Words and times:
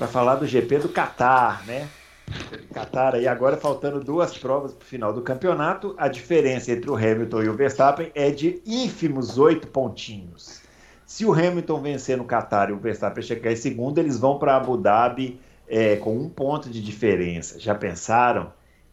para 0.00 0.08
falar 0.08 0.36
do 0.36 0.46
GP 0.46 0.78
do 0.78 0.88
Qatar, 0.88 1.62
né? 1.66 1.86
Qatar 2.72 3.16
aí 3.16 3.28
agora 3.28 3.58
faltando 3.58 4.02
duas 4.02 4.34
provas 4.34 4.72
para 4.72 4.82
o 4.82 4.86
final 4.86 5.12
do 5.12 5.20
campeonato. 5.20 5.94
A 5.98 6.08
diferença 6.08 6.72
entre 6.72 6.88
o 6.88 6.96
Hamilton 6.96 7.42
e 7.42 7.48
o 7.50 7.52
Verstappen 7.52 8.10
é 8.14 8.30
de 8.30 8.62
ínfimos 8.64 9.36
oito 9.36 9.68
pontinhos. 9.68 10.62
Se 11.04 11.26
o 11.26 11.34
Hamilton 11.34 11.82
vencer 11.82 12.16
no 12.16 12.24
Qatar 12.24 12.70
e 12.70 12.72
o 12.72 12.78
Verstappen 12.78 13.22
chegar 13.22 13.52
em 13.52 13.56
segundo, 13.56 13.98
eles 13.98 14.18
vão 14.18 14.38
para 14.38 14.56
Abu 14.56 14.78
Dhabi 14.78 15.38
é, 15.68 15.96
com 15.96 16.16
um 16.16 16.30
ponto 16.30 16.70
de 16.70 16.80
diferença. 16.80 17.60
Já 17.60 17.74
pensaram? 17.74 18.50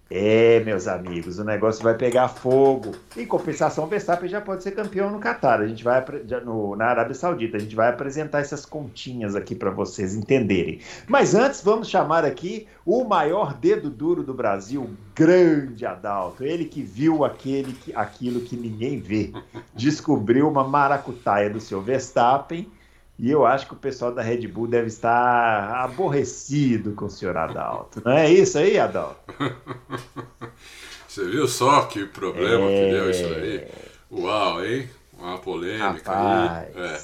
É, 0.09 0.61
meus 0.61 0.87
amigos, 0.87 1.37
o 1.37 1.43
negócio 1.43 1.83
vai 1.83 1.93
pegar 1.93 2.29
fogo. 2.29 2.95
Em 3.15 3.25
compensação, 3.25 3.83
o 3.83 3.87
Verstappen 3.87 4.29
já 4.29 4.39
pode 4.39 4.63
ser 4.63 4.71
campeão 4.71 5.11
no 5.11 5.19
Qatar. 5.19 5.59
A 5.59 5.67
gente 5.67 5.83
vai 5.83 6.03
no, 6.45 6.75
na 6.75 6.85
Arábia 6.85 7.13
Saudita. 7.13 7.57
A 7.57 7.59
gente 7.59 7.75
vai 7.75 7.89
apresentar 7.89 8.39
essas 8.39 8.65
continhas 8.65 9.35
aqui 9.35 9.53
para 9.53 9.69
vocês 9.69 10.15
entenderem. 10.15 10.79
Mas 11.07 11.35
antes, 11.35 11.61
vamos 11.61 11.89
chamar 11.89 12.23
aqui 12.23 12.67
o 12.85 13.03
maior 13.03 13.53
dedo 13.53 13.89
duro 13.89 14.23
do 14.23 14.33
Brasil, 14.33 14.89
grande 15.13 15.85
Adalto. 15.85 16.43
Ele 16.43 16.65
que 16.65 16.81
viu 16.81 17.25
aquele, 17.25 17.75
aquilo 17.93 18.39
que 18.39 18.55
ninguém 18.55 18.99
vê. 18.99 19.33
Descobriu 19.75 20.47
uma 20.47 20.65
maracutaia 20.65 21.49
do 21.49 21.59
seu 21.59 21.81
Verstappen 21.81 22.71
e 23.19 23.31
eu 23.31 23.45
acho 23.45 23.65
que 23.65 23.73
o 23.73 23.77
pessoal 23.77 24.13
da 24.13 24.21
Red 24.21 24.47
Bull 24.47 24.67
deve 24.67 24.87
estar 24.87 25.83
aborrecido 25.83 26.93
com 26.93 27.05
o 27.05 27.09
senhor 27.09 27.35
Adalto. 27.35 28.01
Não 28.05 28.11
é 28.11 28.31
isso 28.31 28.59
aí, 28.59 28.77
Adalto? 28.77 29.33
Você 31.07 31.25
viu 31.25 31.47
só 31.47 31.85
que 31.85 32.05
problema 32.05 32.69
é... 32.69 32.85
que 32.85 32.91
deu 32.91 33.09
isso 33.09 33.25
aí? 33.25 33.67
Uau, 34.11 34.63
hein? 34.63 34.87
Uma 35.17 35.39
polêmica 35.39 36.11
Rapaz. 36.11 36.75
aí. 36.75 36.83
É. 36.83 37.01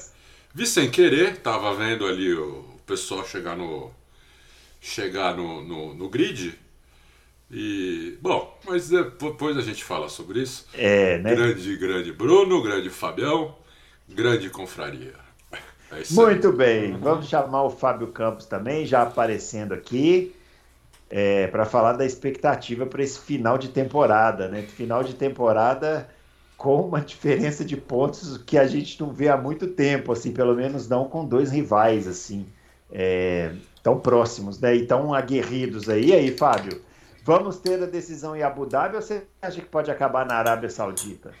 Vi 0.54 0.66
sem 0.66 0.88
querer, 0.88 1.38
tava 1.38 1.74
vendo 1.74 2.06
ali 2.06 2.32
o 2.32 2.64
pessoal 2.86 3.26
chegar 3.26 3.56
no. 3.56 3.90
chegar 4.80 5.36
no, 5.36 5.64
no, 5.64 5.94
no 5.94 6.08
grid. 6.08 6.56
E. 7.50 8.16
Bom, 8.22 8.56
mas 8.64 8.88
depois 8.88 9.56
a 9.56 9.62
gente 9.62 9.82
fala 9.82 10.08
sobre 10.08 10.42
isso. 10.42 10.68
É, 10.74 11.18
né? 11.18 11.34
Grande, 11.34 11.76
grande 11.76 12.12
Bruno, 12.12 12.62
grande 12.62 12.88
Fabião, 12.88 13.56
grande 14.08 14.48
confraria. 14.48 15.23
É 15.96 16.02
Muito 16.10 16.52
bem, 16.52 16.96
vamos 16.98 17.28
chamar 17.28 17.62
o 17.62 17.70
Fábio 17.70 18.08
Campos 18.08 18.46
também, 18.46 18.84
já 18.84 19.02
aparecendo 19.02 19.72
aqui, 19.72 20.34
é, 21.08 21.46
para 21.46 21.64
falar 21.64 21.92
da 21.92 22.04
expectativa 22.04 22.86
para 22.86 23.02
esse 23.02 23.18
final 23.20 23.56
de 23.56 23.68
temporada, 23.68 24.48
né? 24.48 24.62
Final 24.62 25.04
de 25.04 25.14
temporada 25.14 26.08
com 26.56 26.80
uma 26.80 27.00
diferença 27.00 27.64
de 27.64 27.76
pontos 27.76 28.38
que 28.38 28.58
a 28.58 28.66
gente 28.66 29.00
não 29.00 29.12
vê 29.12 29.28
há 29.28 29.36
muito 29.36 29.66
tempo, 29.66 30.12
assim, 30.12 30.32
pelo 30.32 30.54
menos 30.54 30.88
não 30.88 31.08
com 31.08 31.24
dois 31.24 31.50
rivais, 31.50 32.08
assim, 32.08 32.46
é, 32.90 33.52
tão 33.82 34.00
próximos, 34.00 34.58
né? 34.58 34.74
E 34.74 34.86
tão 34.86 35.14
aguerridos 35.14 35.88
aí. 35.88 36.06
E 36.06 36.12
aí, 36.12 36.36
Fábio, 36.36 36.80
vamos 37.22 37.58
ter 37.58 37.82
a 37.82 37.86
decisão 37.86 38.34
em 38.34 38.42
Abu 38.42 38.66
Dhabi 38.66 38.96
ou 38.96 39.02
você 39.02 39.24
acha 39.42 39.60
que 39.60 39.68
pode 39.68 39.90
acabar 39.90 40.26
na 40.26 40.34
Arábia 40.34 40.70
Saudita? 40.70 41.32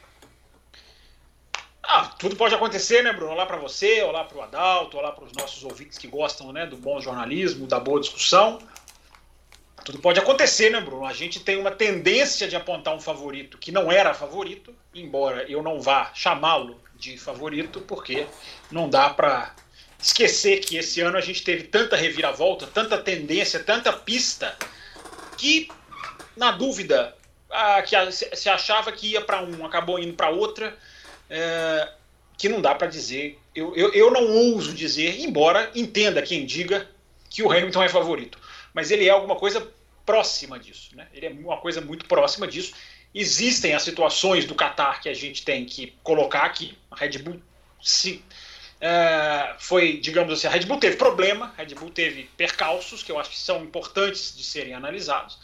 Ah, 1.86 2.10
tudo 2.18 2.34
pode 2.34 2.54
acontecer, 2.54 3.02
né, 3.02 3.12
Bruno? 3.12 3.32
Olá 3.32 3.44
para 3.44 3.58
você, 3.58 4.02
olá 4.02 4.24
para 4.24 4.38
o 4.38 4.42
Adalto, 4.42 4.96
olá 4.96 5.12
para 5.12 5.24
os 5.24 5.32
nossos 5.32 5.62
ouvintes 5.64 5.98
que 5.98 6.08
gostam 6.08 6.50
né, 6.50 6.66
do 6.66 6.76
bom 6.76 6.98
jornalismo, 6.98 7.66
da 7.66 7.78
boa 7.78 8.00
discussão. 8.00 8.58
Tudo 9.84 9.98
pode 9.98 10.18
acontecer, 10.18 10.70
né, 10.70 10.80
Bruno? 10.80 11.04
A 11.04 11.12
gente 11.12 11.40
tem 11.40 11.58
uma 11.58 11.70
tendência 11.70 12.48
de 12.48 12.56
apontar 12.56 12.94
um 12.94 13.00
favorito 13.00 13.58
que 13.58 13.70
não 13.70 13.92
era 13.92 14.14
favorito, 14.14 14.74
embora 14.94 15.44
eu 15.50 15.62
não 15.62 15.78
vá 15.78 16.10
chamá-lo 16.14 16.80
de 16.94 17.18
favorito, 17.18 17.82
porque 17.82 18.26
não 18.70 18.88
dá 18.88 19.10
para 19.10 19.54
esquecer 20.00 20.60
que 20.60 20.78
esse 20.78 21.02
ano 21.02 21.18
a 21.18 21.20
gente 21.20 21.44
teve 21.44 21.64
tanta 21.64 21.96
reviravolta, 21.96 22.66
tanta 22.66 22.96
tendência, 22.96 23.62
tanta 23.62 23.92
pista, 23.92 24.56
que, 25.36 25.68
na 26.34 26.50
dúvida, 26.50 27.14
a, 27.50 27.82
que 27.82 27.94
a, 27.94 28.10
se 28.10 28.48
achava 28.48 28.90
que 28.90 29.08
ia 29.08 29.20
para 29.20 29.42
um, 29.42 29.66
acabou 29.66 29.98
indo 29.98 30.14
para 30.14 30.30
outra 30.30 30.74
é, 31.28 31.92
que 32.36 32.48
não 32.48 32.60
dá 32.60 32.74
para 32.74 32.86
dizer. 32.86 33.38
Eu, 33.54 33.74
eu, 33.76 33.92
eu 33.92 34.10
não 34.10 34.28
ouso 34.28 34.72
dizer, 34.74 35.20
embora 35.20 35.70
entenda 35.74 36.22
quem 36.22 36.44
diga 36.44 36.88
que 37.30 37.42
o 37.42 37.50
Hamilton 37.50 37.82
é 37.82 37.88
favorito. 37.88 38.38
Mas 38.72 38.90
ele 38.90 39.06
é 39.06 39.10
alguma 39.10 39.36
coisa 39.36 39.66
próxima 40.04 40.58
disso. 40.58 40.96
Né? 40.96 41.06
Ele 41.12 41.26
é 41.26 41.30
uma 41.30 41.56
coisa 41.58 41.80
muito 41.80 42.06
próxima 42.06 42.46
disso. 42.46 42.74
Existem 43.14 43.74
as 43.74 43.82
situações 43.82 44.44
do 44.44 44.54
Qatar 44.54 45.00
que 45.00 45.08
a 45.08 45.14
gente 45.14 45.44
tem 45.44 45.64
que 45.64 45.94
colocar 46.02 46.42
aqui. 46.42 46.76
A 46.90 46.96
Red 46.96 47.18
Bull 47.18 47.40
se, 47.80 48.24
é, 48.80 49.54
foi, 49.58 49.98
digamos 49.98 50.32
assim, 50.32 50.46
a 50.46 50.50
Red 50.50 50.66
Bull 50.66 50.78
teve 50.78 50.96
problema, 50.96 51.54
a 51.56 51.62
Red 51.62 51.74
Bull 51.74 51.90
teve 51.90 52.24
percalços 52.36 53.02
que 53.02 53.12
eu 53.12 53.18
acho 53.18 53.30
que 53.30 53.38
são 53.38 53.62
importantes 53.62 54.36
de 54.36 54.42
serem 54.42 54.74
analisados. 54.74 55.38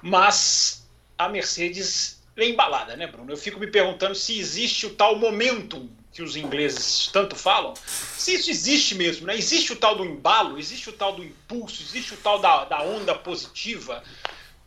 Mas 0.00 0.86
a 1.18 1.28
Mercedes 1.28 2.21
embalada, 2.36 2.96
né, 2.96 3.06
Bruno? 3.06 3.30
Eu 3.30 3.36
fico 3.36 3.60
me 3.60 3.66
perguntando 3.66 4.14
se 4.14 4.38
existe 4.38 4.86
o 4.86 4.94
tal 4.94 5.16
momentum 5.16 5.88
que 6.12 6.22
os 6.22 6.36
ingleses 6.36 7.08
tanto 7.10 7.34
falam, 7.34 7.72
se 7.76 8.34
isso 8.34 8.50
existe 8.50 8.94
mesmo, 8.94 9.26
né? 9.26 9.34
Existe 9.34 9.72
o 9.72 9.76
tal 9.76 9.96
do 9.96 10.04
embalo, 10.04 10.58
existe 10.58 10.90
o 10.90 10.92
tal 10.92 11.14
do 11.14 11.24
impulso, 11.24 11.82
existe 11.82 12.12
o 12.12 12.16
tal 12.18 12.38
da, 12.38 12.66
da 12.66 12.82
onda 12.82 13.14
positiva. 13.14 14.02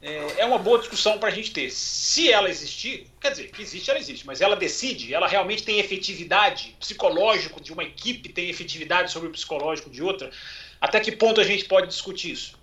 É, 0.01 0.41
é 0.41 0.45
uma 0.45 0.57
boa 0.57 0.79
discussão 0.79 1.19
para 1.19 1.29
a 1.29 1.31
gente 1.31 1.51
ter. 1.51 1.69
Se 1.71 2.31
ela 2.31 2.49
existir, 2.49 3.07
quer 3.21 3.31
dizer, 3.31 3.51
que 3.51 3.61
existe, 3.61 3.89
ela 3.89 3.99
existe, 3.99 4.25
mas 4.25 4.41
ela 4.41 4.55
decide, 4.55 5.13
ela 5.13 5.27
realmente 5.27 5.63
tem 5.63 5.79
efetividade 5.79 6.75
psicológico 6.79 7.61
de 7.61 7.71
uma 7.71 7.83
equipe, 7.83 8.29
tem 8.29 8.49
efetividade 8.49 9.11
sobre 9.11 9.29
o 9.29 9.31
psicológico 9.31 9.89
de 9.89 10.01
outra. 10.01 10.31
Até 10.81 10.99
que 10.99 11.11
ponto 11.11 11.39
a 11.39 11.43
gente 11.43 11.65
pode 11.65 11.87
discutir 11.87 12.31
isso? 12.31 12.57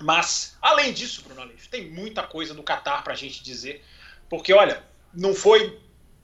Mas, 0.00 0.56
além 0.62 0.92
disso, 0.92 1.22
Bruno 1.22 1.42
Aleixo, 1.42 1.68
tem 1.68 1.90
muita 1.90 2.22
coisa 2.22 2.54
do 2.54 2.62
Qatar 2.62 3.04
para 3.04 3.12
a 3.12 3.16
gente 3.16 3.42
dizer 3.42 3.84
porque, 4.30 4.54
olha, 4.54 4.82
não 5.12 5.34
foi 5.34 5.78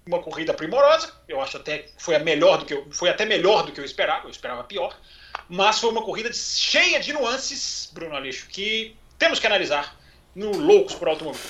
uma 0.06 0.22
corrida 0.22 0.54
primorosa, 0.54 1.12
eu 1.28 1.40
acho 1.40 1.56
até 1.56 1.78
que 1.78 1.90
foi 1.98 2.14
a 2.14 2.20
melhor 2.20 2.58
do 2.58 2.64
que 2.64 2.72
eu, 2.72 2.86
foi 2.90 3.10
até 3.10 3.26
melhor 3.26 3.66
do 3.66 3.72
que 3.72 3.80
eu 3.80 3.84
esperava, 3.84 4.26
eu 4.26 4.30
esperava 4.30 4.62
pior, 4.62 4.96
mas 5.48 5.80
foi 5.80 5.90
uma 5.90 6.02
corrida 6.02 6.32
cheia 6.32 7.00
de 7.00 7.12
nuances, 7.12 7.90
Bruno 7.92 8.14
Aleixo, 8.14 8.46
que 8.48 8.96
temos 9.18 9.40
que 9.40 9.46
analisar 9.46 9.98
no 10.34 10.56
Loucos 10.56 10.94
por 10.94 11.08
Automóvel. 11.08 11.40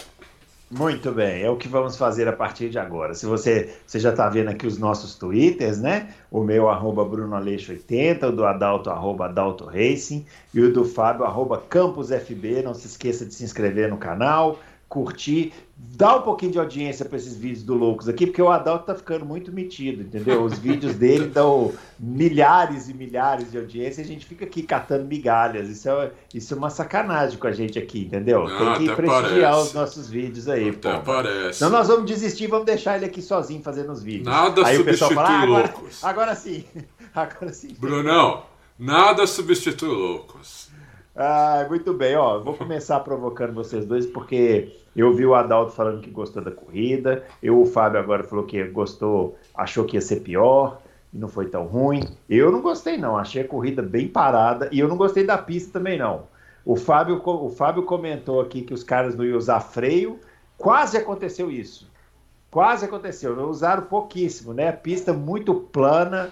Muito 0.68 1.12
bem, 1.12 1.42
é 1.42 1.50
o 1.50 1.56
que 1.56 1.68
vamos 1.68 1.96
fazer 1.96 2.26
a 2.26 2.32
partir 2.32 2.70
de 2.70 2.78
agora. 2.78 3.14
Se 3.14 3.24
você, 3.24 3.72
você 3.86 4.00
já 4.00 4.10
está 4.10 4.28
vendo 4.28 4.48
aqui 4.48 4.66
os 4.66 4.78
nossos 4.78 5.14
twitters, 5.14 5.78
né? 5.78 6.12
O 6.28 6.42
meu, 6.42 6.68
arroba 6.68 7.04
Bruno 7.04 7.36
Aleixo 7.36 7.70
80, 7.70 8.26
o 8.26 8.32
do 8.32 8.44
Adalto, 8.44 8.90
arroba 8.90 9.26
Adalto 9.26 9.64
Racing, 9.64 10.26
e 10.52 10.60
o 10.60 10.72
do 10.72 10.84
Fábio, 10.84 11.24
arroba 11.24 11.62
Campos 11.68 12.08
FB. 12.08 12.62
Não 12.64 12.74
se 12.74 12.88
esqueça 12.88 13.24
de 13.24 13.32
se 13.32 13.44
inscrever 13.44 13.88
no 13.88 13.96
canal, 13.96 14.58
curtir, 14.88 15.52
dar 15.76 16.16
um 16.16 16.22
pouquinho 16.22 16.52
de 16.52 16.58
audiência 16.58 17.04
para 17.04 17.18
esses 17.18 17.36
vídeos 17.36 17.64
do 17.64 17.74
Loucos 17.74 18.08
aqui, 18.08 18.26
porque 18.26 18.40
o 18.40 18.48
Adalto 18.48 18.86
tá 18.86 18.94
ficando 18.94 19.26
muito 19.26 19.52
metido, 19.52 20.02
entendeu? 20.02 20.42
Os 20.44 20.58
vídeos 20.58 20.94
dele 20.96 21.26
dão 21.26 21.72
milhares 21.98 22.88
e 22.88 22.94
milhares 22.94 23.50
de 23.50 23.58
audiência 23.58 24.00
e 24.00 24.04
a 24.04 24.06
gente 24.06 24.24
fica 24.24 24.44
aqui 24.44 24.62
catando 24.62 25.04
migalhas. 25.04 25.68
Isso 25.68 25.88
é, 25.88 26.12
isso 26.32 26.54
é 26.54 26.56
uma 26.56 26.70
sacanagem 26.70 27.36
com 27.38 27.46
a 27.46 27.52
gente 27.52 27.78
aqui, 27.78 28.02
entendeu? 28.02 28.46
Ah, 28.46 28.76
Tem 28.78 28.86
que 28.86 28.94
prestigiar 28.94 29.52
parece. 29.52 29.68
os 29.68 29.74
nossos 29.74 30.08
vídeos 30.08 30.48
aí, 30.48 30.70
até 30.70 30.94
pô. 30.98 31.00
parece. 31.02 31.58
Então 31.58 31.70
nós 31.70 31.88
vamos 31.88 32.06
desistir, 32.06 32.46
vamos 32.46 32.66
deixar 32.66 32.96
ele 32.96 33.06
aqui 33.06 33.20
sozinho 33.20 33.62
fazendo 33.62 33.90
os 33.92 34.02
vídeos. 34.02 34.26
Nada 34.26 34.66
aí 34.66 34.76
substitui 34.76 34.80
o 34.80 34.84
pessoal 34.84 35.10
fala, 35.10 35.28
ah, 35.28 35.42
agora, 35.42 35.72
Loucos. 35.72 36.04
Agora 36.04 36.34
sim. 36.34 36.64
Agora 37.14 37.52
sim. 37.52 37.74
Brunão, 37.78 38.44
nada 38.78 39.26
substitui 39.26 39.88
Loucos. 39.88 40.65
Ah, 41.16 41.64
muito 41.68 41.94
bem, 41.94 42.14
ó. 42.14 42.38
Vou 42.40 42.52
começar 42.54 43.00
provocando 43.00 43.54
vocês 43.54 43.86
dois, 43.86 44.04
porque 44.04 44.76
eu 44.94 45.14
vi 45.14 45.24
o 45.24 45.34
Adalto 45.34 45.72
falando 45.72 46.02
que 46.02 46.10
gostou 46.10 46.44
da 46.44 46.50
corrida, 46.50 47.24
eu, 47.42 47.58
o 47.60 47.64
Fábio 47.64 47.98
agora 47.98 48.22
falou 48.22 48.44
que 48.44 48.62
gostou, 48.64 49.34
achou 49.54 49.86
que 49.86 49.96
ia 49.96 50.00
ser 50.02 50.20
pior, 50.20 50.78
e 51.14 51.18
não 51.18 51.28
foi 51.28 51.46
tão 51.48 51.64
ruim. 51.64 52.02
Eu 52.28 52.52
não 52.52 52.60
gostei, 52.60 52.98
não. 52.98 53.16
Achei 53.16 53.42
a 53.42 53.48
corrida 53.48 53.80
bem 53.80 54.08
parada, 54.08 54.68
e 54.70 54.78
eu 54.78 54.88
não 54.88 54.96
gostei 54.98 55.24
da 55.24 55.38
pista 55.38 55.78
também, 55.78 55.98
não. 55.98 56.24
O 56.66 56.76
Fábio, 56.76 57.22
o 57.24 57.48
Fábio 57.48 57.84
comentou 57.84 58.40
aqui 58.40 58.60
que 58.60 58.74
os 58.74 58.84
caras 58.84 59.16
não 59.16 59.24
iam 59.24 59.38
usar 59.38 59.60
freio, 59.60 60.20
quase 60.58 60.98
aconteceu 60.98 61.50
isso. 61.50 61.90
Quase 62.50 62.84
aconteceu, 62.84 63.34
não 63.34 63.48
usaram 63.48 63.84
pouquíssimo, 63.84 64.52
né? 64.52 64.70
Pista 64.70 65.12
muito 65.14 65.54
plana. 65.54 66.30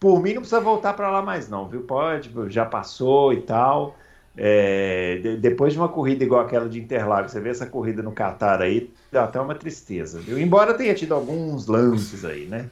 Por 0.00 0.20
mim, 0.20 0.34
não 0.34 0.42
precisa 0.42 0.60
voltar 0.60 0.94
para 0.94 1.10
lá 1.10 1.22
mais, 1.22 1.48
não, 1.48 1.68
viu? 1.68 1.82
Pode, 1.82 2.32
já 2.48 2.64
passou 2.64 3.32
e 3.32 3.42
tal. 3.42 3.94
É, 4.40 5.16
de, 5.16 5.36
depois 5.36 5.72
de 5.72 5.78
uma 5.80 5.88
corrida 5.88 6.22
igual 6.22 6.40
aquela 6.40 6.68
de 6.68 6.78
Interlagos, 6.78 7.32
você 7.32 7.40
vê 7.40 7.48
essa 7.48 7.66
corrida 7.66 8.02
no 8.04 8.12
Qatar 8.12 8.62
aí, 8.62 8.88
dá 9.10 9.24
até 9.24 9.40
uma 9.40 9.54
tristeza, 9.54 10.20
viu? 10.20 10.38
Embora 10.38 10.74
tenha 10.74 10.94
tido 10.94 11.12
alguns 11.12 11.66
lances 11.66 12.24
aí, 12.24 12.46
né? 12.46 12.70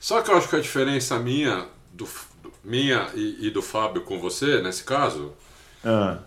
Só 0.00 0.20
que 0.20 0.30
eu 0.30 0.36
acho 0.36 0.48
que 0.48 0.56
a 0.56 0.60
diferença 0.60 1.16
minha, 1.20 1.66
do, 1.92 2.04
do 2.42 2.52
minha 2.64 3.08
e, 3.14 3.46
e, 3.46 3.50
do 3.50 3.62
Fábio 3.62 4.02
com 4.02 4.18
você, 4.18 4.60
nesse 4.60 4.82
caso, 4.82 5.32
ah. 5.84 6.18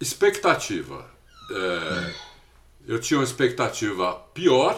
expectativa. 0.00 1.06
É, 1.50 2.12
eu 2.88 2.98
tinha 2.98 3.20
uma 3.20 3.24
expectativa 3.24 4.14
pior. 4.34 4.76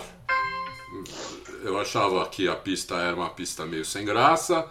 Eu 1.63 1.81
achava 1.81 2.27
que 2.29 2.47
a 2.47 2.55
pista 2.55 2.97
era 2.97 3.17
uma 3.17 3.31
pista 3.31 3.65
meio 3.65 3.87
sem 3.87 4.05
graça, 4.05 4.67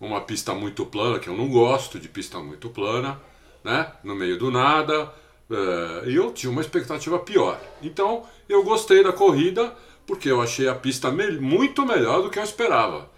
uma 0.00 0.20
pista 0.20 0.54
muito 0.54 0.86
plana, 0.86 1.18
que 1.18 1.28
eu 1.28 1.36
não 1.36 1.48
gosto 1.48 1.98
de 1.98 2.08
pista 2.08 2.38
muito 2.38 2.70
plana, 2.70 3.20
né? 3.68 3.92
No 4.02 4.14
meio 4.14 4.38
do 4.38 4.50
nada. 4.50 5.12
É, 5.50 6.08
e 6.08 6.16
eu 6.16 6.32
tinha 6.32 6.50
uma 6.50 6.62
expectativa 6.62 7.18
pior. 7.18 7.60
Então 7.82 8.24
eu 8.48 8.64
gostei 8.64 9.04
da 9.04 9.12
corrida 9.12 9.74
porque 10.06 10.30
eu 10.30 10.40
achei 10.40 10.66
a 10.66 10.74
pista 10.74 11.10
muito 11.10 11.84
melhor 11.84 12.22
do 12.22 12.30
que 12.30 12.38
eu 12.38 12.42
esperava. 12.42 13.10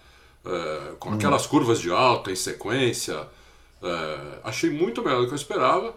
É, 0.45 0.93
com 0.99 1.13
aquelas 1.13 1.47
curvas 1.47 1.81
de 1.81 1.91
alta 1.91 2.33
em 2.33 2.37
sequência. 2.37 3.29
É, 3.83 4.39
achei 4.43 4.71
muito 4.71 5.03
melhor 5.03 5.21
do 5.21 5.27
que 5.29 5.33
eu 5.33 5.37
esperava. 5.37 5.95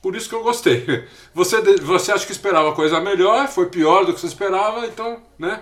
Por 0.00 0.14
isso 0.14 0.28
que 0.28 0.34
eu 0.36 0.44
gostei. 0.44 0.86
Você, 1.34 1.60
você 1.78 2.12
acha 2.12 2.24
que 2.24 2.30
esperava 2.30 2.72
coisa 2.72 3.00
melhor, 3.00 3.48
foi 3.48 3.66
pior 3.66 4.04
do 4.06 4.14
que 4.14 4.20
você 4.20 4.28
esperava, 4.28 4.86
então, 4.86 5.20
né? 5.36 5.60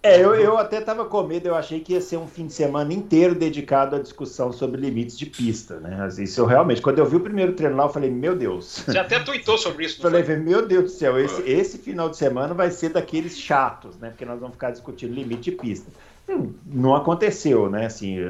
É, 0.00 0.20
eu, 0.20 0.32
eu 0.34 0.56
até 0.56 0.78
estava 0.78 1.04
com 1.04 1.22
medo, 1.24 1.48
eu 1.48 1.56
achei 1.56 1.80
que 1.80 1.92
ia 1.92 2.00
ser 2.00 2.18
um 2.18 2.28
fim 2.28 2.46
de 2.46 2.52
semana 2.52 2.92
inteiro 2.92 3.34
dedicado 3.34 3.96
à 3.96 3.98
discussão 3.98 4.52
sobre 4.52 4.80
limites 4.80 5.18
de 5.18 5.26
pista, 5.26 5.80
né? 5.80 6.08
Isso 6.18 6.40
eu 6.40 6.46
realmente, 6.46 6.80
quando 6.80 7.00
eu 7.00 7.06
vi 7.06 7.16
o 7.16 7.20
primeiro 7.20 7.52
treino 7.54 7.76
lá, 7.76 7.84
eu 7.84 7.88
falei, 7.88 8.08
meu 8.08 8.36
Deus. 8.36 8.84
Você 8.86 8.96
até 8.96 9.18
tweetou 9.18 9.58
sobre 9.58 9.86
isso. 9.86 10.00
Falei, 10.00 10.22
foi? 10.22 10.36
meu 10.36 10.66
Deus 10.66 10.84
do 10.84 10.90
céu, 10.90 11.18
esse, 11.18 11.42
esse 11.42 11.78
final 11.78 12.08
de 12.08 12.16
semana 12.16 12.54
vai 12.54 12.70
ser 12.70 12.90
daqueles 12.90 13.36
chatos, 13.36 13.96
né? 13.98 14.10
Porque 14.10 14.24
nós 14.24 14.38
vamos 14.38 14.54
ficar 14.54 14.70
discutindo 14.70 15.12
limite 15.12 15.50
de 15.50 15.52
pista. 15.52 15.90
Não, 16.28 16.54
não 16.64 16.94
aconteceu, 16.94 17.68
né? 17.68 17.86
Assim, 17.86 18.20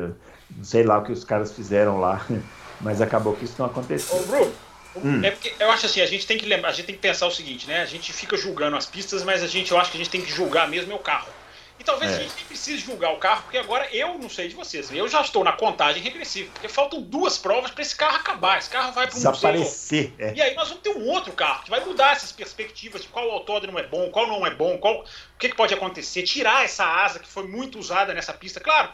não 0.56 0.64
sei 0.64 0.84
lá 0.84 0.98
o 0.98 1.04
que 1.04 1.12
os 1.12 1.22
caras 1.22 1.52
fizeram 1.52 2.00
lá, 2.00 2.24
mas 2.80 3.02
acabou 3.02 3.34
que 3.34 3.44
isso 3.44 3.56
não 3.58 3.66
aconteceu. 3.66 4.16
Ô, 4.16 4.22
Bruno, 4.22 4.52
Hum. 4.96 5.22
É 5.22 5.30
porque 5.30 5.54
eu 5.60 5.70
acho 5.70 5.86
assim, 5.86 6.00
a 6.00 6.06
gente 6.06 6.26
tem 6.26 6.38
que 6.38 6.46
lembrar, 6.46 6.70
a 6.70 6.72
gente 6.72 6.86
tem 6.86 6.94
que 6.94 7.00
pensar 7.00 7.26
o 7.26 7.30
seguinte, 7.30 7.68
né? 7.68 7.82
A 7.82 7.86
gente 7.86 8.12
fica 8.12 8.36
julgando 8.36 8.74
as 8.74 8.86
pistas, 8.86 9.22
mas 9.22 9.42
a 9.42 9.46
gente, 9.46 9.70
eu 9.70 9.78
acho 9.78 9.92
que 9.92 9.96
a 9.96 10.00
gente 10.00 10.10
tem 10.10 10.20
que 10.20 10.32
julgar 10.32 10.68
mesmo 10.68 10.92
é 10.92 10.96
o 10.96 10.98
carro. 10.98 11.28
E 11.78 11.84
talvez 11.84 12.12
é. 12.12 12.16
a 12.16 12.18
gente 12.20 12.34
nem 12.34 12.44
precise 12.44 12.78
julgar 12.78 13.12
o 13.12 13.18
carro, 13.18 13.42
porque 13.42 13.56
agora 13.56 13.88
eu 13.94 14.18
não 14.18 14.28
sei 14.28 14.48
de 14.48 14.54
vocês. 14.54 14.90
Eu 14.90 15.06
já 15.08 15.20
estou 15.20 15.44
na 15.44 15.52
contagem 15.52 16.02
regressiva, 16.02 16.50
porque 16.52 16.68
faltam 16.68 17.00
duas 17.00 17.38
provas 17.38 17.70
para 17.70 17.82
esse 17.82 17.94
carro 17.94 18.16
acabar. 18.16 18.58
Esse 18.58 18.68
carro 18.68 18.92
vai 18.92 19.06
para 19.06 19.14
um 19.14 19.18
Desaparecer. 19.18 20.12
É. 20.18 20.34
E 20.34 20.42
aí 20.42 20.54
nós 20.54 20.68
vamos 20.68 20.82
ter 20.82 20.90
um 20.90 21.06
outro 21.06 21.32
carro 21.32 21.62
que 21.62 21.70
vai 21.70 21.84
mudar 21.84 22.12
essas 22.12 22.32
perspectivas 22.32 23.02
de 23.02 23.08
qual 23.08 23.30
autódromo 23.30 23.78
é 23.78 23.86
bom, 23.86 24.10
qual 24.10 24.26
não 24.26 24.46
é 24.46 24.50
bom, 24.50 24.76
qual, 24.78 25.02
o 25.02 25.38
que, 25.38 25.48
que 25.48 25.56
pode 25.56 25.72
acontecer, 25.72 26.22
tirar 26.24 26.64
essa 26.64 26.84
asa 26.84 27.20
que 27.20 27.28
foi 27.28 27.46
muito 27.46 27.78
usada 27.78 28.12
nessa 28.12 28.32
pista. 28.32 28.58
Claro, 28.58 28.92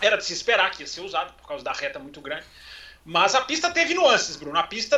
era 0.00 0.16
de 0.16 0.24
se 0.24 0.32
esperar 0.32 0.70
que 0.70 0.82
ia 0.82 0.86
ser 0.86 1.02
usada 1.02 1.32
por 1.32 1.46
causa 1.46 1.62
da 1.62 1.72
reta 1.72 1.98
muito 1.98 2.20
grande. 2.20 2.44
Mas 3.04 3.34
a 3.34 3.42
pista 3.42 3.70
teve 3.70 3.94
nuances, 3.94 4.36
Bruno. 4.36 4.58
A 4.58 4.62
pista 4.64 4.96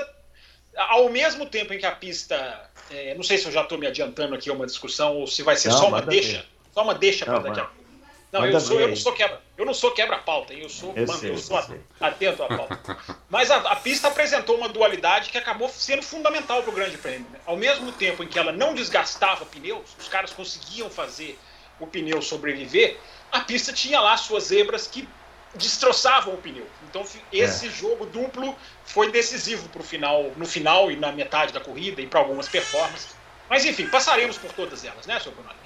ao 0.76 1.08
mesmo 1.08 1.46
tempo 1.46 1.72
em 1.72 1.78
que 1.78 1.86
a 1.86 1.92
pista. 1.92 2.70
É, 2.90 3.14
não 3.14 3.22
sei 3.22 3.38
se 3.38 3.46
eu 3.46 3.52
já 3.52 3.62
estou 3.62 3.78
me 3.78 3.86
adiantando 3.86 4.34
aqui 4.34 4.48
a 4.48 4.52
uma 4.52 4.66
discussão 4.66 5.16
ou 5.16 5.26
se 5.26 5.42
vai 5.42 5.56
ser 5.56 5.68
não, 5.68 5.78
só 5.78 5.88
uma 5.88 6.02
deixa. 6.02 6.38
Ver. 6.38 6.56
Só 6.76 6.82
uma 6.82 6.94
deixa 6.94 7.25
para 7.25 7.38
daqui 7.38 7.58
a 7.58 7.64
pouco. 7.64 7.87
Não, 8.31 8.44
eu, 8.44 8.61
sou, 8.61 8.78
eu, 8.78 8.88
não 8.88 8.96
sou 8.96 9.12
quebra, 9.14 9.40
eu 9.56 9.64
não 9.64 9.73
sou 9.73 9.90
quebra-pauta, 9.93 10.52
eu 10.52 10.69
sou, 10.69 10.93
eu, 10.94 11.06
mano, 11.06 11.19
sei, 11.19 11.31
eu 11.31 11.38
sou 11.38 11.56
atento 11.99 12.43
à 12.43 12.49
pauta. 12.49 12.99
Mas 13.31 13.50
a, 13.50 13.56
a, 13.56 13.76
pista 13.76 14.08
apresentou 14.08 14.58
uma 14.58 14.69
dualidade 14.69 15.31
que 15.31 15.38
acabou 15.38 15.70
sendo 15.70 16.02
fundamental 16.02 16.62
para 16.62 16.70
o 16.70 16.75
Grande 16.75 16.99
Prêmio. 16.99 17.26
Né? 17.31 17.38
Ao 17.46 17.56
mesmo 17.56 17.90
tempo 17.93 18.23
em 18.23 18.28
que 18.28 18.38
ela 18.38 18.52
não 18.52 18.75
desgastava 18.75 19.46
pneus, 19.46 19.96
os 19.99 20.06
caras 20.08 20.34
conseguiam 20.34 20.90
fazer 20.90 21.38
o 21.81 21.87
pneu 21.87 22.20
sobreviver, 22.20 22.99
a 23.32 23.40
pista 23.40 23.72
tinha 23.72 23.99
lá 23.99 24.14
suas 24.19 24.44
zebras 24.44 24.87
que 24.87 25.08
destroçavam 25.55 26.34
o 26.34 26.37
pneu. 26.37 26.67
Então 26.90 27.06
esse 27.32 27.69
é. 27.69 27.70
jogo 27.70 28.05
duplo 28.05 28.55
foi 28.84 29.11
decisivo 29.11 29.67
pro 29.70 29.82
final, 29.82 30.31
no 30.37 30.44
final 30.44 30.90
e 30.90 30.96
na 30.96 31.11
metade 31.11 31.55
da 31.55 31.61
corrida 31.61 32.02
e 32.02 32.06
para 32.06 32.20
algumas 32.20 32.50
performances. 32.50 33.17
Mas 33.49 33.64
enfim, 33.64 33.87
passaremos 33.87 34.37
por 34.37 34.52
todas 34.52 34.84
elas, 34.84 35.06
né, 35.06 35.19
seu 35.20 35.32
Bruno? 35.32 35.65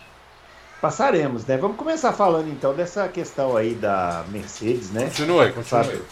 Passaremos, 0.80 1.44
né? 1.46 1.56
Vamos 1.56 1.76
começar 1.76 2.12
falando 2.12 2.48
então 2.48 2.74
dessa 2.74 3.06
questão 3.08 3.56
aí 3.56 3.74
da 3.74 4.24
Mercedes, 4.30 4.90
né? 4.90 5.04
Continue, 5.04 5.52
continue. 5.52 6.02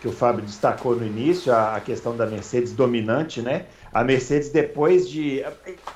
Que 0.00 0.08
o 0.08 0.12
Fábio 0.12 0.42
destacou 0.42 0.96
no 0.96 1.06
início, 1.06 1.52
a, 1.52 1.76
a 1.76 1.80
questão 1.80 2.16
da 2.16 2.26
Mercedes 2.26 2.72
dominante, 2.72 3.40
né? 3.40 3.66
a 3.92 4.02
Mercedes 4.02 4.48
depois 4.48 5.08
de. 5.08 5.44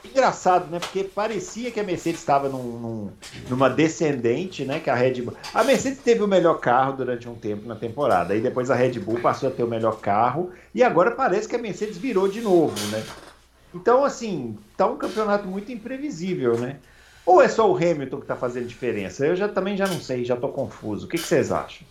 Engraçado, 0.05 0.71
né? 0.71 0.79
Porque 0.79 1.03
parecia 1.03 1.71
que 1.71 1.81
a 1.81 1.83
Mercedes 1.83 2.21
estava 2.21 2.49
num, 2.49 2.63
num, 2.79 3.13
numa 3.49 3.71
descendente, 3.71 4.65
né? 4.65 4.81
Que 4.81 4.91
a 4.91 4.95
Red 4.95 5.23
Bull. 5.23 5.35
A 5.55 5.65
Mercedes 5.65 6.01
teve 6.01 6.23
o 6.23 6.29
melhor 6.29 6.61
carro 6.61 6.93
durante 6.99 7.27
um 7.27 7.35
tempo 7.35 7.67
na 7.67 7.75
temporada. 7.75 8.35
Aí 8.35 8.41
depois 8.41 8.71
a 8.71 8.75
Red 8.75 8.99
Bull 9.01 9.19
passou 9.21 9.49
a 9.49 9.53
ter 9.53 9.63
o 9.63 9.69
melhor 9.69 9.99
carro. 10.01 10.51
E 10.75 10.83
agora 10.83 11.11
parece 11.11 11.49
que 11.49 11.57
a 11.57 11.59
Mercedes 11.59 11.97
virou 11.97 12.29
de 12.29 12.43
novo, 12.43 12.79
né? 12.89 13.03
Então, 13.75 14.05
assim, 14.05 14.57
tá 14.77 14.87
um 14.87 14.97
campeonato 14.97 15.49
muito 15.49 15.73
imprevisível, 15.73 16.59
né? 16.59 16.77
Ou 17.27 17.43
é 17.43 17.49
só 17.49 17.69
o 17.69 17.77
Hamilton 17.77 18.19
que 18.19 18.25
está 18.25 18.37
fazendo 18.37 18.69
diferença? 18.69 19.27
Eu 19.27 19.35
já 19.35 19.49
também 19.49 19.77
já 19.77 19.89
não 19.89 20.01
sei, 20.01 20.25
já 20.25 20.35
estou 20.35 20.53
confuso. 20.53 21.07
O 21.07 21.09
que, 21.09 21.19
que 21.19 21.27
vocês 21.27 21.51
acham? 21.51 21.87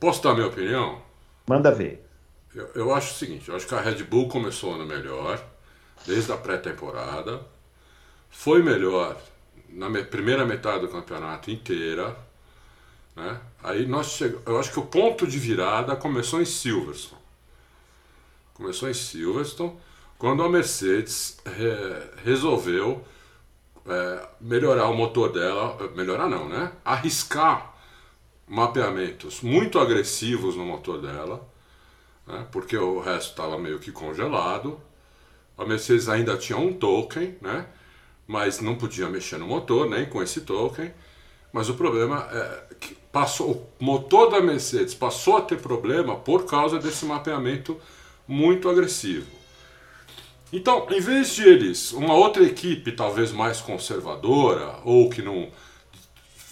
posso 0.00 0.22
dar 0.22 0.30
a 0.30 0.34
minha 0.34 0.46
opinião? 0.46 1.02
Manda 1.46 1.70
ver. 1.70 2.06
Eu, 2.54 2.70
eu 2.74 2.94
acho 2.94 3.12
o 3.12 3.14
seguinte, 3.14 3.48
eu 3.48 3.56
acho 3.56 3.66
que 3.66 3.74
a 3.74 3.80
Red 3.80 4.04
Bull 4.04 4.28
começou 4.28 4.76
no 4.76 4.86
melhor, 4.86 5.42
desde 6.06 6.32
a 6.32 6.36
pré-temporada, 6.36 7.40
foi 8.30 8.62
melhor 8.62 9.16
na 9.68 9.88
me, 9.90 10.04
primeira 10.04 10.44
metade 10.44 10.80
do 10.80 10.88
campeonato 10.88 11.50
inteira, 11.50 12.16
né? 13.16 13.40
Aí 13.62 13.86
nós 13.86 14.08
chegamos, 14.12 14.46
eu 14.46 14.58
acho 14.58 14.72
que 14.72 14.78
o 14.78 14.86
ponto 14.86 15.26
de 15.26 15.38
virada 15.38 15.96
começou 15.96 16.40
em 16.40 16.44
Silverstone. 16.44 17.20
Começou 18.54 18.88
em 18.88 18.94
Silverstone, 18.94 19.74
quando 20.18 20.42
a 20.42 20.48
Mercedes 20.48 21.38
re, 21.44 22.22
resolveu 22.24 23.04
é, 23.86 24.28
melhorar 24.40 24.88
o 24.88 24.94
motor 24.94 25.32
dela, 25.32 25.76
melhorar 25.94 26.28
não, 26.28 26.48
né? 26.48 26.72
Arriscar 26.84 27.74
mapeamentos 28.46 29.40
muito 29.40 29.78
agressivos 29.78 30.56
no 30.56 30.64
motor 30.64 31.00
dela 31.00 31.52
né, 32.26 32.46
porque 32.50 32.76
o 32.76 33.00
resto 33.00 33.30
estava 33.30 33.58
meio 33.58 33.78
que 33.78 33.92
congelado. 33.92 34.80
A 35.56 35.64
Mercedes 35.64 36.08
ainda 36.08 36.36
tinha 36.36 36.58
um 36.58 36.72
token, 36.72 37.36
né, 37.40 37.66
mas 38.26 38.60
não 38.60 38.74
podia 38.76 39.08
mexer 39.08 39.38
no 39.38 39.46
motor 39.46 39.88
nem 39.88 40.06
com 40.06 40.22
esse 40.22 40.42
token. 40.42 40.92
Mas 41.52 41.68
o 41.68 41.74
problema 41.74 42.26
é 42.32 42.74
que 42.80 42.94
passou, 43.12 43.70
o 43.78 43.84
motor 43.84 44.30
da 44.30 44.40
Mercedes 44.40 44.94
passou 44.94 45.36
a 45.36 45.42
ter 45.42 45.60
problema 45.60 46.16
por 46.16 46.46
causa 46.46 46.78
desse 46.78 47.04
mapeamento 47.04 47.78
muito 48.26 48.70
agressivo. 48.70 49.26
Então, 50.52 50.86
em 50.90 51.00
vez 51.00 51.34
de 51.34 51.42
eles, 51.42 51.92
uma 51.92 52.14
outra 52.14 52.42
equipe 52.42 52.92
talvez 52.92 53.32
mais 53.32 53.60
conservadora 53.60 54.80
ou 54.84 55.08
que 55.08 55.22
não. 55.22 55.48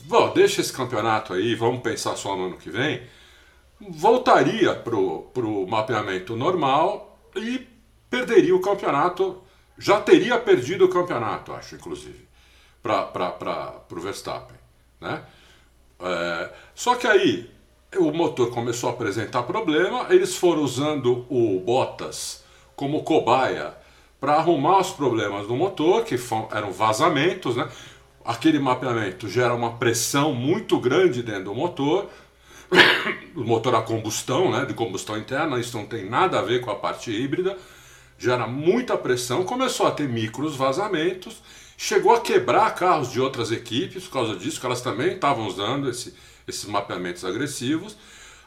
Bom, 0.05 0.33
deixa 0.33 0.61
esse 0.61 0.73
campeonato 0.73 1.35
aí, 1.35 1.55
vamos 1.55 1.83
pensar 1.83 2.17
só 2.17 2.35
no 2.35 2.47
ano 2.47 2.57
que 2.57 2.71
vem 2.71 3.03
voltaria 3.81 4.75
para 4.75 4.95
o 4.95 5.67
mapeamento 5.67 6.37
normal 6.37 7.19
e 7.35 7.67
perderia 8.11 8.55
o 8.55 8.61
campeonato, 8.61 9.43
já 9.79 10.01
teria 10.01 10.39
perdido 10.39 10.85
o 10.85 10.89
campeonato, 10.89 11.53
acho, 11.53 11.77
inclusive, 11.77 12.29
para 12.83 13.87
o 13.91 14.01
Verstappen. 14.01 14.57
Né? 15.01 15.23
É, 16.01 16.51
só 16.75 16.95
que 16.97 17.07
aí 17.07 17.51
o 17.97 18.13
motor 18.13 18.51
começou 18.51 18.91
a 18.91 18.93
apresentar 18.93 19.45
problema, 19.45 20.07
eles 20.11 20.37
foram 20.37 20.63
usando 20.63 21.27
o 21.31 21.61
Bottas 21.61 22.45
como 22.77 23.03
cobaia 23.03 23.75
para 24.21 24.35
arrumar 24.35 24.79
os 24.81 24.91
problemas 24.91 25.47
do 25.47 25.57
motor, 25.57 26.05
que 26.05 26.17
eram 26.53 26.71
vazamentos, 26.73 27.57
né? 27.57 27.69
Aquele 28.25 28.59
mapeamento 28.59 29.29
gera 29.29 29.55
uma 29.55 29.73
pressão 29.73 30.35
muito 30.35 30.79
grande 30.79 31.23
dentro 31.23 31.45
do 31.45 31.55
motor, 31.55 32.11
o 33.35 33.43
motor 33.43 33.75
a 33.75 33.83
combustão, 33.83 34.51
né, 34.51 34.67
de 34.67 34.75
combustão 34.75 35.17
interna, 35.17 35.59
isso 35.59 35.77
não 35.77 35.87
tem 35.87 36.09
nada 36.09 36.39
a 36.39 36.43
ver 36.43 36.61
com 36.61 36.71
a 36.71 36.77
parte 36.77 37.11
híbrida, 37.11 37.57
gera 38.19 38.47
muita 38.47 38.97
pressão, 38.97 39.43
começou 39.45 39.87
a 39.87 39.91
ter 39.91 40.07
micros 40.07 40.55
vazamentos, 40.55 41.43
chegou 41.79 42.15
a 42.15 42.21
quebrar 42.21 42.75
carros 42.75 43.11
de 43.11 43.19
outras 43.19 43.51
equipes 43.51 44.05
por 44.05 44.13
causa 44.13 44.37
disso, 44.37 44.61
que 44.61 44.67
elas 44.67 44.83
também 44.83 45.15
estavam 45.15 45.47
usando 45.47 45.89
esse, 45.89 46.15
esses 46.47 46.67
mapeamentos 46.67 47.25
agressivos. 47.25 47.97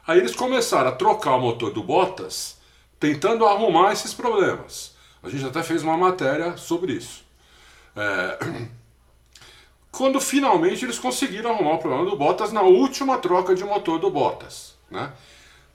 Aí 0.06 0.20
eles 0.20 0.36
começaram 0.36 0.90
a 0.90 0.94
trocar 0.94 1.36
o 1.36 1.42
motor 1.42 1.72
do 1.72 1.82
Bottas, 1.82 2.58
tentando 3.00 3.46
arrumar 3.48 3.92
esses 3.92 4.14
problemas. 4.14 4.93
A 5.24 5.30
gente 5.30 5.46
até 5.46 5.64
fez 5.64 5.82
uma 5.82 5.98
matéria 5.98 6.58
sobre 6.58 6.94
isso. 6.94 7.24
É... 7.96 8.38
quando 9.92 10.20
finalmente 10.20 10.84
eles 10.84 11.00
conseguiram 11.00 11.52
arrumar 11.52 11.74
o 11.74 11.78
problema 11.78 12.06
do 12.10 12.18
Bottas 12.18 12.52
na 12.52 12.62
última 12.64 13.18
troca 13.20 13.56
de 13.56 13.64
motor 13.64 14.00
do 14.00 14.10
Bottas. 14.10 14.76
Né? 14.90 15.12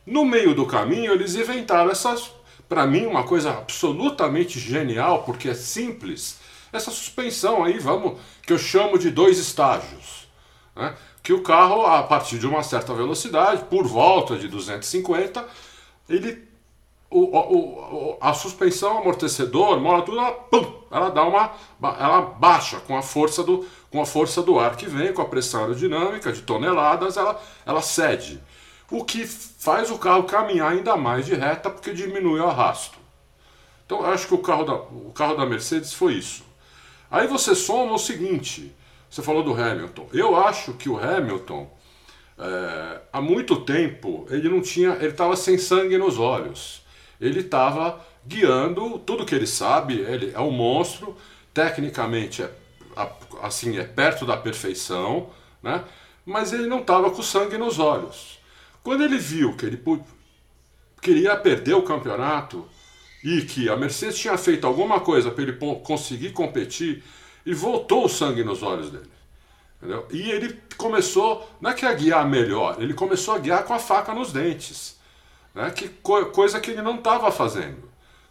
No 0.05 0.25
meio 0.25 0.55
do 0.55 0.67
caminho, 0.67 1.13
eles 1.13 1.37
inventaram 1.37 1.91
essas 1.91 2.33
para 2.69 2.87
mim, 2.87 3.07
uma 3.07 3.25
coisa 3.25 3.51
absolutamente 3.51 4.61
genial, 4.61 5.23
porque 5.23 5.49
é 5.49 5.55
simples. 5.55 6.39
Essa 6.73 6.91
suspensão 6.91 7.65
aí, 7.65 7.79
vamos, 7.79 8.21
que 8.43 8.53
eu 8.53 8.59
chamo 8.59 8.99
de 8.99 9.11
dois 9.11 9.39
estágios. 9.39 10.29
Né? 10.77 10.95
Que 11.23 11.33
o 11.33 11.43
carro, 11.43 11.87
a 11.87 12.03
partir 12.03 12.39
de 12.39 12.47
uma 12.47 12.63
certa 12.63 12.93
velocidade, 12.93 13.65
por 13.65 13.87
volta 13.87 14.37
de 14.37 14.49
250, 14.49 15.47
ele 16.09 16.48
o, 17.11 17.39
o, 17.39 18.19
a 18.21 18.35
suspensão, 18.35 18.99
amortecedor, 18.99 19.81
mola 19.81 20.03
tudo, 20.03 20.19
ela, 20.19 20.33
pum, 20.33 20.83
ela 20.91 21.11
dá 21.11 21.25
uma. 21.25 21.53
ela 21.99 22.21
baixa 22.21 22.81
com 22.81 22.97
a 22.97 23.03
força 23.03 23.43
do, 23.43 23.67
com 23.91 24.01
a 24.03 24.07
força 24.07 24.43
do 24.43 24.59
ar 24.59 24.77
que 24.77 24.87
vem, 24.87 25.13
com 25.13 25.23
a 25.23 25.27
pressão 25.27 25.61
aerodinâmica 25.61 26.33
de 26.33 26.43
toneladas, 26.43 27.17
ela, 27.17 27.41
ela 27.65 27.81
cede. 27.81 28.41
O 28.91 29.05
que 29.05 29.27
faz 29.27 29.91
o 29.91 29.99
carro 29.99 30.25
caminhar 30.25 30.73
ainda 30.73 30.97
mais 30.97 31.25
de 31.27 31.35
reta 31.35 31.71
porque 31.71 31.93
diminui 31.93 32.41
o 32.41 32.47
arrasto. 32.47 32.99
Então 33.87 34.01
eu 34.01 34.07
acho 34.07 34.27
que 34.27 34.35
o 34.35 34.39
carro 34.39 34.65
da, 34.65 34.75
o 34.75 35.13
carro 35.15 35.35
da 35.35 35.47
Mercedes 35.47 35.93
foi 35.95 36.15
isso. 36.15 36.45
Aí 37.11 37.27
você 37.27 37.55
soma 37.55 37.95
o 37.95 37.99
seguinte: 37.99 38.75
você 39.09 39.23
falou 39.23 39.43
do 39.43 39.55
Hamilton. 39.55 40.09
Eu 40.13 40.37
acho 40.37 40.75
que 40.75 40.91
o 40.91 40.99
Hamilton, 40.99 41.71
é, 42.39 43.01
há 43.11 43.21
muito 43.23 43.57
tempo, 43.61 44.27
ele 44.29 44.51
não 44.51 44.61
tinha. 44.61 44.91
ele 44.97 45.09
estava 45.09 45.37
sem 45.37 45.57
sangue 45.57 45.97
nos 45.97 46.19
olhos 46.19 46.87
ele 47.21 47.41
estava 47.41 48.01
guiando 48.27 48.99
tudo 49.01 49.25
que 49.25 49.35
ele 49.35 49.47
sabe, 49.47 50.01
ele 50.01 50.33
é 50.35 50.41
um 50.41 50.51
monstro, 50.51 51.17
tecnicamente 51.53 52.43
é 52.43 52.51
assim 53.43 53.79
é 53.79 53.85
perto 53.85 54.27
da 54.27 54.37
perfeição, 54.37 55.31
né? 55.63 55.85
Mas 56.27 56.53
ele 56.53 56.67
não 56.67 56.81
estava 56.81 57.11
com 57.11 57.23
sangue 57.23 57.57
nos 57.57 57.79
olhos. 57.79 58.39
Quando 58.83 59.05
ele 59.05 59.19
viu 59.19 59.57
que 59.57 59.65
ele 59.65 59.83
queria 61.01 61.37
perder 61.37 61.75
o 61.75 61.83
campeonato 61.83 62.69
e 63.23 63.43
que 63.43 63.69
a 63.69 63.77
Mercedes 63.77 64.19
tinha 64.19 64.37
feito 64.37 64.67
alguma 64.67 65.01
coisa 65.01 65.31
para 65.31 65.43
ele 65.43 65.59
conseguir 65.83 66.33
competir, 66.33 67.03
e 67.49 67.55
voltou 67.55 68.05
o 68.05 68.09
sangue 68.11 68.45
nos 68.45 68.63
olhos 68.63 68.91
dele. 68.91 69.09
Entendeu? 69.79 70.07
E 70.11 70.31
ele 70.31 70.61
começou, 70.77 71.49
não 71.61 71.71
é 71.71 71.75
que 71.75 71.87
a 71.87 71.95
guiar 71.95 72.29
melhor, 72.29 72.77
ele 72.79 72.93
começou 72.93 73.35
a 73.35 73.39
guiar 73.39 73.65
com 73.65 73.73
a 73.73 73.79
faca 73.79 74.13
nos 74.13 74.33
dentes 74.33 74.98
né? 75.55 75.71
que 75.71 75.89
co 75.89 76.27
coisa 76.27 76.61
que 76.61 76.71
ele 76.71 76.83
não 76.83 76.97
estava 76.97 77.31
fazendo, 77.31 77.89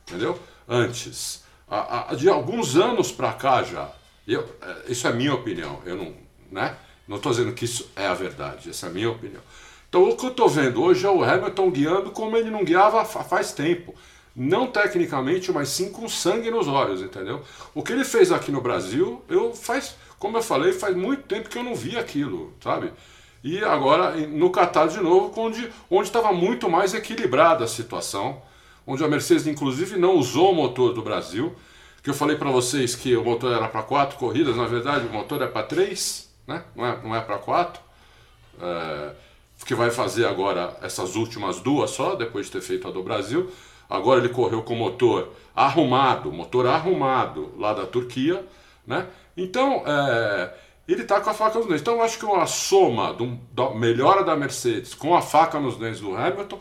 entendeu? 0.08 0.40
Antes, 0.68 1.44
a, 1.68 2.12
a, 2.12 2.16
de 2.16 2.30
alguns 2.30 2.76
anos 2.76 3.12
para 3.12 3.34
cá 3.34 3.64
já. 3.64 3.90
Eu, 4.28 4.44
é, 4.62 4.92
isso 4.92 5.08
é 5.08 5.14
minha 5.14 5.34
opinião. 5.34 5.82
Eu 5.86 5.96
não, 5.96 6.14
né? 6.52 6.76
Não 7.08 7.18
estou 7.18 7.32
dizendo 7.32 7.54
que 7.54 7.66
isso 7.66 7.90
é 7.96 8.08
a 8.08 8.14
verdade. 8.14 8.70
Essa 8.70 8.88
é 8.88 8.90
a 8.90 8.92
minha 8.92 9.10
opinião. 9.10 9.42
Então 9.90 10.10
o 10.10 10.18
que 10.18 10.26
eu 10.26 10.32
estou 10.32 10.50
vendo 10.50 10.82
hoje 10.82 11.06
é 11.06 11.10
o 11.10 11.24
Hamilton 11.24 11.72
guiando 11.72 12.12
como 12.12 12.36
ele 12.36 12.52
não 12.52 12.64
guiava 12.64 13.06
faz 13.06 13.54
tempo. 13.54 13.96
Não 14.36 14.68
tecnicamente, 14.68 15.52
mas 15.52 15.70
sim 15.70 15.92
com 15.92 16.08
sangue 16.08 16.52
nos 16.52 16.68
olhos, 16.68 17.02
entendeu? 17.02 17.42
O 17.74 17.82
que 17.82 17.92
ele 17.92 18.06
fez 18.06 18.32
aqui 18.32 18.52
no 18.52 18.62
Brasil, 18.62 19.24
eu 19.28 19.52
faz, 19.56 19.96
como 20.20 20.38
eu 20.38 20.44
falei, 20.44 20.74
faz 20.74 20.96
muito 20.96 21.24
tempo 21.24 21.50
que 21.50 21.58
eu 21.58 21.64
não 21.64 21.74
vi 21.74 21.98
aquilo, 21.98 22.54
sabe? 22.62 22.92
E 23.48 23.64
agora 23.64 24.12
no 24.28 24.52
Qatar 24.52 24.90
de 24.90 25.00
novo, 25.00 25.32
onde 25.40 25.70
estava 26.02 26.34
muito 26.34 26.70
mais 26.70 26.94
equilibrada 26.94 27.64
a 27.64 27.68
situação, 27.68 28.42
onde 28.86 29.02
a 29.06 29.08
Mercedes 29.08 29.48
inclusive 29.48 29.96
não 29.98 30.18
usou 30.18 30.52
o 30.52 30.56
motor 30.56 30.92
do 30.94 31.02
Brasil, 31.02 31.56
que 32.04 32.10
eu 32.10 32.14
falei 32.14 32.36
para 32.36 32.52
vocês 32.52 32.94
que 32.94 33.16
o 33.16 33.24
motor 33.24 33.54
era 33.54 33.70
para 33.70 33.84
quatro 33.84 34.18
corridas, 34.18 34.58
na 34.58 34.66
verdade 34.66 35.08
o 35.08 35.14
motor 35.14 35.42
é 35.42 35.48
para 35.48 35.64
três, 35.64 36.30
né? 36.46 36.62
não 36.76 36.86
é, 36.86 37.00
não 37.02 37.16
é 37.16 37.22
para 37.22 37.38
quatro, 37.38 37.82
é, 38.62 39.12
que 39.66 39.74
vai 39.74 39.92
fazer 39.92 40.26
agora 40.26 40.76
essas 40.82 41.16
últimas 41.16 41.62
duas 41.62 41.92
só, 41.92 42.16
depois 42.16 42.48
de 42.48 42.52
ter 42.52 42.62
feito 42.62 42.86
a 42.86 42.92
do 42.92 43.02
Brasil. 43.02 43.50
Agora 43.90 44.20
ele 44.20 44.28
correu 44.28 44.62
com 44.62 44.74
o 44.74 44.78
motor 44.78 45.32
arrumado, 45.56 46.34
motor 46.34 46.68
arrumado 46.68 47.54
lá 47.58 47.74
da 47.74 47.86
Turquia, 47.86 48.46
né? 48.86 49.08
Então, 49.38 49.84
é, 49.86 50.54
ele 50.88 51.02
está 51.02 51.20
com 51.20 51.30
a 51.30 51.34
faca 51.34 51.58
nos 51.58 51.68
dentes. 51.68 51.82
Então 51.82 51.96
eu 51.96 52.02
acho 52.02 52.18
que 52.18 52.26
uma 52.26 52.46
soma 52.48 53.14
do, 53.14 53.38
da 53.52 53.72
melhora 53.72 54.24
da 54.24 54.36
Mercedes 54.36 54.94
com 54.94 55.16
a 55.16 55.22
faca 55.22 55.60
nos 55.60 55.78
dentes 55.78 56.00
do 56.00 56.16
Hamilton, 56.16 56.60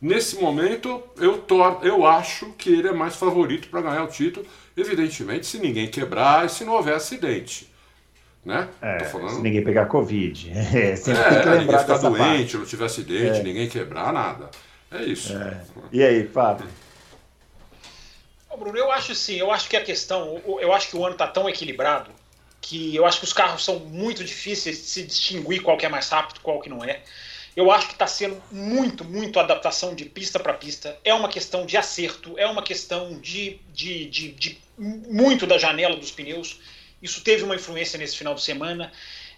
nesse 0.00 0.36
momento 0.40 1.02
eu, 1.18 1.38
tor 1.38 1.78
eu 1.82 2.04
acho 2.04 2.46
que 2.52 2.70
ele 2.70 2.88
é 2.88 2.92
mais 2.92 3.14
favorito 3.14 3.68
para 3.68 3.82
ganhar 3.82 4.02
o 4.02 4.08
título, 4.08 4.44
evidentemente 4.76 5.46
se 5.46 5.58
ninguém 5.58 5.88
quebrar 5.88 6.46
e 6.46 6.48
se 6.48 6.64
não 6.64 6.72
houver 6.74 6.94
acidente. 6.94 7.70
Né? 8.44 8.68
É, 8.80 9.04
falando... 9.04 9.36
Se 9.36 9.42
ninguém 9.42 9.62
pegar 9.62 9.86
Covid. 9.86 10.50
É, 10.74 10.96
sempre 10.96 11.20
é, 11.20 11.28
tem 11.28 11.42
que 11.42 11.48
lembrar 11.48 11.58
ninguém 11.58 11.78
ficar 11.78 11.98
doente, 11.98 12.22
parte. 12.22 12.56
não 12.56 12.64
tiver 12.64 12.84
acidente, 12.86 13.40
é. 13.40 13.42
ninguém 13.42 13.68
quebrar 13.68 14.12
nada. 14.12 14.50
É 14.90 15.02
isso. 15.04 15.36
É. 15.36 15.60
E 15.92 16.02
aí, 16.02 16.26
Fábio? 16.26 16.66
Bruno, 18.58 18.76
eu 18.76 18.92
acho 18.92 19.12
assim, 19.12 19.36
eu 19.36 19.50
acho 19.50 19.70
que 19.70 19.76
a 19.76 19.80
questão, 19.80 20.38
eu 20.60 20.70
acho 20.74 20.90
que 20.90 20.96
o 20.96 21.02
ano 21.02 21.14
está 21.14 21.26
tão 21.26 21.48
equilibrado 21.48 22.10
que 22.60 22.94
eu 22.94 23.06
acho 23.06 23.18
que 23.18 23.24
os 23.24 23.32
carros 23.32 23.64
são 23.64 23.78
muito 23.78 24.22
difíceis 24.22 24.76
de 24.76 24.84
se 24.84 25.02
distinguir 25.02 25.62
qual 25.62 25.76
que 25.76 25.86
é 25.86 25.88
mais 25.88 26.08
rápido, 26.08 26.40
qual 26.40 26.60
que 26.60 26.68
não 26.68 26.84
é. 26.84 27.00
Eu 27.56 27.70
acho 27.70 27.88
que 27.88 27.94
está 27.94 28.06
sendo 28.06 28.40
muito, 28.50 29.04
muito 29.04 29.40
adaptação 29.40 29.94
de 29.94 30.04
pista 30.04 30.38
para 30.38 30.52
pista. 30.52 30.96
É 31.04 31.12
uma 31.12 31.28
questão 31.28 31.66
de 31.66 31.76
acerto, 31.76 32.38
é 32.38 32.46
uma 32.46 32.62
questão 32.62 33.18
de, 33.18 33.58
de, 33.72 34.06
de, 34.06 34.32
de, 34.32 34.58
muito 34.78 35.46
da 35.46 35.58
janela 35.58 35.96
dos 35.96 36.10
pneus. 36.10 36.60
Isso 37.02 37.22
teve 37.22 37.42
uma 37.42 37.56
influência 37.56 37.98
nesse 37.98 38.16
final 38.16 38.34
de 38.34 38.42
semana. 38.42 38.92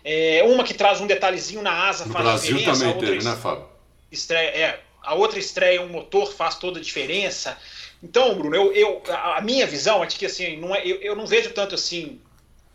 É 0.05 0.43
uma 0.45 0.64
que 0.64 0.75
traz 0.75 1.00
um 1.00 1.07
detalhezinho 1.07 1.62
na 1.62 1.88
asa 1.88 2.05
no 2.05 2.12
faz 2.12 2.25
Brasil 2.25 2.57
diferença. 2.57 2.85
também 2.85 3.00
teve, 3.00 3.25
né, 3.25 3.37
Fábio? 3.37 3.67
Estreia, 4.11 4.49
é, 4.49 4.81
a 5.02 5.14
outra 5.14 5.38
estreia, 5.38 5.81
um 5.81 5.88
motor 5.88 6.33
faz 6.33 6.57
toda 6.57 6.81
a 6.81 6.83
diferença. 6.83 7.57
Então, 8.02 8.35
Bruno, 8.35 8.55
eu, 8.55 8.73
eu, 8.73 9.02
a 9.09 9.41
minha 9.41 9.67
visão 9.67 10.02
é 10.02 10.07
de 10.07 10.17
que 10.17 10.26
assim, 10.26 10.57
não 10.57 10.75
é, 10.75 10.85
eu, 10.85 11.00
eu 11.00 11.17
não 11.17 11.25
vejo 11.25 11.50
tanto 11.50 11.75
assim 11.75 12.21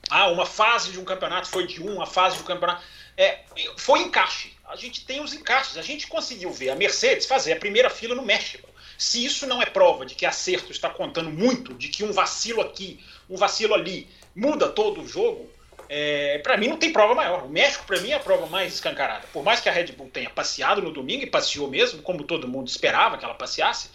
ah, 0.10 0.28
uma 0.28 0.46
fase 0.46 0.92
de 0.92 1.00
um 1.00 1.04
campeonato 1.04 1.48
foi 1.48 1.68
de 1.68 1.82
um, 1.82 1.96
uma 1.96 2.06
fase 2.06 2.40
um 2.40 2.44
campeonato. 2.44 2.84
É, 3.18 3.40
foi 3.76 4.00
encaixe. 4.00 4.54
A 4.66 4.76
gente 4.76 5.06
tem 5.06 5.22
os 5.22 5.34
encaixes. 5.34 5.78
A 5.78 5.82
gente 5.82 6.08
conseguiu 6.08 6.52
ver 6.52 6.70
a 6.70 6.76
Mercedes 6.76 7.26
fazer 7.26 7.54
a 7.54 7.58
primeira 7.58 7.90
fila 7.90 8.16
no 8.16 8.24
México. 8.24 8.70
Se 8.98 9.24
isso 9.24 9.46
não 9.46 9.62
é 9.62 9.66
prova 9.66 10.06
de 10.06 10.16
que 10.16 10.26
acerto 10.26 10.72
está 10.72 10.90
contando 10.90 11.30
muito, 11.30 11.74
de 11.74 11.88
que 11.88 12.04
um 12.04 12.12
vacilo 12.12 12.62
aqui, 12.62 13.00
um 13.30 13.36
vacilo 13.36 13.74
ali, 13.74 14.08
muda 14.36 14.68
todo 14.70 15.02
o 15.02 15.08
jogo, 15.08 15.50
é, 15.90 16.40
para 16.40 16.58
mim 16.58 16.68
não 16.68 16.78
tem 16.78 16.92
prova 16.92 17.14
maior. 17.14 17.44
O 17.44 17.50
México, 17.50 17.86
para 17.86 18.00
mim, 18.00 18.10
é 18.10 18.16
a 18.16 18.20
prova 18.20 18.48
mais 18.48 18.74
escancarada. 18.74 19.28
Por 19.32 19.44
mais 19.44 19.60
que 19.60 19.70
a 19.70 19.72
Red 19.72 19.94
Bull 19.94 20.10
tenha 20.10 20.30
passeado 20.30 20.82
no 20.82 20.92
domingo, 20.92 21.24
e 21.24 21.28
passeou 21.28 21.70
mesmo, 21.70 22.02
como 22.02 22.24
todo 22.24 22.48
mundo 22.48 22.68
esperava 22.68 23.18
que 23.18 23.26
ela 23.26 23.36
passeasse, 23.36 23.90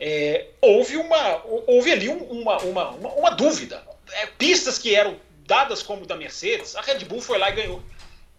é, 0.00 0.46
houve, 0.60 0.96
uma, 0.96 1.42
houve 1.66 1.92
ali 1.92 2.08
uma, 2.08 2.58
uma, 2.58 2.88
uma, 2.90 3.08
uma 3.10 3.30
dúvida. 3.30 3.82
É, 4.12 4.26
pistas 4.26 4.78
que 4.78 4.94
eram 4.94 5.16
dadas 5.48 5.82
como 5.82 6.06
da 6.06 6.14
Mercedes, 6.14 6.76
a 6.76 6.82
Red 6.82 7.06
Bull 7.06 7.22
foi 7.22 7.38
lá 7.38 7.48
e 7.48 7.54
ganhou. 7.54 7.82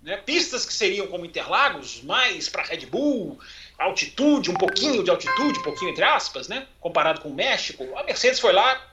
Né? 0.01 0.15
Pistas 0.17 0.63
que 0.63 0.73
seriam 0.73 1.07
como 1.07 1.25
Interlagos, 1.25 2.03
mais 2.03 2.47
para 2.47 2.61
Red 2.61 2.85
Bull, 2.85 3.39
altitude, 3.79 4.51
um 4.51 4.53
pouquinho 4.53 5.03
de 5.03 5.09
altitude, 5.09 5.59
um 5.59 5.63
pouquinho 5.63 5.89
entre 5.89 6.03
aspas, 6.03 6.47
né? 6.47 6.67
comparado 6.79 7.19
com 7.21 7.29
o 7.29 7.33
México, 7.33 7.83
a 7.97 8.03
Mercedes 8.03 8.39
foi 8.39 8.53
lá. 8.53 8.85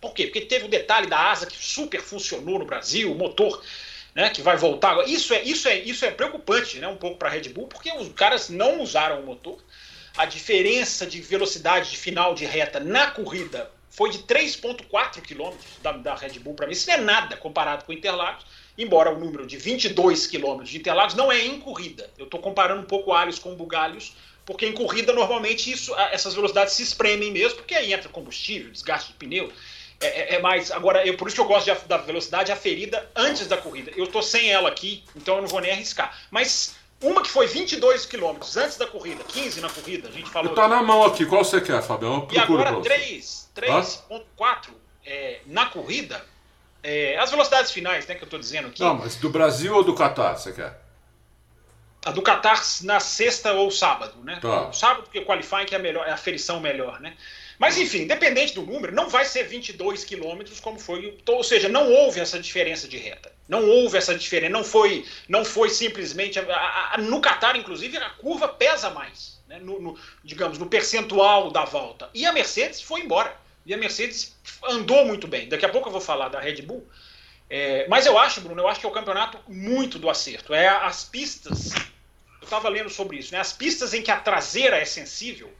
Por 0.00 0.14
quê? 0.14 0.24
Porque 0.24 0.40
teve 0.40 0.64
o 0.64 0.68
detalhe 0.68 1.08
da 1.08 1.30
asa 1.30 1.44
que 1.44 1.56
super 1.56 2.00
funcionou 2.00 2.58
no 2.58 2.64
Brasil, 2.64 3.12
o 3.12 3.14
motor 3.14 3.62
né, 4.14 4.30
que 4.30 4.40
vai 4.40 4.56
voltar. 4.56 4.96
Isso 5.06 5.34
é, 5.34 5.42
isso 5.42 5.68
é, 5.68 5.78
isso 5.78 6.04
é 6.04 6.10
preocupante 6.10 6.78
né, 6.78 6.88
um 6.88 6.96
pouco 6.96 7.18
para 7.18 7.28
a 7.28 7.32
Red 7.32 7.50
Bull, 7.50 7.66
porque 7.66 7.92
os 7.92 8.08
caras 8.12 8.48
não 8.48 8.80
usaram 8.80 9.20
o 9.20 9.26
motor. 9.26 9.62
A 10.16 10.24
diferença 10.24 11.06
de 11.06 11.20
velocidade 11.20 11.90
de 11.90 11.96
final 11.96 12.34
de 12.34 12.44
reta 12.44 12.80
na 12.80 13.10
corrida 13.10 13.70
foi 13.98 14.10
de 14.10 14.18
3,4 14.18 15.20
quilômetros 15.20 15.66
da, 15.82 15.90
da, 15.90 16.14
Red 16.14 16.38
Bull 16.38 16.54
para 16.54 16.68
mim. 16.68 16.72
Isso 16.72 16.86
não 16.86 16.94
é 16.94 16.98
nada 16.98 17.36
comparado 17.36 17.84
com 17.84 17.92
Interlagos, 17.92 18.46
embora 18.78 19.12
o 19.12 19.18
número 19.18 19.44
de 19.44 19.56
22 19.56 20.28
quilômetros 20.28 20.70
de 20.70 20.78
Interlagos 20.78 21.16
não 21.16 21.32
é 21.32 21.44
em 21.44 21.58
corrida. 21.58 22.08
Eu 22.16 22.26
estou 22.26 22.38
comparando 22.38 22.80
um 22.80 22.84
pouco 22.84 23.12
Alhos 23.12 23.40
com 23.40 23.56
Bugalhos, 23.56 24.14
porque 24.46 24.64
em 24.66 24.72
corrida 24.72 25.12
normalmente 25.12 25.72
isso, 25.72 25.92
essas 26.12 26.32
velocidades 26.32 26.74
se 26.74 26.82
espremem 26.84 27.32
mesmo, 27.32 27.56
porque 27.56 27.74
aí 27.74 27.92
entra 27.92 28.08
combustível, 28.08 28.70
desgaste 28.70 29.08
de 29.08 29.14
pneu. 29.14 29.52
É, 30.00 30.06
é, 30.06 30.34
é 30.36 30.38
mais. 30.38 30.70
Agora, 30.70 31.04
eu, 31.04 31.16
por 31.16 31.26
isso 31.26 31.34
que 31.34 31.40
eu 31.40 31.48
gosto 31.48 31.64
de, 31.64 31.88
da 31.88 31.96
velocidade 31.96 32.52
aferida 32.52 33.10
antes 33.16 33.48
da 33.48 33.56
corrida. 33.56 33.90
Eu 33.96 34.04
estou 34.04 34.22
sem 34.22 34.48
ela 34.48 34.68
aqui, 34.68 35.02
então 35.16 35.34
eu 35.34 35.42
não 35.42 35.48
vou 35.48 35.58
nem 35.58 35.72
arriscar. 35.72 36.16
Mas 36.30 36.76
uma 37.02 37.20
que 37.20 37.30
foi 37.30 37.48
22 37.48 38.06
quilômetros 38.06 38.56
antes 38.56 38.76
da 38.76 38.86
corrida, 38.86 39.24
15 39.24 39.60
na 39.60 39.68
corrida, 39.68 40.08
a 40.08 40.12
gente 40.12 40.30
falou. 40.30 40.54
Tá 40.54 40.68
na 40.68 40.82
mão 40.82 41.04
aqui, 41.04 41.26
qual 41.26 41.44
você 41.44 41.60
quer, 41.60 41.82
Fabião? 41.82 42.28
E 42.30 42.38
agora 42.38 42.80
3, 42.80 43.47
3.4 43.60 44.70
é, 45.04 45.40
na 45.46 45.66
corrida. 45.66 46.24
É, 46.82 47.18
as 47.18 47.30
velocidades 47.30 47.72
finais, 47.72 48.06
né, 48.06 48.14
que 48.14 48.22
eu 48.22 48.28
tô 48.28 48.38
dizendo 48.38 48.68
aqui. 48.68 48.80
Não, 48.80 48.94
mas 48.94 49.16
do 49.16 49.28
Brasil 49.30 49.74
ou 49.74 49.82
do 49.82 49.94
Qatar, 49.94 50.38
você 50.38 50.52
quer? 50.52 50.80
A 52.04 52.12
do 52.12 52.22
Qatar 52.22 52.62
na 52.82 53.00
sexta 53.00 53.52
ou 53.52 53.70
sábado, 53.70 54.22
né? 54.22 54.38
Tá. 54.40 54.72
Sábado, 54.72 55.02
porque 55.02 55.18
o 55.18 55.26
qualifying 55.26 55.66
que 55.66 55.74
é, 55.74 55.78
melhor, 55.78 56.06
é 56.06 56.12
a 56.12 56.16
ferição 56.16 56.60
melhor, 56.60 57.00
né? 57.00 57.16
Mas 57.58 57.76
enfim, 57.76 58.02
independente 58.02 58.54
do 58.54 58.62
número, 58.62 58.94
não 58.94 59.08
vai 59.08 59.24
ser 59.24 59.42
22 59.42 60.04
quilômetros 60.04 60.60
como 60.60 60.78
foi. 60.78 61.18
Ou 61.26 61.42
seja, 61.42 61.68
não 61.68 61.90
houve 61.90 62.20
essa 62.20 62.38
diferença 62.38 62.86
de 62.86 62.96
reta. 62.96 63.32
Não 63.48 63.68
houve 63.68 63.98
essa 63.98 64.14
diferença. 64.14 64.52
Não 64.52 64.62
foi, 64.62 65.04
não 65.28 65.44
foi 65.44 65.68
simplesmente. 65.68 66.38
A, 66.38 66.92
a, 66.92 66.98
no 66.98 67.20
Qatar, 67.20 67.56
inclusive, 67.56 67.96
a 67.96 68.10
curva 68.10 68.46
pesa 68.46 68.90
mais, 68.90 69.40
né? 69.48 69.58
no, 69.58 69.80
no, 69.80 69.98
digamos, 70.22 70.56
no 70.56 70.66
percentual 70.66 71.50
da 71.50 71.64
volta. 71.64 72.08
E 72.14 72.24
a 72.24 72.32
Mercedes 72.32 72.80
foi 72.80 73.00
embora. 73.00 73.34
E 73.64 73.74
a 73.74 73.76
Mercedes 73.76 74.36
andou 74.64 75.04
muito 75.04 75.26
bem. 75.26 75.48
Daqui 75.48 75.66
a 75.66 75.68
pouco 75.68 75.88
eu 75.88 75.92
vou 75.92 76.00
falar 76.00 76.28
da 76.28 76.40
Red 76.40 76.62
Bull. 76.62 76.86
É, 77.50 77.86
mas 77.88 78.06
eu 78.06 78.18
acho, 78.18 78.40
Bruno, 78.40 78.62
eu 78.62 78.68
acho 78.68 78.80
que 78.80 78.86
é 78.86 78.88
o 78.88 78.92
campeonato 78.92 79.38
muito 79.48 79.98
do 79.98 80.08
acerto. 80.08 80.54
É 80.54 80.68
as 80.68 81.04
pistas. 81.04 81.72
Eu 82.40 82.44
estava 82.44 82.68
lendo 82.68 82.88
sobre 82.88 83.18
isso, 83.18 83.32
né? 83.32 83.40
As 83.40 83.52
pistas 83.52 83.92
em 83.92 84.02
que 84.02 84.10
a 84.10 84.20
traseira 84.20 84.76
é 84.76 84.84
sensível 84.84 85.52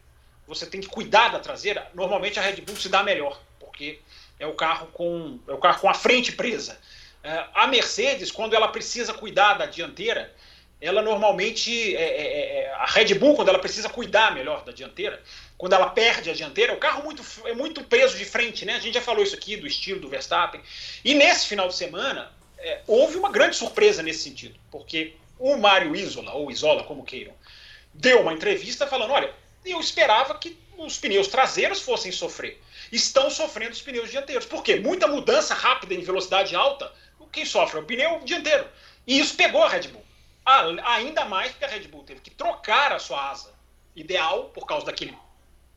você 0.49 0.65
tem 0.65 0.81
que 0.81 0.89
cuidar 0.89 1.29
da 1.29 1.39
traseira, 1.39 1.91
normalmente 1.95 2.39
a 2.39 2.43
Red 2.43 2.63
Bull 2.63 2.75
se 2.75 2.89
dá 2.89 3.03
melhor, 3.03 3.39
porque 3.61 4.01
é 4.41 4.47
o 4.47 4.55
carro 4.55 4.87
com, 4.95 5.39
é 5.47 5.53
o 5.53 5.59
carro 5.59 5.81
com 5.81 5.91
a 5.91 5.95
frente 5.95 6.33
presa. 6.33 6.79
É, 7.23 7.45
a 7.55 7.67
Mercedes, 7.67 8.33
quando 8.33 8.55
ela 8.55 8.69
precisa 8.69 9.13
cuidar 9.13 9.55
da 9.55 9.67
dianteira, 9.67 10.35
ela 10.81 11.03
normalmente. 11.03 11.95
É, 11.95 12.03
é, 12.03 12.61
é, 12.61 12.75
a 12.75 12.87
Red 12.87 13.15
Bull, 13.15 13.35
quando 13.35 13.49
ela 13.49 13.59
precisa 13.59 13.89
cuidar 13.89 14.35
melhor 14.35 14.65
da 14.65 14.73
dianteira, 14.73 15.23
quando 15.59 15.75
ela 15.75 15.91
perde 15.91 16.31
a 16.31 16.33
dianteira, 16.33 16.73
o 16.73 16.79
carro 16.79 17.03
muito, 17.03 17.23
é 17.45 17.53
muito 17.53 17.85
preso 17.85 18.17
de 18.17 18.25
frente, 18.25 18.65
né? 18.65 18.77
A 18.77 18.81
gente 18.81 18.95
já 18.95 19.03
falou 19.03 19.23
isso 19.23 19.35
aqui 19.35 19.57
do 19.57 19.67
estilo 19.67 20.01
do 20.01 20.09
Verstappen. 20.09 20.61
E 21.05 21.15
nesse 21.15 21.47
final 21.47 21.69
de 21.69 21.75
semana, 21.75 22.33
é, 22.57 22.81
houve 22.87 23.17
uma 23.17 23.31
grande 23.31 23.57
surpresa 23.57 24.03
nesse 24.03 24.21
sentido, 24.21 24.59
porque 24.71 25.15
o 25.39 25.57
Mário 25.57 25.95
Isola, 25.95 26.33
ou 26.33 26.51
Isola, 26.51 26.85
como 26.85 27.05
queiram, 27.05 27.35
deu 27.93 28.23
uma 28.23 28.33
entrevista 28.33 28.87
falando: 28.87 29.13
olha, 29.13 29.35
eu 29.65 29.81
esperava 29.81 30.39
que 30.39 30.57
os 30.79 30.97
pneus 30.97 31.29
traseiros 31.29 31.83
fossem 31.83 32.13
sofrer. 32.13 32.63
Estão 32.91 33.29
sofrendo 33.29 33.73
os 33.73 33.83
pneus 33.83 34.11
dianteiros. 34.11 34.47
Por 34.47 34.63
quê? 34.63 34.77
Muita 34.77 35.07
mudança 35.07 35.53
rápida 35.53 35.93
em 35.93 36.01
velocidade 36.01 36.55
alta, 36.55 36.91
quem 37.33 37.45
sofre 37.45 37.79
é 37.79 37.83
o 37.83 37.85
pneu 37.85 38.21
dianteiro. 38.25 38.67
E 39.07 39.19
isso 39.19 39.37
pegou 39.37 39.63
a 39.63 39.69
Red 39.69 39.89
Bull. 39.89 40.05
ainda 40.85 41.25
mais 41.25 41.53
porque 41.53 41.65
a 41.65 41.69
Red 41.69 41.89
Bull 41.89 42.05
teve 42.05 42.21
que 42.21 42.31
trocar 42.31 42.93
a 42.93 42.99
sua 42.99 43.31
asa 43.31 43.53
ideal 43.95 44.51
por 44.55 44.67
causa 44.67 44.87
daquele, 44.87 45.17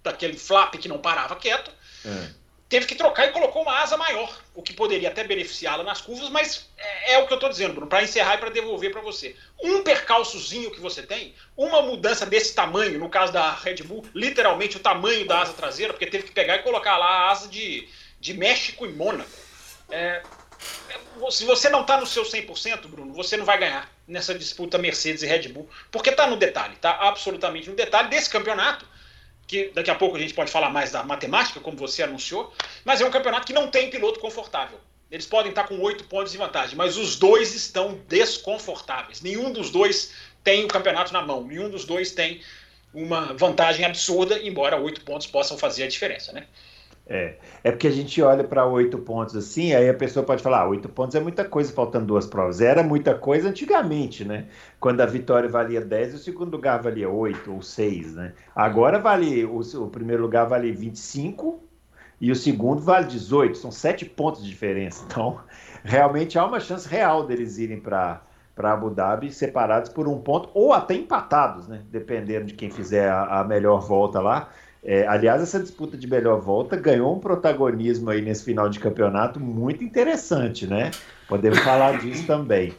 daquele 0.03 0.37
flap 0.37 0.75
que 0.75 0.87
não 0.87 0.99
parava 0.99 1.35
quieto. 1.35 1.71
É 2.05 2.41
teve 2.71 2.85
que 2.85 2.95
trocar 2.95 3.27
e 3.27 3.31
colocou 3.31 3.63
uma 3.63 3.81
asa 3.81 3.97
maior, 3.97 4.33
o 4.55 4.61
que 4.61 4.71
poderia 4.71 5.09
até 5.09 5.25
beneficiá-la 5.25 5.83
nas 5.83 5.99
curvas, 5.99 6.29
mas 6.29 6.69
é, 6.77 7.13
é 7.13 7.17
o 7.17 7.27
que 7.27 7.33
eu 7.33 7.35
estou 7.35 7.49
dizendo, 7.49 7.73
Bruno, 7.73 7.87
para 7.87 8.01
encerrar 8.01 8.35
e 8.35 8.37
para 8.37 8.49
devolver 8.49 8.93
para 8.93 9.01
você. 9.01 9.35
Um 9.61 9.83
percalçozinho 9.83 10.71
que 10.71 10.79
você 10.79 11.03
tem, 11.03 11.35
uma 11.57 11.81
mudança 11.81 12.25
desse 12.25 12.55
tamanho, 12.55 12.97
no 12.97 13.09
caso 13.09 13.33
da 13.33 13.51
Red 13.51 13.83
Bull, 13.83 14.05
literalmente 14.15 14.77
o 14.77 14.79
tamanho 14.79 15.27
da 15.27 15.41
asa 15.41 15.51
traseira, 15.51 15.91
porque 15.91 16.05
teve 16.05 16.23
que 16.23 16.31
pegar 16.31 16.55
e 16.55 16.63
colocar 16.63 16.97
lá 16.97 17.07
a 17.07 17.31
asa 17.31 17.49
de, 17.49 17.89
de 18.21 18.33
México 18.33 18.85
e 18.85 18.89
Mônaco. 18.93 19.29
É, 19.89 20.23
se 21.29 21.43
você 21.43 21.67
não 21.67 21.81
está 21.81 21.99
no 21.99 22.07
seu 22.07 22.23
100%, 22.23 22.87
Bruno, 22.87 23.13
você 23.13 23.35
não 23.35 23.43
vai 23.43 23.59
ganhar 23.59 23.91
nessa 24.07 24.33
disputa 24.33 24.77
Mercedes 24.77 25.23
e 25.23 25.27
Red 25.27 25.49
Bull, 25.49 25.69
porque 25.91 26.11
está 26.11 26.25
no 26.25 26.37
detalhe, 26.37 26.75
está 26.75 26.91
absolutamente 26.91 27.69
no 27.69 27.75
detalhe 27.75 28.07
desse 28.07 28.29
campeonato 28.29 28.89
que 29.47 29.71
daqui 29.73 29.91
a 29.91 29.95
pouco 29.95 30.15
a 30.15 30.19
gente 30.19 30.33
pode 30.33 30.51
falar 30.51 30.69
mais 30.69 30.91
da 30.91 31.03
matemática, 31.03 31.59
como 31.59 31.77
você 31.77 32.03
anunciou, 32.03 32.53
mas 32.85 33.01
é 33.01 33.05
um 33.05 33.11
campeonato 33.11 33.45
que 33.45 33.53
não 33.53 33.67
tem 33.67 33.89
piloto 33.89 34.19
confortável. 34.19 34.79
Eles 35.11 35.25
podem 35.25 35.49
estar 35.49 35.67
com 35.67 35.77
oito 35.81 36.05
pontos 36.05 36.31
de 36.31 36.37
vantagem, 36.37 36.75
mas 36.77 36.97
os 36.97 37.17
dois 37.17 37.53
estão 37.53 37.99
desconfortáveis. 38.07 39.21
Nenhum 39.21 39.51
dos 39.51 39.69
dois 39.69 40.13
tem 40.41 40.63
o 40.63 40.69
campeonato 40.69 41.11
na 41.11 41.21
mão, 41.21 41.43
nenhum 41.43 41.69
dos 41.69 41.83
dois 41.83 42.11
tem 42.11 42.41
uma 42.93 43.33
vantagem 43.33 43.85
absurda, 43.85 44.39
embora 44.39 44.77
oito 44.77 45.01
pontos 45.01 45.27
possam 45.27 45.57
fazer 45.57 45.83
a 45.83 45.87
diferença, 45.87 46.31
né? 46.31 46.47
É, 47.13 47.35
é 47.61 47.71
porque 47.71 47.87
a 47.87 47.91
gente 47.91 48.21
olha 48.21 48.41
para 48.41 48.65
oito 48.65 48.97
pontos 48.97 49.35
assim, 49.35 49.73
aí 49.73 49.89
a 49.89 49.93
pessoa 49.93 50.25
pode 50.25 50.41
falar, 50.41 50.61
ah, 50.61 50.69
oito 50.69 50.87
pontos 50.87 51.13
é 51.13 51.19
muita 51.19 51.43
coisa, 51.43 51.73
faltando 51.73 52.05
duas 52.05 52.25
provas. 52.25 52.61
Era 52.61 52.81
muita 52.81 53.13
coisa 53.13 53.49
antigamente, 53.49 54.23
né? 54.23 54.47
Quando 54.79 55.01
a 55.01 55.05
vitória 55.05 55.49
valia 55.49 55.81
10 55.81 56.13
o 56.13 56.17
segundo 56.17 56.51
lugar 56.51 56.81
valia 56.81 57.09
8 57.09 57.51
ou 57.51 57.61
6, 57.61 58.15
né? 58.15 58.33
Agora 58.55 58.97
vale, 58.97 59.43
o, 59.43 59.59
o 59.59 59.87
primeiro 59.89 60.21
lugar 60.21 60.47
vale 60.47 60.71
25 60.71 61.61
e 62.21 62.31
o 62.31 62.35
segundo 62.35 62.81
vale 62.81 63.07
18, 63.07 63.57
são 63.57 63.71
sete 63.71 64.05
pontos 64.05 64.41
de 64.41 64.49
diferença. 64.49 65.03
Então, 65.05 65.37
realmente 65.83 66.39
há 66.39 66.45
uma 66.45 66.61
chance 66.61 66.87
real 66.87 67.27
deles 67.27 67.57
irem 67.57 67.81
para 67.81 68.21
para 68.55 68.73
Abu 68.73 68.89
Dhabi 68.89 69.31
separados 69.31 69.89
por 69.89 70.07
um 70.07 70.19
ponto 70.19 70.49
ou 70.53 70.71
até 70.73 70.93
empatados, 70.93 71.67
né? 71.67 71.81
Dependendo 71.89 72.45
de 72.45 72.53
quem 72.53 72.69
fizer 72.69 73.09
a, 73.09 73.39
a 73.39 73.43
melhor 73.43 73.81
volta 73.81 74.19
lá. 74.19 74.49
É, 74.83 75.05
aliás, 75.07 75.43
essa 75.43 75.59
disputa 75.59 75.95
de 75.95 76.07
melhor 76.07 76.41
volta 76.41 76.75
ganhou 76.75 77.15
um 77.15 77.19
protagonismo 77.19 78.09
aí 78.09 78.19
nesse 78.19 78.43
final 78.43 78.67
de 78.67 78.79
campeonato 78.79 79.39
muito 79.39 79.83
interessante, 79.83 80.65
né? 80.65 80.89
Podemos 81.27 81.59
falar 81.59 81.99
disso 81.99 82.25
também. 82.25 82.73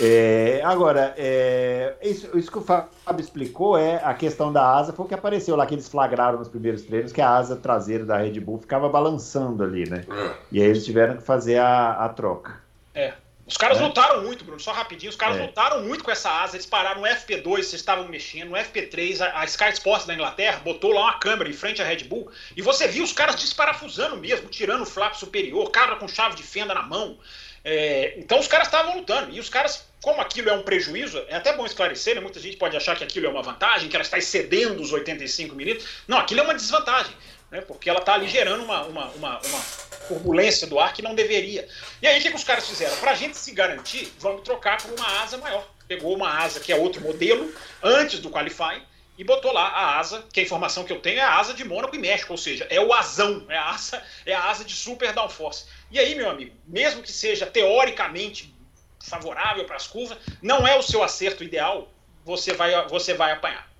É, 0.00 0.62
agora, 0.64 1.14
é, 1.16 1.94
isso, 2.02 2.36
isso, 2.36 2.50
que 2.50 2.58
o 2.58 2.62
Fábio 2.62 2.90
explicou 3.20 3.76
é 3.76 3.96
a 4.02 4.14
questão 4.14 4.50
da 4.50 4.76
asa, 4.76 4.94
foi 4.94 5.04
o 5.04 5.08
que 5.08 5.14
apareceu 5.14 5.54
lá 5.54 5.66
que 5.66 5.74
eles 5.74 5.88
flagraram 5.88 6.38
nos 6.38 6.48
primeiros 6.48 6.82
treinos, 6.82 7.12
que 7.12 7.20
a 7.20 7.30
asa 7.30 7.54
traseira 7.54 8.04
da 8.04 8.16
Red 8.16 8.40
Bull 8.40 8.58
ficava 8.58 8.88
balançando 8.88 9.62
ali, 9.62 9.88
né? 9.88 10.04
É. 10.10 10.30
E 10.50 10.60
aí 10.60 10.68
eles 10.68 10.84
tiveram 10.84 11.18
que 11.18 11.22
fazer 11.22 11.58
a, 11.58 11.92
a 11.92 12.08
troca. 12.08 12.60
É, 12.94 13.12
os 13.44 13.56
caras 13.56 13.78
é. 13.78 13.82
lutaram 13.82 14.22
muito, 14.22 14.44
Bruno, 14.44 14.60
só 14.60 14.72
rapidinho. 14.72 15.10
Os 15.10 15.16
caras 15.16 15.36
é. 15.36 15.42
lutaram 15.42 15.82
muito 15.82 16.04
com 16.04 16.10
essa 16.10 16.30
asa. 16.30 16.56
Eles 16.56 16.66
pararam 16.66 17.00
no 17.00 17.06
FP2, 17.06 17.42
vocês 17.42 17.74
estavam 17.74 18.06
mexendo. 18.08 18.50
No 18.50 18.56
FP3, 18.56 19.20
a, 19.20 19.40
a, 19.40 19.44
Sky 19.44 19.70
Sports 19.72 20.06
da 20.06 20.14
Inglaterra 20.14 20.60
botou 20.60 20.92
lá 20.92 21.02
uma 21.02 21.18
câmera 21.18 21.50
em 21.50 21.52
frente 21.52 21.82
à 21.82 21.84
Red 21.84 22.04
Bull. 22.04 22.30
E 22.56 22.62
você 22.62 22.86
viu 22.86 23.02
os 23.02 23.12
caras 23.12 23.36
desparafusando 23.36 24.16
mesmo, 24.16 24.48
tirando 24.48 24.82
o 24.82 24.86
flap 24.86 25.14
superior, 25.14 25.70
cara 25.70 25.96
com 25.96 26.06
chave 26.06 26.36
de 26.36 26.42
fenda 26.42 26.72
na 26.72 26.82
mão. 26.82 27.18
É, 27.64 28.14
então 28.16 28.38
os 28.38 28.46
caras 28.46 28.68
estavam 28.68 28.96
lutando. 28.96 29.32
E 29.32 29.40
os 29.40 29.48
caras, 29.48 29.86
como 30.00 30.20
aquilo 30.20 30.48
é 30.48 30.52
um 30.52 30.62
prejuízo, 30.62 31.18
é 31.28 31.34
até 31.34 31.56
bom 31.56 31.66
esclarecer, 31.66 32.14
né? 32.14 32.20
Muita 32.20 32.38
gente 32.38 32.56
pode 32.56 32.76
achar 32.76 32.96
que 32.96 33.02
aquilo 33.02 33.26
é 33.26 33.28
uma 33.28 33.42
vantagem, 33.42 33.88
que 33.88 33.96
ela 33.96 34.04
está 34.04 34.18
excedendo 34.18 34.80
os 34.80 34.92
85 34.92 35.54
minutos. 35.56 35.84
Não, 36.06 36.18
aquilo 36.18 36.40
é 36.40 36.44
uma 36.44 36.54
desvantagem 36.54 37.12
né? 37.52 37.60
porque 37.60 37.88
ela 37.88 38.00
está 38.00 38.14
ali 38.14 38.26
gerando 38.26 38.64
uma, 38.64 38.82
uma, 38.86 39.10
uma, 39.10 39.40
uma, 39.40 39.60
turbulência 40.08 40.66
do 40.66 40.80
ar 40.80 40.92
que 40.92 41.02
não 41.02 41.14
deveria. 41.14 41.68
E 42.00 42.06
aí 42.06 42.18
o 42.18 42.22
que, 42.22 42.30
que 42.30 42.36
os 42.36 42.42
caras 42.42 42.66
fizeram? 42.66 42.96
Para 42.96 43.12
a 43.12 43.14
gente 43.14 43.36
se 43.36 43.52
garantir, 43.52 44.12
vamos 44.18 44.42
trocar 44.42 44.82
por 44.82 44.90
uma 44.90 45.22
asa 45.22 45.36
maior. 45.36 45.68
Pegou 45.86 46.16
uma 46.16 46.28
asa 46.28 46.58
que 46.58 46.72
é 46.72 46.76
outro 46.76 47.00
modelo, 47.02 47.54
antes 47.82 48.18
do 48.18 48.30
Qualify, 48.30 48.82
e 49.18 49.22
botou 49.22 49.52
lá 49.52 49.68
a 49.68 49.98
asa, 49.98 50.24
que 50.32 50.40
a 50.40 50.42
informação 50.42 50.84
que 50.84 50.92
eu 50.92 50.98
tenho 50.98 51.18
é 51.18 51.22
a 51.22 51.38
asa 51.38 51.52
de 51.52 51.64
Mônaco 51.64 51.94
e 51.94 51.98
México, 51.98 52.32
ou 52.32 52.38
seja, 52.38 52.66
é 52.70 52.80
o 52.80 52.92
asão, 52.92 53.44
é 53.48 53.56
a 53.56 53.68
asa, 53.68 54.02
é 54.24 54.32
a 54.32 54.44
asa 54.44 54.64
de 54.64 54.74
super 54.74 55.12
downforce. 55.12 55.66
E 55.90 55.98
aí, 55.98 56.14
meu 56.14 56.30
amigo, 56.30 56.56
mesmo 56.66 57.02
que 57.02 57.12
seja 57.12 57.44
teoricamente 57.44 58.52
favorável 58.98 59.64
para 59.66 59.76
as 59.76 59.86
curvas, 59.86 60.16
não 60.40 60.66
é 60.66 60.76
o 60.76 60.82
seu 60.82 61.02
acerto 61.02 61.44
ideal, 61.44 61.92
você 62.24 62.54
vai, 62.54 62.88
você 62.88 63.12
vai 63.12 63.32
apanhar. 63.32 63.71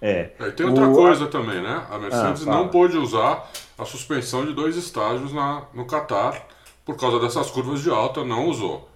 É. 0.00 0.30
é 0.38 0.50
tem 0.50 0.66
outra 0.66 0.88
o... 0.88 0.94
coisa 0.94 1.26
também, 1.26 1.62
né? 1.62 1.86
A 1.90 1.98
Mercedes 1.98 2.46
ah, 2.46 2.50
não 2.50 2.68
pôde 2.68 2.96
usar 2.96 3.50
a 3.78 3.84
suspensão 3.84 4.44
de 4.44 4.52
dois 4.52 4.76
estágios 4.76 5.32
na, 5.32 5.64
no 5.72 5.86
Qatar 5.86 6.46
por 6.84 6.96
causa 6.96 7.18
dessas 7.18 7.50
curvas 7.50 7.82
de 7.82 7.90
alta, 7.90 8.24
não 8.24 8.46
usou. 8.48 8.88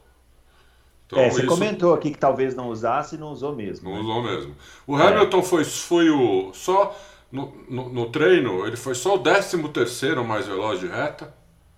Então, 1.06 1.18
é, 1.18 1.28
você 1.28 1.40
isso... 1.40 1.48
comentou 1.48 1.92
aqui 1.92 2.10
que 2.10 2.18
talvez 2.18 2.54
não 2.54 2.68
usasse 2.68 3.16
e 3.16 3.18
não 3.18 3.32
usou 3.32 3.54
mesmo. 3.54 3.90
Não 3.90 3.96
né? 3.96 4.02
usou 4.02 4.22
mesmo. 4.22 4.56
O 4.86 4.94
Hamilton 4.94 5.38
é. 5.40 5.42
foi, 5.42 5.64
foi 5.64 6.10
o. 6.10 6.52
Só 6.54 6.96
no, 7.32 7.52
no, 7.68 7.88
no, 7.88 8.10
treino, 8.10 8.66
ele 8.66 8.76
foi 8.76 8.94
só 8.94 9.16
o 9.16 9.18
13 9.18 9.68
terceiro 9.70 10.24
mais 10.24 10.46
veloz 10.46 10.78
de 10.78 10.86
reta. 10.86 11.34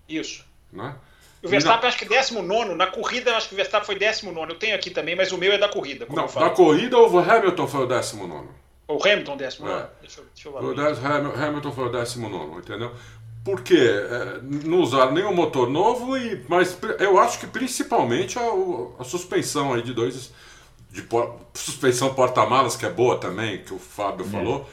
Isso. 0.06 0.44
Né? 0.70 0.94
O 1.42 1.48
Verstappen, 1.48 1.88
acho 1.88 1.98
que 1.98 2.04
19. 2.04 2.74
Na 2.74 2.86
corrida, 2.86 3.36
acho 3.36 3.48
que 3.48 3.54
o 3.54 3.56
Verstappen 3.56 3.86
foi 3.86 3.98
19. 3.98 4.52
Eu 4.52 4.58
tenho 4.58 4.76
aqui 4.76 4.90
também, 4.90 5.16
mas 5.16 5.32
o 5.32 5.38
meu 5.38 5.52
é 5.52 5.58
da 5.58 5.68
corrida. 5.68 6.06
Não, 6.08 6.26
na 6.26 6.50
corrida, 6.50 6.98
o 6.98 7.18
Hamilton 7.18 7.66
foi 7.66 7.84
o 7.84 7.86
19. 7.86 8.48
O 8.96 9.06
Hamilton, 9.06 9.36
décimo 9.36 9.68
é. 9.68 9.88
Deixa, 10.00 10.22
deixa 10.34 10.48
eu 10.48 10.54
o 10.54 11.44
Hamilton 11.44 11.72
foi 11.72 11.86
o 11.86 11.88
décimo 11.90 12.28
nono, 12.28 12.58
entendeu? 12.58 12.92
Porque 13.44 13.74
é, 13.74 14.40
não 14.42 14.80
usaram 14.80 15.12
nenhum 15.12 15.34
motor 15.34 15.68
novo, 15.68 16.16
e, 16.16 16.44
mas 16.48 16.78
eu 17.00 17.18
acho 17.18 17.40
que 17.40 17.46
principalmente 17.46 18.38
a, 18.38 18.42
a 18.98 19.04
suspensão 19.04 19.74
aí 19.74 19.82
de 19.82 19.92
dois. 19.92 20.32
De 20.90 21.02
por, 21.02 21.36
suspensão 21.54 22.12
porta-malas, 22.14 22.76
que 22.76 22.84
é 22.84 22.90
boa 22.90 23.16
também, 23.16 23.64
que 23.64 23.72
o 23.72 23.78
Fábio 23.78 24.26
é. 24.26 24.28
falou. 24.28 24.68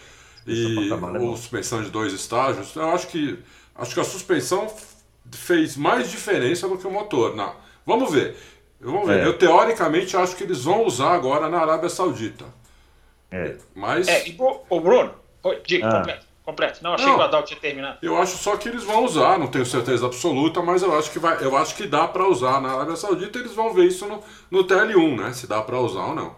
E 0.46 0.90
a 0.92 1.36
suspensão 1.36 1.82
de 1.82 1.90
dois 1.90 2.14
estágios. 2.14 2.76
Eu 2.76 2.90
acho 2.90 3.08
que, 3.08 3.40
acho 3.76 3.94
que 3.94 4.00
a 4.00 4.04
suspensão 4.04 4.68
fez 5.32 5.78
mais 5.78 6.10
diferença 6.10 6.68
do 6.68 6.78
que 6.78 6.88
o 6.88 6.92
motor. 6.92 7.36
Não. 7.36 7.56
Vamos 7.86 8.12
ver. 8.12 8.36
Vamos 8.82 9.08
ver. 9.08 9.20
É. 9.20 9.26
Eu 9.26 9.38
teoricamente 9.38 10.16
acho 10.16 10.36
que 10.36 10.44
eles 10.44 10.64
vão 10.64 10.86
usar 10.86 11.14
agora 11.14 11.50
na 11.50 11.60
Arábia 11.60 11.90
Saudita. 11.90 12.46
É. 13.32 13.56
Mas. 13.76 14.08
É, 14.08 14.28
e 14.28 14.38
o 14.70 14.80
Bruno, 14.80 15.14
diga, 15.66 15.88
ah. 15.88 15.98
completo. 15.98 16.30
Completo. 16.44 16.80
Não, 16.84 16.94
achei 16.94 17.06
não, 17.06 17.14
que 17.14 17.20
o 17.20 17.24
Adal 17.24 17.44
tinha 17.44 17.60
terminado. 17.60 18.00
Eu 18.02 18.18
acho 18.18 18.36
só 18.38 18.58
que 18.58 18.68
eles 18.68 18.84
vão 18.84 19.06
usar, 19.06 19.38
não 19.38 19.48
tenho 19.48 19.66
certeza 19.66 20.08
absoluta, 20.08 20.64
mas 20.64 20.82
eu 20.82 20.98
acho 20.98 21.12
que, 21.12 21.20
vai, 21.20 21.38
eu 21.44 21.56
acho 21.56 21.76
que 21.76 21.86
dá 21.86 22.08
para 22.08 22.28
usar. 22.28 22.60
Na 22.60 22.74
Arábia 22.74 22.96
Saudita 22.96 23.38
eles 23.38 23.54
vão 23.54 23.72
ver 23.72 23.86
isso 23.86 24.08
no, 24.08 24.24
no 24.50 24.64
TL1, 24.66 25.16
né? 25.16 25.34
Se 25.34 25.46
dá 25.46 25.62
para 25.62 25.80
usar 25.80 26.06
ou 26.06 26.16
não. 26.16 26.36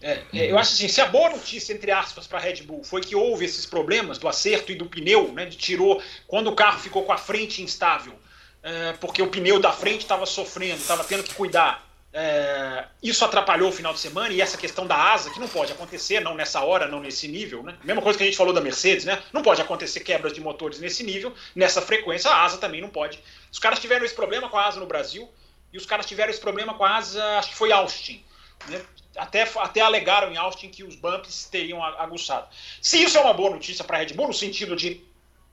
É, 0.00 0.22
é, 0.32 0.50
eu 0.50 0.58
acho 0.58 0.74
assim, 0.74 0.88
se 0.88 1.00
a 1.00 1.06
boa 1.06 1.30
notícia, 1.30 1.72
entre 1.72 1.90
aspas, 1.90 2.26
para 2.26 2.38
a 2.38 2.40
Red 2.40 2.62
Bull 2.62 2.84
foi 2.84 3.00
que 3.00 3.16
houve 3.16 3.44
esses 3.44 3.66
problemas 3.66 4.18
do 4.18 4.28
acerto 4.28 4.70
e 4.70 4.76
do 4.76 4.86
pneu, 4.86 5.32
né, 5.32 5.44
de 5.46 5.56
tirou 5.56 6.00
quando 6.26 6.48
o 6.48 6.54
carro 6.54 6.78
ficou 6.78 7.02
com 7.02 7.12
a 7.12 7.18
frente 7.18 7.62
instável, 7.62 8.14
é, 8.62 8.92
porque 8.94 9.20
o 9.20 9.28
pneu 9.28 9.58
da 9.58 9.72
frente 9.72 10.02
estava 10.02 10.24
sofrendo, 10.24 10.76
estava 10.76 11.02
tendo 11.02 11.24
que 11.24 11.34
cuidar. 11.34 11.87
É, 12.10 12.86
isso 13.02 13.22
atrapalhou 13.22 13.68
o 13.68 13.72
final 13.72 13.92
de 13.92 14.00
semana 14.00 14.32
e 14.32 14.40
essa 14.40 14.56
questão 14.56 14.86
da 14.86 14.96
asa, 14.96 15.30
que 15.30 15.38
não 15.38 15.48
pode 15.48 15.72
acontecer, 15.72 16.20
não 16.20 16.34
nessa 16.34 16.62
hora, 16.64 16.88
não 16.88 17.00
nesse 17.00 17.28
nível, 17.28 17.62
né? 17.62 17.76
Mesma 17.84 18.00
coisa 18.00 18.16
que 18.16 18.24
a 18.24 18.26
gente 18.26 18.36
falou 18.36 18.52
da 18.52 18.60
Mercedes, 18.60 19.04
né? 19.04 19.22
Não 19.32 19.42
pode 19.42 19.60
acontecer 19.60 20.00
quebras 20.00 20.32
de 20.32 20.40
motores 20.40 20.80
nesse 20.80 21.04
nível, 21.04 21.34
nessa 21.54 21.82
frequência, 21.82 22.30
a 22.30 22.44
asa 22.44 22.56
também 22.58 22.80
não 22.80 22.88
pode. 22.88 23.22
Os 23.52 23.58
caras 23.58 23.78
tiveram 23.78 24.04
esse 24.06 24.14
problema 24.14 24.48
com 24.48 24.56
a 24.56 24.66
asa 24.66 24.80
no 24.80 24.86
Brasil 24.86 25.30
e 25.72 25.76
os 25.76 25.84
caras 25.84 26.06
tiveram 26.06 26.30
esse 26.30 26.40
problema 26.40 26.72
com 26.74 26.84
a 26.84 26.96
asa, 26.96 27.22
acho 27.38 27.50
que 27.50 27.56
foi 27.56 27.72
Austin. 27.72 28.24
Né? 28.68 28.80
Até, 29.16 29.42
até 29.56 29.80
alegaram 29.80 30.32
em 30.32 30.36
Austin 30.36 30.70
que 30.70 30.82
os 30.82 30.96
bumps 30.96 31.46
teriam 31.50 31.82
aguçado. 31.84 32.48
Se 32.80 33.02
isso 33.02 33.18
é 33.18 33.20
uma 33.20 33.34
boa 33.34 33.50
notícia 33.50 33.84
para 33.84 33.98
a 33.98 34.00
Red 34.00 34.14
Bull, 34.14 34.28
no 34.28 34.34
sentido 34.34 34.74
de, 34.74 35.04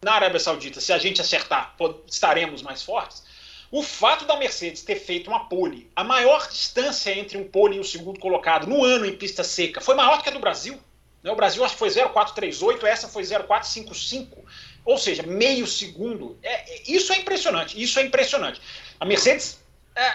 na 0.02 0.14
Arábia 0.14 0.40
Saudita, 0.40 0.80
se 0.80 0.94
a 0.94 0.98
gente 0.98 1.20
acertar, 1.20 1.76
estaremos 2.08 2.62
mais 2.62 2.82
fortes, 2.82 3.25
o 3.78 3.84
fato 3.84 4.24
da 4.24 4.38
Mercedes 4.38 4.84
ter 4.84 4.96
feito 4.96 5.28
uma 5.28 5.50
pole, 5.50 5.92
a 5.94 6.02
maior 6.02 6.48
distância 6.48 7.12
entre 7.12 7.38
um 7.38 7.44
pole 7.44 7.76
e 7.76 7.80
o 7.82 7.84
segundo 7.84 8.18
colocado 8.22 8.68
no 8.68 8.86
ano 8.86 9.06
em 9.06 9.18
pista 9.18 9.44
seca, 9.44 9.82
foi 9.82 9.96
maior 9.96 10.24
que 10.24 10.30
a 10.30 10.32
do 10.32 10.40
Brasil. 10.40 10.80
Né? 11.22 11.30
O 11.30 11.36
Brasil 11.36 11.62
acho 11.62 11.74
que 11.74 11.80
foi 11.80 11.90
0,438, 11.90 12.88
essa 12.88 13.10
foi 13.10 13.26
0,455. 13.26 14.46
Ou 14.86 14.98
seja, 14.98 15.24
meio 15.24 15.68
segundo. 15.68 16.40
É, 16.42 16.90
isso 16.90 17.12
é 17.12 17.18
impressionante. 17.18 17.82
Isso 17.82 18.00
é 18.00 18.04
impressionante. 18.04 18.62
A 18.98 19.04
Mercedes 19.04 19.60
é, 19.94 20.06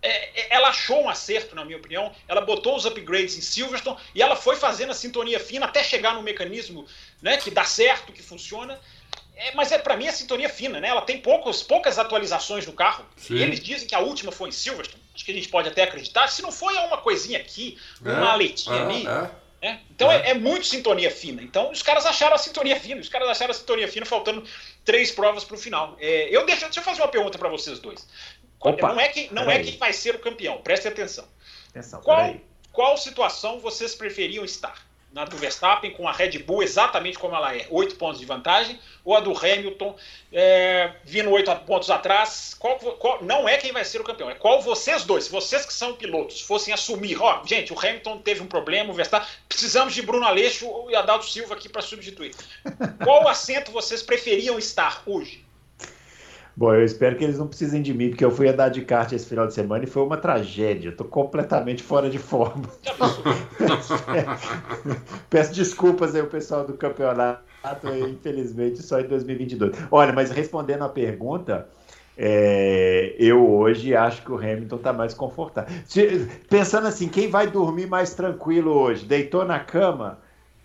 é, 0.00 0.40
é, 0.42 0.54
ela 0.54 0.68
achou 0.68 1.02
um 1.02 1.08
acerto, 1.08 1.56
na 1.56 1.64
minha 1.64 1.78
opinião. 1.78 2.14
Ela 2.28 2.40
botou 2.40 2.76
os 2.76 2.86
upgrades 2.86 3.36
em 3.36 3.40
Silverstone 3.40 3.98
e 4.14 4.22
ela 4.22 4.36
foi 4.36 4.54
fazendo 4.54 4.90
a 4.90 4.94
sintonia 4.94 5.40
fina 5.40 5.66
até 5.66 5.82
chegar 5.82 6.14
no 6.14 6.22
mecanismo 6.22 6.86
né, 7.20 7.36
que 7.36 7.50
dá 7.50 7.64
certo, 7.64 8.12
que 8.12 8.22
funciona. 8.22 8.78
É, 9.36 9.54
mas 9.54 9.70
é 9.70 9.78
para 9.78 9.96
mim 9.96 10.08
a 10.08 10.12
sintonia 10.12 10.48
fina, 10.48 10.80
né? 10.80 10.88
Ela 10.88 11.02
tem 11.02 11.20
poucos, 11.20 11.62
poucas 11.62 11.98
atualizações 11.98 12.66
no 12.66 12.72
carro. 12.72 13.04
Sim. 13.16 13.34
E 13.34 13.42
eles 13.42 13.60
dizem 13.60 13.86
que 13.86 13.94
a 13.94 14.00
última 14.00 14.32
foi 14.32 14.48
em 14.48 14.52
Silverstone. 14.52 15.02
Acho 15.14 15.24
que 15.24 15.30
a 15.30 15.34
gente 15.34 15.48
pode 15.48 15.68
até 15.68 15.82
acreditar. 15.82 16.26
Se 16.28 16.40
não 16.40 16.50
foi, 16.50 16.74
é 16.74 16.80
uma 16.80 16.98
coisinha 16.98 17.38
aqui, 17.38 17.78
uma 18.00 18.12
é, 18.12 18.20
maletinha 18.20 18.76
é, 18.76 18.82
ali. 18.82 19.06
É. 19.06 19.30
Né? 19.62 19.80
Então 19.90 20.10
é. 20.10 20.30
é. 20.30 20.34
muito 20.34 20.66
sintonia 20.66 21.10
fina. 21.10 21.42
Então 21.42 21.70
os 21.70 21.82
caras 21.82 22.06
acharam 22.06 22.34
a 22.34 22.38
sintonia 22.38 22.80
fina. 22.80 23.00
Os 23.00 23.10
caras 23.10 23.28
acharam 23.28 23.50
a 23.50 23.54
sintonia 23.54 23.88
fina 23.88 24.06
faltando 24.06 24.42
três 24.84 25.10
provas 25.10 25.44
para 25.44 25.54
o 25.54 25.58
final. 25.58 25.96
É, 26.00 26.34
eu 26.34 26.46
deixo, 26.46 26.62
deixa 26.62 26.80
eu 26.80 26.84
fazer 26.84 27.02
uma 27.02 27.08
pergunta 27.08 27.36
para 27.36 27.50
vocês 27.50 27.78
dois. 27.78 28.08
Opa, 28.58 28.88
não 28.88 29.00
é, 29.00 29.08
que, 29.08 29.32
não 29.32 29.50
é 29.50 29.62
quem 29.62 29.76
vai 29.76 29.92
ser 29.92 30.14
o 30.14 30.18
campeão, 30.18 30.58
preste 30.58 30.88
atenção. 30.88 31.28
atenção 31.70 32.00
qual, 32.00 32.34
qual 32.72 32.96
situação 32.96 33.60
vocês 33.60 33.94
preferiam 33.94 34.44
estar? 34.44 34.86
Na 35.16 35.24
do 35.24 35.38
Verstappen 35.38 35.92
com 35.92 36.06
a 36.06 36.12
Red 36.12 36.40
Bull 36.40 36.62
exatamente 36.62 37.18
como 37.18 37.34
ela 37.34 37.56
é, 37.56 37.66
oito 37.70 37.96
pontos 37.96 38.20
de 38.20 38.26
vantagem, 38.26 38.78
ou 39.02 39.16
a 39.16 39.20
do 39.20 39.32
Hamilton 39.34 39.96
é, 40.30 40.92
vindo 41.04 41.30
oito 41.30 41.50
pontos 41.60 41.88
atrás? 41.88 42.54
Qual, 42.58 42.78
qual, 42.78 43.24
não 43.24 43.48
é 43.48 43.56
quem 43.56 43.72
vai 43.72 43.82
ser 43.82 43.98
o 43.98 44.04
campeão, 44.04 44.28
é 44.28 44.34
qual 44.34 44.60
vocês 44.60 45.04
dois, 45.04 45.26
vocês 45.26 45.64
que 45.64 45.72
são 45.72 45.94
pilotos, 45.94 46.42
fossem 46.42 46.74
assumir, 46.74 47.16
ó, 47.18 47.42
gente, 47.46 47.72
o 47.72 47.78
Hamilton 47.78 48.18
teve 48.18 48.42
um 48.42 48.46
problema, 48.46 48.90
o 48.90 48.94
Verstappen, 48.94 49.26
precisamos 49.48 49.94
de 49.94 50.02
Bruno 50.02 50.26
Aleixo 50.26 50.66
e 50.90 50.94
Adalto 50.94 51.24
Silva 51.24 51.54
aqui 51.54 51.70
para 51.70 51.80
substituir. 51.80 52.34
Qual 53.02 53.24
assento 53.26 53.72
vocês 53.72 54.02
preferiam 54.02 54.58
estar 54.58 55.02
hoje? 55.06 55.45
Bom, 56.56 56.74
eu 56.74 56.82
espero 56.82 57.16
que 57.16 57.24
eles 57.24 57.38
não 57.38 57.46
precisem 57.46 57.82
de 57.82 57.92
mim, 57.92 58.08
porque 58.08 58.24
eu 58.24 58.30
fui 58.30 58.48
andar 58.48 58.70
de 58.70 58.80
kart 58.80 59.12
esse 59.12 59.26
final 59.26 59.46
de 59.46 59.52
semana 59.52 59.84
e 59.84 59.86
foi 59.86 60.02
uma 60.02 60.16
tragédia. 60.16 60.88
Estou 60.88 61.06
completamente 61.06 61.82
fora 61.82 62.08
de 62.08 62.18
forma. 62.18 62.64
Peço 65.28 65.52
desculpas 65.52 66.14
aí 66.14 66.22
o 66.22 66.28
pessoal 66.28 66.66
do 66.66 66.72
campeonato, 66.72 67.42
infelizmente 68.08 68.82
só 68.82 69.00
em 69.00 69.06
2022. 69.06 69.76
Olha, 69.90 70.14
mas 70.14 70.30
respondendo 70.30 70.84
a 70.84 70.88
pergunta, 70.88 71.68
é, 72.16 73.14
eu 73.18 73.46
hoje 73.46 73.94
acho 73.94 74.22
que 74.22 74.32
o 74.32 74.38
Hamilton 74.38 74.76
está 74.76 74.94
mais 74.94 75.12
confortável. 75.12 75.76
Pensando 76.48 76.86
assim, 76.86 77.06
quem 77.06 77.28
vai 77.28 77.48
dormir 77.48 77.86
mais 77.86 78.14
tranquilo 78.14 78.72
hoje? 78.72 79.04
Deitou 79.04 79.44
na 79.44 79.60
cama? 79.60 80.20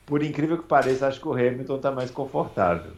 Por 0.06 0.24
incrível 0.24 0.58
que 0.58 0.64
pareça, 0.64 1.08
acho 1.08 1.20
que 1.20 1.28
o 1.28 1.34
Hamilton 1.34 1.76
está 1.76 1.92
mais 1.92 2.10
confortável. 2.10 2.94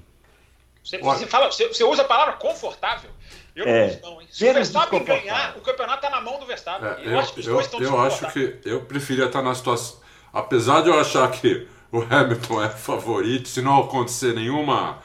Você, 0.84 0.98
você, 0.98 1.26
fala, 1.26 1.50
você, 1.50 1.67
você, 1.67 1.84
usa 1.84 2.02
a 2.02 2.06
palavra 2.06 2.34
confortável. 2.34 3.10
Eu 3.56 3.65
é. 3.65 3.88
não 3.88 3.88
uso, 3.88 4.00
não, 4.02 4.22
hein? 4.22 4.28
Se 4.30 4.50
o 4.50 4.54
Verstappen 4.54 5.04
ganhar, 5.04 5.56
o 5.58 5.62
campeonato 5.62 6.06
está 6.06 6.10
na 6.10 6.22
mão 6.22 6.39
do 6.39 6.46
Verstappen. 6.46 6.89
É, 6.89 7.08
eu, 7.08 7.12
eu, 7.12 7.19
acho 7.19 7.34
que 7.34 7.39
os 7.39 7.46
dois 7.46 7.65
estão 7.65 7.82
Eu 7.82 8.02
acho 8.02 8.32
que 8.34 8.60
eu 8.65 8.82
preferia 8.82 9.26
estar 9.26 9.41
na 9.41 9.56
situação. 9.56 10.02
Apesar 10.34 10.82
de 10.82 10.89
eu 10.89 11.00
achar 11.00 11.30
que 11.32 11.67
o 11.91 12.02
Hamilton 12.02 12.63
é 12.63 12.69
favorito, 12.69 13.48
se 13.48 13.62
não 13.62 13.80
acontecer 13.80 14.34
nenhuma, 14.34 15.00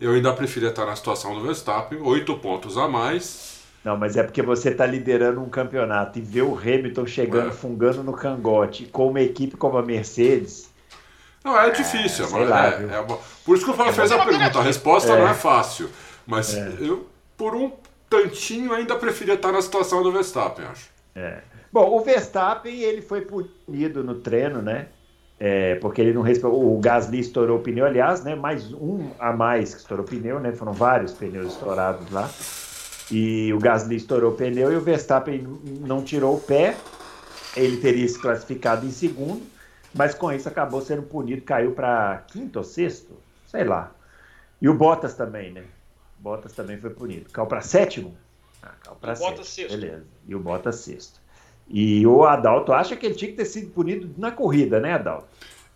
eu 0.00 0.12
ainda 0.12 0.32
preferia 0.32 0.68
estar 0.68 0.86
na 0.86 0.94
situação 0.94 1.34
do 1.34 1.42
Verstappen, 1.42 2.00
oito 2.02 2.36
pontos 2.38 2.78
a 2.78 2.86
mais. 2.86 3.54
Não, 3.82 3.96
mas 3.96 4.16
é 4.16 4.22
porque 4.22 4.40
você 4.40 4.70
está 4.70 4.86
liderando 4.86 5.42
um 5.42 5.48
campeonato 5.48 6.18
e 6.18 6.22
ver 6.22 6.42
o 6.42 6.56
Hamilton 6.56 7.06
chegando, 7.06 7.48
é. 7.48 7.52
fungando 7.52 8.04
no 8.04 8.12
cangote 8.12 8.86
com 8.86 9.08
uma 9.08 9.20
equipe 9.20 9.56
como 9.56 9.76
a 9.76 9.82
Mercedes 9.82 10.72
não, 11.44 11.60
é 11.60 11.70
difícil, 11.70 12.24
é, 12.24 12.30
mas 12.30 12.48
lá, 12.48 12.68
é, 12.68 12.94
é 12.94 13.00
uma... 13.00 13.18
Por 13.44 13.54
isso 13.54 13.66
que 13.66 13.70
eu 13.70 13.74
falo, 13.74 13.90
é 13.90 13.92
fez 13.92 14.10
a 14.10 14.24
pergunta. 14.24 14.58
A 14.58 14.62
resposta 14.62 15.12
é. 15.12 15.18
não 15.18 15.28
é 15.28 15.34
fácil. 15.34 15.90
Mas 16.26 16.54
é. 16.54 16.72
eu, 16.80 17.06
por 17.36 17.54
um 17.54 17.70
tantinho, 18.08 18.72
ainda 18.72 18.96
preferia 18.96 19.34
estar 19.34 19.52
na 19.52 19.60
situação 19.60 20.02
do 20.02 20.10
Verstappen, 20.10 20.64
acho. 20.64 20.88
É. 21.14 21.38
Bom, 21.70 21.94
o 21.94 22.00
Verstappen 22.00 22.80
ele 22.80 23.02
foi 23.02 23.20
punido 23.20 24.02
no 24.02 24.14
treino, 24.14 24.62
né? 24.62 24.86
É, 25.38 25.74
porque 25.74 26.00
ele 26.00 26.14
não 26.14 26.22
respeitou. 26.22 26.74
O 26.74 26.78
Gasly 26.78 27.20
estourou 27.20 27.58
o 27.58 27.60
pneu, 27.60 27.84
aliás, 27.84 28.24
né? 28.24 28.34
Mais 28.34 28.72
um 28.72 29.10
a 29.18 29.32
mais 29.32 29.74
que 29.74 29.80
estourou 29.80 30.06
o 30.06 30.08
pneu, 30.08 30.40
né? 30.40 30.52
Foram 30.52 30.72
vários 30.72 31.12
pneus 31.12 31.52
estourados 31.52 32.10
lá. 32.10 32.30
E 33.10 33.52
o 33.52 33.58
Gasly 33.58 33.96
estourou 33.96 34.32
o 34.32 34.34
pneu 34.34 34.72
e 34.72 34.76
o 34.76 34.80
Verstappen 34.80 35.46
não 35.80 36.02
tirou 36.02 36.36
o 36.36 36.40
pé. 36.40 36.76
Ele 37.54 37.76
teria 37.76 38.08
se 38.08 38.18
classificado 38.18 38.86
em 38.86 38.90
segundo 38.90 39.53
mas 39.94 40.14
com 40.14 40.32
isso 40.32 40.48
acabou 40.48 40.80
sendo 40.80 41.02
punido, 41.02 41.42
caiu 41.42 41.72
para 41.72 42.22
quinto 42.26 42.58
ou 42.58 42.64
sexto, 42.64 43.16
sei 43.46 43.64
lá. 43.64 43.92
E 44.60 44.68
o 44.68 44.74
Bottas 44.74 45.14
também, 45.14 45.52
né? 45.52 45.64
Bottas 46.18 46.52
também 46.52 46.78
foi 46.78 46.90
punido. 46.90 47.30
Caiu 47.30 47.46
para 47.46 47.60
sétimo? 47.60 48.16
Ah, 48.62 48.72
caiu 48.82 48.96
para 48.96 49.14
sétimo. 49.14 49.44
Sexto. 49.44 49.70
Beleza. 49.70 50.04
E 50.26 50.34
o 50.34 50.40
Bottas 50.40 50.76
sexto. 50.76 51.20
E 51.68 52.06
o 52.06 52.24
Adalto 52.24 52.72
acha 52.72 52.96
que 52.96 53.06
ele 53.06 53.14
tinha 53.14 53.30
que 53.30 53.36
ter 53.36 53.44
sido 53.44 53.70
punido 53.70 54.12
na 54.18 54.30
corrida, 54.30 54.80
né, 54.80 54.94
Adalto? 54.94 55.26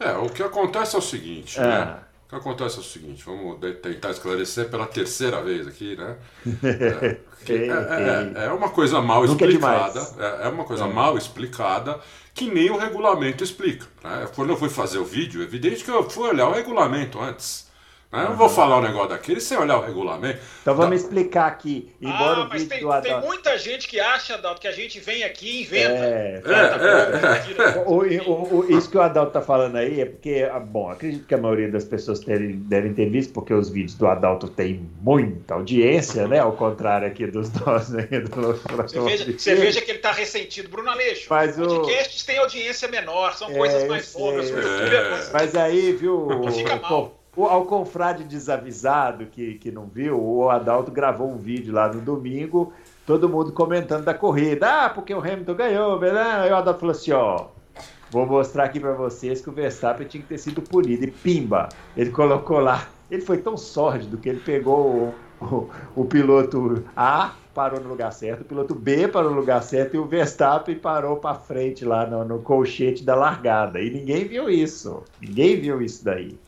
É, 0.00 0.12
o 0.12 0.28
que 0.28 0.42
acontece 0.42 0.94
é 0.94 0.98
o 0.98 1.02
seguinte, 1.02 1.58
ah. 1.60 1.84
né? 1.84 2.00
O 2.28 2.30
que 2.30 2.36
acontece 2.36 2.76
é 2.76 2.80
o 2.80 2.84
seguinte, 2.84 3.24
vamos 3.24 3.58
tentar 3.80 4.10
esclarecer 4.10 4.68
pela 4.68 4.86
terceira 4.86 5.40
vez 5.40 5.66
aqui, 5.66 5.96
né? 5.96 6.16
É, 7.48 7.54
é, 7.54 8.42
é, 8.42 8.46
é 8.46 8.52
uma 8.52 8.68
coisa 8.68 9.00
mal 9.00 9.24
Nunca 9.24 9.44
é 9.44 9.48
explicada. 9.48 10.00
É, 10.18 10.46
é, 10.46 10.48
uma 10.48 10.64
coisa 10.64 10.86
mal 10.88 11.16
explicada 11.16 11.98
que 12.34 12.50
nem 12.50 12.68
o 12.68 12.76
regulamento 12.76 13.44
explica. 13.44 13.86
Né? 14.02 14.28
Quando 14.34 14.50
eu 14.50 14.56
fui 14.56 14.68
fazer 14.68 14.98
o 14.98 15.04
vídeo, 15.04 15.40
é 15.40 15.44
evidente 15.44 15.84
que 15.84 15.90
eu 15.90 16.10
fui 16.10 16.28
olhar 16.28 16.48
o 16.48 16.52
regulamento 16.52 17.18
antes. 17.20 17.67
Né? 18.10 18.22
Eu 18.22 18.30
não 18.30 18.36
vou 18.36 18.48
falar 18.48 18.78
um 18.78 18.82
negócio 18.82 19.10
daquele 19.10 19.38
sem 19.38 19.58
olhar 19.58 19.76
o 19.76 19.84
regulamento. 19.84 20.38
Então 20.62 20.74
vamos 20.74 21.02
explicar 21.02 21.46
aqui. 21.46 21.94
Embora 22.00 22.40
ah, 22.40 22.44
o 22.44 22.48
vídeo 22.48 22.68
tem, 22.68 22.80
do 22.80 22.90
Adalto... 22.90 23.20
tem 23.20 23.28
muita 23.28 23.58
gente 23.58 23.86
que 23.86 24.00
acha, 24.00 24.34
Adalto, 24.34 24.60
que 24.62 24.68
a 24.68 24.72
gente 24.72 24.98
vem 24.98 25.24
aqui 25.24 25.58
e 25.58 25.62
inventa. 25.62 25.92
É, 25.92 26.42
é, 26.46 27.76
é, 27.76 27.78
o, 27.84 28.32
o, 28.32 28.60
o, 28.60 28.78
isso 28.78 28.90
que 28.90 28.96
o 28.96 29.02
Adalto 29.02 29.28
está 29.28 29.42
falando 29.42 29.76
aí 29.76 30.00
é 30.00 30.06
porque, 30.06 30.48
ah, 30.50 30.58
bom, 30.58 30.90
acredito 30.90 31.26
que 31.26 31.34
a 31.34 31.38
maioria 31.38 31.70
das 31.70 31.84
pessoas 31.84 32.20
terem, 32.20 32.56
devem 32.56 32.94
ter 32.94 33.10
visto, 33.10 33.32
porque 33.34 33.52
os 33.52 33.68
vídeos 33.68 33.94
do 33.94 34.06
Adalto 34.06 34.48
têm 34.48 34.88
muita 35.02 35.54
audiência, 35.54 36.26
né? 36.26 36.38
Ao 36.38 36.52
contrário 36.52 37.06
aqui 37.06 37.26
dos 37.26 37.52
nossos. 37.60 37.90
Né? 37.90 38.06
Do 38.06 38.54
você, 38.54 39.00
veja, 39.00 39.38
você 39.38 39.54
veja 39.54 39.82
que 39.82 39.90
ele 39.90 39.98
está 39.98 40.12
ressentido. 40.12 40.70
Bruno 40.70 40.88
Aleixo, 40.90 41.26
Mas 41.28 41.56
podcasts 41.56 42.24
têm 42.24 42.38
audiência 42.38 42.88
menor, 42.88 43.34
são 43.34 43.52
coisas 43.52 43.82
é, 43.82 43.86
mais 43.86 44.12
bobas. 44.14 44.50
É. 44.50 45.30
Mas 45.32 45.54
aí, 45.54 45.92
viu... 45.92 46.28
Fica 46.50 46.76
mal 46.76 47.17
ao 47.46 47.64
confrade 47.64 48.24
desavisado 48.24 49.26
que, 49.26 49.54
que 49.54 49.70
não 49.70 49.86
viu, 49.86 50.20
o 50.20 50.48
Adalto 50.50 50.90
gravou 50.90 51.30
um 51.30 51.36
vídeo 51.36 51.72
lá 51.74 51.92
no 51.92 52.00
domingo, 52.00 52.72
todo 53.06 53.28
mundo 53.28 53.52
comentando 53.52 54.04
da 54.04 54.14
corrida. 54.14 54.84
Ah, 54.84 54.90
porque 54.90 55.14
o 55.14 55.20
Hamilton 55.20 55.54
ganhou, 55.54 55.98
beleza? 55.98 56.42
Aí 56.42 56.50
o 56.50 56.56
Adalto 56.56 56.80
falou 56.80 56.92
assim: 56.92 57.12
ó, 57.12 57.46
vou 58.10 58.26
mostrar 58.26 58.64
aqui 58.64 58.80
para 58.80 58.92
vocês 58.92 59.40
que 59.40 59.50
o 59.50 59.52
Verstappen 59.52 60.06
tinha 60.06 60.22
que 60.22 60.28
ter 60.28 60.38
sido 60.38 60.62
punido. 60.62 61.04
E 61.04 61.10
pimba, 61.10 61.68
ele 61.96 62.10
colocou 62.10 62.58
lá. 62.58 62.88
Ele 63.10 63.22
foi 63.22 63.38
tão 63.38 63.56
sórdido 63.56 64.18
que 64.18 64.28
ele 64.28 64.40
pegou 64.40 65.14
o, 65.40 65.44
o, 65.44 65.70
o 65.96 66.04
piloto 66.04 66.84
A, 66.94 67.32
parou 67.54 67.80
no 67.80 67.88
lugar 67.88 68.12
certo, 68.12 68.42
o 68.42 68.44
piloto 68.44 68.74
B 68.74 69.08
parou 69.08 69.30
no 69.30 69.36
lugar 69.40 69.62
certo 69.62 69.94
e 69.94 69.98
o 69.98 70.04
Verstappen 70.04 70.78
parou 70.78 71.16
para 71.16 71.34
frente 71.34 71.84
lá 71.84 72.06
no, 72.06 72.24
no 72.24 72.38
colchete 72.40 73.02
da 73.02 73.14
largada. 73.14 73.80
E 73.80 73.90
ninguém 73.90 74.26
viu 74.26 74.48
isso. 74.48 75.02
Ninguém 75.20 75.60
viu 75.60 75.82
isso 75.82 76.04
daí. 76.04 76.38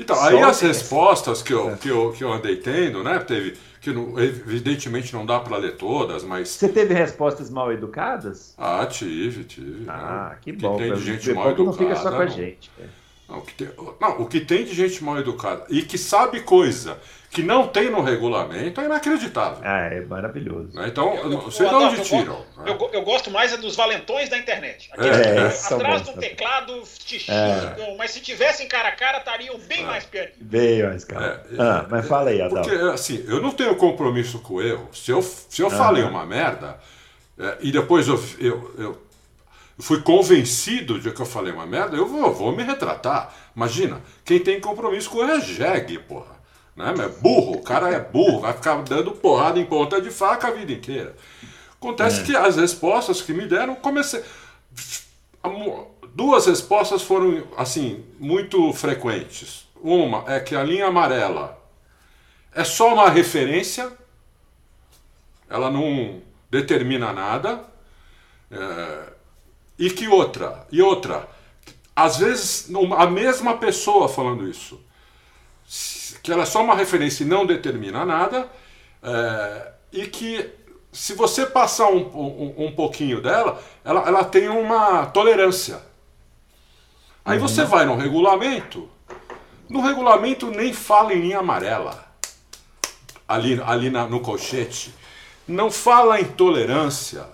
Então, 0.00 0.16
Só 0.16 0.22
aí 0.22 0.40
as 0.40 0.60
respostas 0.60 1.42
que 1.42 1.52
eu, 1.52 1.76
que, 1.76 1.88
eu, 1.90 2.10
que 2.10 2.24
eu 2.24 2.32
andei 2.32 2.56
tendo, 2.56 3.04
né? 3.04 3.18
Teve 3.18 3.54
que 3.82 3.92
não, 3.92 4.18
evidentemente 4.18 5.12
não 5.14 5.26
dá 5.26 5.40
para 5.40 5.58
ler 5.58 5.76
todas, 5.76 6.24
mas. 6.24 6.48
Você 6.48 6.68
teve 6.68 6.94
respostas 6.94 7.50
mal 7.50 7.70
educadas? 7.70 8.54
Ah, 8.56 8.84
tive, 8.86 9.44
tive. 9.44 9.84
Ah, 9.88 10.30
né? 10.30 10.38
que 10.40 10.52
bom. 10.52 10.76
Que 10.76 10.84
tem 10.84 10.96
gente 10.96 11.32
mal 11.34 11.50
educada. 11.50 11.64
Não 11.64 11.72
fica 11.72 11.96
só 11.96 12.10
com 12.10 12.22
a 12.22 12.26
gente. 12.26 12.70
Não, 12.78 12.86
o 13.38 13.42
que 13.42 13.54
tem, 13.54 13.68
não, 14.00 14.20
o 14.20 14.26
que 14.26 14.40
tem 14.40 14.64
de 14.64 14.74
gente 14.74 15.02
mal 15.02 15.18
educada 15.18 15.64
e 15.68 15.82
que 15.82 15.96
sabe 15.96 16.40
coisa 16.40 16.98
que 17.30 17.42
não 17.44 17.68
tem 17.68 17.90
no 17.90 18.02
regulamento 18.02 18.80
é 18.80 18.84
inacreditável. 18.86 19.60
Ah, 19.62 19.86
é 19.86 20.00
maravilhoso. 20.00 20.70
Né? 20.74 20.88
Então, 20.88 21.14
eu, 21.14 21.32
eu, 21.32 21.50
sei 21.50 21.68
de 21.68 21.74
onde 21.74 22.02
tiram. 22.02 22.40
Né? 22.56 22.64
Eu, 22.66 22.90
eu, 22.92 23.02
gosto 23.02 23.30
mais 23.30 23.52
é 23.52 23.56
dos 23.56 23.76
valentões 23.76 24.28
da 24.28 24.36
internet. 24.36 24.90
Aqueles 24.92 25.18
é, 25.18 25.36
é, 25.36 25.74
atrás 25.74 26.02
do 26.02 26.12
teclado 26.14 26.82
te 26.98 27.20
xingam, 27.20 27.36
é. 27.36 27.96
mas 27.96 28.10
se 28.10 28.20
tivessem 28.20 28.66
cara 28.66 28.88
a 28.88 28.92
cara, 28.92 29.18
estariam 29.18 29.56
bem 29.58 29.82
é. 29.82 29.86
mais 29.86 30.04
pianinhos. 30.04 30.38
Bem 30.40 30.82
mais, 30.82 31.04
cara. 31.04 31.46
É, 31.52 31.62
ah, 31.62 31.86
mas 31.88 32.08
fala 32.08 32.30
aí, 32.30 32.42
Adão. 32.42 32.62
Porque, 32.62 32.74
assim, 32.74 33.24
eu 33.28 33.40
não 33.40 33.52
tenho 33.52 33.76
compromisso 33.76 34.40
com 34.40 34.54
o 34.54 34.62
erro. 34.62 34.88
Se 34.92 35.12
eu, 35.12 35.22
se 35.22 35.62
eu 35.62 35.68
ah. 35.68 35.70
falei 35.70 36.02
uma 36.02 36.26
merda, 36.26 36.80
e 37.60 37.70
depois 37.70 38.08
eu, 38.08 38.20
eu, 38.40 38.74
eu 38.76 39.09
fui 39.80 40.02
convencido 40.02 41.00
de 41.00 41.10
que 41.10 41.20
eu 41.20 41.26
falei 41.26 41.52
uma 41.52 41.66
merda, 41.66 41.96
eu 41.96 42.06
vou, 42.06 42.32
vou 42.32 42.52
me 42.52 42.62
retratar. 42.62 43.34
Imagina, 43.54 44.00
quem 44.24 44.38
tem 44.38 44.60
compromisso 44.60 45.10
com 45.10 45.18
o 45.18 45.22
erro 45.22 45.32
é 45.32 45.40
jegue, 45.40 45.98
porra. 45.98 46.40
Né? 46.76 46.94
É 47.04 47.08
burro, 47.08 47.56
o 47.56 47.62
cara 47.62 47.90
é 47.90 48.00
burro, 48.00 48.40
vai 48.40 48.52
ficar 48.52 48.82
dando 48.82 49.12
porrada 49.12 49.58
em 49.58 49.64
ponta 49.64 50.00
de 50.00 50.10
faca 50.10 50.48
a 50.48 50.50
vida 50.50 50.72
inteira. 50.72 51.16
Acontece 51.74 52.20
é. 52.20 52.24
que 52.24 52.36
as 52.36 52.56
respostas 52.56 53.22
que 53.22 53.32
me 53.32 53.46
deram, 53.46 53.74
comecei. 53.74 54.22
Duas 56.14 56.46
respostas 56.46 57.02
foram, 57.02 57.44
assim, 57.56 58.04
muito 58.18 58.72
frequentes. 58.72 59.66
Uma 59.82 60.24
é 60.26 60.40
que 60.40 60.54
a 60.54 60.62
linha 60.62 60.86
amarela 60.86 61.58
é 62.54 62.64
só 62.64 62.92
uma 62.92 63.08
referência, 63.08 63.90
ela 65.48 65.70
não 65.70 66.20
determina 66.50 67.12
nada. 67.12 67.64
É, 68.50 69.09
e 69.80 69.90
que 69.90 70.06
outra, 70.06 70.64
e 70.70 70.80
outra, 70.80 71.28
às 71.96 72.18
vezes 72.18 72.68
a 72.96 73.06
mesma 73.08 73.56
pessoa 73.56 74.08
falando 74.08 74.48
isso 74.48 74.78
que 76.22 76.32
ela 76.32 76.42
é 76.42 76.46
só 76.46 76.62
uma 76.62 76.74
referência 76.74 77.24
e 77.24 77.26
não 77.26 77.46
determina 77.46 78.04
nada, 78.04 78.48
é, 79.02 79.72
e 79.92 80.06
que 80.06 80.50
se 80.92 81.14
você 81.14 81.46
passar 81.46 81.88
um, 81.88 81.98
um, 81.98 82.66
um 82.66 82.72
pouquinho 82.72 83.20
dela, 83.22 83.62
ela, 83.84 84.06
ela 84.06 84.24
tem 84.24 84.48
uma 84.48 85.06
tolerância. 85.06 85.80
Aí 87.24 87.38
uhum. 87.38 87.46
você 87.46 87.64
vai 87.64 87.84
no 87.84 87.96
regulamento, 87.96 88.88
no 89.68 89.80
regulamento 89.80 90.50
nem 90.50 90.72
fala 90.72 91.14
em 91.14 91.20
linha 91.20 91.38
amarela, 91.38 92.06
ali, 93.28 93.60
ali 93.64 93.88
na, 93.88 94.06
no 94.06 94.20
colchete, 94.20 94.94
não 95.46 95.70
fala 95.70 96.20
em 96.20 96.24
tolerância, 96.24 97.26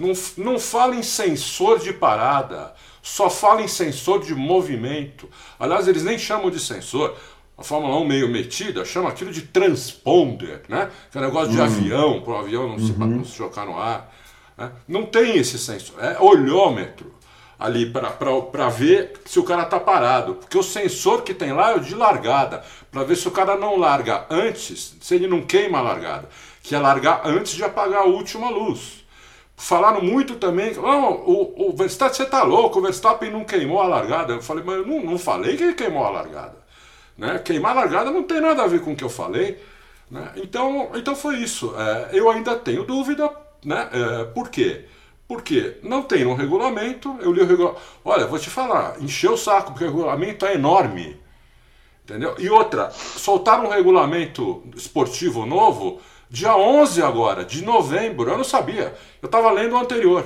não, 0.00 0.12
não 0.36 0.58
fala 0.58 0.96
em 0.96 1.02
sensor 1.02 1.78
de 1.78 1.92
parada, 1.92 2.74
só 3.02 3.28
fala 3.30 3.62
em 3.62 3.68
sensor 3.68 4.24
de 4.24 4.34
movimento. 4.34 5.28
Aliás, 5.58 5.86
eles 5.86 6.02
nem 6.02 6.18
chamam 6.18 6.50
de 6.50 6.58
sensor. 6.58 7.16
A 7.56 7.62
Fórmula 7.62 7.96
1 7.98 8.04
meio 8.06 8.28
metida 8.28 8.84
chama 8.84 9.10
aquilo 9.10 9.30
de 9.30 9.42
transponder, 9.42 10.62
né? 10.68 10.90
Que 11.10 11.18
é 11.18 11.20
um 11.20 11.24
negócio 11.24 11.50
de 11.50 11.58
uhum. 11.58 11.64
avião, 11.64 12.20
para 12.22 12.32
o 12.32 12.36
avião 12.38 12.62
não, 12.68 12.76
uhum. 12.76 12.86
se, 12.86 12.92
não 12.92 13.24
se 13.24 13.36
chocar 13.36 13.66
no 13.66 13.78
ar. 13.78 14.12
Né? 14.56 14.72
Não 14.88 15.04
tem 15.04 15.36
esse 15.36 15.58
sensor, 15.58 16.02
é 16.02 16.18
olhômetro 16.18 17.14
ali 17.58 17.90
para 17.90 18.68
ver 18.70 19.20
se 19.26 19.38
o 19.38 19.44
cara 19.44 19.64
está 19.64 19.78
parado. 19.78 20.36
Porque 20.36 20.56
o 20.56 20.62
sensor 20.62 21.22
que 21.22 21.34
tem 21.34 21.52
lá 21.52 21.72
é 21.72 21.76
o 21.76 21.80
de 21.80 21.94
largada, 21.94 22.64
para 22.90 23.04
ver 23.04 23.16
se 23.16 23.28
o 23.28 23.30
cara 23.30 23.56
não 23.56 23.76
larga 23.76 24.24
antes, 24.30 24.96
se 24.98 25.14
ele 25.14 25.28
não 25.28 25.42
queima 25.42 25.78
a 25.78 25.82
largada, 25.82 26.30
que 26.62 26.74
é 26.74 26.78
largar 26.78 27.20
antes 27.26 27.52
de 27.52 27.62
apagar 27.62 28.02
a 28.02 28.06
última 28.06 28.48
luz. 28.48 28.99
Falaram 29.60 30.00
muito 30.00 30.36
também, 30.36 30.72
oh, 30.78 30.86
o, 30.86 31.68
o 31.68 31.76
Verstappen, 31.76 32.16
você 32.16 32.22
está 32.22 32.42
louco, 32.42 32.78
o 32.78 32.82
Verstappen 32.82 33.30
não 33.30 33.44
queimou 33.44 33.78
a 33.78 33.86
largada. 33.86 34.32
Eu 34.32 34.40
falei, 34.40 34.64
mas 34.64 34.76
eu 34.76 34.86
não, 34.86 35.04
não 35.04 35.18
falei 35.18 35.54
que 35.54 35.62
ele 35.62 35.74
queimou 35.74 36.02
a 36.02 36.08
largada. 36.08 36.56
Né? 37.16 37.38
Queimar 37.40 37.76
largada 37.76 38.10
não 38.10 38.22
tem 38.22 38.40
nada 38.40 38.62
a 38.62 38.66
ver 38.66 38.80
com 38.80 38.92
o 38.92 38.96
que 38.96 39.04
eu 39.04 39.10
falei. 39.10 39.62
Né? 40.10 40.32
Então, 40.36 40.90
então 40.94 41.14
foi 41.14 41.36
isso. 41.36 41.74
É, 41.76 42.08
eu 42.18 42.30
ainda 42.30 42.56
tenho 42.56 42.84
dúvida. 42.84 43.30
Né? 43.62 43.86
É, 43.92 44.24
por 44.24 44.48
quê? 44.48 44.86
Porque 45.28 45.76
não 45.82 46.02
tem 46.04 46.24
no 46.24 46.32
regulamento. 46.32 47.18
Eu 47.20 47.30
li 47.30 47.42
o 47.42 47.46
regulamento. 47.46 47.80
Olha, 48.02 48.26
vou 48.26 48.38
te 48.38 48.48
falar, 48.48 48.98
encheu 48.98 49.34
o 49.34 49.36
saco, 49.36 49.72
porque 49.72 49.84
o 49.84 49.88
regulamento 49.88 50.46
é 50.46 50.54
enorme. 50.54 51.20
Entendeu? 52.02 52.34
E 52.38 52.48
outra, 52.48 52.90
soltaram 52.90 53.66
um 53.66 53.68
regulamento 53.68 54.62
esportivo 54.74 55.44
novo 55.44 56.00
dia 56.30 56.56
11 56.56 57.02
agora, 57.02 57.44
de 57.44 57.64
novembro. 57.64 58.30
Eu 58.30 58.38
não 58.38 58.44
sabia. 58.44 58.96
Eu 59.20 59.26
estava 59.26 59.50
lendo 59.50 59.74
o 59.74 59.78
anterior, 59.78 60.24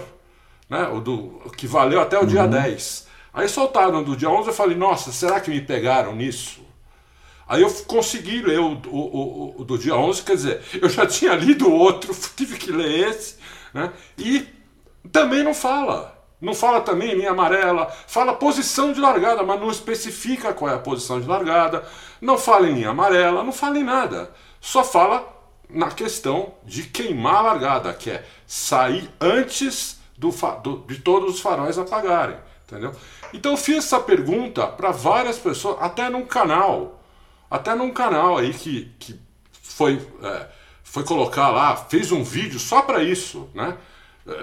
né? 0.68 0.86
o 0.88 1.00
do, 1.00 1.40
que 1.56 1.66
valeu 1.66 2.00
até 2.00 2.18
o 2.18 2.20
uhum. 2.20 2.26
dia 2.26 2.46
10. 2.46 3.08
Aí 3.32 3.48
soltaram 3.48 4.02
do 4.04 4.14
dia 4.14 4.30
11 4.30 4.48
eu 4.48 4.54
falei, 4.54 4.76
nossa, 4.76 5.10
será 5.10 5.40
que 5.40 5.50
me 5.50 5.60
pegaram 5.60 6.14
nisso? 6.14 6.62
Aí 7.48 7.62
eu 7.62 7.70
consegui 7.86 8.40
ler 8.40 8.60
o, 8.60 8.80
o, 8.86 9.54
o, 9.58 9.64
do 9.64 9.76
dia 9.76 9.96
11, 9.96 10.22
quer 10.22 10.36
dizer, 10.36 10.62
eu 10.80 10.88
já 10.88 11.06
tinha 11.06 11.34
lido 11.34 11.68
o 11.68 11.72
outro, 11.72 12.14
tive 12.36 12.56
que 12.56 12.70
ler 12.70 13.08
esse, 13.08 13.36
né? 13.72 13.92
e 14.16 14.46
também 15.10 15.42
não 15.42 15.54
fala. 15.54 16.14
Não 16.40 16.54
fala 16.54 16.80
também 16.80 17.12
em 17.12 17.14
linha 17.16 17.30
amarela, 17.30 17.86
fala 18.06 18.34
posição 18.34 18.92
de 18.92 19.00
largada, 19.00 19.42
mas 19.42 19.58
não 19.58 19.70
especifica 19.70 20.52
qual 20.52 20.70
é 20.70 20.74
a 20.74 20.78
posição 20.78 21.20
de 21.20 21.26
largada, 21.26 21.86
não 22.20 22.36
fala 22.36 22.68
em 22.68 22.74
linha 22.74 22.90
amarela, 22.90 23.42
não 23.42 23.52
fala 23.52 23.78
em 23.78 23.84
nada. 23.84 24.30
Só 24.60 24.84
fala 24.84 25.33
na 25.74 25.90
questão 25.90 26.54
de 26.64 26.84
queimar 26.84 27.36
a 27.36 27.42
largada, 27.42 27.92
que 27.92 28.10
é 28.10 28.24
sair 28.46 29.10
antes 29.20 29.98
do, 30.16 30.30
do, 30.62 30.78
de 30.86 30.98
todos 31.00 31.34
os 31.34 31.40
faróis 31.40 31.78
apagarem. 31.78 32.36
Entendeu? 32.66 32.92
Então 33.32 33.52
eu 33.52 33.58
fiz 33.58 33.78
essa 33.78 34.00
pergunta 34.00 34.66
para 34.66 34.90
várias 34.90 35.38
pessoas, 35.38 35.76
até 35.80 36.08
num 36.08 36.24
canal 36.24 37.00
até 37.54 37.72
num 37.74 37.92
canal 37.92 38.38
aí 38.38 38.52
que, 38.52 38.90
que 38.98 39.16
foi, 39.62 40.04
é, 40.22 40.46
foi 40.82 41.04
colocar 41.04 41.50
lá, 41.50 41.76
fez 41.76 42.10
um 42.10 42.24
vídeo 42.24 42.58
só 42.58 42.82
para 42.82 43.00
isso, 43.00 43.48
né? 43.54 43.76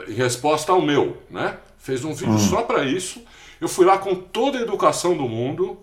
Em 0.07 0.13
resposta 0.13 0.71
ao 0.71 0.81
meu, 0.81 1.21
né? 1.29 1.57
Fez 1.77 2.05
um 2.05 2.13
vídeo 2.13 2.35
hum. 2.35 2.39
só 2.39 2.61
para 2.61 2.85
isso. 2.85 3.21
Eu 3.59 3.67
fui 3.67 3.85
lá 3.85 3.97
com 3.97 4.15
toda 4.15 4.57
a 4.57 4.61
educação 4.61 5.17
do 5.17 5.27
mundo, 5.27 5.77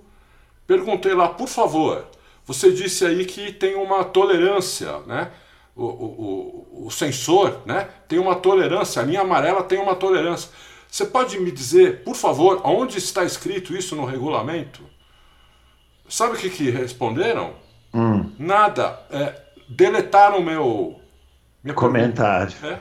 perguntei 0.66 1.12
lá, 1.12 1.28
por 1.28 1.48
favor, 1.48 2.06
você 2.48 2.72
disse 2.72 3.04
aí 3.04 3.26
que 3.26 3.52
tem 3.52 3.74
uma 3.74 4.02
tolerância, 4.02 5.00
né? 5.00 5.30
O, 5.76 5.84
o, 5.84 6.86
o, 6.86 6.90
sensor, 6.90 7.60
né? 7.66 7.90
Tem 8.08 8.18
uma 8.18 8.34
tolerância, 8.36 9.02
a 9.02 9.04
linha 9.04 9.20
amarela 9.20 9.62
tem 9.62 9.78
uma 9.78 9.94
tolerância. 9.94 10.50
Você 10.90 11.04
pode 11.04 11.38
me 11.38 11.52
dizer, 11.52 12.02
por 12.02 12.16
favor, 12.16 12.62
onde 12.64 12.96
está 12.96 13.22
escrito 13.22 13.76
isso 13.76 13.94
no 13.94 14.06
regulamento? 14.06 14.82
Sabe 16.08 16.36
o 16.36 16.38
que, 16.38 16.48
que 16.48 16.70
responderam? 16.70 17.52
Hum. 17.92 18.32
Nada. 18.38 18.98
É, 19.10 19.42
deletaram 19.68 20.40
meu. 20.40 20.98
Meu 21.62 21.74
comentário. 21.74 22.54
É, 22.64 22.80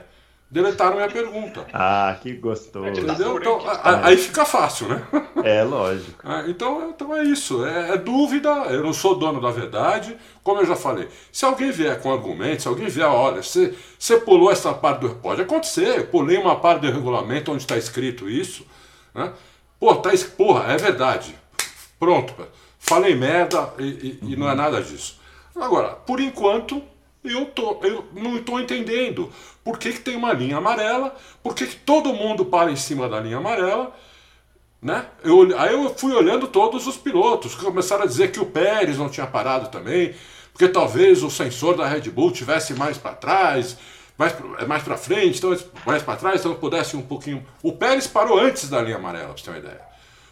deletaram 0.50 0.96
minha 0.96 1.10
pergunta. 1.10 1.66
Ah, 1.74 2.18
que 2.22 2.34
gostoso. 2.34 2.88
Entendeu? 2.88 3.38
Então, 3.38 3.62
aí 4.04 4.18
fica 4.18 4.46
fácil, 4.46 4.88
né? 4.88 5.08
É, 5.44 5.64
lógico. 5.64 6.28
É, 6.28 6.46
então, 6.52 6.90
então 6.90 7.16
é 7.16 7.24
isso. 7.24 7.66
É, 7.66 7.92
é, 7.94 7.98
dúvida, 7.98 8.50
eu 8.70 8.84
não 8.84 8.94
sou 8.94 9.16
dono 9.16 9.42
da 9.42 9.52
verdade. 9.52 10.18
Como 10.44 10.62
eu 10.62 10.66
já 10.66 10.76
falei, 10.76 11.08
se 11.32 11.46
alguém 11.46 11.72
vier 11.72 12.00
com 12.02 12.12
argumentos, 12.12 12.64
se 12.64 12.68
alguém 12.68 12.88
vier, 12.88 13.08
olha, 13.08 13.44
você, 13.44 13.76
você 13.98 14.18
pulou 14.18 14.52
essa 14.52 14.74
parte 14.74 15.02
do. 15.02 15.10
Pode 15.16 15.42
acontecer, 15.42 16.00
eu 16.00 16.08
pulei 16.08 16.38
uma 16.38 16.56
parte 16.56 16.82
do 16.82 16.92
regulamento 16.92 17.52
onde 17.52 17.64
está 17.64 17.78
escrito 17.78 18.30
isso. 18.30 18.66
Né? 19.14 19.32
Pô, 19.80 19.96
tá, 19.96 20.12
porra, 20.38 20.72
é 20.72 20.78
verdade. 20.78 21.36
Pronto 22.00 22.34
falei 22.88 23.16
merda 23.16 23.74
e, 23.78 23.84
e, 23.84 24.20
uhum. 24.22 24.32
e, 24.32 24.36
não 24.36 24.50
é 24.50 24.56
nada 24.56 24.82
disso. 24.82 25.20
Agora, 25.56 25.90
por 25.90 26.20
enquanto, 26.20 26.82
eu, 27.30 27.46
tô, 27.46 27.80
eu 27.84 28.06
não 28.14 28.38
estou 28.38 28.60
entendendo 28.60 29.32
por 29.64 29.78
que, 29.78 29.94
que 29.94 30.00
tem 30.00 30.16
uma 30.16 30.34
linha 30.34 30.58
amarela, 30.58 31.16
por 31.44 31.54
que, 31.54 31.68
que 31.68 31.76
todo 31.76 32.14
mundo 32.14 32.46
para 32.46 32.72
em 32.72 32.76
cima 32.76 33.10
da 33.10 33.20
linha 33.20 33.38
amarela. 33.38 33.94
Né? 34.82 35.06
Eu, 35.24 35.58
aí 35.60 35.74
eu 35.74 35.94
fui 35.96 36.14
olhando 36.14 36.48
todos 36.48 36.88
os 36.88 36.98
pilotos, 36.98 37.56
que 37.56 37.66
começaram 37.66 38.04
a 38.04 38.08
dizer 38.08 38.32
que 38.32 38.40
o 38.40 38.46
Pérez 38.46 38.98
não 38.98 39.10
tinha 39.10 39.26
parado 39.26 39.70
também, 39.70 40.14
porque 40.54 40.68
talvez 40.68 41.24
o 41.24 41.30
sensor 41.30 41.76
da 41.76 41.88
Red 41.88 42.10
Bull 42.10 42.32
tivesse 42.32 42.74
mais 42.74 42.98
para 42.98 43.14
trás, 43.14 43.78
mais, 44.18 44.34
mais 44.68 44.84
para 44.84 44.98
frente, 44.98 45.38
então 45.38 45.56
mais 45.86 46.02
para 46.02 46.16
trás, 46.16 46.40
então 46.40 46.56
pudesse 46.56 46.96
um 46.96 47.02
pouquinho. 47.02 47.46
O 47.62 47.74
Pérez 47.74 48.08
parou 48.08 48.40
antes 48.40 48.70
da 48.70 48.82
linha 48.82 48.98
amarela, 48.98 49.34
para 49.34 49.38
você 49.38 49.44
ter 49.44 49.50
uma 49.52 49.60
ideia. 49.60 49.82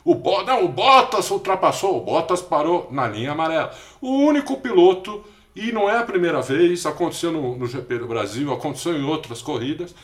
O, 0.03 0.13
Bo... 0.13 0.43
não, 0.43 0.63
o 0.63 0.67
Bottas 0.67 1.29
ultrapassou, 1.31 1.97
o 1.97 2.01
Bottas 2.01 2.41
parou 2.41 2.87
na 2.91 3.07
linha 3.07 3.31
amarela. 3.31 3.75
O 3.99 4.09
único 4.09 4.57
piloto, 4.57 5.25
e 5.55 5.71
não 5.71 5.89
é 5.89 5.97
a 5.97 6.03
primeira 6.03 6.41
vez, 6.41 6.85
aconteceu 6.85 7.31
no, 7.31 7.57
no 7.57 7.65
GP 7.65 7.99
do 7.99 8.07
Brasil, 8.07 8.51
aconteceu 8.51 8.93
em 8.93 9.03
outras 9.03 9.41
corridas, 9.41 9.95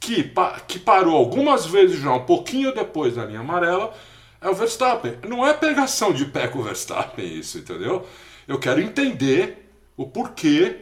que, 0.00 0.32
que 0.66 0.78
parou 0.78 1.16
algumas 1.16 1.66
vezes 1.66 2.00
já 2.00 2.12
um 2.12 2.24
pouquinho 2.24 2.74
depois 2.74 3.14
da 3.14 3.24
linha 3.24 3.40
amarela, 3.40 3.94
é 4.40 4.48
o 4.48 4.54
Verstappen. 4.54 5.18
Não 5.28 5.46
é 5.46 5.52
pegação 5.52 6.12
de 6.12 6.24
pé 6.24 6.48
com 6.48 6.58
o 6.58 6.62
Verstappen 6.62 7.24
isso, 7.38 7.58
entendeu? 7.58 8.06
Eu 8.46 8.58
quero 8.58 8.80
entender 8.80 9.70
o 9.96 10.06
porquê 10.06 10.78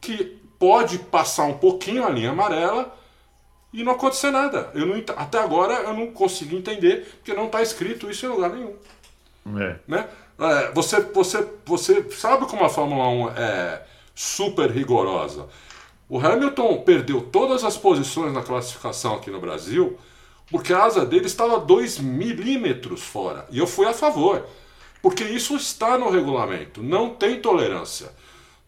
que 0.00 0.38
pode 0.58 0.98
passar 0.98 1.44
um 1.44 1.58
pouquinho 1.58 2.04
a 2.04 2.10
linha 2.10 2.30
amarela 2.30 2.94
e 3.72 3.82
não 3.82 3.92
acontecer 3.92 4.30
nada. 4.30 4.70
Eu 4.74 4.86
não, 4.86 5.02
até 5.16 5.38
agora 5.38 5.74
eu 5.74 5.94
não 5.94 6.10
consigo 6.12 6.56
entender, 6.56 7.06
porque 7.16 7.34
não 7.34 7.46
está 7.46 7.60
escrito 7.62 8.10
isso 8.10 8.24
em 8.24 8.28
lugar 8.28 8.50
nenhum. 8.50 8.74
É. 9.58 9.76
Né? 9.86 10.08
É, 10.38 10.72
você, 10.72 11.00
você, 11.00 11.46
você 11.64 12.10
sabe 12.10 12.46
como 12.46 12.64
a 12.64 12.68
Fórmula 12.68 13.08
1 13.08 13.28
é 13.30 13.82
super 14.14 14.70
rigorosa. 14.70 15.46
O 16.08 16.18
Hamilton 16.18 16.82
perdeu 16.82 17.20
todas 17.20 17.64
as 17.64 17.76
posições 17.76 18.32
na 18.32 18.42
classificação 18.42 19.14
aqui 19.14 19.30
no 19.30 19.40
Brasil 19.40 19.98
porque 20.50 20.72
a 20.72 20.84
asa 20.84 21.04
dele 21.04 21.26
estava 21.26 21.58
2 21.58 21.98
milímetros 21.98 23.02
fora. 23.02 23.46
E 23.50 23.58
eu 23.58 23.66
fui 23.66 23.86
a 23.86 23.94
favor. 23.94 24.46
Porque 25.02 25.24
isso 25.24 25.56
está 25.56 25.98
no 25.98 26.10
regulamento. 26.10 26.82
Não 26.82 27.10
tem 27.10 27.40
tolerância. 27.40 28.12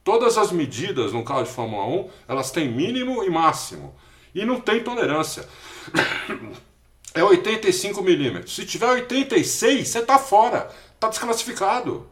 Todas 0.05 0.38
as 0.38 0.52
medidas 0.52 1.12
no 1.12 1.24
carro 1.24 1.44
de 1.44 1.50
Fórmula 1.50 1.87
1, 1.87 2.11
elas 2.29 2.50
têm 2.50 2.70
mínimo 2.70 3.24
e 3.24 3.31
máximo. 3.31 3.94
E 4.35 4.44
não 4.44 4.61
tem 4.61 4.83
tolerância. 4.83 5.46
É 7.14 7.24
85 7.24 8.02
milímetros. 8.02 8.55
Se 8.55 8.66
tiver 8.66 8.90
86, 8.90 9.88
você 9.88 10.00
está 10.00 10.18
fora. 10.18 10.70
Está 11.07 11.09
desclassificado. 11.09 12.07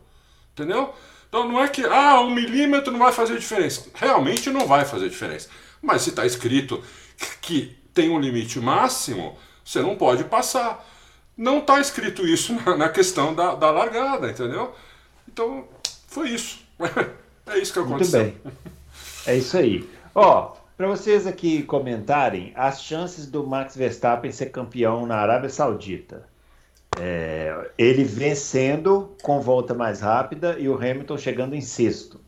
Entendeu? 0.52 0.94
Então 1.28 1.48
não 1.48 1.62
é 1.62 1.68
que 1.68 1.84
ah, 1.84 2.20
um 2.20 2.30
milímetro 2.30 2.92
não 2.92 3.00
vai 3.00 3.12
fazer 3.12 3.38
diferença. 3.38 3.86
Realmente 3.94 4.50
não 4.50 4.66
vai 4.66 4.84
fazer 4.84 5.08
diferença. 5.08 5.48
Mas 5.82 6.02
se 6.02 6.10
está 6.10 6.24
escrito 6.24 6.82
que 7.40 7.76
tem 7.92 8.08
um 8.10 8.20
limite 8.20 8.60
máximo, 8.60 9.36
você 9.64 9.82
não 9.82 9.96
pode 9.96 10.24
passar. 10.24 10.88
Não 11.36 11.58
está 11.58 11.80
escrito 11.80 12.26
isso 12.26 12.54
na, 12.76 12.88
questão 12.88 13.34
da, 13.34 13.56
da, 13.56 13.70
largada, 13.70 14.30
entendeu? 14.30 14.72
Então, 15.28 15.66
foi 16.08 16.30
isso. 16.30 16.62
É 17.46 17.58
isso 17.58 17.74
que 17.74 17.78
aconteceu. 17.78 18.20
Muito 18.20 18.42
bem. 18.42 18.52
É 19.26 19.36
isso 19.36 19.54
aí. 19.58 19.86
Ó, 20.14 20.56
para 20.78 20.86
vocês 20.88 21.26
aqui 21.26 21.62
comentarem, 21.62 22.54
as 22.56 22.82
chances 22.82 23.26
do 23.26 23.46
Max 23.46 23.76
Verstappen 23.76 24.32
ser 24.32 24.46
campeão 24.46 25.04
na 25.04 25.16
Arábia 25.16 25.50
Saudita. 25.50 26.26
É, 27.00 27.70
ele 27.76 28.04
vencendo 28.04 29.14
com 29.22 29.40
volta 29.40 29.74
mais 29.74 30.00
rápida 30.00 30.58
e 30.58 30.68
o 30.68 30.74
Hamilton 30.74 31.18
chegando 31.18 31.54
em 31.54 31.60
sexto. 31.60 32.20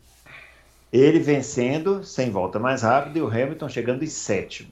Ele 0.91 1.19
vencendo 1.19 2.03
sem 2.03 2.31
volta 2.31 2.59
mais 2.59 2.81
rápida 2.81 3.19
e 3.19 3.21
o 3.21 3.27
Hamilton 3.27 3.69
chegando 3.69 4.03
em 4.03 4.07
sétimo. 4.07 4.69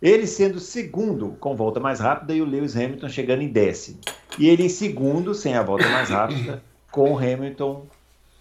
Ele 0.00 0.26
sendo 0.26 0.60
segundo 0.60 1.36
com 1.40 1.56
volta 1.56 1.80
mais 1.80 1.98
rápida 1.98 2.32
e 2.32 2.40
o 2.40 2.44
Lewis 2.44 2.76
Hamilton 2.76 3.08
chegando 3.08 3.42
em 3.42 3.48
décimo. 3.48 3.98
E 4.38 4.48
ele 4.48 4.64
em 4.64 4.68
segundo, 4.68 5.34
sem 5.34 5.54
a 5.54 5.62
volta 5.62 5.88
mais 5.88 6.08
rápida, 6.10 6.62
com 6.90 7.12
o 7.12 7.18
Hamilton 7.18 7.86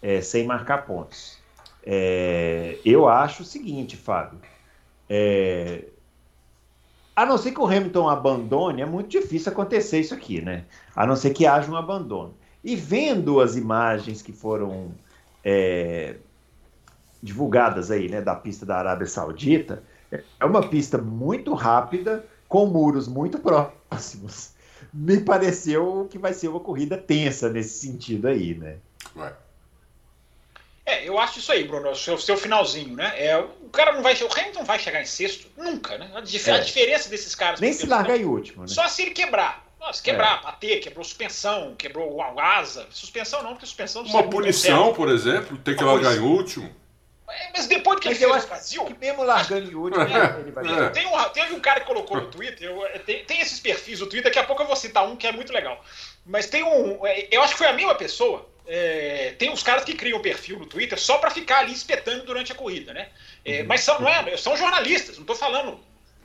é, 0.02 0.22
sem 0.22 0.46
marcar 0.46 0.86
pontos. 0.86 1.38
É, 1.84 2.78
eu 2.86 3.08
acho 3.08 3.42
o 3.44 3.46
seguinte, 3.46 3.98
Fábio. 3.98 4.40
É, 5.10 5.86
a 7.18 7.26
não 7.26 7.36
ser 7.36 7.52
que 7.52 7.60
o 7.60 7.66
Hamilton 7.66 8.08
abandone, 8.08 8.84
é 8.84 8.86
muito 8.86 9.10
difícil 9.10 9.52
acontecer 9.52 10.00
isso 10.00 10.14
aqui, 10.14 10.40
né? 10.40 10.66
A 10.96 11.04
não 11.04 11.16
ser 11.16 11.32
que 11.32 11.48
haja 11.48 11.72
um 11.72 11.76
abandono. 11.76 12.36
E 12.64 12.76
vendo 12.76 13.42
as 13.42 13.56
imagens 13.56 14.22
que 14.22 14.32
foram 14.32 14.92
é, 15.44 16.18
divulgadas 17.22 17.90
aí, 17.90 18.08
né, 18.08 18.22
da 18.22 18.36
pista 18.36 18.68
da 18.68 18.78
Arábia 18.78 19.08
Saudita, 19.08 19.82
é 20.12 20.46
uma 20.46 20.62
pista 20.62 21.00
muito 21.00 21.56
rápida, 21.56 22.24
com 22.48 22.68
muros 22.68 23.08
muito 23.08 23.40
próximos. 23.90 24.52
Me 24.94 25.20
pareceu 25.20 26.08
que 26.12 26.20
vai 26.20 26.36
ser 26.36 26.50
uma 26.50 26.60
corrida 26.60 27.00
tensa 27.00 27.50
nesse 27.50 27.80
sentido 27.80 28.28
aí, 28.28 28.54
né? 28.54 28.78
Vai. 29.16 29.34
É, 30.88 31.04
eu 31.04 31.20
acho 31.20 31.40
isso 31.40 31.52
aí, 31.52 31.66
Bruno, 31.66 31.92
o 31.92 31.96
seu, 31.96 32.18
seu 32.18 32.38
finalzinho, 32.38 32.96
né? 32.96 33.12
É, 33.18 33.38
o 33.38 33.70
cara 33.74 33.92
não 33.92 34.02
vai. 34.02 34.14
O 34.14 34.40
Hamilton 34.40 34.64
vai 34.64 34.80
chegar 34.80 35.02
em 35.02 35.06
sexto 35.06 35.50
nunca, 35.58 35.98
né? 35.98 36.10
A, 36.16 36.22
dif 36.22 36.50
é. 36.50 36.54
a 36.54 36.60
diferença 36.60 37.10
desses 37.10 37.36
caras. 37.36 37.60
Nem 37.60 37.74
se 37.74 37.86
largar 37.86 38.18
em 38.18 38.24
último, 38.24 38.62
né? 38.62 38.70
Só 38.70 38.88
se 38.88 39.02
ele 39.02 39.12
quebrar. 39.12 39.68
se 39.92 40.02
quebrar, 40.02 40.40
é. 40.40 40.44
bater, 40.44 40.80
quebrou 40.80 41.04
suspensão, 41.04 41.76
quebrou 41.78 42.22
asa. 42.40 42.88
Suspensão 42.90 43.44
não, 43.44 43.50
porque 43.50 43.66
suspensão 43.66 44.02
Uma 44.04 44.24
punição, 44.24 44.94
por 44.94 45.10
exemplo, 45.10 45.58
ter 45.58 45.76
que 45.76 45.84
largar 45.84 46.16
em 46.16 46.20
último. 46.20 46.74
É, 47.30 47.52
mas 47.54 47.68
depois 47.68 47.98
do 47.98 48.02
que 48.02 48.08
mas 48.08 48.22
ele 48.22 48.32
fez 48.32 48.44
no 48.44 48.48
Brasil. 48.48 48.86
Que 48.86 48.98
mesmo 48.98 49.24
largando 49.24 49.70
em 49.70 49.76
último, 49.76 50.02
é, 50.04 50.40
ele 50.40 50.52
vai 50.52 50.86
é. 50.86 50.90
tem, 50.92 51.06
um, 51.06 51.24
teve 51.34 51.54
um 51.54 51.60
cara 51.60 51.82
que 51.82 51.86
colocou 51.86 52.22
no 52.22 52.28
Twitter, 52.28 52.70
eu, 52.70 52.86
é, 52.86 53.00
tem, 53.00 53.26
tem, 53.26 53.42
esses 53.42 53.60
perfis 53.60 54.00
no 54.00 54.06
Twitter, 54.06 54.32
daqui 54.32 54.40
a 54.40 54.46
pouco 54.46 54.62
eu 54.62 54.68
vou 54.68 54.76
citar 54.78 55.06
um 55.06 55.18
que 55.18 55.28
é 55.28 55.34
muito 55.34 55.52
legal. 55.52 55.84
Mas 56.26 56.48
tem 56.48 56.64
um. 56.64 57.02
Eu 57.30 57.42
acho 57.42 57.52
que 57.52 57.58
foi 57.58 57.68
a 57.68 57.74
mesma 57.74 57.96
pessoa 57.96 58.48
é, 58.68 59.34
tem 59.40 59.50
uns 59.50 59.64
caras 59.64 59.86
que 59.86 59.94
criam 59.94 60.22
perfil 60.22 60.60
no 60.60 60.66
Twitter 60.66 61.00
só 61.00 61.18
para 61.18 61.32
ficar 61.32 61.60
ali 61.60 61.72
espetando 61.72 62.26
durante 62.26 62.52
a 62.52 62.56
corrida, 62.56 62.94
né? 62.94 63.10
É, 63.46 63.62
uhum. 63.62 63.68
mas 63.68 63.82
são, 63.82 64.00
não 64.00 64.10
é, 64.10 64.36
são 64.36 64.58
jornalistas, 64.58 65.16
não 65.16 65.24
estou 65.24 65.36
falando 65.36 65.80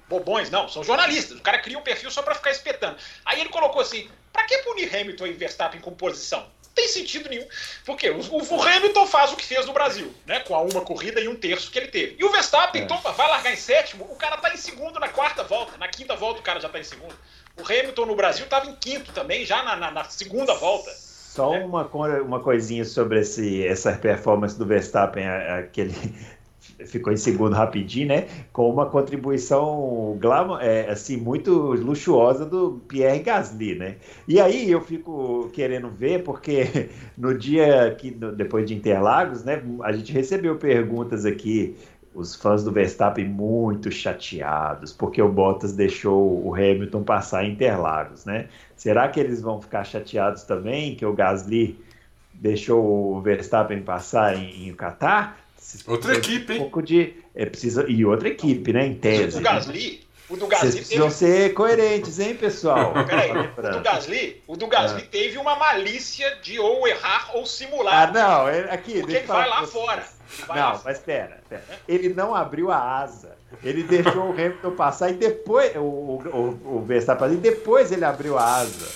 bobões, 0.08 0.50
não, 0.50 0.68
são 0.68 0.82
jornalistas. 0.82 1.38
O 1.38 1.42
cara 1.42 1.58
cria 1.58 1.78
um 1.78 1.82
perfil 1.82 2.10
só 2.10 2.20
para 2.20 2.34
ficar 2.34 2.50
espetando. 2.50 2.96
Aí 3.24 3.40
ele 3.40 3.48
colocou 3.48 3.80
assim: 3.80 4.10
para 4.32 4.44
que 4.44 4.58
punir 4.58 4.94
Hamilton 4.94 5.26
e 5.26 5.32
Verstappen 5.32 5.80
com 5.80 5.92
posição? 5.94 6.40
Não 6.40 6.74
tem 6.74 6.88
sentido 6.88 7.28
nenhum. 7.28 7.46
Porque 7.84 8.10
o, 8.10 8.18
o, 8.18 8.62
Hamilton 8.62 9.06
faz 9.06 9.32
o 9.32 9.36
que 9.36 9.44
fez 9.44 9.66
no 9.66 9.72
Brasil, 9.72 10.12
né? 10.26 10.40
Com 10.40 10.54
a 10.54 10.62
uma 10.62 10.80
corrida 10.80 11.20
e 11.20 11.28
um 11.28 11.36
terço 11.36 11.70
que 11.70 11.78
ele 11.78 11.88
teve. 11.88 12.16
E 12.18 12.24
o 12.24 12.30
Verstappen 12.30 12.82
é. 12.82 12.86
toma, 12.86 13.12
vai 13.12 13.28
largar 13.28 13.52
em 13.52 13.56
sétimo, 13.56 14.04
o 14.10 14.16
cara 14.16 14.36
tá 14.38 14.52
em 14.52 14.56
segundo 14.56 14.98
na 14.98 15.08
quarta 15.08 15.44
volta. 15.44 15.76
Na 15.78 15.86
quinta 15.86 16.16
volta 16.16 16.40
o 16.40 16.42
cara 16.42 16.58
já 16.58 16.68
tá 16.68 16.80
em 16.80 16.84
segundo. 16.84 17.16
O 17.56 17.62
Hamilton 17.62 18.06
no 18.06 18.16
Brasil 18.16 18.44
estava 18.44 18.66
em 18.66 18.74
quinto 18.76 19.12
também, 19.12 19.44
já 19.44 19.62
na, 19.62 19.76
na, 19.76 19.90
na 19.90 20.04
segunda 20.04 20.54
volta. 20.54 20.90
Só 21.32 21.54
é. 21.54 21.64
uma, 21.64 21.86
uma 22.20 22.40
coisinha 22.40 22.84
sobre 22.84 23.20
esse, 23.20 23.66
essa 23.66 23.92
performance 23.92 24.58
do 24.58 24.66
Verstappen, 24.66 25.26
aquele 25.26 25.94
ficou 26.84 27.10
em 27.10 27.16
segundo 27.16 27.54
rapidinho, 27.54 28.08
né? 28.08 28.28
Com 28.52 28.68
uma 28.68 28.84
contribuição 28.84 30.18
glamour, 30.20 30.58
é, 30.60 30.90
assim 30.90 31.16
muito 31.16 31.50
luxuosa 31.72 32.44
do 32.44 32.82
Pierre 32.86 33.20
Gasly, 33.20 33.76
né? 33.76 33.96
E 34.28 34.38
aí 34.38 34.70
eu 34.70 34.82
fico 34.82 35.48
querendo 35.54 35.88
ver 35.88 36.22
porque 36.22 36.90
no 37.16 37.36
dia 37.36 37.94
que 37.98 38.10
depois 38.10 38.66
de 38.66 38.74
Interlagos, 38.74 39.42
né? 39.42 39.62
A 39.84 39.92
gente 39.92 40.12
recebeu 40.12 40.56
perguntas 40.56 41.24
aqui 41.24 41.74
os 42.14 42.34
fãs 42.34 42.62
do 42.62 42.70
Verstappen 42.70 43.26
muito 43.26 43.90
chateados, 43.90 44.92
porque 44.92 45.20
o 45.20 45.28
Bottas 45.28 45.72
deixou 45.72 46.46
o 46.46 46.54
Hamilton 46.54 47.02
passar 47.02 47.44
em 47.44 47.52
Interlagos, 47.52 48.24
né? 48.24 48.48
Será 48.76 49.08
que 49.08 49.18
eles 49.18 49.40
vão 49.40 49.60
ficar 49.60 49.84
chateados 49.84 50.42
também 50.42 50.94
que 50.94 51.06
o 51.06 51.12
Gasly 51.12 51.78
deixou 52.34 53.16
o 53.16 53.20
Verstappen 53.20 53.82
passar 53.82 54.36
em, 54.36 54.68
em 54.68 54.74
Qatar? 54.74 55.38
Outra 55.86 56.14
equipe, 56.14 56.52
hein? 56.52 56.58
Um 56.58 56.62
pouco 56.62 56.82
de, 56.82 57.14
é, 57.34 57.46
precisa, 57.46 57.88
e 57.88 58.04
outra 58.04 58.28
equipe, 58.28 58.72
né? 58.72 58.86
Em 58.86 58.94
tese. 58.94 59.36
O 59.36 59.40
do 59.40 59.44
Gasly, 59.44 60.02
o 60.32 60.36
do 60.36 60.46
Gasly 60.46 60.72
Vocês 60.72 60.86
precisam 60.86 61.10
ser 61.10 61.52
coerentes, 61.52 62.18
hein, 62.18 62.34
pessoal? 62.34 62.94
Peraí, 63.04 63.30
o 63.30 63.70
do 63.70 63.80
Gasly, 63.80 64.42
o 64.46 64.56
do 64.56 64.66
Gasly 64.66 65.02
ah. 65.02 65.08
teve 65.10 65.36
uma 65.36 65.56
malícia 65.56 66.36
de 66.42 66.58
ou 66.58 66.88
errar 66.88 67.30
ou 67.34 67.44
simular. 67.44 68.08
Ah, 68.08 68.12
não, 68.12 68.46
aqui. 68.72 69.00
Porque 69.00 69.16
ele 69.16 69.26
vai 69.26 69.48
lá 69.48 69.66
fora. 69.66 70.02
Não, 70.48 70.80
mas 70.82 70.98
pera, 70.98 71.40
pera. 71.48 71.62
Ele 71.86 72.14
não 72.14 72.34
abriu 72.34 72.70
a 72.70 73.00
asa. 73.00 73.36
Ele 73.62 73.82
deixou 73.82 74.30
o 74.30 74.32
Hamilton 74.32 74.70
passar 74.70 75.10
e 75.10 75.14
depois. 75.14 75.76
O, 75.76 75.80
o, 75.80 76.76
o 76.76 76.84
Verstappen 76.86 77.34
e 77.34 77.36
depois 77.36 77.92
ele 77.92 78.04
abriu 78.04 78.38
a 78.38 78.60
asa. 78.60 78.88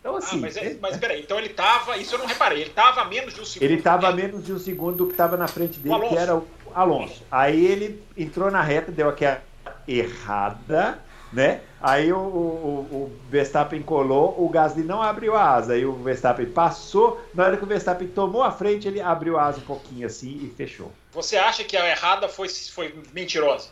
Então, 0.00 0.16
assim. 0.16 0.36
Ah, 0.36 0.40
mas, 0.42 0.56
é, 0.58 0.76
mas 0.78 0.96
peraí, 0.98 1.22
então 1.22 1.38
ele 1.38 1.48
tava. 1.48 1.96
Isso 1.96 2.14
eu 2.14 2.18
não 2.18 2.26
reparei. 2.26 2.60
Ele 2.60 2.70
tava 2.70 3.00
a 3.00 3.04
menos 3.06 3.32
de 3.32 3.40
um 3.40 3.44
segundo. 3.46 3.70
Ele 3.70 3.80
tava 3.80 4.08
a 4.08 4.12
menos 4.12 4.44
de 4.44 4.52
um 4.52 4.58
segundo 4.58 4.96
do 4.98 5.06
que 5.06 5.14
tava 5.14 5.38
na 5.38 5.48
frente 5.48 5.80
dele, 5.80 6.08
que 6.08 6.16
era 6.18 6.36
o 6.36 6.46
Alonso. 6.74 7.22
Aí 7.30 7.64
ele 7.64 8.02
entrou 8.14 8.50
na 8.50 8.60
reta, 8.60 8.92
deu 8.92 9.08
aquela 9.08 9.40
errada 9.86 10.98
né? 11.34 11.60
Aí 11.80 12.12
o, 12.12 12.16
o, 12.16 12.88
o, 12.92 13.20
Verstappen 13.28 13.82
colou, 13.82 14.34
o 14.38 14.48
Gasly 14.48 14.84
não 14.84 15.02
abriu 15.02 15.34
a 15.34 15.54
asa, 15.54 15.74
aí 15.74 15.84
o 15.84 15.92
Verstappen 15.92 16.46
passou, 16.46 17.20
na 17.34 17.44
hora 17.44 17.56
que 17.56 17.64
o 17.64 17.66
Verstappen 17.66 18.08
tomou 18.08 18.42
a 18.42 18.50
frente, 18.50 18.88
ele 18.88 19.00
abriu 19.00 19.38
a 19.38 19.44
asa 19.46 19.58
um 19.58 19.62
pouquinho 19.62 20.06
assim 20.06 20.40
e 20.42 20.54
fechou. 20.56 20.90
Você 21.12 21.36
acha 21.36 21.64
que 21.64 21.76
a 21.76 21.90
errada 21.90 22.28
foi, 22.28 22.48
foi 22.48 22.94
mentirosa? 23.12 23.68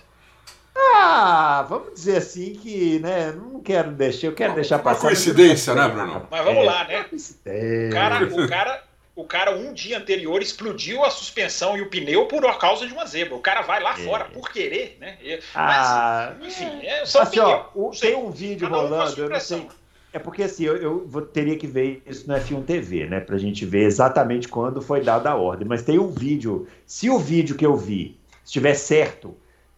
Ah, 0.75 1.65
vamos 1.69 1.95
dizer 1.95 2.17
assim 2.17 2.55
que, 2.55 2.99
né, 2.99 3.33
não 3.33 3.61
quero 3.61 3.93
deixar, 3.93 4.27
eu 4.27 4.35
quero 4.35 4.51
não, 4.51 4.57
deixar 4.57 4.79
passar. 4.81 5.03
Coincidência, 5.03 5.75
né, 5.75 5.89
Bruno? 5.89 6.27
Mas 6.31 6.45
vamos 6.45 6.63
é, 6.63 6.67
lá, 6.67 6.85
né? 6.85 7.07
O 7.11 7.93
cara, 7.93 8.25
o 8.25 8.49
cara 8.49 8.83
o 9.15 9.25
cara 9.25 9.55
um 9.55 9.75
dia 9.75 9.99
anterior 9.99 10.41
explodiu 10.41 11.05
a 11.05 11.11
suspensão 11.11 11.77
e 11.77 11.83
o 11.83 11.91
pneu 11.91 12.27
por 12.27 12.59
causa 12.59 12.87
de 12.87 12.93
uma 12.93 13.07
zebra. 13.07 13.35
O 13.35 13.41
cara 13.41 13.63
vai 13.63 13.83
lá 13.83 13.93
é. 13.93 14.05
fora 14.05 14.25
por 14.25 14.51
querer, 14.51 14.97
né? 14.99 15.19
Ah, 15.55 16.35
Mas, 16.41 16.61
enfim, 16.61 16.87
é, 16.87 17.05
só 17.05 17.23
assim, 17.23 17.39
ó, 17.39 17.67
tem 18.01 18.17
um 18.17 18.31
vídeo 18.31 18.69
rolando, 18.69 19.21
eu 19.21 19.29
não 19.29 19.41
sei. 19.41 19.69
É 20.15 20.19
porque 20.19 20.43
assim, 20.43 20.65
eu, 20.65 20.77
eu 20.77 21.07
vou, 21.07 21.23
teria 21.23 21.57
que 21.57 21.67
ver 21.67 22.03
isso 22.07 22.29
no 22.29 22.35
F1 22.35 22.65
TV, 22.65 23.07
né? 23.07 23.21
Pra 23.21 23.39
gente 23.39 23.65
ver 23.65 23.85
exatamente 23.85 24.47
quando 24.47 24.83
foi 24.83 25.01
dada 25.01 25.31
a 25.31 25.37
ordem. 25.37 25.67
Mas 25.67 25.83
tem 25.83 25.99
um 25.99 26.09
vídeo. 26.09 26.69
Se 26.87 27.09
o 27.09 27.19
vídeo 27.19 27.57
que 27.57 27.65
eu 27.65 27.75
vi 27.77 28.19
estiver 28.45 28.75
certo, 28.75 29.35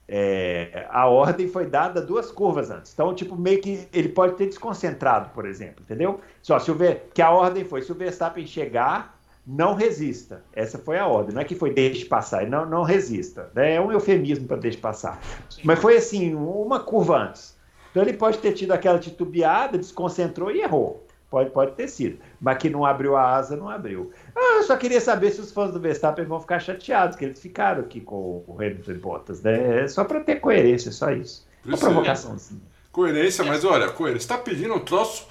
é, 0.09 0.87
a 0.91 1.07
ordem 1.07 1.49
foi 1.49 1.67
dada 1.67 2.01
duas 2.01 2.33
curvas 2.33 2.71
antes. 2.71 2.93
Então, 2.93 3.15
tipo, 3.15 3.37
meio 3.37 3.61
que 3.61 3.87
ele 3.93 4.09
pode 4.09 4.35
ter 4.35 4.47
desconcentrado, 4.47 5.31
por 5.31 5.47
exemplo, 5.47 5.83
entendeu? 5.83 6.21
Só 6.43 6.59
se 6.59 6.71
o 6.71 6.75
Ver, 6.75 7.11
que 7.15 7.23
a 7.23 7.31
ordem 7.31 7.65
foi, 7.65 7.83
se 7.83 7.93
o 7.93 7.95
Verstappen 7.95 8.47
chegar, 8.47 9.17
não 9.47 9.75
resista. 9.75 10.43
Essa 10.53 10.79
foi 10.79 10.99
a 10.99 11.07
ordem. 11.07 11.35
Não 11.35 11.43
é 11.43 11.45
que 11.45 11.55
foi 11.55 11.73
deixe 11.73 12.05
passar, 12.05 12.47
não, 12.47 12.65
não 12.65 12.83
resista. 12.83 13.51
Né? 13.55 13.75
É 13.75 13.81
um 13.81 13.93
eufemismo 13.93 14.47
para 14.47 14.57
deixe 14.57 14.79
passar. 14.79 15.21
Sim. 15.51 15.61
Mas 15.65 15.79
foi 15.79 15.97
assim, 15.97 16.35
uma 16.35 16.81
curva 16.81 17.19
antes. 17.19 17.57
Então 17.91 18.03
ele 18.03 18.15
pode 18.15 18.39
ter 18.39 18.53
tido 18.53 18.73
aquela 18.73 18.99
titubeada, 18.99 19.79
desconcentrou 19.79 20.51
e 20.51 20.61
errou. 20.61 21.07
Pode, 21.31 21.51
pode 21.51 21.73
ter 21.73 21.89
sido. 21.89 22.19
Mas 22.41 22.59
que 22.59 22.71
não 22.71 22.85
abriu 22.85 23.17
a 23.17 23.35
asa, 23.35 23.57
não 23.57 23.69
abriu. 23.69 24.13
Ah, 24.37 24.59
eu 24.59 24.63
só 24.63 24.77
queria 24.77 25.01
saber 25.01 25.33
se 25.33 25.41
os 25.41 25.51
fãs 25.51 25.73
do 25.73 25.81
Verstappen 25.81 26.25
vão 26.25 26.41
ficar 26.41 26.61
chateados, 26.61 27.17
que 27.17 27.25
eles 27.25 27.41
ficaram 27.41 27.81
aqui 27.81 28.01
com 28.01 28.45
o 28.47 28.55
Hamilton 28.57 28.93
e 28.93 28.95
Bottas, 28.95 29.43
né? 29.43 29.83
É 29.83 29.89
só 29.89 30.05
para 30.05 30.21
ter 30.21 30.37
coerência, 30.37 30.93
só 30.93 31.11
isso. 31.11 31.47
Uma 31.65 31.77
provocação, 31.77 32.35
assim. 32.35 32.61
Coerência, 32.93 33.45
mas 33.45 33.65
olha, 33.65 33.89
coerência. 33.91 34.21
Você 34.21 34.29
tá 34.29 34.39
pedindo 34.39 34.75
um 34.75 34.79
troço, 34.79 35.27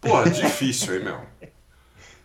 porra, 0.00 0.30
difícil 0.30 0.94
aí, 0.94 1.02
meu. 1.02 1.18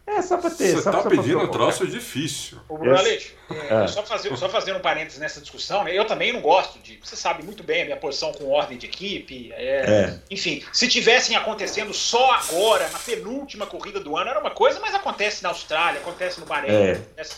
É, 0.07 0.21
só 0.21 0.37
para 0.37 0.51
ter. 0.51 0.75
Você 0.75 0.83
só, 0.83 0.91
tá 0.91 1.01
só 1.01 1.09
pedindo 1.09 1.39
um 1.39 1.47
troço 1.47 1.87
difícil. 1.87 2.59
Ô, 2.69 2.77
Bruno 2.77 2.95
Aleixo, 2.97 3.33
é, 3.49 3.87
só, 3.87 4.03
fazer, 4.03 4.37
só 4.37 4.47
fazendo 4.47 4.77
um 4.77 4.81
parênteses 4.81 5.19
nessa 5.19 5.41
discussão, 5.41 5.83
né, 5.83 5.97
eu 5.97 6.05
também 6.05 6.31
não 6.31 6.41
gosto 6.41 6.77
de. 6.79 6.99
Você 7.03 7.15
sabe 7.15 7.43
muito 7.43 7.63
bem 7.63 7.81
a 7.81 7.85
minha 7.85 7.97
posição 7.97 8.31
com 8.31 8.51
ordem 8.51 8.77
de 8.77 8.85
equipe. 8.85 9.51
É, 9.53 10.11
é. 10.11 10.19
Enfim, 10.29 10.63
se 10.71 10.87
tivessem 10.87 11.35
acontecendo 11.35 11.91
só 11.91 12.33
agora, 12.33 12.87
na 12.89 12.99
penúltima 12.99 13.65
corrida 13.65 13.99
do 13.99 14.15
ano, 14.15 14.29
era 14.29 14.39
uma 14.39 14.51
coisa, 14.51 14.79
mas 14.79 14.93
acontece 14.93 15.41
na 15.41 15.49
Austrália, 15.49 15.99
acontece 15.99 16.39
no 16.39 16.45
Bahrein. 16.45 16.71
É. 16.71 16.91
Acontece, 16.91 17.35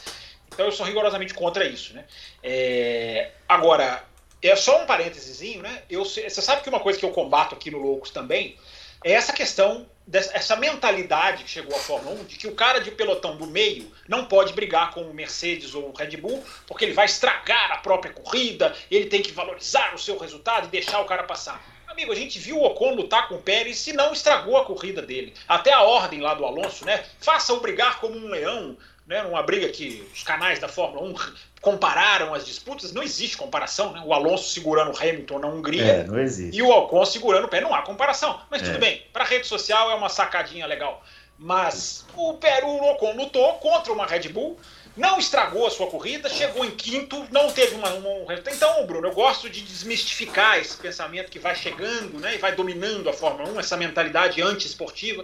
então 0.53 0.65
eu 0.65 0.71
sou 0.71 0.85
rigorosamente 0.85 1.33
contra 1.33 1.65
isso. 1.65 1.93
Né? 1.93 2.03
É, 2.43 3.31
agora, 3.47 4.03
é 4.41 4.55
só 4.57 4.83
um 4.83 4.85
parênteses, 4.85 5.39
né? 5.61 5.83
Eu, 5.89 6.03
você 6.03 6.29
sabe 6.29 6.63
que 6.63 6.69
uma 6.69 6.81
coisa 6.81 6.99
que 6.99 7.05
eu 7.05 7.11
combato 7.11 7.55
aqui 7.55 7.71
no 7.71 7.77
Loucos 7.77 8.11
também 8.11 8.57
é 9.03 9.11
essa 9.11 9.33
questão 9.33 9.85
essa 10.13 10.55
mentalidade 10.55 11.43
que 11.43 11.49
chegou 11.49 11.75
à 11.75 11.79
Fórmula 11.79 12.15
1 12.21 12.23
de 12.25 12.37
que 12.37 12.47
o 12.47 12.55
cara 12.55 12.79
de 12.79 12.91
pelotão 12.91 13.35
do 13.35 13.45
meio 13.45 13.91
não 14.07 14.23
pode 14.23 14.53
brigar 14.53 14.91
com 14.93 15.01
o 15.01 15.13
Mercedes 15.13 15.75
ou 15.75 15.89
o 15.89 15.93
Red 15.93 16.15
Bull 16.15 16.43
porque 16.65 16.85
ele 16.85 16.93
vai 16.93 17.05
estragar 17.05 17.73
a 17.73 17.77
própria 17.77 18.13
corrida, 18.13 18.73
ele 18.89 19.07
tem 19.07 19.21
que 19.21 19.33
valorizar 19.33 19.93
o 19.93 19.99
seu 19.99 20.17
resultado 20.17 20.67
e 20.67 20.71
deixar 20.71 21.01
o 21.01 21.05
cara 21.05 21.23
passar. 21.23 21.61
Amigo, 21.87 22.11
a 22.11 22.15
gente 22.15 22.37
viu 22.39 22.57
o 22.57 22.63
Ocon 22.63 22.93
lutar 22.93 23.27
com 23.27 23.35
o 23.35 23.41
Pérez 23.41 23.85
e 23.87 23.93
não 23.93 24.13
estragou 24.13 24.55
a 24.55 24.65
corrida 24.65 25.01
dele. 25.01 25.33
Até 25.47 25.73
a 25.73 25.81
ordem 25.81 26.21
lá 26.21 26.33
do 26.35 26.45
Alonso, 26.45 26.85
né? 26.85 27.03
Faça-o 27.19 27.59
brigar 27.59 27.99
como 27.99 28.15
um 28.15 28.29
leão, 28.29 28.77
né, 29.07 29.23
numa 29.23 29.41
briga 29.41 29.69
que 29.69 30.05
os 30.13 30.21
canais 30.21 30.59
da 30.59 30.67
Fórmula 30.67 31.07
1 31.07 31.15
compararam 31.61 32.33
as 32.33 32.45
disputas, 32.45 32.91
não 32.91 33.01
existe 33.01 33.37
comparação, 33.37 33.93
né? 33.93 34.03
O 34.05 34.13
Alonso 34.13 34.49
segurando 34.49 34.91
o 34.91 34.97
Hamilton 34.97 35.39
na 35.39 35.47
Hungria 35.47 35.83
é, 35.83 36.05
e 36.51 36.61
o 36.61 36.69
Ocon 36.69 37.05
segurando 37.05 37.45
o 37.45 37.47
pé, 37.47 37.61
não 37.61 37.73
há 37.73 37.81
comparação. 37.81 38.39
Mas 38.51 38.61
tudo 38.61 38.75
é. 38.75 38.79
bem, 38.79 39.03
para 39.13 39.23
rede 39.23 39.47
social 39.47 39.89
é 39.89 39.95
uma 39.95 40.09
sacadinha 40.09 40.67
legal. 40.67 41.03
Mas 41.39 42.05
o, 42.15 42.31
o 42.31 42.91
Ocon 42.91 43.15
lutou 43.15 43.53
contra 43.53 43.93
uma 43.93 44.05
Red 44.05 44.27
Bull, 44.29 44.59
não 44.95 45.19
estragou 45.19 45.67
a 45.67 45.69
sua 45.69 45.87
corrida, 45.87 46.27
chegou 46.27 46.65
em 46.65 46.71
quinto, 46.71 47.25
não 47.31 47.51
teve 47.51 47.75
uma, 47.75 47.89
uma, 47.93 48.33
Então, 48.33 48.85
Bruno, 48.85 49.07
eu 49.07 49.13
gosto 49.13 49.49
de 49.49 49.61
desmistificar 49.61 50.57
esse 50.57 50.75
pensamento 50.75 51.29
que 51.29 51.39
vai 51.39 51.55
chegando 51.55 52.19
né, 52.19 52.35
e 52.35 52.37
vai 52.39 52.55
dominando 52.55 53.07
a 53.07 53.13
Fórmula 53.13 53.49
1, 53.51 53.59
essa 53.59 53.77
mentalidade 53.77 54.41
anti-esportiva 54.41 55.23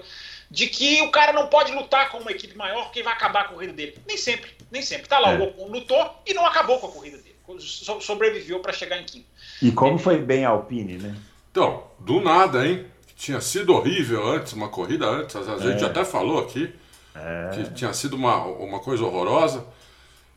de 0.54 0.68
que 0.68 1.01
o 1.01 1.10
cara 1.10 1.34
não 1.34 1.47
pode 1.47 1.72
lutar 1.72 2.12
com 2.12 2.20
uma 2.20 2.30
equipe 2.30 2.56
maior 2.56 2.84
porque 2.84 3.01
vai 3.01 3.12
acabar 3.12 3.41
a 3.41 3.43
corrida 3.45 3.74
dele. 3.74 3.97
Nem 4.08 4.16
sempre, 4.16 4.51
nem 4.70 4.84
sempre. 4.84 5.08
Tá 5.08 5.18
lá, 5.18 5.34
é. 5.34 5.39
o 5.39 5.45
Ocon 5.45 5.68
lutou 5.68 6.22
e 6.28 6.34
não 6.36 6.45
acabou 6.45 6.78
com 6.80 6.86
a 6.86 6.91
corrida 6.91 7.18
dele. 7.18 7.34
So 7.60 7.99
sobreviveu 7.99 8.60
para 8.60 8.72
chegar 8.72 8.99
em 8.99 9.04
quinto. 9.04 9.26
E 9.64 9.72
como 9.72 9.97
foi 9.97 10.20
bem 10.20 10.45
a 10.45 10.49
Alpine, 10.49 10.99
né? 10.99 11.16
Então, 11.51 11.88
do 11.97 12.22
nada, 12.22 12.68
hein? 12.68 12.86
Tinha 13.16 13.41
sido 13.41 13.74
horrível 13.74 14.28
antes, 14.28 14.54
uma 14.54 14.70
corrida 14.70 15.08
antes, 15.08 15.36
a 15.36 15.58
gente 15.58 15.84
é. 15.84 15.88
até 15.88 16.06
falou 16.06 16.39
aqui 16.39 16.72
é. 17.16 17.49
que 17.56 17.74
tinha 17.74 17.91
sido 17.91 18.16
uma, 18.16 18.45
uma 18.45 18.80
coisa 18.80 19.04
horrorosa. 19.04 19.66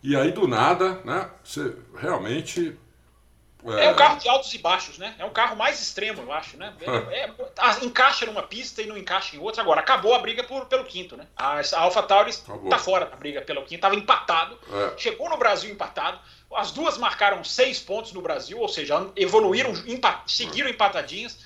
E 0.02 0.16
aí, 0.16 0.32
do 0.32 0.48
nada, 0.48 0.98
né? 1.04 1.28
Você 1.44 1.74
realmente 1.94 2.74
é, 3.72 3.86
é, 3.86 3.90
um 3.90 3.94
carro 3.94 4.18
de 4.18 4.28
altos 4.28 4.52
e 4.54 4.58
baixos, 4.58 4.98
né? 4.98 5.14
É 5.18 5.24
um 5.24 5.30
carro 5.30 5.56
mais 5.56 5.80
extremo, 5.80 6.22
eu 6.22 6.32
acho, 6.32 6.56
né? 6.56 6.72
É, 7.10 7.20
é, 7.20 7.30
encaixa 7.84 8.26
numa 8.26 8.42
pista 8.42 8.82
e 8.82 8.86
não 8.86 8.96
encaixa 8.96 9.34
em 9.34 9.38
outra. 9.38 9.62
Agora, 9.62 9.80
acabou 9.80 10.14
a 10.14 10.18
briga 10.18 10.44
por, 10.44 10.66
pelo 10.66 10.84
quinto, 10.84 11.16
né? 11.16 11.26
A, 11.36 11.60
a 11.60 11.80
AlphaTauri 11.80 12.30
está 12.30 12.78
fora 12.78 13.06
da 13.06 13.16
briga 13.16 13.40
pelo 13.40 13.62
quinto, 13.62 13.74
estava 13.74 13.94
empatado, 13.94 14.58
é. 14.72 14.98
chegou 14.98 15.28
no 15.28 15.36
Brasil 15.36 15.70
empatado. 15.70 16.18
As 16.54 16.70
duas 16.70 16.96
marcaram 16.96 17.42
seis 17.42 17.80
pontos 17.80 18.12
no 18.12 18.22
Brasil, 18.22 18.58
ou 18.58 18.68
seja, 18.68 19.08
evoluíram, 19.16 19.72
empat, 19.86 20.22
seguiram 20.26 20.68
empatadinhas. 20.68 21.38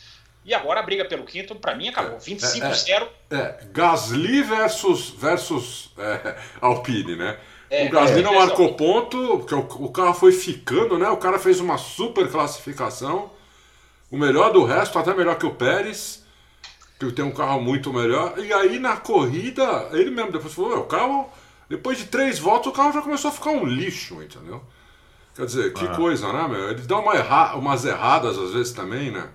E 0.44 0.54
agora 0.54 0.80
a 0.80 0.82
briga 0.82 1.04
pelo 1.04 1.24
quinto, 1.24 1.54
para 1.54 1.74
mim, 1.74 1.88
acabou. 1.88 2.18
25-0. 2.18 3.08
É, 3.30 3.36
é, 3.36 3.58
Gasly 3.72 4.42
versus, 4.42 5.10
versus 5.10 5.90
Alpine, 6.60 7.14
né? 7.14 7.38
É, 7.70 7.86
o 7.86 7.90
Gasly 7.90 8.20
é, 8.20 8.22
não 8.22 8.34
marcou 8.34 8.74
ponto, 8.74 9.38
porque 9.38 9.54
o, 9.54 9.84
o, 9.84 9.92
carro 9.92 10.12
foi 10.12 10.32
ficando, 10.32 10.98
né? 10.98 11.08
O 11.08 11.16
cara 11.16 11.38
fez 11.38 11.60
uma 11.60 11.78
super 11.78 12.28
classificação. 12.28 13.30
O 14.10 14.18
melhor 14.18 14.52
do 14.52 14.64
resto, 14.64 14.98
até 14.98 15.14
melhor 15.14 15.38
que 15.38 15.46
o 15.46 15.54
Pérez, 15.54 16.24
que 16.98 17.12
tem 17.12 17.24
um 17.24 17.30
carro 17.30 17.60
muito 17.60 17.92
melhor. 17.92 18.34
E 18.38 18.52
aí 18.52 18.80
na 18.80 18.96
corrida, 18.96 19.88
ele 19.92 20.10
mesmo 20.10 20.32
depois 20.32 20.52
falou: 20.52 20.80
o 20.80 20.86
carro, 20.86 21.30
depois 21.68 21.96
de 21.96 22.06
três 22.06 22.40
voltas, 22.40 22.66
o 22.66 22.74
carro 22.74 22.92
já 22.92 23.02
começou 23.02 23.30
a 23.30 23.34
ficar 23.34 23.50
um 23.50 23.64
lixo, 23.64 24.20
entendeu? 24.20 24.60
Quer 25.36 25.46
dizer, 25.46 25.72
que 25.72 25.84
ah. 25.84 25.94
coisa, 25.94 26.32
né, 26.32 26.48
meu? 26.48 26.70
Eles 26.70 26.88
dão 26.88 27.00
uma 27.00 27.14
erra 27.14 27.54
umas 27.54 27.84
erradas 27.84 28.36
às 28.36 28.52
vezes 28.52 28.72
também, 28.72 29.12
né? 29.12 29.28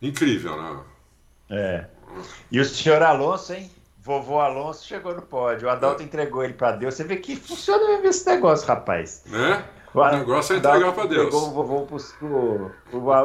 Incrível, 0.00 0.56
né? 0.56 0.80
É. 1.50 1.86
E 2.50 2.60
o 2.60 2.64
senhor 2.64 3.02
Alonso, 3.02 3.52
hein? 3.52 3.68
Vovô 4.04 4.40
Alonso 4.40 4.84
chegou 4.84 5.14
no 5.14 5.22
pódio. 5.22 5.68
O 5.68 5.70
Adalto 5.70 6.02
é. 6.02 6.04
entregou 6.04 6.42
ele 6.42 6.54
para 6.54 6.72
Deus. 6.72 6.94
Você 6.94 7.04
vê 7.04 7.16
que 7.16 7.36
funciona 7.36 7.86
mesmo 7.86 8.06
esse 8.06 8.26
negócio, 8.28 8.66
rapaz. 8.66 9.22
Né? 9.26 9.64
O, 9.94 10.04
negócio 10.08 10.54
é 10.54 10.58
entregar 10.58 10.92
para 10.92 11.06
Deus. 11.06 11.26
Entregou 11.26 11.48
o 11.48 11.50
vovô 11.52 11.86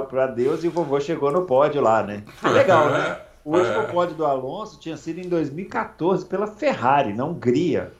para 0.07 0.27
Deus 0.27 0.63
e 0.63 0.67
o 0.67 0.71
vovô 0.71 0.99
chegou 0.99 1.31
no 1.31 1.45
pódio 1.45 1.81
lá, 1.81 2.03
né? 2.03 2.23
Legal, 2.43 2.89
né? 2.89 3.21
O 3.47 3.55
último 3.55 3.79
é. 3.79 3.85
pódio 3.85 4.13
do 4.13 4.25
Alonso 4.25 4.77
tinha 4.77 4.97
sido 4.97 5.19
em 5.19 5.29
2014 5.29 6.25
pela 6.25 6.47
Ferrari, 6.47 7.13
na 7.13 7.23
Hungria. 7.23 7.93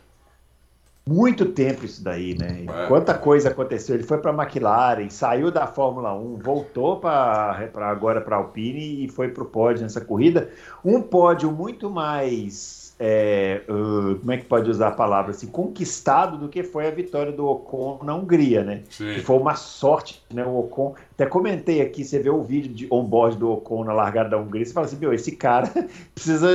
Muito 1.08 1.46
tempo 1.46 1.86
isso 1.86 2.04
daí, 2.04 2.38
né? 2.38 2.66
É. 2.68 2.88
Quanta 2.88 3.14
coisa 3.14 3.50
aconteceu. 3.50 3.96
Ele 3.96 4.04
foi 4.04 4.18
para 4.18 4.32
a 4.32 4.44
McLaren, 4.44 5.10
saiu 5.10 5.50
da 5.50 5.66
Fórmula 5.66 6.14
1, 6.14 6.38
voltou 6.38 6.98
para 6.98 7.70
agora 7.76 8.20
para 8.20 8.36
a 8.36 8.40
Alpine 8.40 9.06
e 9.06 9.08
foi 9.08 9.30
para 9.30 9.44
o 9.44 9.46
pódio 9.46 9.84
nessa 9.84 10.02
corrida. 10.02 10.50
Um 10.84 11.02
pódio 11.02 11.52
muito 11.52 11.90
mais 11.90 12.88
é, 13.00 13.62
uh, 13.70 14.16
como 14.16 14.32
é 14.32 14.38
que 14.38 14.46
pode 14.46 14.70
usar 14.70 14.88
a 14.88 14.92
palavra 14.92 15.32
assim, 15.32 15.48
conquistado 15.48 16.38
do 16.38 16.50
que 16.50 16.64
foi 16.64 16.88
a 16.88 16.92
vitória 16.92 17.32
do 17.32 17.46
Ocon 17.46 18.00
na 18.04 18.16
Hungria, 18.16 18.64
né? 18.64 18.82
Sim. 18.90 19.14
Que 19.14 19.22
foi 19.22 19.38
uma 19.38 19.56
sorte, 19.56 20.24
né? 20.34 20.46
O 20.46 20.60
Ocon, 20.60 20.96
até 21.12 21.26
comentei 21.26 21.82
aqui, 21.82 22.04
você 22.04 22.20
vê 22.20 22.30
o 22.30 22.44
vídeo 22.44 22.74
de 22.74 22.88
on-board 22.92 23.38
do 23.38 23.52
Ocon 23.52 23.84
na 23.84 23.94
largada 23.94 24.30
da 24.30 24.38
Hungria, 24.38 24.66
você 24.66 24.74
fala 24.74 24.86
assim, 24.86 24.98
meu, 24.98 25.14
esse 25.14 25.32
cara 25.36 25.72
precisa 26.14 26.50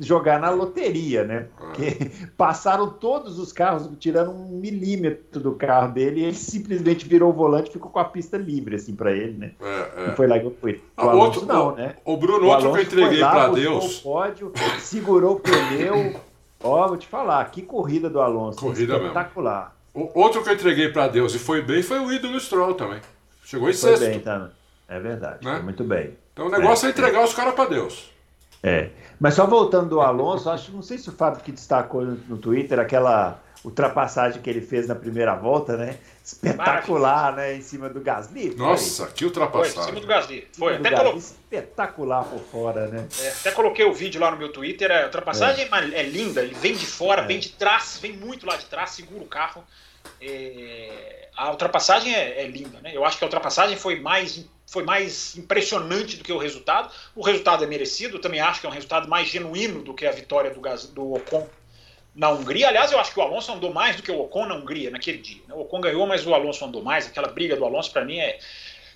jogar 0.00 0.38
na 0.38 0.50
loteria, 0.50 1.24
né? 1.24 1.46
Porque 1.56 2.10
passaram 2.36 2.88
todos 2.88 3.38
os 3.38 3.52
carros, 3.52 3.88
tirando 3.98 4.30
um 4.30 4.48
milímetro 4.48 5.40
do 5.40 5.52
carro 5.52 5.92
dele, 5.92 6.20
e 6.20 6.24
ele 6.24 6.34
simplesmente 6.34 7.08
virou 7.08 7.30
o 7.30 7.32
volante 7.32 7.70
e 7.70 7.72
ficou 7.72 7.90
com 7.90 7.98
a 7.98 8.04
pista 8.04 8.36
livre, 8.36 8.76
assim, 8.76 8.94
para 8.94 9.12
ele, 9.12 9.38
né? 9.38 9.52
É, 9.60 10.04
é. 10.04 10.08
E 10.08 10.16
foi 10.16 10.26
lá 10.26 10.38
que 10.38 10.46
eu 10.46 10.56
fui. 10.60 10.82
O 10.96 11.00
ah, 11.00 11.10
Alonso 11.10 11.40
outro, 11.40 11.46
não, 11.46 11.68
o, 11.68 11.72
né? 11.76 11.96
O 12.04 12.16
Bruno, 12.16 12.46
o 12.46 12.48
outro 12.48 12.72
que 12.72 12.78
eu 12.78 12.82
entreguei 12.82 13.20
para 13.20 13.48
Deus. 13.48 14.00
O 14.00 14.02
pódio, 14.02 14.52
segurou 14.78 15.36
o 15.36 15.40
pneu, 15.40 15.96
eu, 15.96 16.20
ó, 16.62 16.88
vou 16.88 16.96
te 16.96 17.06
falar, 17.06 17.44
que 17.50 17.62
corrida 17.62 18.10
do 18.10 18.20
Alonso. 18.20 18.58
Corrida 18.58 18.96
espetacular. 18.96 19.62
mesmo. 19.62 19.83
O, 19.94 20.10
outro 20.20 20.42
que 20.42 20.50
eu 20.50 20.54
entreguei 20.54 20.88
para 20.88 21.06
Deus 21.06 21.34
e 21.34 21.38
foi 21.38 21.62
bem 21.62 21.82
foi 21.82 22.00
o 22.00 22.12
ídolo 22.12 22.38
Stroll 22.40 22.74
também. 22.74 23.00
Chegou 23.44 23.70
em 23.70 23.74
foi 23.74 23.96
sexto. 23.96 24.10
Bem, 24.10 24.20
tá? 24.20 24.50
É 24.88 24.98
verdade, 24.98 25.44
né? 25.46 25.60
muito 25.60 25.84
bem. 25.84 26.18
Então 26.32 26.46
o 26.46 26.50
negócio 26.50 26.86
é, 26.86 26.88
é 26.88 26.92
entregar 26.92 27.20
é. 27.20 27.24
os 27.24 27.32
caras 27.32 27.54
para 27.54 27.70
Deus. 27.70 28.10
É. 28.62 28.90
Mas 29.20 29.34
só 29.34 29.46
voltando 29.46 29.90
do 29.90 30.00
Alonso, 30.00 30.50
acho, 30.50 30.72
não 30.72 30.82
sei 30.82 30.98
se 30.98 31.08
o 31.08 31.12
Fábio 31.12 31.42
que 31.42 31.52
destacou 31.52 32.02
no, 32.02 32.16
no 32.28 32.38
Twitter 32.38 32.78
aquela 32.80 33.40
ultrapassagem 33.64 34.42
que 34.42 34.50
ele 34.50 34.60
fez 34.60 34.86
na 34.86 34.94
primeira 34.94 35.34
volta, 35.34 35.76
né? 35.76 35.96
Espetacular, 36.22 37.34
né? 37.34 37.54
Em 37.54 37.62
cima 37.62 37.88
do 37.88 38.00
Gasly. 38.00 38.54
Nossa, 38.56 39.06
que 39.06 39.24
ultrapassagem. 39.24 39.72
Foi, 39.72 39.82
em 39.82 39.86
cima 39.86 40.00
do 40.00 40.06
Gasly. 40.06 40.48
Foi, 40.52 40.76
até 40.76 40.90
colo... 40.90 41.16
espetacular 41.16 42.24
por 42.24 42.40
fora, 42.40 42.88
né? 42.88 43.06
É, 43.20 43.28
até 43.28 43.50
coloquei 43.52 43.84
o 43.84 43.92
vídeo 43.92 44.20
lá 44.20 44.30
no 44.30 44.36
meu 44.36 44.52
Twitter. 44.52 44.90
A 44.90 45.04
ultrapassagem 45.06 45.68
é, 45.70 46.00
é 46.00 46.02
linda, 46.02 46.42
ele 46.42 46.54
vem 46.54 46.74
de 46.74 46.86
fora, 46.86 47.22
é. 47.22 47.26
vem 47.26 47.38
de 47.38 47.50
trás, 47.50 47.98
vem 48.00 48.12
muito 48.14 48.46
lá 48.46 48.56
de 48.56 48.66
trás, 48.66 48.90
segura 48.90 49.22
o 49.22 49.26
carro. 49.26 49.64
É... 50.26 51.28
A 51.36 51.50
ultrapassagem 51.50 52.14
é, 52.14 52.42
é, 52.42 52.46
linda, 52.46 52.80
né? 52.80 52.92
Eu 52.94 53.04
acho 53.04 53.18
que 53.18 53.24
a 53.24 53.26
ultrapassagem 53.26 53.76
foi 53.76 53.98
mais, 53.98 54.46
foi 54.66 54.84
mais 54.84 55.36
impressionante 55.36 56.16
do 56.16 56.22
que 56.22 56.32
o 56.32 56.38
resultado. 56.38 56.92
O 57.14 57.22
resultado 57.22 57.64
é 57.64 57.66
merecido, 57.66 58.16
eu 58.16 58.20
também 58.20 58.40
acho 58.40 58.60
que 58.60 58.66
é 58.66 58.68
um 58.68 58.72
resultado 58.72 59.08
mais 59.08 59.28
genuíno 59.28 59.82
do 59.82 59.94
que 59.94 60.06
a 60.06 60.12
vitória 60.12 60.52
do, 60.52 60.60
do 60.92 61.14
Ocon 61.14 61.48
na 62.14 62.30
Hungria. 62.30 62.68
Aliás, 62.68 62.92
eu 62.92 63.00
acho 63.00 63.12
que 63.12 63.18
o 63.18 63.22
Alonso 63.22 63.52
andou 63.52 63.72
mais 63.72 63.96
do 63.96 64.02
que 64.02 64.12
o 64.12 64.20
Ocon 64.20 64.46
na 64.46 64.54
Hungria 64.54 64.90
naquele 64.90 65.18
dia. 65.18 65.42
Né? 65.48 65.54
O 65.54 65.62
Ocon 65.62 65.80
ganhou, 65.80 66.06
mas 66.06 66.24
o 66.24 66.32
Alonso 66.32 66.64
andou 66.64 66.82
mais. 66.82 67.06
Aquela 67.08 67.28
briga 67.28 67.56
do 67.56 67.64
Alonso, 67.64 67.90
para 67.92 68.04
mim, 68.04 68.20
é, 68.20 68.38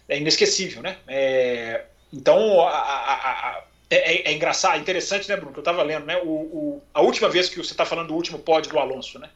é 0.08 0.18
inesquecível, 0.18 0.80
né? 0.80 0.98
É, 1.08 1.86
então, 2.12 2.60
a, 2.60 2.70
a, 2.70 3.14
a, 3.14 3.64
é, 3.90 4.30
é, 4.30 4.32
engraçado, 4.32 4.76
é 4.76 4.78
interessante, 4.78 5.28
né, 5.28 5.36
Bruno, 5.36 5.52
que 5.52 5.58
eu 5.58 5.62
estava 5.62 5.82
lendo, 5.82 6.06
né? 6.06 6.18
O, 6.18 6.28
o, 6.28 6.82
a 6.94 7.00
última 7.02 7.28
vez 7.28 7.48
que 7.48 7.56
você 7.56 7.72
está 7.72 7.84
falando 7.84 8.08
do 8.08 8.14
último 8.14 8.38
pódio 8.38 8.70
do 8.70 8.78
Alonso, 8.78 9.18
né? 9.18 9.28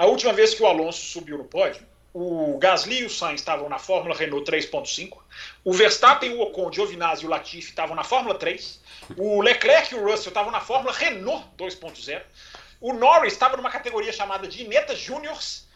A 0.00 0.06
última 0.06 0.32
vez 0.32 0.54
que 0.54 0.62
o 0.62 0.66
Alonso 0.66 0.98
subiu 0.98 1.36
no 1.36 1.44
pódio, 1.44 1.86
o 2.14 2.56
Gasly 2.56 3.00
e 3.00 3.04
o 3.04 3.10
Sainz 3.10 3.42
estavam 3.42 3.68
na 3.68 3.78
Fórmula 3.78 4.16
Renault 4.16 4.50
3.5, 4.50 5.18
o 5.62 5.74
Verstappen, 5.74 6.32
o 6.32 6.40
Ocon, 6.40 6.68
o 6.68 6.72
Giovinazzi 6.72 7.24
e 7.24 7.26
o 7.26 7.28
Latifi 7.28 7.68
estavam 7.68 7.94
na 7.94 8.02
Fórmula 8.02 8.34
3, 8.34 8.80
o 9.18 9.42
Leclerc 9.42 9.94
e 9.94 9.98
o 9.98 10.02
Russell 10.02 10.30
estavam 10.30 10.50
na 10.50 10.62
Fórmula 10.62 10.94
Renault 10.94 11.44
2.0, 11.58 12.22
o 12.80 12.94
Norris 12.94 13.34
estava 13.34 13.58
numa 13.58 13.68
categoria 13.68 14.10
chamada 14.10 14.48
de 14.48 14.62
Ineta 14.62 14.96
Juniors 14.96 15.66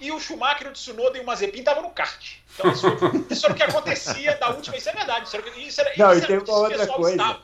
e 0.00 0.10
o 0.10 0.18
Schumacher, 0.18 0.68
o 0.68 0.72
Tsunoda 0.72 1.18
e 1.18 1.20
o 1.20 1.26
Mazepin 1.26 1.58
estavam 1.58 1.82
no 1.82 1.90
kart. 1.90 2.36
Então, 2.54 2.72
isso, 2.72 2.86
isso, 3.28 3.44
era 3.44 3.52
o 3.52 3.56
que 3.58 3.64
acontecia 3.64 4.34
da 4.36 4.48
última. 4.48 4.78
Isso 4.78 4.88
é 4.88 4.92
verdade. 4.92 5.26
Isso 5.26 5.36
era, 5.36 5.58
isso 5.58 5.80
era, 5.82 5.92
Não, 5.98 6.12
isso 6.14 6.24
e 6.24 6.26
tem 6.26 6.38
uma 6.38 6.56
outra 6.56 6.86
coisa. 6.86 7.40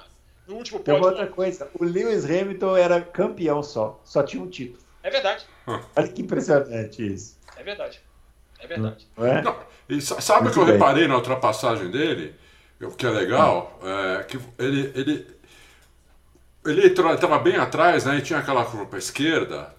no 0.48 0.54
último 0.54 0.80
tem 0.80 0.94
uma 0.94 1.06
outra 1.06 1.26
coisa. 1.26 1.70
O 1.78 1.84
Lewis 1.84 2.24
Hamilton 2.24 2.78
era 2.78 3.02
campeão 3.02 3.62
só. 3.62 4.00
Só 4.02 4.22
tinha 4.22 4.42
um 4.42 4.48
título. 4.48 4.79
É 5.02 5.10
verdade. 5.10 5.46
Olha 5.66 6.08
que 6.08 6.22
impressionante 6.22 7.14
isso. 7.14 7.38
É 7.56 7.62
verdade. 7.62 8.00
É 8.58 8.66
verdade. 8.66 9.08
Não 9.16 9.26
é? 9.26 9.42
Não, 9.42 9.56
e 9.88 10.00
sabe 10.00 10.48
o 10.48 10.52
que 10.52 10.58
eu 10.58 10.64
bem. 10.64 10.74
reparei 10.74 11.08
na 11.08 11.16
ultrapassagem 11.16 11.90
dele? 11.90 12.34
O 12.80 12.92
que 12.92 13.06
é 13.06 13.10
legal? 13.10 13.78
É 13.82 14.22
que 14.24 14.38
ele, 14.58 14.92
ele, 14.94 15.26
ele 16.64 16.86
estava 16.86 17.38
bem 17.38 17.56
atrás, 17.56 18.04
né? 18.04 18.18
E 18.18 18.22
tinha 18.22 18.38
aquela 18.38 18.64
curva 18.64 18.86
para 18.86 18.96
a 18.96 18.98
esquerda. 18.98 19.74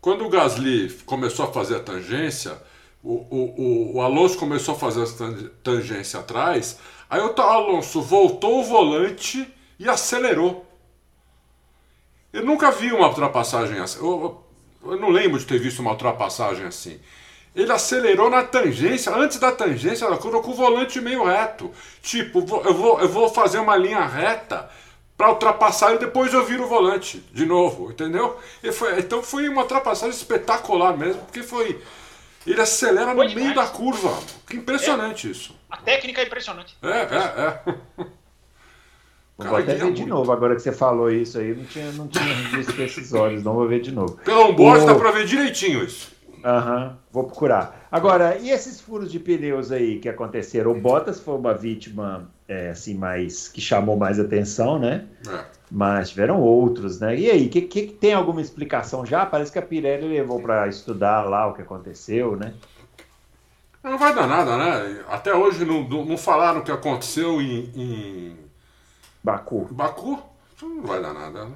Quando 0.00 0.24
o 0.24 0.30
Gasly 0.30 0.90
começou 1.04 1.46
a 1.46 1.52
fazer 1.52 1.76
a 1.76 1.80
tangência, 1.80 2.56
o, 3.02 3.12
o, 3.12 3.96
o, 3.96 4.00
Alonso 4.00 4.38
começou 4.38 4.74
a 4.74 4.78
fazer 4.78 5.02
a 5.02 5.50
tangência 5.62 6.20
atrás, 6.20 6.78
aí 7.08 7.20
o 7.20 7.40
Alonso 7.40 8.00
voltou 8.00 8.60
o 8.60 8.64
volante 8.64 9.52
e 9.78 9.88
acelerou. 9.88 10.66
Eu 12.32 12.44
nunca 12.44 12.70
vi 12.70 12.92
uma 12.92 13.08
ultrapassagem 13.08 13.78
assim. 13.78 13.98
Eu, 13.98 14.44
eu 14.84 14.96
não 14.96 15.10
lembro 15.10 15.38
de 15.38 15.46
ter 15.46 15.58
visto 15.58 15.80
uma 15.80 15.92
ultrapassagem 15.92 16.66
assim. 16.66 17.00
Ele 17.54 17.72
acelerou 17.72 18.30
na 18.30 18.44
tangência, 18.44 19.12
antes 19.12 19.38
da 19.38 19.50
tangência 19.50 20.08
da 20.08 20.16
curva, 20.16 20.40
com 20.40 20.52
o 20.52 20.54
volante 20.54 21.00
meio 21.00 21.24
reto. 21.24 21.70
Tipo, 22.00 22.40
eu 22.64 22.74
vou, 22.74 23.00
eu 23.00 23.08
vou 23.08 23.28
fazer 23.28 23.58
uma 23.58 23.76
linha 23.76 24.04
reta 24.06 24.70
para 25.16 25.30
ultrapassar 25.30 25.94
e 25.94 25.98
depois 25.98 26.32
eu 26.32 26.46
viro 26.46 26.64
o 26.64 26.68
volante 26.68 27.18
de 27.32 27.44
novo, 27.44 27.90
entendeu? 27.90 28.40
Foi, 28.72 28.98
então 29.00 29.22
foi 29.22 29.48
uma 29.48 29.62
ultrapassagem 29.62 30.16
espetacular 30.16 30.96
mesmo, 30.96 31.22
porque 31.22 31.42
foi. 31.42 31.82
Ele 32.46 32.60
acelera 32.60 33.12
foi 33.12 33.24
no 33.24 33.28
demais. 33.28 33.34
meio 33.34 33.54
da 33.54 33.66
curva. 33.66 34.18
Que 34.48 34.56
impressionante 34.56 35.28
é. 35.28 35.30
isso. 35.30 35.54
A 35.68 35.76
técnica 35.76 36.22
é 36.22 36.24
impressionante. 36.24 36.76
É, 36.82 36.88
é, 36.88 37.72
é. 37.72 38.06
Vou 39.48 39.56
até 39.56 39.74
ver 39.74 39.92
de 39.92 40.06
novo, 40.06 40.30
agora 40.32 40.54
que 40.54 40.62
você 40.62 40.72
falou 40.72 41.10
isso 41.10 41.38
aí, 41.38 41.54
não 41.54 41.64
tinha, 41.64 41.92
não 41.92 42.08
tinha 42.08 42.34
visto 42.56 42.80
esses 42.80 43.12
olhos, 43.12 43.42
não 43.42 43.54
vou 43.54 43.66
ver 43.66 43.80
de 43.80 43.92
novo. 43.92 44.16
Pelo 44.24 44.50
onboard 44.50 44.84
o... 44.84 44.86
dá 44.86 44.94
pra 44.94 45.10
ver 45.10 45.24
direitinho 45.24 45.84
isso. 45.84 46.12
Aham, 46.44 46.84
uhum, 46.84 46.92
vou 47.12 47.24
procurar. 47.24 47.86
Agora, 47.92 48.38
e 48.38 48.50
esses 48.50 48.80
furos 48.80 49.10
de 49.10 49.18
pneus 49.18 49.70
aí 49.72 49.98
que 49.98 50.08
aconteceram? 50.08 50.70
O 50.70 50.80
Bottas 50.80 51.20
foi 51.20 51.34
uma 51.34 51.52
vítima 51.52 52.30
é, 52.48 52.70
assim 52.70 52.94
mais 52.94 53.48
que 53.48 53.60
chamou 53.60 53.96
mais 53.96 54.18
atenção, 54.18 54.78
né? 54.78 55.04
É. 55.28 55.44
Mas 55.70 56.10
tiveram 56.10 56.40
outros, 56.40 56.98
né? 56.98 57.16
E 57.16 57.30
aí, 57.30 57.48
que, 57.48 57.62
que, 57.62 57.86
tem 57.86 58.12
alguma 58.12 58.40
explicação 58.40 59.04
já? 59.04 59.24
Parece 59.26 59.52
que 59.52 59.58
a 59.58 59.62
Pirelli 59.62 60.08
levou 60.08 60.40
para 60.40 60.66
estudar 60.66 61.22
lá 61.28 61.46
o 61.46 61.54
que 61.54 61.62
aconteceu, 61.62 62.36
né? 62.36 62.54
Não 63.82 63.96
vai 63.96 64.14
dar 64.14 64.26
nada, 64.26 64.56
né? 64.56 65.04
Até 65.08 65.34
hoje 65.34 65.64
não, 65.64 65.82
não 65.82 66.16
falaram 66.16 66.60
o 66.60 66.64
que 66.64 66.72
aconteceu 66.72 67.40
em, 67.40 67.70
em... 67.74 68.36
Baku. 69.22 69.68
Baku? 69.70 70.22
Não 70.62 70.82
vai 70.82 71.00
dar 71.00 71.14
nada. 71.14 71.48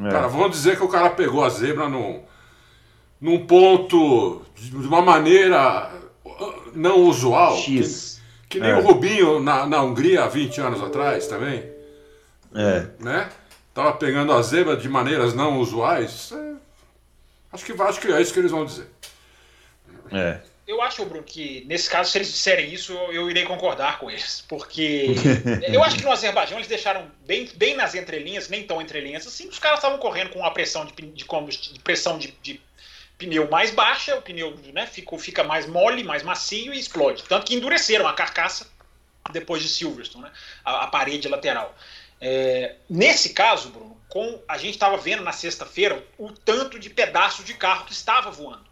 É. 0.00 0.10
Cara, 0.10 0.28
vamos 0.28 0.52
dizer 0.52 0.76
que 0.76 0.84
o 0.84 0.88
cara 0.88 1.10
pegou 1.10 1.44
a 1.44 1.48
zebra 1.48 1.88
no 1.88 2.22
num 3.20 3.46
ponto 3.46 4.42
de 4.54 4.86
uma 4.86 5.02
maneira 5.02 5.90
não 6.74 7.02
usual. 7.02 7.56
X. 7.56 8.20
Que, 8.48 8.58
que 8.58 8.60
nem 8.60 8.70
é. 8.70 8.76
o 8.76 8.80
Rubinho 8.80 9.40
na, 9.40 9.66
na 9.66 9.82
Hungria 9.82 10.24
há 10.24 10.28
20 10.28 10.60
anos 10.60 10.82
atrás 10.82 11.26
também. 11.26 11.70
É. 12.54 12.86
Né? 12.98 13.28
Tava 13.74 13.92
pegando 13.92 14.32
a 14.32 14.40
zebra 14.42 14.76
de 14.76 14.88
maneiras 14.88 15.34
não 15.34 15.58
usuais. 15.58 16.32
É, 16.32 16.54
acho, 17.52 17.64
que, 17.64 17.82
acho 17.82 18.00
que 18.00 18.12
é 18.12 18.20
isso 18.22 18.32
que 18.32 18.38
eles 18.38 18.50
vão 18.50 18.64
dizer. 18.64 18.88
É. 20.10 20.40
Eu 20.68 20.82
acho, 20.82 21.02
Bruno, 21.06 21.24
que 21.24 21.64
nesse 21.66 21.88
caso, 21.88 22.10
se 22.10 22.18
eles 22.18 22.30
disserem 22.30 22.70
isso, 22.70 22.92
eu, 22.92 23.30
irei 23.30 23.46
concordar 23.46 23.98
com 23.98 24.10
eles. 24.10 24.44
Porque 24.46 25.06
eu 25.66 25.82
acho 25.82 25.96
que 25.96 26.04
no 26.04 26.12
Azerbaijão 26.12 26.58
eles 26.58 26.68
deixaram 26.68 27.10
bem, 27.26 27.48
bem 27.54 27.74
nas 27.74 27.94
entrelinhas, 27.94 28.50
nem 28.50 28.62
tão 28.64 28.82
entrelinhas 28.82 29.26
assim, 29.26 29.48
os 29.48 29.58
caras 29.58 29.78
estavam 29.78 29.96
correndo 29.96 30.28
com 30.28 30.40
uma 30.40 30.52
pressão 30.52 30.84
de, 30.84 30.92
de, 30.92 31.24
de 31.24 31.80
pressão 31.80 32.18
de, 32.18 32.34
de 32.42 32.60
pneu 33.16 33.48
mais 33.50 33.70
baixa, 33.70 34.14
o 34.16 34.20
pneu 34.20 34.54
né, 34.74 34.86
fica, 34.86 35.16
fica 35.18 35.42
mais 35.42 35.64
mole, 35.64 36.04
mais 36.04 36.22
macio 36.22 36.74
e 36.74 36.78
explode. 36.78 37.24
Tanto 37.24 37.46
que 37.46 37.54
endureceram 37.54 38.06
a 38.06 38.12
carcaça 38.12 38.70
depois 39.32 39.62
de 39.62 39.70
Silverstone, 39.70 40.24
né, 40.24 40.32
a, 40.62 40.84
a 40.84 40.86
parede 40.88 41.28
lateral. 41.28 41.74
É, 42.20 42.74
nesse 42.90 43.30
caso, 43.30 43.70
Bruno, 43.70 43.96
com, 44.10 44.38
a 44.46 44.58
gente 44.58 44.74
estava 44.74 44.98
vendo 44.98 45.22
na 45.22 45.32
sexta-feira 45.32 46.04
o 46.18 46.30
tanto 46.30 46.78
de 46.78 46.90
pedaços 46.90 47.42
de 47.46 47.54
carro 47.54 47.86
que 47.86 47.92
estava 47.92 48.30
voando. 48.30 48.67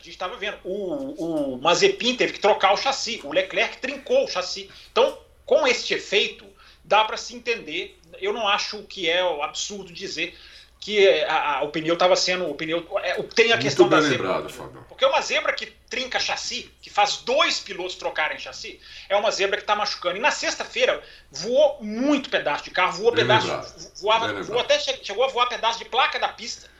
A 0.00 0.02
gente 0.02 0.14
estava 0.14 0.34
vendo. 0.36 0.56
O, 0.64 1.54
o 1.54 1.60
Mazepin 1.60 2.16
teve 2.16 2.32
que 2.32 2.40
trocar 2.40 2.72
o 2.72 2.76
chassi, 2.76 3.20
o 3.22 3.32
Leclerc 3.32 3.76
trincou 3.78 4.24
o 4.24 4.28
chassi. 4.28 4.70
Então, 4.90 5.18
com 5.44 5.66
este 5.66 5.92
efeito, 5.92 6.46
dá 6.82 7.04
para 7.04 7.18
se 7.18 7.36
entender. 7.36 7.98
Eu 8.18 8.32
não 8.32 8.48
acho 8.48 8.82
que 8.84 9.08
é 9.08 9.20
absurdo 9.42 9.92
dizer 9.92 10.34
que 10.80 11.06
a, 11.24 11.58
a, 11.58 11.62
o 11.62 11.68
pneu 11.68 11.92
estava 11.92 12.16
sendo. 12.16 12.48
O 12.48 12.54
pneu 12.54 12.86
é, 13.02 13.22
tem 13.22 13.46
a 13.46 13.56
Muito 13.56 13.62
questão 13.62 13.88
da 13.90 14.00
zebra. 14.00 14.26
Lembrado, 14.26 14.48
Fábio. 14.48 14.86
Porque 14.88 15.04
uma 15.04 15.20
zebra 15.20 15.52
que 15.52 15.66
trinca 15.66 16.18
chassi, 16.18 16.72
que 16.80 16.88
faz 16.88 17.18
dois 17.18 17.60
pilotos 17.60 17.96
trocarem 17.96 18.38
chassi, 18.38 18.80
é 19.06 19.14
uma 19.14 19.30
zebra 19.30 19.58
que 19.58 19.64
está 19.64 19.76
machucando. 19.76 20.16
E 20.16 20.20
na 20.20 20.30
sexta-feira 20.30 21.02
voou 21.30 21.82
muito 21.82 22.30
pedaço 22.30 22.64
de 22.64 22.70
carro, 22.70 22.96
voou 22.96 23.12
bem 23.12 23.26
pedaço. 23.26 23.92
Voava, 24.00 24.42
voou 24.42 24.60
até 24.60 24.78
chegou 24.78 25.24
a 25.24 25.28
voar 25.28 25.46
pedaço 25.46 25.78
de 25.78 25.84
placa 25.84 26.18
da 26.18 26.28
pista. 26.28 26.70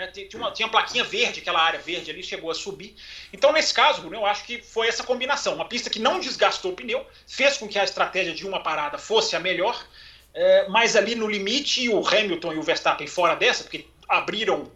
Né? 0.00 0.06
Tinha, 0.08 0.28
uma, 0.34 0.50
tinha 0.52 0.66
uma 0.66 0.72
plaquinha 0.72 1.04
verde, 1.04 1.40
aquela 1.40 1.60
área 1.60 1.78
verde 1.78 2.10
ali, 2.10 2.22
chegou 2.22 2.50
a 2.50 2.54
subir. 2.54 2.94
Então, 3.32 3.52
nesse 3.52 3.72
caso, 3.72 4.00
Bruno, 4.00 4.16
eu 4.16 4.26
acho 4.26 4.44
que 4.44 4.62
foi 4.62 4.88
essa 4.88 5.04
combinação. 5.04 5.54
Uma 5.54 5.66
pista 5.66 5.90
que 5.90 5.98
não 5.98 6.18
desgastou 6.20 6.72
o 6.72 6.74
pneu, 6.74 7.06
fez 7.26 7.56
com 7.56 7.68
que 7.68 7.78
a 7.78 7.84
estratégia 7.84 8.34
de 8.34 8.46
uma 8.46 8.62
parada 8.62 8.98
fosse 8.98 9.36
a 9.36 9.40
melhor 9.40 9.80
é, 10.32 10.68
mas 10.68 10.96
ali 10.96 11.14
no 11.14 11.26
limite, 11.26 11.88
o 11.88 12.06
Hamilton 12.06 12.52
e 12.54 12.58
o 12.58 12.62
Verstappen 12.62 13.06
fora 13.06 13.34
dessa, 13.34 13.64
porque 13.64 13.86
abriram 14.08 14.70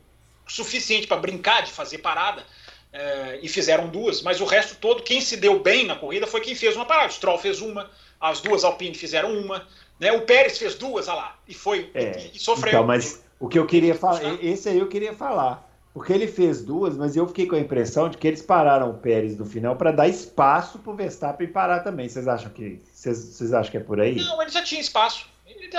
o 0.46 0.50
suficiente 0.50 1.06
para 1.06 1.16
brincar 1.16 1.62
de 1.62 1.72
fazer 1.72 1.98
parada 1.98 2.44
é, 2.92 3.38
e 3.42 3.48
fizeram 3.48 3.88
duas, 3.88 4.20
mas 4.22 4.40
o 4.40 4.44
resto 4.44 4.76
todo, 4.76 5.02
quem 5.02 5.20
se 5.20 5.36
deu 5.36 5.58
bem 5.58 5.86
na 5.86 5.96
corrida 5.96 6.26
foi 6.26 6.40
quem 6.40 6.54
fez 6.54 6.76
uma 6.76 6.84
parada. 6.84 7.08
O 7.08 7.12
Stroll 7.12 7.38
fez 7.38 7.60
uma, 7.60 7.90
as 8.20 8.40
duas 8.40 8.64
Alpine 8.64 8.94
fizeram 8.94 9.36
uma, 9.36 9.66
né? 9.98 10.12
o 10.12 10.22
Pérez 10.22 10.58
fez 10.58 10.74
duas, 10.74 11.08
olha 11.08 11.16
lá, 11.16 11.38
e 11.46 11.54
foi 11.54 11.90
é, 11.94 12.18
e, 12.18 12.36
e 12.36 12.38
sofreu. 12.38 12.72
Então, 12.72 12.84
mas 12.84 13.23
o 13.38 13.48
que 13.48 13.58
eu 13.58 13.66
queria 13.66 13.94
falar, 13.94 14.22
esse 14.42 14.68
aí 14.68 14.78
eu 14.78 14.88
queria 14.88 15.14
falar. 15.14 15.70
Porque 15.92 16.12
ele 16.12 16.26
fez 16.26 16.60
duas, 16.60 16.96
mas 16.96 17.14
eu 17.14 17.24
fiquei 17.28 17.46
com 17.46 17.54
a 17.54 17.60
impressão 17.60 18.08
de 18.08 18.18
que 18.18 18.26
eles 18.26 18.42
pararam 18.42 18.90
o 18.90 18.94
Pérez 18.94 19.38
no 19.38 19.46
final 19.46 19.76
para 19.76 19.92
dar 19.92 20.08
espaço 20.08 20.80
para 20.80 20.92
o 20.92 20.96
Verstappen 20.96 21.46
parar 21.46 21.80
também. 21.80 22.08
Vocês 22.08 22.26
acham 22.26 22.50
que 22.50 22.82
vocês, 22.92 23.16
vocês 23.16 23.52
acham 23.52 23.70
que 23.70 23.76
é 23.76 23.80
por 23.80 24.00
aí? 24.00 24.16
Não, 24.16 24.42
ele 24.42 24.50
já 24.50 24.62
tinha 24.64 24.80
espaço. 24.80 25.28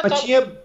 Mas 0.02 0.22
tinha 0.22 0.58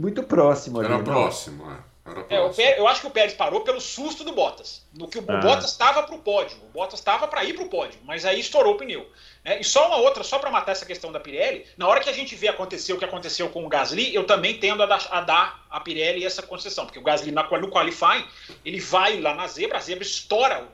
muito 0.00 0.22
próximo 0.22 0.78
ali. 0.78 0.86
Era 0.92 1.02
próximo, 1.02 1.68
é. 1.68 1.89
É, 2.06 2.10
próximo. 2.36 2.64
É, 2.64 2.78
eu 2.78 2.88
acho 2.88 3.02
que 3.02 3.06
o 3.06 3.10
Pérez 3.10 3.34
parou 3.34 3.60
pelo 3.60 3.80
susto 3.80 4.24
do 4.24 4.32
Bottas. 4.32 4.86
No 4.92 5.06
que 5.06 5.18
o 5.18 5.24
ah. 5.28 5.36
Bottas 5.36 5.70
estava 5.70 6.02
para 6.02 6.14
o 6.14 6.18
pódio. 6.18 6.56
O 6.64 6.68
Bottas 6.68 6.98
estava 6.98 7.28
para 7.28 7.44
ir 7.44 7.54
para 7.54 7.64
o 7.64 7.68
pódio, 7.68 8.00
mas 8.04 8.24
aí 8.24 8.40
estourou 8.40 8.74
o 8.74 8.78
pneu. 8.78 9.08
É, 9.44 9.60
e 9.60 9.64
só 9.64 9.86
uma 9.86 9.96
outra, 9.96 10.24
só 10.24 10.38
para 10.38 10.50
matar 10.50 10.72
essa 10.72 10.86
questão 10.86 11.12
da 11.12 11.20
Pirelli, 11.20 11.66
na 11.76 11.86
hora 11.86 12.00
que 12.00 12.08
a 12.08 12.12
gente 12.12 12.34
vê 12.34 12.48
acontecer 12.48 12.92
o 12.92 12.98
que 12.98 13.04
aconteceu 13.04 13.48
com 13.50 13.64
o 13.64 13.68
Gasly, 13.68 14.14
eu 14.14 14.24
também 14.24 14.58
tendo 14.58 14.82
a 14.82 14.86
dar 14.86 15.06
a, 15.10 15.20
dar 15.20 15.66
a 15.70 15.80
Pirelli 15.80 16.24
essa 16.24 16.42
concessão, 16.42 16.84
porque 16.86 16.98
o 16.98 17.02
Gasly 17.02 17.32
na, 17.32 17.42
no 17.42 17.70
qualifying, 17.70 18.26
ele 18.64 18.80
vai 18.80 19.20
lá 19.20 19.34
na 19.34 19.46
zebra, 19.46 19.78
a 19.78 19.80
zebra 19.80 20.04
estoura, 20.04 20.68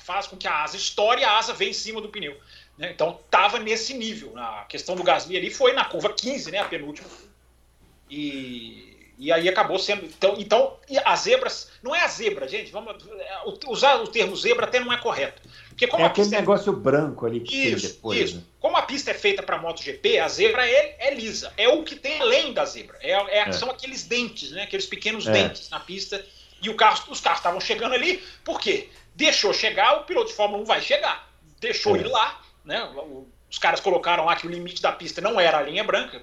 faz 0.00 0.26
com 0.26 0.36
que 0.36 0.48
a 0.48 0.62
asa 0.62 0.76
estoure 0.76 1.20
e 1.20 1.24
a 1.24 1.38
asa 1.38 1.52
vem 1.52 1.70
em 1.70 1.74
cima 1.74 2.00
do 2.00 2.08
pneu. 2.08 2.38
Né? 2.76 2.90
Então 2.90 3.20
estava 3.24 3.58
nesse 3.58 3.94
nível. 3.94 4.32
A 4.36 4.64
questão 4.68 4.96
do 4.96 5.02
Gasly 5.02 5.36
ali 5.36 5.50
foi 5.50 5.72
na 5.72 5.84
curva 5.84 6.12
15, 6.12 6.50
né, 6.50 6.58
a 6.58 6.64
penúltima 6.64 7.08
e, 8.10 8.89
e 9.20 9.30
aí 9.30 9.46
acabou 9.50 9.78
sendo. 9.78 10.06
Então, 10.06 10.34
então 10.38 10.78
as 11.04 11.20
zebras. 11.20 11.70
Não 11.82 11.94
é 11.94 12.02
a 12.02 12.08
zebra, 12.08 12.48
gente. 12.48 12.72
Vamos, 12.72 12.96
é, 13.18 13.68
usar 13.68 13.96
o 13.96 14.08
termo 14.08 14.34
zebra 14.34 14.64
até 14.64 14.80
não 14.80 14.90
é 14.90 14.96
correto. 14.96 15.42
Porque 15.68 15.86
como 15.86 16.02
é 16.02 16.06
aquele 16.06 16.34
é 16.34 16.38
negócio 16.40 16.72
é... 16.72 16.76
branco 16.76 17.26
ali 17.26 17.40
que 17.40 17.54
isso, 17.54 17.86
tem 17.86 17.96
depois. 17.96 18.18
Isso. 18.18 18.36
Né? 18.36 18.42
Como 18.58 18.78
a 18.78 18.82
pista 18.82 19.10
é 19.10 19.14
feita 19.14 19.42
para 19.42 19.58
MotoGP, 19.58 20.18
a 20.18 20.26
zebra 20.26 20.66
é, 20.66 20.96
é, 20.98 21.14
lisa. 21.14 21.52
É 21.58 21.68
o 21.68 21.84
que 21.84 21.96
tem 21.96 22.18
além 22.18 22.54
da 22.54 22.64
zebra. 22.64 22.96
É, 23.02 23.10
é, 23.10 23.38
é. 23.40 23.52
São 23.52 23.70
aqueles 23.70 24.04
dentes, 24.04 24.52
né? 24.52 24.62
aqueles 24.62 24.86
pequenos 24.86 25.26
dentes 25.26 25.68
na 25.68 25.80
pista. 25.80 26.24
E 26.62 26.70
o 26.70 26.74
carro, 26.74 27.04
os 27.10 27.20
carros 27.20 27.40
estavam 27.40 27.60
chegando 27.60 27.94
ali, 27.94 28.22
por 28.42 28.58
quê? 28.58 28.88
Deixou 29.14 29.52
chegar, 29.52 29.98
o 29.98 30.04
piloto 30.04 30.28
de 30.28 30.34
Fórmula 30.34 30.62
1 30.62 30.64
vai 30.64 30.80
chegar. 30.80 31.30
Deixou 31.60 31.94
ir 31.94 32.06
lá, 32.06 32.40
né? 32.64 32.88
Os 33.50 33.58
caras 33.58 33.80
colocaram 33.80 34.24
lá 34.24 34.34
que 34.36 34.46
o 34.46 34.50
limite 34.50 34.80
da 34.80 34.92
pista 34.92 35.20
não 35.20 35.38
era 35.38 35.58
a 35.58 35.62
linha 35.62 35.84
branca, 35.84 36.22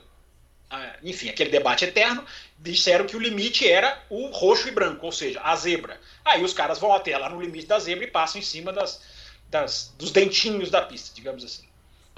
enfim, 1.04 1.30
aquele 1.30 1.50
debate 1.50 1.86
eterno, 1.86 2.24
disseram 2.60 3.06
que 3.06 3.16
o 3.16 3.20
limite 3.20 3.70
era 3.70 3.98
o 4.10 4.28
roxo 4.28 4.68
e 4.68 4.72
branco, 4.72 5.06
ou 5.06 5.12
seja, 5.12 5.40
a 5.42 5.56
zebra. 5.56 5.98
Aí 6.26 6.44
os 6.44 6.54
caras 6.54 6.80
vão 6.80 6.94
até 6.94 7.18
lá 7.18 7.30
no 7.30 7.42
limite 7.42 7.68
da 7.68 7.80
zebra 7.80 8.04
e 8.04 8.12
passam 8.12 8.40
em 8.40 8.44
cima 8.44 8.74
das, 8.74 9.02
das, 9.50 9.94
dos 9.98 10.12
dentinhos 10.12 10.70
da 10.70 10.82
pista, 10.82 11.16
digamos 11.16 11.44
assim. 11.44 11.66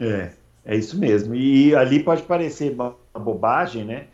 É, 0.02 0.32
é 0.66 0.76
isso 0.76 0.98
mesmo. 0.98 1.36
E 1.36 1.76
ali 1.76 2.04
pode 2.04 2.24
parecer 2.24 2.72
uma 2.72 2.96
bobagem, 3.14 3.86
né? 3.86 4.08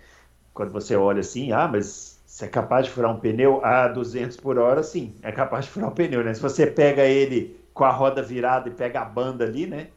Quando 0.53 0.71
você 0.71 0.95
olha 0.95 1.21
assim, 1.21 1.51
ah, 1.51 1.67
mas 1.67 2.19
você 2.25 2.45
é 2.45 2.47
capaz 2.49 2.85
de 2.85 2.91
furar 2.91 3.11
um 3.11 3.19
pneu 3.19 3.63
a 3.63 3.87
200 3.87 4.37
por 4.37 4.57
hora, 4.57 4.83
sim, 4.83 5.13
é 5.21 5.31
capaz 5.31 5.65
de 5.65 5.71
furar 5.71 5.89
um 5.89 5.93
pneu, 5.93 6.23
né? 6.23 6.33
Se 6.33 6.41
você 6.41 6.67
pega 6.67 7.03
ele 7.03 7.57
com 7.73 7.83
a 7.83 7.91
roda 7.91 8.21
virada 8.21 8.67
e 8.67 8.73
pega 8.73 9.01
a 9.01 9.05
banda 9.05 9.45
ali, 9.45 9.65
né? 9.65 9.87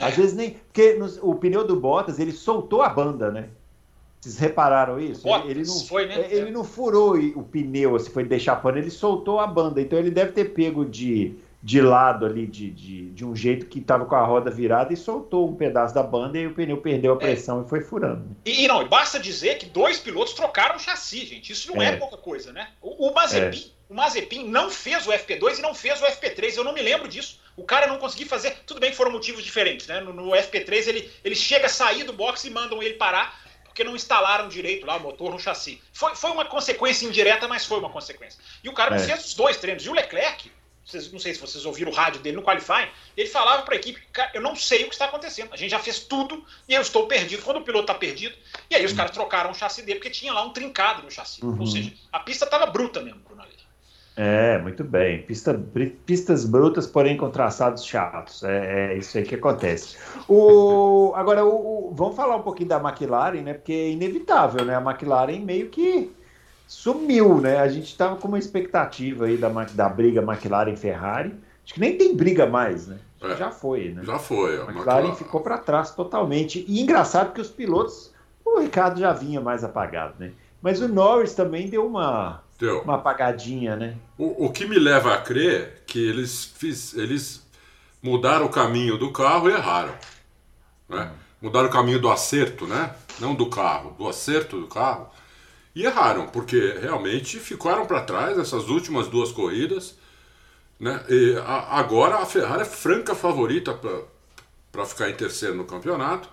Às 0.00 0.14
é. 0.14 0.16
vezes 0.16 0.36
nem. 0.36 0.50
Porque 0.50 0.94
no, 0.94 1.06
o 1.22 1.34
pneu 1.36 1.66
do 1.66 1.78
Bottas, 1.78 2.18
ele 2.18 2.32
soltou 2.32 2.82
a 2.82 2.88
banda, 2.88 3.30
né? 3.30 3.48
Vocês 4.26 4.38
repararam 4.38 4.98
isso? 4.98 5.22
Bottas, 5.22 5.48
ele, 5.48 5.64
não, 5.64 5.80
foi, 5.86 6.06
né? 6.06 6.26
ele 6.30 6.50
não 6.50 6.64
furou 6.64 7.16
o 7.16 7.44
pneu, 7.44 7.96
se 7.96 8.10
foi 8.10 8.24
deixar 8.24 8.56
pano, 8.56 8.76
ele 8.76 8.90
soltou 8.90 9.38
a 9.38 9.46
banda. 9.46 9.80
Então 9.80 9.96
ele 9.96 10.10
deve 10.10 10.32
ter 10.32 10.46
pego 10.46 10.84
de 10.84 11.36
de 11.62 11.80
lado 11.80 12.24
ali, 12.24 12.46
de, 12.46 12.70
de, 12.70 13.10
de 13.10 13.24
um 13.24 13.34
jeito 13.34 13.66
que 13.66 13.80
estava 13.80 14.04
com 14.04 14.14
a 14.14 14.24
roda 14.24 14.52
virada 14.52 14.92
e 14.92 14.96
soltou 14.96 15.48
um 15.48 15.56
pedaço 15.56 15.92
da 15.92 16.02
banda 16.02 16.38
e 16.38 16.46
o 16.46 16.54
pneu 16.54 16.76
perdeu 16.76 17.14
a 17.14 17.16
é. 17.16 17.18
pressão 17.18 17.60
é. 17.60 17.64
e 17.64 17.68
foi 17.68 17.80
furando. 17.80 18.36
E, 18.44 18.64
e, 18.64 18.68
não, 18.68 18.86
basta 18.86 19.18
dizer 19.18 19.58
que 19.58 19.66
dois 19.66 19.98
pilotos 19.98 20.32
trocaram 20.32 20.76
o 20.76 20.78
chassi, 20.78 21.26
gente. 21.26 21.52
Isso 21.52 21.74
não 21.74 21.82
é, 21.82 21.88
é 21.88 21.96
pouca 21.96 22.16
coisa, 22.18 22.52
né? 22.52 22.68
O, 22.80 23.08
o 23.08 23.12
Mazepin, 23.12 23.58
é. 23.58 23.92
o 23.92 23.96
Mazepin 23.96 24.48
não 24.48 24.70
fez 24.70 25.08
o 25.08 25.10
FP2 25.10 25.58
e 25.58 25.62
não 25.62 25.74
fez 25.74 26.00
o 26.00 26.04
FP3. 26.04 26.56
Eu 26.56 26.62
não 26.62 26.72
me 26.72 26.82
lembro 26.82 27.08
disso. 27.08 27.40
O 27.56 27.64
cara 27.64 27.88
não 27.88 27.98
conseguiu 27.98 28.28
fazer. 28.28 28.58
Tudo 28.64 28.78
bem 28.78 28.90
que 28.90 28.96
foram 28.96 29.10
motivos 29.10 29.42
diferentes, 29.42 29.88
né? 29.88 29.98
No, 29.98 30.12
no 30.12 30.30
FP3 30.30 30.86
ele, 30.86 31.10
ele 31.24 31.34
chega 31.34 31.66
a 31.66 31.70
sair 31.70 32.04
do 32.04 32.12
box 32.12 32.44
e 32.44 32.50
mandam 32.50 32.80
ele 32.80 32.94
parar 32.94 33.45
porque 33.76 33.84
não 33.84 33.94
instalaram 33.94 34.48
direito 34.48 34.86
lá 34.86 34.96
o 34.96 35.00
motor 35.00 35.30
no 35.30 35.38
chassi. 35.38 35.82
Foi, 35.92 36.16
foi 36.16 36.30
uma 36.30 36.46
consequência 36.46 37.04
indireta, 37.04 37.46
mas 37.46 37.66
foi 37.66 37.78
uma 37.78 37.90
consequência. 37.90 38.40
E 38.64 38.70
o 38.70 38.72
cara 38.72 38.96
é. 38.96 38.98
fez 38.98 39.26
os 39.26 39.34
dois 39.34 39.58
treinos. 39.58 39.84
E 39.84 39.90
o 39.90 39.92
Leclerc, 39.92 40.50
vocês, 40.82 41.12
não 41.12 41.18
sei 41.18 41.34
se 41.34 41.40
vocês 41.40 41.66
ouviram 41.66 41.92
o 41.92 41.94
rádio 41.94 42.22
dele 42.22 42.36
no 42.36 42.42
Qualifying, 42.42 42.88
ele 43.14 43.28
falava 43.28 43.64
para 43.64 43.74
a 43.74 43.76
equipe, 43.76 44.02
eu 44.32 44.40
não 44.40 44.56
sei 44.56 44.84
o 44.84 44.88
que 44.88 44.94
está 44.94 45.04
acontecendo, 45.04 45.52
a 45.52 45.58
gente 45.58 45.72
já 45.72 45.78
fez 45.78 45.98
tudo 45.98 46.42
e 46.66 46.72
eu 46.72 46.80
estou 46.80 47.06
perdido 47.06 47.42
quando 47.42 47.58
o 47.58 47.62
piloto 47.62 47.82
está 47.82 47.94
perdido. 47.94 48.34
E 48.70 48.74
aí 48.74 48.82
os 48.82 48.92
uhum. 48.92 48.96
caras 48.96 49.12
trocaram 49.12 49.50
o 49.50 49.54
chassi 49.54 49.82
dele 49.82 49.98
porque 49.98 50.10
tinha 50.10 50.32
lá 50.32 50.42
um 50.42 50.54
trincado 50.54 51.02
no 51.02 51.10
chassi. 51.10 51.44
Uhum. 51.44 51.60
Ou 51.60 51.66
seja, 51.66 51.92
a 52.10 52.20
pista 52.20 52.46
estava 52.46 52.64
bruta 52.64 53.02
mesmo, 53.02 53.20
É, 54.16 54.56
muito 54.58 54.82
bem. 54.82 55.22
Pista, 55.22 55.60
pistas 56.06 56.46
brutas, 56.46 56.86
porém 56.86 57.18
com 57.18 57.28
traçados 57.28 57.84
chatos. 57.84 58.42
É, 58.42 58.92
é 58.92 58.96
isso 58.96 59.18
aí 59.18 59.24
que 59.24 59.34
acontece. 59.34 59.98
O, 60.26 61.12
agora, 61.14 61.44
o, 61.44 61.90
o, 61.90 61.94
vamos 61.94 62.16
falar 62.16 62.36
um 62.36 62.42
pouquinho 62.42 62.70
da 62.70 62.80
McLaren, 62.80 63.42
né? 63.42 63.52
Porque 63.52 63.72
é 63.72 63.90
inevitável, 63.90 64.64
né? 64.64 64.74
A 64.74 64.80
McLaren 64.80 65.40
meio 65.40 65.68
que 65.68 66.10
sumiu, 66.66 67.42
né? 67.42 67.58
A 67.58 67.68
gente 67.68 67.88
estava 67.88 68.16
com 68.16 68.26
uma 68.26 68.38
expectativa 68.38 69.26
aí 69.26 69.36
da, 69.36 69.50
da 69.50 69.88
briga 69.88 70.22
McLaren-Ferrari. 70.22 71.34
Acho 71.62 71.74
que 71.74 71.80
nem 71.80 71.98
tem 71.98 72.16
briga 72.16 72.46
mais, 72.46 72.86
né? 72.86 72.98
É, 73.20 73.36
já 73.36 73.50
foi, 73.50 73.90
né? 73.90 74.02
Já 74.02 74.18
foi. 74.18 74.54
A 74.54 74.62
McLaren, 74.62 74.78
McLaren 74.78 75.14
ficou 75.14 75.42
para 75.42 75.58
trás 75.58 75.90
totalmente. 75.90 76.64
E 76.66 76.80
engraçado 76.80 77.34
que 77.34 77.40
os 77.40 77.50
pilotos, 77.50 78.14
o 78.42 78.60
Ricardo 78.60 78.98
já 78.98 79.12
vinha 79.12 79.42
mais 79.42 79.62
apagado, 79.62 80.14
né? 80.18 80.32
Mas 80.62 80.80
o 80.80 80.88
Norris 80.88 81.34
também 81.34 81.68
deu 81.68 81.86
uma, 81.86 82.42
uma 82.84 82.94
apagadinha, 82.94 83.76
né? 83.76 83.96
O, 84.16 84.46
o 84.46 84.52
que 84.52 84.66
me 84.66 84.78
leva 84.78 85.14
a 85.14 85.18
crer 85.18 85.82
que 85.86 85.98
eles, 85.98 86.44
fiz, 86.44 86.94
eles 86.94 87.46
mudaram 88.02 88.46
o 88.46 88.50
caminho 88.50 88.96
do 88.96 89.12
carro 89.12 89.50
e 89.50 89.52
erraram. 89.52 89.94
Né? 90.88 91.10
Hum. 91.12 91.18
Mudaram 91.42 91.68
o 91.68 91.72
caminho 91.72 92.00
do 92.00 92.10
acerto, 92.10 92.66
né? 92.66 92.94
Não 93.18 93.34
do 93.34 93.46
carro, 93.50 93.94
do 93.98 94.08
acerto 94.08 94.58
do 94.58 94.66
carro 94.66 95.10
e 95.74 95.84
erraram, 95.84 96.26
porque 96.28 96.78
realmente 96.80 97.38
ficaram 97.38 97.84
para 97.84 98.00
trás 98.00 98.38
essas 98.38 98.68
últimas 98.70 99.08
duas 99.08 99.30
corridas. 99.30 99.94
Né? 100.80 101.04
E 101.10 101.36
a, 101.44 101.78
agora 101.78 102.16
a 102.16 102.24
Ferrari 102.24 102.62
é 102.62 102.64
franca 102.64 103.14
favorita 103.14 103.78
para 104.72 104.86
ficar 104.86 105.10
em 105.10 105.14
terceiro 105.14 105.54
no 105.54 105.66
campeonato. 105.66 106.30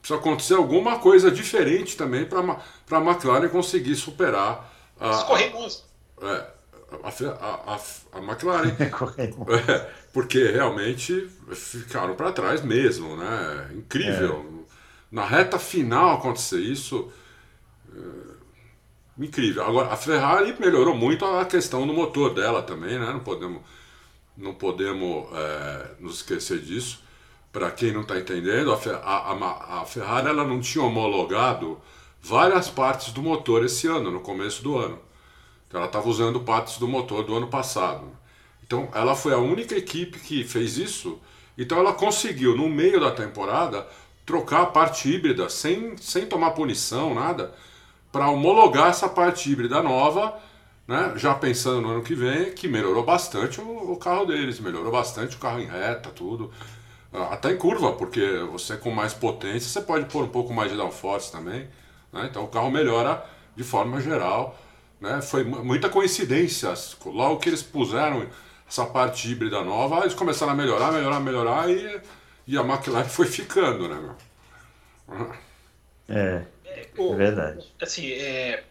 Precisa 0.00 0.18
acontecer 0.18 0.54
alguma 0.54 0.98
coisa 0.98 1.30
diferente 1.30 1.98
também 1.98 2.24
para 2.24 2.40
a 2.40 3.00
McLaren 3.00 3.48
conseguir 3.48 3.94
superar 3.94 4.72
a. 5.00 5.10
Escorremos. 5.10 5.84
É, 6.22 6.46
a, 7.02 7.08
a, 7.08 7.74
a, 7.74 7.80
a 8.12 8.18
McLaren. 8.22 8.76
é, 9.68 9.90
porque 10.12 10.44
realmente 10.44 11.28
ficaram 11.52 12.14
para 12.14 12.32
trás 12.32 12.62
mesmo, 12.62 13.16
né? 13.16 13.70
Incrível. 13.74 14.46
É. 14.62 14.66
Na 15.10 15.24
reta 15.24 15.58
final 15.58 16.16
acontecer 16.16 16.60
isso. 16.60 17.10
É, 17.94 18.36
incrível. 19.18 19.64
Agora, 19.64 19.92
a 19.92 19.96
Ferrari 19.96 20.54
melhorou 20.58 20.94
muito 20.94 21.24
a 21.24 21.44
questão 21.44 21.86
do 21.86 21.92
motor 21.92 22.34
dela 22.34 22.62
também, 22.62 22.98
né? 22.98 23.12
Não 23.12 23.20
podemos, 23.20 23.62
não 24.36 24.54
podemos 24.54 25.26
é, 25.32 25.90
nos 26.00 26.16
esquecer 26.16 26.60
disso. 26.60 27.04
Para 27.52 27.70
quem 27.70 27.90
não 27.90 28.02
está 28.02 28.18
entendendo, 28.18 28.70
a, 28.72 28.76
a, 28.76 29.80
a, 29.80 29.84
Ferrari 29.86 30.28
ela 30.28 30.44
não 30.44 30.60
tinha 30.60 30.84
homologado 30.84 31.80
várias 32.22 32.68
partes 32.68 33.12
do 33.12 33.22
motor 33.22 33.64
esse 33.64 33.86
ano, 33.86 34.10
no 34.10 34.20
começo 34.20 34.62
do 34.62 34.76
ano. 34.76 34.98
Então, 35.68 35.80
ela 35.80 35.88
estava 35.88 36.08
usando 36.08 36.40
partes 36.40 36.78
do 36.78 36.86
motor 36.86 37.24
do 37.24 37.34
ano 37.34 37.48
passado. 37.48 38.06
Então, 38.64 38.88
ela 38.94 39.14
foi 39.14 39.32
a 39.32 39.38
única 39.38 39.76
equipe 39.76 40.18
que 40.18 40.44
fez 40.44 40.76
isso. 40.76 41.18
Então, 41.56 41.78
ela 41.78 41.92
conseguiu, 41.92 42.56
no 42.56 42.68
meio 42.68 43.00
da 43.00 43.10
temporada, 43.10 43.86
trocar 44.24 44.62
a 44.62 44.66
parte 44.66 45.08
híbrida 45.08 45.48
sem, 45.48 45.96
sem 45.96 46.26
tomar 46.26 46.50
punição, 46.50 47.14
nada 47.14 47.54
para 48.16 48.30
homologar 48.30 48.88
essa 48.88 49.10
parte 49.10 49.52
híbrida 49.52 49.82
nova, 49.82 50.34
né, 50.88 51.12
já 51.16 51.34
pensando 51.34 51.82
no 51.82 51.90
ano 51.90 52.02
que 52.02 52.14
vem, 52.14 52.52
que 52.52 52.66
melhorou 52.66 53.04
bastante 53.04 53.60
o, 53.60 53.92
o 53.92 53.96
carro 53.98 54.24
deles, 54.24 54.58
melhorou 54.58 54.90
bastante 54.90 55.36
o 55.36 55.38
carro 55.38 55.60
em 55.60 55.66
reta, 55.66 56.08
tudo. 56.08 56.50
Ah, 57.12 57.34
até 57.34 57.52
em 57.52 57.58
curva, 57.58 57.92
porque 57.92 58.38
você 58.50 58.74
com 58.76 58.90
mais 58.90 59.12
potência, 59.12 59.68
você 59.68 59.82
pode 59.82 60.06
pôr 60.06 60.24
um 60.24 60.28
pouco 60.28 60.54
mais 60.54 60.70
de 60.70 60.78
downforce 60.78 61.30
também. 61.30 61.68
Né, 62.16 62.28
então 62.30 62.44
o 62.44 62.48
carro 62.48 62.70
melhora 62.70 63.24
de 63.54 63.62
forma 63.64 64.00
geral. 64.00 64.58
Né, 65.00 65.20
foi 65.20 65.44
muita 65.44 65.88
coincidência. 65.88 66.72
Logo 67.04 67.38
que 67.38 67.48
eles 67.48 67.62
puseram 67.62 68.28
essa 68.68 68.86
parte 68.86 69.30
híbrida 69.30 69.62
nova, 69.62 70.00
eles 70.00 70.14
começaram 70.14 70.52
a 70.52 70.56
melhorar, 70.56 70.92
melhorar, 70.92 71.20
melhorar 71.20 71.70
e, 71.70 72.00
e 72.46 72.58
a 72.58 72.62
McLaren 72.62 73.04
foi 73.08 73.26
ficando, 73.26 73.88
né, 73.88 73.94
meu? 73.94 75.36
É. 76.08 76.44
É, 76.64 77.14
verdade. 77.14 77.72
Assim, 77.80 78.12
é, 78.12 78.62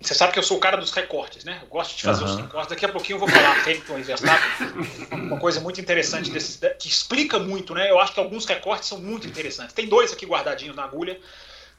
você 0.00 0.14
sabe 0.14 0.32
que 0.32 0.38
eu 0.38 0.44
sou 0.44 0.58
o 0.58 0.60
cara 0.60 0.76
dos 0.76 0.92
recortes, 0.92 1.44
né? 1.44 1.58
Eu 1.60 1.66
gosto 1.66 1.96
de 1.96 2.02
fazer 2.04 2.24
uhum. 2.24 2.30
os 2.30 2.36
recortes. 2.36 2.68
Daqui 2.68 2.84
a 2.84 2.88
pouquinho 2.88 3.16
eu 3.16 3.20
vou 3.20 3.28
falar 3.28 3.58
Hamilton 3.62 3.98
e 3.98 4.02
Verstappen. 4.02 4.68
Uma 5.10 5.38
coisa 5.40 5.60
muito 5.60 5.80
interessante 5.80 6.30
desse, 6.30 6.58
que 6.78 6.88
explica 6.88 7.38
muito, 7.38 7.74
né? 7.74 7.90
Eu 7.90 7.98
acho 7.98 8.14
que 8.14 8.20
alguns 8.20 8.44
recortes 8.46 8.88
são 8.88 8.98
muito 9.00 9.26
interessantes. 9.26 9.74
Tem 9.74 9.88
dois 9.88 10.12
aqui 10.12 10.24
guardadinhos 10.24 10.76
na 10.76 10.84
agulha. 10.84 11.18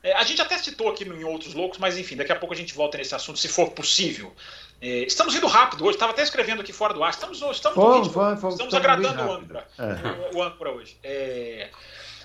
É, 0.01 0.13
a 0.13 0.23
gente 0.23 0.41
até 0.41 0.57
citou 0.57 0.89
aqui 0.89 1.03
em 1.03 1.23
outros 1.23 1.53
loucos, 1.53 1.77
mas 1.77 1.97
enfim, 1.97 2.15
daqui 2.15 2.31
a 2.31 2.35
pouco 2.35 2.53
a 2.53 2.57
gente 2.57 2.73
volta 2.73 2.97
nesse 2.97 3.13
assunto, 3.13 3.37
se 3.37 3.47
for 3.47 3.71
possível. 3.71 4.33
É, 4.81 4.99
estamos 4.99 5.35
indo 5.35 5.47
rápido 5.47 5.83
hoje, 5.83 5.95
estava 5.95 6.13
até 6.13 6.23
escrevendo 6.23 6.61
aqui 6.61 6.71
fora 6.71 6.93
do 6.93 7.03
ar. 7.03 7.09
Estamos, 7.09 7.37
estamos, 7.37 7.75
fomos, 7.75 8.07
fomos, 8.07 8.39
fomos, 8.39 8.55
estamos 8.55 8.73
agradando 8.73 9.23
o 9.23 9.31
âncora, 9.33 9.67
é. 9.77 10.35
o 10.35 10.41
âncora 10.41 10.71
hoje. 10.71 10.97
É, 11.03 11.69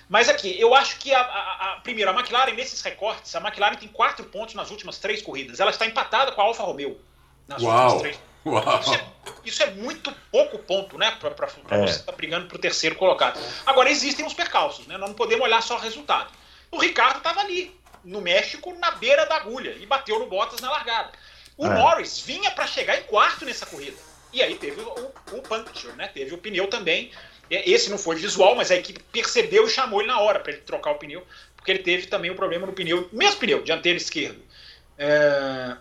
mas 0.09 0.29
aqui, 0.29 0.59
eu 0.61 0.75
acho 0.75 0.99
que 0.99 1.13
a, 1.13 1.21
a, 1.21 1.73
a, 1.73 1.81
primeiro, 1.81 2.11
a 2.11 2.15
McLaren, 2.15 2.53
nesses 2.53 2.81
recortes, 2.83 3.35
a 3.35 3.41
McLaren 3.41 3.77
tem 3.77 3.89
quatro 3.89 4.25
pontos 4.27 4.55
nas 4.55 4.71
últimas 4.71 4.99
três 4.99 5.23
corridas. 5.23 5.61
Ela 5.61 5.71
está 5.71 5.87
empatada 5.87 6.33
com 6.33 6.41
a 6.41 6.45
Alfa 6.45 6.63
Romeo 6.63 7.01
nas 7.49 7.63
Uau. 7.63 7.73
últimas 7.73 8.01
três. 8.03 8.21
Uau. 8.47 8.81
Isso, 8.81 8.95
é, 8.95 9.05
isso 9.45 9.63
é 9.63 9.71
muito 9.71 10.15
pouco 10.31 10.59
ponto, 10.59 10.99
né? 10.99 11.11
Para 11.19 11.31
é. 11.31 11.87
você 11.87 11.91
estar 11.91 12.13
tá 12.13 12.13
brigando 12.13 12.47
para 12.47 12.57
o 12.57 12.61
terceiro 12.61 12.95
colocado. 12.97 13.41
Agora, 13.65 13.91
existem 13.91 14.25
os 14.25 14.35
percalços, 14.35 14.87
né? 14.87 14.99
Nós 14.99 15.09
não 15.09 15.17
podemos 15.17 15.45
olhar 15.45 15.63
só 15.63 15.77
o 15.77 15.81
resultado. 15.81 16.31
O 16.75 16.79
Ricardo 16.79 17.19
estava 17.19 17.41
ali, 17.41 17.75
no 18.05 18.21
México, 18.21 18.75
na 18.79 18.93
beira 18.93 19.27
da 19.27 19.37
agulha, 19.37 19.77
e 19.81 19.87
bateu 19.87 20.19
no 20.19 20.27
Bottas 20.27 20.61
na 20.61 20.71
largada. 20.71 21.13
O 21.57 21.67
é. 21.67 21.69
Norris 21.69 22.21
vinha 22.21 22.51
para 22.51 22.67
chegar 22.67 22.99
em 22.99 23.05
quarto 23.05 23.45
nessa 23.45 23.67
corrida. 23.67 23.97
E 24.33 24.43
aí 24.43 24.57
teve 24.57 24.81
o, 24.81 24.89
o, 24.89 25.39
o 25.39 25.43
puncture, 25.43 25.95
né? 25.95 26.09
Teve 26.09 26.35
o 26.35 26.39
pneu 26.39 26.67
também 26.67 27.13
é, 27.51 27.69
esse 27.69 27.91
não 27.91 27.99
foi 27.99 28.17
visual, 28.17 28.55
mas 28.55 28.71
a 28.71 28.77
equipe 28.77 29.01
percebeu 29.13 29.67
e 29.67 29.71
chamou 29.71 30.01
ele 30.01 30.09
na 30.09 30.21
hora 30.21 30.41
para 30.41 30.53
ele 30.53 30.63
trocar 30.63 30.93
o 30.93 30.99
pneu, 30.99 31.27
porque 31.57 31.71
ele 31.71 31.83
teve 31.83 32.07
também 32.07 32.31
o 32.31 32.35
um 32.35 32.37
problema 32.37 32.67
no 32.67 32.73
pneu, 32.73 33.09
mesmo 33.13 33.41
pneu, 33.41 33.63
dianteiro 33.63 33.97
esquerdo. 33.97 34.43
É... 34.99 35.77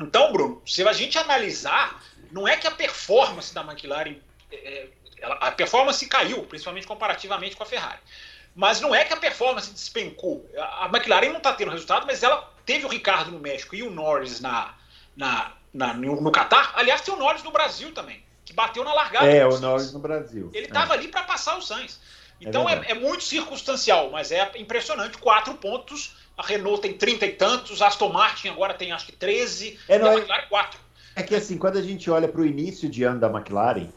Então, 0.00 0.32
Bruno, 0.32 0.62
se 0.66 0.86
a 0.86 0.92
gente 0.92 1.18
analisar, 1.18 2.02
não 2.30 2.46
é 2.46 2.56
que 2.56 2.66
a 2.66 2.70
performance 2.70 3.54
da 3.54 3.62
McLaren, 3.62 4.16
é, 4.50 4.56
é 4.56 4.88
a 5.22 5.52
performance 5.52 6.04
caiu, 6.06 6.42
principalmente 6.44 6.86
comparativamente 6.86 7.56
com 7.56 7.62
a 7.62 7.66
Ferrari. 7.66 8.00
Mas 8.54 8.80
não 8.80 8.94
é 8.94 9.04
que 9.04 9.12
a 9.12 9.16
performance 9.16 9.70
despencou. 9.72 10.46
A 10.58 10.86
McLaren 10.92 11.30
não 11.30 11.38
está 11.38 11.52
tendo 11.52 11.70
resultado, 11.70 12.06
mas 12.06 12.22
ela 12.22 12.50
teve 12.66 12.84
o 12.84 12.88
Ricardo 12.88 13.30
no 13.30 13.38
México 13.38 13.74
e 13.74 13.82
o 13.82 13.90
Norris 13.90 14.40
na, 14.40 14.74
na, 15.16 15.52
na 15.72 15.94
no, 15.94 16.20
no 16.20 16.30
Qatar. 16.30 16.72
Aliás, 16.76 17.00
tem 17.00 17.14
o 17.14 17.16
Norris 17.16 17.42
no 17.42 17.50
Brasil 17.50 17.92
também. 17.92 18.22
que 18.44 18.52
bateu 18.52 18.84
na 18.84 18.92
largada. 18.92 19.26
É, 19.26 19.46
o 19.46 19.58
Norris 19.58 19.92
no 19.92 19.98
Brasil. 19.98 20.50
Ele 20.52 20.66
estava 20.66 20.94
é. 20.94 20.98
ali 20.98 21.08
para 21.08 21.22
passar 21.22 21.56
o 21.56 21.62
Sainz. 21.62 21.98
Então 22.40 22.68
é, 22.68 22.90
é, 22.90 22.94
muito 22.94 23.22
circunstancial, 23.22 24.10
mas 24.10 24.32
é 24.32 24.50
impressionante. 24.56 25.16
Quatro 25.18 25.54
pontos. 25.54 26.16
A 26.36 26.44
Renault 26.44 26.80
tem 26.80 26.94
30 26.94 27.26
e 27.26 27.32
tantos, 27.32 27.82
a 27.82 27.88
Aston 27.88 28.08
Martin 28.08 28.48
agora 28.48 28.72
tem 28.72 28.90
acho 28.90 29.04
que 29.04 29.12
13, 29.12 29.78
é, 29.86 29.98
não, 29.98 30.08
a 30.08 30.12
é 30.12 30.16
McLaren 30.16 30.46
4. 30.48 30.80
É 31.14 31.22
que 31.22 31.34
assim, 31.34 31.58
quando 31.58 31.76
a 31.76 31.82
gente 31.82 32.10
olha 32.10 32.26
para 32.26 32.40
o 32.40 32.46
início 32.46 32.88
de 32.88 33.04
ano 33.04 33.20
da 33.20 33.28
McLaren 33.28 33.88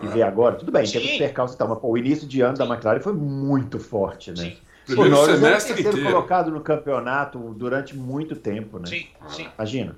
e 0.00 0.06
vê 0.06 0.22
agora, 0.22 0.56
tudo 0.56 0.72
bem, 0.72 0.86
Sim. 0.86 1.00
teve 1.00 1.18
percalço 1.18 1.54
e 1.54 1.58
tal, 1.58 1.68
mas 1.68 1.78
pô, 1.78 1.88
o 1.88 1.98
início 1.98 2.26
de 2.26 2.40
ano 2.40 2.56
Sim. 2.56 2.66
da 2.66 2.74
McLaren 2.74 3.00
foi 3.00 3.12
muito 3.12 3.78
forte, 3.78 4.30
né? 4.30 4.36
Sim. 4.36 4.58
O 4.94 5.04
Norris 5.04 5.40
terceiro 5.40 5.80
inteiro. 5.80 6.02
colocado 6.04 6.50
no 6.50 6.60
campeonato 6.60 7.38
durante 7.54 7.96
muito 7.96 8.34
tempo, 8.34 8.78
né? 8.78 8.86
Sim, 8.86 9.06
sim. 9.28 9.48
Imagina. 9.56 9.96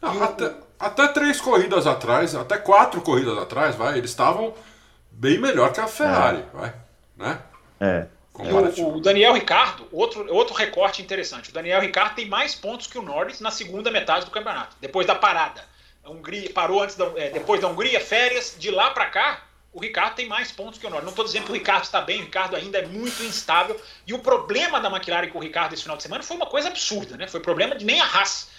Não, 0.00 0.22
até, 0.22 0.52
até 0.80 1.08
três 1.08 1.40
corridas 1.40 1.86
atrás, 1.86 2.34
até 2.34 2.56
quatro 2.56 3.00
corridas 3.02 3.36
atrás, 3.38 3.76
vai, 3.76 3.98
eles 3.98 4.10
estavam 4.10 4.54
bem 5.10 5.38
melhor 5.38 5.72
que 5.72 5.80
a 5.80 5.86
Ferrari, 5.86 6.38
é. 6.38 6.56
vai, 6.56 6.74
né? 7.16 7.38
É. 7.78 8.06
O, 8.34 8.96
o, 8.96 9.00
Daniel 9.00 9.34
Ricardo, 9.34 9.86
outro, 9.92 10.26
outro 10.32 10.54
recorte 10.54 11.02
interessante. 11.02 11.50
O 11.50 11.52
Daniel 11.52 11.80
Ricardo 11.80 12.14
tem 12.14 12.26
mais 12.26 12.54
pontos 12.54 12.86
que 12.86 12.98
o 12.98 13.02
Norris 13.02 13.40
na 13.40 13.50
segunda 13.50 13.90
metade 13.90 14.24
do 14.24 14.30
campeonato, 14.30 14.74
depois 14.80 15.06
da 15.06 15.14
parada. 15.14 15.62
A 16.04 16.10
Hungria 16.10 16.50
parou 16.50 16.82
antes 16.82 16.96
da, 16.96 17.06
é, 17.16 17.30
depois 17.30 17.60
da 17.60 17.68
Hungria, 17.68 18.00
férias, 18.00 18.56
de 18.58 18.70
lá 18.70 18.90
para 18.90 19.06
cá, 19.06 19.44
o 19.72 19.80
Ricardo 19.80 20.14
tem 20.14 20.26
mais 20.26 20.52
pontos 20.52 20.78
que 20.78 20.86
o 20.86 20.90
Norris. 20.90 21.04
Não 21.04 21.10
estou 21.10 21.24
dizendo 21.24 21.44
que 21.44 21.50
o 21.50 21.54
Ricardo 21.54 21.84
está 21.84 22.00
bem, 22.00 22.20
o 22.20 22.24
Ricardo 22.24 22.56
ainda 22.56 22.78
é 22.78 22.86
muito 22.86 23.22
instável. 23.22 23.80
E 24.06 24.12
o 24.12 24.18
problema 24.18 24.80
da 24.80 24.90
McLaren 24.90 25.30
com 25.30 25.38
o 25.38 25.42
Ricardo 25.42 25.72
esse 25.72 25.82
final 25.82 25.96
de 25.96 26.02
semana 26.02 26.22
foi 26.22 26.36
uma 26.36 26.46
coisa 26.46 26.68
absurda, 26.68 27.16
né? 27.16 27.26
Foi 27.26 27.40
problema 27.40 27.74
de 27.74 27.84
nem 27.84 28.00
a 28.00 28.04
Haas 28.04 28.50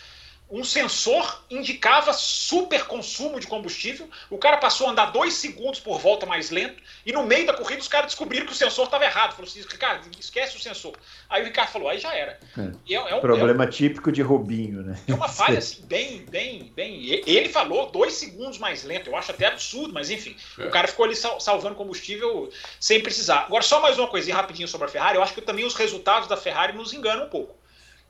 um 0.54 0.64
sensor 0.64 1.44
indicava 1.50 2.14
super 2.14 2.86
consumo 2.86 3.40
de 3.40 3.48
combustível. 3.48 4.08
O 4.30 4.38
cara 4.38 4.58
passou 4.58 4.86
a 4.86 4.92
andar 4.92 5.08
dois 5.08 5.34
segundos 5.34 5.80
por 5.80 6.00
volta 6.00 6.28
mais 6.28 6.52
lento. 6.52 6.80
E 7.04 7.12
no 7.12 7.26
meio 7.26 7.48
da 7.48 7.54
corrida, 7.54 7.82
os 7.82 7.88
caras 7.88 8.12
descobriram 8.12 8.46
que 8.46 8.52
o 8.52 8.56
sensor 8.56 8.86
estava 8.86 9.04
errado. 9.04 9.32
Falou 9.32 9.50
assim: 9.50 9.62
Ricardo, 9.62 10.08
esquece 10.20 10.56
o 10.56 10.60
sensor. 10.60 10.94
Aí 11.28 11.42
o 11.42 11.46
Ricardo 11.46 11.72
falou: 11.72 11.90
aí 11.90 11.98
já 11.98 12.16
era. 12.16 12.40
É. 12.56 12.94
É, 12.94 12.94
é 12.94 13.16
um, 13.16 13.20
Problema 13.20 13.64
é 13.64 13.68
um, 13.68 13.70
típico 13.72 14.12
de 14.12 14.22
Rubinho, 14.22 14.84
né? 14.84 15.00
É 15.08 15.14
uma 15.16 15.28
falha, 15.28 15.58
assim, 15.60 15.82
bem, 15.88 16.24
bem, 16.30 16.72
bem. 16.76 17.04
Ele 17.26 17.50
falou 17.50 17.90
dois 17.90 18.14
segundos 18.14 18.60
mais 18.60 18.84
lento. 18.84 19.10
Eu 19.10 19.16
acho 19.16 19.32
até 19.32 19.48
absurdo, 19.48 19.92
mas 19.92 20.12
enfim. 20.12 20.36
O 20.60 20.70
cara 20.70 20.88
ficou 20.88 21.06
ali 21.06 21.16
salvando 21.16 21.74
combustível 21.74 22.52
sem 22.80 23.02
precisar. 23.02 23.46
Agora, 23.48 23.64
só 23.64 23.82
mais 23.82 23.98
uma 23.98 24.08
coisinha 24.08 24.36
rapidinho 24.36 24.68
sobre 24.68 24.86
a 24.86 24.90
Ferrari. 24.90 25.16
Eu 25.18 25.24
acho 25.24 25.34
que 25.34 25.42
também 25.42 25.66
os 25.66 25.74
resultados 25.74 26.30
da 26.30 26.38
Ferrari 26.38 26.74
nos 26.74 26.94
enganam 26.94 27.26
um 27.26 27.30
pouco. 27.30 27.63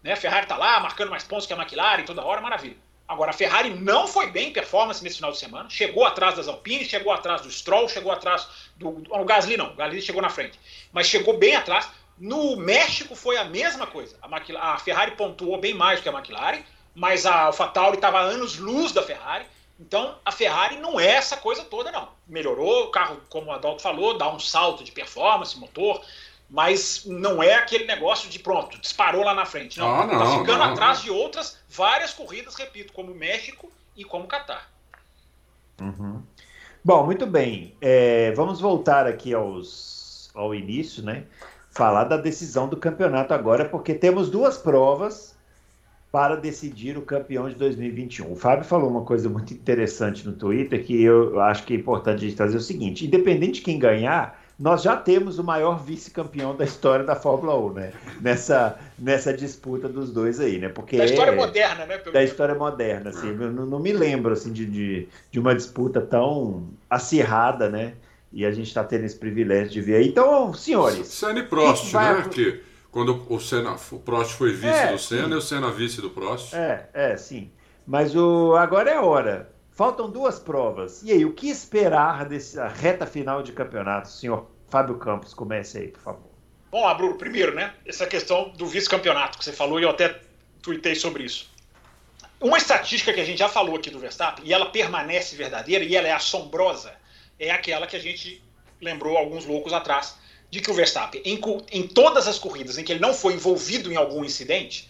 Né? 0.04 0.14
A 0.14 0.18
Ferrari 0.18 0.43
está 0.43 0.58
lá, 0.58 0.80
marcando 0.80 1.10
mais 1.10 1.24
pontos 1.24 1.47
que 1.47 1.54
a 1.54 1.58
McLaren 1.58 2.04
toda 2.04 2.24
hora, 2.24 2.41
maravilha. 2.41 2.78
Agora, 3.08 3.32
a 3.32 3.34
Ferrari 3.34 3.70
não 3.70 4.08
foi 4.08 4.32
bem 4.32 4.49
em 4.49 4.54
performance 4.54 5.04
nesse 5.04 5.18
final 5.18 5.32
de 5.32 5.38
semana. 5.38 5.70
Chegou 5.70 6.06
atrás 6.06 6.36
das 6.36 6.47
Alpine, 6.47 6.86
chegou 6.86 7.12
atrás 7.12 7.41
do 7.41 7.51
Stroll, 7.51 7.89
chegou 7.89 8.12
atrás 8.12 8.47
do. 8.78 9.04
O 9.10 9.26
Gasly 9.26 9.58
não, 9.58 9.72
o 9.72 9.76
Gasly 9.76 10.01
chegou 10.01 10.22
na 10.22 10.30
frente. 10.30 10.60
Mas 10.91 11.08
chegou 11.08 11.38
bem 11.38 11.56
atrás. 11.56 11.89
No 12.18 12.56
México 12.56 13.16
foi 13.16 13.38
a 13.38 13.43
mesma 13.43 13.88
coisa. 13.88 14.18
A, 14.22 14.28
McLaren, 14.28 14.66
a 14.66 14.78
Ferrari 14.78 15.12
pontuou 15.12 15.58
bem 15.58 15.74
mais 15.74 15.99
do 15.99 16.04
que 16.04 16.10
a 16.10 16.14
McLaren, 16.14 16.64
mas 16.95 17.26
a 17.26 17.45
AlphaTauri 17.45 17.97
estava 17.97 18.20
anos 18.20 18.58
luz 18.58 18.91
da 18.91 19.01
Ferrari. 19.01 19.45
Então, 19.80 20.16
a 20.24 20.32
Ferrari 20.32 20.78
não 20.78 20.99
é 20.99 21.08
essa 21.08 21.36
coisa 21.36 21.64
toda, 21.66 21.91
não. 21.91 22.08
Melhorou, 22.28 22.86
o 22.86 22.91
carro, 22.91 23.20
como 23.30 23.49
o 23.49 23.51
Adalto 23.51 23.82
falou, 23.82 24.18
dá 24.18 24.32
um 24.32 24.39
salto 24.39 24.84
de 24.84 24.91
performance, 24.91 25.60
motor, 25.60 26.01
mas 26.54 27.04
não 27.08 27.41
é 27.41 27.56
aquele 27.56 27.86
negócio 27.86 28.30
de 28.30 28.38
pronto, 28.38 28.80
disparou 28.80 29.24
lá 29.24 29.34
na 29.34 29.43
frente. 29.43 29.80
Não, 29.80 30.01
ah, 30.01 30.06
não 30.06 30.20
tá 30.20 30.38
ficando 30.38 30.60
não, 30.60 30.72
atrás 30.72 30.99
não. 30.99 31.06
de 31.06 31.10
outras 31.10 31.58
várias 31.68 32.14
corridas, 32.14 32.54
repito, 32.54 32.93
como 32.93 33.12
México 33.16 33.72
e 33.97 34.04
como 34.04 34.28
Catar. 34.28 34.70
Uhum. 35.82 36.22
Bom, 36.86 37.06
muito 37.06 37.26
bem. 37.26 37.74
É, 37.82 38.34
vamos 38.34 38.62
voltar 38.62 39.08
aqui 39.08 39.34
aos, 39.34 40.30
ao 40.36 40.54
início, 40.54 41.01
né? 41.01 41.24
Falar 41.72 42.04
da 42.04 42.18
decisão 42.18 42.70
do 42.70 42.78
campeonato 42.78 43.34
agora, 43.34 43.66
porque 43.66 43.95
temos 43.95 44.30
duas 44.30 44.56
provas 44.56 45.36
para 46.12 46.36
decidir 46.36 46.95
o 46.99 47.01
campeão 47.01 47.49
de 47.49 47.56
2021. 47.56 48.32
O 48.32 48.36
Fábio 48.36 48.64
falou 48.64 48.91
uma 48.91 49.01
coisa 49.01 49.28
muito 49.28 49.56
interessante 49.56 50.24
no 50.24 50.34
Twitter 50.34 50.86
que 50.86 51.01
eu 51.01 51.41
acho 51.41 51.64
que 51.64 51.74
é 51.74 51.78
importante 51.78 52.18
a 52.18 52.28
gente 52.28 52.38
trazer 52.38 52.58
o 52.58 52.62
seguinte: 52.62 53.08
independente 53.08 53.54
de 53.54 53.62
quem 53.62 53.80
ganhar, 53.80 54.43
nós 54.58 54.84
já 54.84 54.95
temos 54.95 55.39
o 55.39 55.43
maior 55.43 55.84
vice-campeão 55.84 56.56
da 56.56 56.64
história 56.64 57.04
da 57.04 57.16
Fórmula 57.16 57.58
1, 57.58 57.74
né? 57.74 57.93
Nessa, 58.22 58.78
nessa 58.97 59.34
disputa 59.34 59.89
dos 59.89 60.12
dois 60.12 60.39
aí, 60.39 60.60
né? 60.60 60.70
Porque 60.70 60.97
da 60.97 61.06
história 61.06 61.32
é, 61.32 61.36
moderna, 61.36 61.86
né? 61.86 61.97
Da 61.97 62.24
história 62.24 62.56
moderna, 62.56 63.10
assim. 63.10 63.30
Eu 63.30 63.51
não, 63.51 63.66
não, 63.66 63.80
me 63.80 63.91
lembro, 63.91 64.32
assim, 64.32 64.54
de, 64.54 64.66
de, 64.66 65.08
de, 65.32 65.39
uma 65.39 65.56
disputa 65.56 65.99
tão 65.99 66.70
acirrada, 66.89 67.70
né? 67.70 67.93
E 68.32 68.45
a 68.45 68.51
gente 68.51 68.68
está 68.68 68.84
tendo 68.84 69.06
esse 69.06 69.16
privilégio 69.16 69.72
de 69.72 69.82
ver 69.82 69.95
aí. 69.95 70.08
Então, 70.08 70.54
senhores... 70.54 71.08
Senna 71.08 71.39
e 71.39 71.43
Prost, 71.43 71.91
vai... 71.91 72.22
né? 72.22 72.30
Que 72.30 72.62
quando 72.91 73.26
o, 73.28 73.39
Senna, 73.39 73.76
o 73.91 73.99
Prost 73.99 74.34
foi 74.34 74.54
vice 74.54 74.68
é, 74.68 74.91
do 74.91 74.99
Senna 74.99 75.28
sim. 75.28 75.34
e 75.34 75.36
o 75.36 75.41
Senna 75.41 75.72
vice 75.72 75.99
do 75.99 76.12
Prost. 76.12 76.54
É, 76.54 76.88
é, 76.93 77.18
sim. 77.18 77.49
Mas 77.88 78.16
o, 78.16 78.56
agora 78.56 78.91
é 78.91 78.99
hora. 78.99 79.53
Faltam 79.74 80.07
duas 80.07 80.38
provas. 80.38 81.01
E 81.01 81.11
aí, 81.11 81.26
o 81.26 81.34
que 81.34 81.49
esperar 81.49 82.26
dessa 82.26 82.67
reta 82.67 83.07
final 83.07 83.41
de 83.41 83.51
campeonato, 83.51 84.07
senhor 84.07 84.47
Fábio 84.69 84.97
Campos? 84.99 85.34
Comece 85.34 85.80
aí, 85.80 85.88
por 85.88 85.99
favor. 85.99 86.30
Bom, 86.69 86.88
Abru, 86.88 87.15
primeiro, 87.17 87.55
né? 87.55 87.74
Essa 87.86 88.05
questão 88.05 88.49
do 88.49 88.67
vice-campeonato 88.67 89.38
que 89.38 89.43
você 89.43 89.51
falou 89.51 89.80
e 89.80 89.84
eu 89.84 89.89
até 89.89 90.19
tuitei 90.61 90.93
sobre 90.93 91.24
isso. 91.24 91.51
Uma 92.39 92.57
estatística 92.57 93.13
que 93.13 93.21
a 93.21 93.26
gente 93.26 93.39
já 93.39 93.49
falou 93.49 93.76
aqui 93.76 93.89
do 93.89 93.99
Verstappen, 93.99 94.45
e 94.45 94.53
ela 94.53 94.67
permanece 94.67 95.36
verdadeira 95.36 95.84
e 95.84 95.95
ela 95.95 96.07
é 96.07 96.11
assombrosa, 96.11 96.93
é 97.39 97.49
aquela 97.49 97.88
que 97.88 97.95
a 97.95 97.99
gente 97.99 98.43
lembrou 98.82 99.17
alguns 99.17 99.45
loucos 99.45 99.74
atrás, 99.74 100.15
de 100.51 100.61
que 100.61 100.69
o 100.69 100.74
Verstappen, 100.74 101.21
em, 101.26 101.39
em 101.71 101.88
todas 101.88 102.28
as 102.28 102.38
corridas 102.38 102.78
em 102.78 102.84
que 102.84 102.91
ele 102.91 102.99
não 102.99 103.13
foi 103.13 103.34
envolvido 103.34 103.91
em 103.91 103.95
algum 103.95 104.24
incidente, 104.24 104.89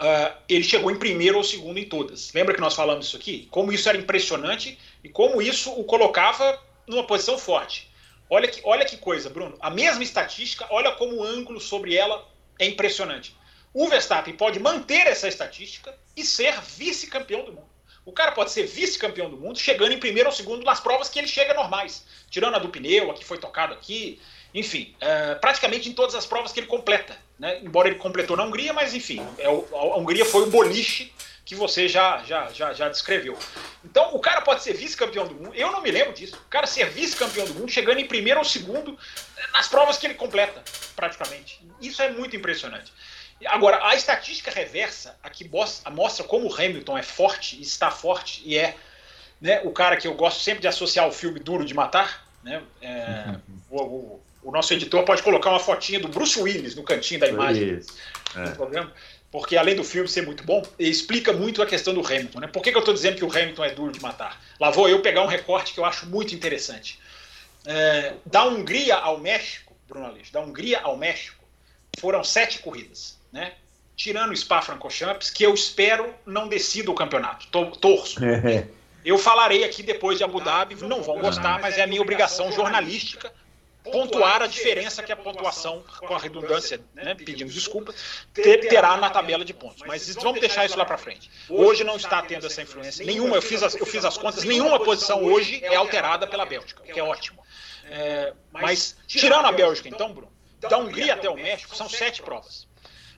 uh, 0.00 0.36
ele 0.48 0.64
chegou 0.64 0.90
em 0.90 0.98
primeiro 0.98 1.38
ou 1.38 1.44
segundo 1.44 1.78
em 1.78 1.84
todas. 1.84 2.32
Lembra 2.32 2.54
que 2.54 2.60
nós 2.60 2.74
falamos 2.74 3.06
isso 3.06 3.16
aqui? 3.16 3.48
Como 3.50 3.72
isso 3.72 3.88
era 3.88 3.98
impressionante 3.98 4.78
e 5.02 5.08
como 5.08 5.40
isso 5.40 5.72
o 5.72 5.84
colocava 5.84 6.60
numa 6.86 7.06
posição 7.06 7.38
forte. 7.38 7.90
Olha 8.28 8.48
que, 8.48 8.60
olha 8.64 8.84
que 8.84 8.96
coisa, 8.96 9.28
Bruno. 9.28 9.56
A 9.60 9.70
mesma 9.70 10.02
estatística, 10.02 10.66
olha 10.70 10.92
como 10.92 11.16
o 11.16 11.22
ângulo 11.22 11.60
sobre 11.60 11.94
ela 11.94 12.26
é 12.58 12.66
impressionante. 12.66 13.36
O 13.74 13.88
Verstappen 13.88 14.34
pode 14.34 14.58
manter 14.58 15.06
essa 15.06 15.28
estatística 15.28 15.94
e 16.16 16.24
ser 16.24 16.60
vice-campeão 16.60 17.44
do 17.44 17.52
mundo. 17.52 17.72
O 18.04 18.12
cara 18.12 18.32
pode 18.32 18.50
ser 18.50 18.66
vice-campeão 18.66 19.30
do 19.30 19.36
mundo, 19.36 19.58
chegando 19.58 19.92
em 19.92 19.98
primeiro 19.98 20.28
ou 20.28 20.34
segundo 20.34 20.64
nas 20.64 20.80
provas 20.80 21.08
que 21.08 21.18
ele 21.18 21.28
chega 21.28 21.54
normais. 21.54 22.04
Tirando 22.28 22.56
a 22.56 22.58
do 22.58 22.68
pneu, 22.68 23.10
a 23.10 23.14
que 23.14 23.24
foi 23.24 23.38
tocado 23.38 23.72
aqui, 23.72 24.20
enfim, 24.54 24.94
é, 25.00 25.34
praticamente 25.36 25.88
em 25.88 25.92
todas 25.92 26.14
as 26.14 26.26
provas 26.26 26.52
que 26.52 26.60
ele 26.60 26.66
completa. 26.66 27.16
Né? 27.38 27.60
Embora 27.62 27.88
ele 27.88 27.98
completou 27.98 28.36
na 28.36 28.44
Hungria, 28.44 28.72
mas 28.72 28.94
enfim, 28.94 29.26
é, 29.38 29.46
a 29.46 29.96
Hungria 29.96 30.24
foi 30.24 30.42
o 30.42 30.50
boliche 30.50 31.12
que 31.44 31.54
você 31.54 31.88
já, 31.88 32.22
já, 32.24 32.48
já, 32.52 32.72
já 32.72 32.88
descreveu. 32.88 33.36
Então, 33.84 34.14
o 34.14 34.20
cara 34.20 34.40
pode 34.42 34.62
ser 34.62 34.74
vice-campeão 34.74 35.26
do 35.26 35.34
mundo. 35.34 35.54
Eu 35.54 35.72
não 35.72 35.82
me 35.82 35.90
lembro 35.90 36.12
disso. 36.12 36.36
O 36.36 36.48
cara 36.48 36.66
ser 36.66 36.88
vice-campeão 36.90 37.46
do 37.46 37.54
mundo, 37.54 37.70
chegando 37.70 37.98
em 37.98 38.06
primeiro 38.06 38.38
ou 38.38 38.44
segundo 38.44 38.96
nas 39.52 39.68
provas 39.68 39.98
que 39.98 40.06
ele 40.06 40.14
completa, 40.14 40.62
praticamente. 40.94 41.60
Isso 41.80 42.00
é 42.00 42.10
muito 42.10 42.36
impressionante. 42.36 42.92
Agora, 43.46 43.84
a 43.88 43.94
estatística 43.94 44.50
reversa 44.52 45.18
aqui 45.22 45.50
mostra 45.90 46.24
como 46.24 46.48
o 46.48 46.54
Hamilton 46.54 46.96
é 46.96 47.02
forte, 47.02 47.60
está 47.60 47.90
forte, 47.90 48.40
e 48.44 48.56
é 48.56 48.76
né, 49.40 49.60
o 49.64 49.72
cara 49.72 49.96
que 49.96 50.06
eu 50.06 50.14
gosto 50.14 50.40
sempre 50.40 50.60
de 50.60 50.68
associar 50.68 51.08
o 51.08 51.12
filme 51.12 51.40
Duro 51.40 51.64
de 51.64 51.74
Matar. 51.74 52.24
Né? 52.42 52.62
É, 52.80 53.24
uhum. 53.26 53.40
o, 53.70 53.82
o, 53.82 54.22
o 54.42 54.50
nosso 54.50 54.72
editor 54.74 55.04
pode 55.04 55.22
colocar 55.22 55.50
uma 55.50 55.60
fotinha 55.60 56.00
do 56.00 56.08
Bruce 56.08 56.40
Willis 56.40 56.74
no 56.74 56.82
cantinho 56.82 57.20
da 57.20 57.28
imagem. 57.28 57.78
Isso. 57.78 57.96
É. 58.36 58.50
problema. 58.50 58.92
Porque 59.30 59.56
além 59.56 59.74
do 59.74 59.84
filme 59.84 60.08
ser 60.08 60.22
muito 60.22 60.44
bom, 60.44 60.62
explica 60.78 61.32
muito 61.32 61.62
a 61.62 61.66
questão 61.66 61.94
do 61.94 62.06
Hamilton. 62.06 62.40
Né? 62.40 62.46
Por 62.48 62.62
que, 62.62 62.70
que 62.70 62.76
eu 62.76 62.80
estou 62.80 62.92
dizendo 62.92 63.16
que 63.16 63.24
o 63.24 63.30
Hamilton 63.30 63.64
é 63.64 63.70
duro 63.70 63.92
de 63.92 64.00
matar? 64.00 64.42
Lá 64.60 64.70
vou 64.70 64.88
eu 64.88 65.00
pegar 65.00 65.22
um 65.22 65.26
recorte 65.26 65.72
que 65.72 65.80
eu 65.80 65.84
acho 65.86 66.06
muito 66.06 66.34
interessante. 66.34 66.98
É, 67.64 68.14
da 68.26 68.44
Hungria 68.44 68.96
ao 68.96 69.18
México, 69.18 69.74
Bruno 69.88 70.06
Aleixo, 70.06 70.32
da 70.32 70.40
Hungria 70.40 70.80
ao 70.80 70.98
México, 70.98 71.42
foram 71.98 72.22
sete 72.22 72.58
corridas. 72.58 73.18
Né? 73.32 73.52
Tirando 73.96 74.32
o 74.32 74.36
Spa-Francorchamps, 74.36 75.30
que 75.30 75.44
eu 75.44 75.54
espero 75.54 76.14
não 76.26 76.46
decida 76.46 76.90
o 76.90 76.94
campeonato. 76.94 77.46
Torço. 77.76 78.20
Eu 79.04 79.18
falarei 79.18 79.64
aqui 79.64 79.82
depois 79.82 80.16
de 80.16 80.22
Abu 80.22 80.40
Dhabi, 80.40 80.76
não 80.76 81.02
vão 81.02 81.18
gostar, 81.18 81.60
mas 81.60 81.76
é 81.76 81.82
a 81.82 81.88
minha 81.88 82.00
obrigação 82.00 82.52
jornalística 82.52 83.32
pontuar 83.82 84.42
a 84.42 84.46
diferença 84.46 85.02
que 85.02 85.12
a 85.12 85.16
pontuação, 85.16 85.82
com 85.98 86.14
a 86.14 86.18
redundância, 86.18 86.80
né, 86.94 87.14
pedindo 87.14 87.52
desculpas, 87.52 88.26
terá 88.32 88.96
na 88.96 89.10
tabela 89.10 89.44
de 89.44 89.52
pontos. 89.52 89.82
Mas 89.86 90.14
vamos 90.14 90.40
deixar 90.40 90.64
isso 90.64 90.78
lá 90.78 90.84
para 90.84 90.98
frente. 90.98 91.30
Hoje 91.48 91.82
não 91.84 91.96
está 91.96 92.22
tendo 92.22 92.46
essa 92.46 92.62
influência 92.62 93.04
nenhuma. 93.04 93.36
Eu 93.36 93.42
fiz, 93.42 93.62
as, 93.62 93.74
eu 93.74 93.86
fiz 93.86 94.04
as 94.04 94.16
contas, 94.16 94.44
nenhuma 94.44 94.78
posição 94.80 95.24
hoje 95.24 95.64
é 95.64 95.74
alterada 95.76 96.26
pela 96.26 96.46
Bélgica, 96.46 96.82
que 96.82 96.98
é 96.98 97.02
ótimo. 97.02 97.42
É, 97.84 98.32
mas, 98.52 98.96
tirando 99.06 99.46
a 99.46 99.52
Bélgica, 99.52 99.88
então, 99.88 100.12
Bruno, 100.12 100.32
da 100.60 100.78
Hungria 100.78 101.14
até 101.14 101.28
o 101.28 101.34
México, 101.34 101.74
são 101.74 101.88
sete 101.88 102.22
provas. 102.22 102.68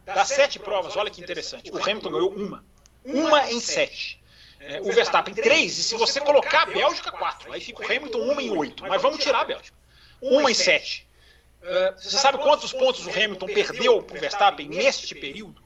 Das 0.04 0.28
sete 0.28 0.58
provas, 0.58 0.96
olha 0.96 1.10
que 1.10 1.20
interessante, 1.20 1.70
o 1.70 1.78
Hamilton 1.78 2.10
ganhou 2.10 2.30
uma. 2.30 2.64
Uma 3.04 3.50
em 3.50 3.60
sete. 3.60 4.22
é, 4.60 4.80
o 4.80 4.92
Verstappen 4.92 5.34
3, 5.34 5.78
e 5.78 5.82
se 5.82 5.94
você 5.94 6.20
colocar 6.20 6.62
a 6.62 6.66
Bélgica, 6.66 7.12
4. 7.12 7.52
Aí 7.52 7.60
fica 7.60 7.82
o 7.82 7.84
Hamilton 7.84 8.18
1 8.32 8.40
em 8.40 8.50
8. 8.50 8.82
Mas 8.86 9.02
vamos 9.02 9.22
tirar 9.22 9.40
a 9.40 9.44
Bélgica. 9.44 9.76
1 10.25 10.49
em 10.49 10.55
7. 10.55 11.07
Uh, 11.62 12.01
você 12.01 12.18
sabe 12.18 12.39
quantos 12.39 12.72
pontos 12.72 13.07
o 13.07 13.11
Hamilton 13.11 13.47
perdeu 13.47 14.03
para 14.03 14.16
o 14.16 14.20
Verstappen 14.20 14.68
neste 14.68 15.14
período? 15.14 15.62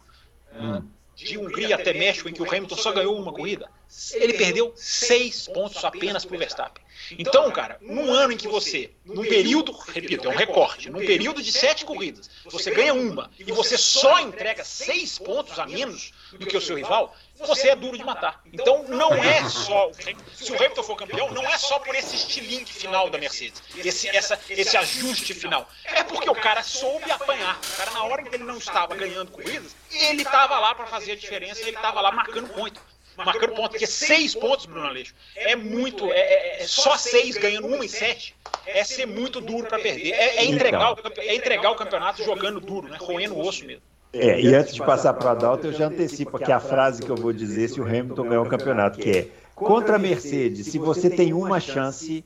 Uh, 0.53 0.83
de 1.15 1.37
Hungria 1.37 1.75
até 1.75 1.93
México, 1.93 2.29
em 2.29 2.33
que 2.33 2.43
o 2.43 2.49
Hamilton 2.49 2.77
só 2.77 2.93
ganhou 2.93 3.17
uma 3.17 3.33
corrida? 3.33 3.69
Ele 4.15 4.35
perdeu 4.35 4.73
6 4.77 5.49
pontos 5.49 5.85
apenas 5.85 6.25
para 6.25 6.37
o 6.37 6.39
Verstappen. 6.39 6.85
Então, 7.19 7.51
cara, 7.51 7.79
num 7.81 8.13
ano 8.13 8.33
em 8.33 8.37
que 8.37 8.49
você, 8.49 8.91
num 9.05 9.23
período, 9.23 9.73
repito, 9.73 10.29
é 10.29 10.31
um 10.31 10.37
recorte, 10.37 10.91
num 10.91 10.99
período 10.99 11.43
de 11.43 11.53
sete 11.53 11.85
corridas, 11.85 12.29
você 12.45 12.71
ganha 12.71 12.93
uma 12.93 13.31
e 13.39 13.51
você 13.53 13.79
só 13.79 14.21
entrega 14.21 14.65
seis 14.65 15.19
pontos 15.19 15.59
a 15.59 15.67
menos 15.67 16.13
do 16.33 16.47
que 16.47 16.57
o 16.57 16.61
seu 16.61 16.77
rival, 16.77 17.17
você 17.47 17.69
é 17.69 17.77
duro 17.77 17.97
de 17.97 18.05
matar. 18.05 18.41
Então, 18.53 18.85
não 18.85 19.13
é 19.15 19.49
só. 19.49 19.91
Se 20.35 20.53
o 20.53 20.57
Hamilton 20.57 20.83
for 20.83 20.97
campeão, 20.97 21.31
não 21.31 21.43
é 21.43 21.57
só 21.59 21.79
por 21.79 21.95
esse 21.95 22.17
estilingue 22.17 22.73
final 22.73 23.09
da 23.11 23.19
Mercedes, 23.19 23.63
esse, 23.77 24.09
essa, 24.09 24.39
esse 24.51 24.77
ajuste 24.77 25.35
final. 25.35 25.69
É 25.85 26.03
porque 26.03 26.29
o 26.29 26.35
cara 26.35 26.63
soube 26.63 27.11
apanhar. 27.11 27.59
O 27.59 27.77
cara, 27.77 27.91
na 27.93 28.05
hora 28.05 28.23
que 28.23 28.35
ele 28.35 28.45
não 28.45 28.59
estava 28.59 28.95
ganhando 28.95 29.31
corridas, 29.31 29.75
ele 29.91 30.23
estava 30.23 30.59
lá 30.59 30.75
para 30.75 30.87
fazer 30.87 31.13
a 31.13 31.17
diferença, 31.17 31.61
ele 31.63 31.77
estava 31.77 32.01
lá 32.01 32.11
marcando 32.11 32.49
ponto 32.49 32.81
marcando 33.25 33.55
ponto, 33.55 33.71
porque 33.71 33.87
seis 33.87 34.35
pontos, 34.35 34.67
Bruno 34.67 34.87
Aleixo, 34.87 35.15
é 35.35 35.57
muito, 35.57 36.11
é, 36.13 36.21
é, 36.21 36.63
é 36.63 36.67
só 36.67 36.97
seis 36.97 37.37
ganhando 37.37 37.67
uma 37.67 37.85
em 37.85 37.89
sete, 37.89 38.35
é 38.67 38.85
ser 38.85 39.07
muito 39.07 39.41
duro 39.41 39.67
para 39.67 39.79
perder, 39.79 40.13
é, 40.13 40.37
é, 40.37 40.45
entregar 40.45 40.93
o, 40.93 40.97
é 41.19 41.35
entregar 41.35 41.71
o 41.71 41.77
campeonato 41.77 42.23
jogando 42.23 42.61
duro, 42.61 42.89
né, 42.89 42.97
roendo 43.01 43.35
o 43.35 43.47
osso 43.47 43.65
mesmo. 43.65 43.83
É, 44.13 44.41
e 44.41 44.55
antes 44.55 44.75
de 44.75 44.83
passar 44.83 45.13
para 45.15 45.27
o 45.27 45.31
Adalto, 45.31 45.67
eu 45.67 45.73
já 45.73 45.87
antecipo 45.87 46.37
aqui 46.37 46.51
a 46.51 46.61
frase 46.61 47.03
que 47.03 47.11
eu 47.11 47.17
vou 47.17 47.33
dizer 47.33 47.69
se 47.69 47.81
o 47.81 47.85
Hamilton 47.85 48.23
ganhar 48.29 48.43
o 48.43 48.49
campeonato, 48.49 48.99
que 48.99 49.11
é 49.11 49.29
contra 49.55 49.97
a 49.97 49.99
Mercedes, 49.99 50.67
se 50.67 50.79
você 50.79 51.11
tem 51.11 51.33
uma 51.33 51.61
chance, 51.61 52.25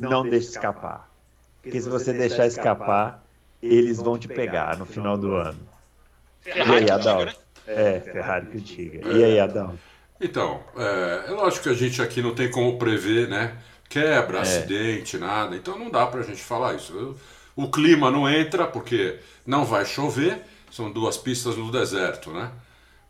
não 0.00 0.22
deixe 0.22 0.50
escapar. 0.50 1.10
Porque 1.62 1.80
se 1.80 1.88
você 1.88 2.12
deixar 2.12 2.46
escapar, 2.46 3.24
eles 3.60 3.98
vão 3.98 4.16
te 4.16 4.28
pegar 4.28 4.76
no 4.76 4.86
final 4.86 5.18
do 5.18 5.34
ano. 5.34 5.58
e 6.46 6.50
aí, 6.50 6.90
Adalto? 6.90 7.26
Né? 7.26 7.34
É, 7.66 8.00
Ferrari 8.00 8.46
que 8.46 8.60
diga. 8.60 9.08
E 9.08 9.24
aí, 9.24 9.40
Adalto? 9.40 9.78
Então, 10.20 10.62
é, 10.76 11.24
é, 11.26 11.30
lógico 11.30 11.64
que 11.64 11.68
a 11.70 11.74
gente 11.74 12.00
aqui 12.00 12.22
não 12.22 12.34
tem 12.34 12.50
como 12.50 12.78
prever, 12.78 13.28
né? 13.28 13.56
Quebra, 13.88 14.38
é. 14.38 14.40
acidente, 14.42 15.18
nada. 15.18 15.56
Então 15.56 15.78
não 15.78 15.90
dá 15.90 16.06
pra 16.06 16.22
gente 16.22 16.42
falar 16.42 16.74
isso. 16.74 17.16
O 17.54 17.70
clima 17.70 18.10
não 18.10 18.28
entra 18.28 18.66
porque 18.66 19.18
não 19.44 19.64
vai 19.64 19.84
chover. 19.84 20.40
São 20.76 20.90
duas 20.90 21.16
pistas 21.16 21.56
no 21.56 21.72
deserto, 21.72 22.30
né? 22.30 22.52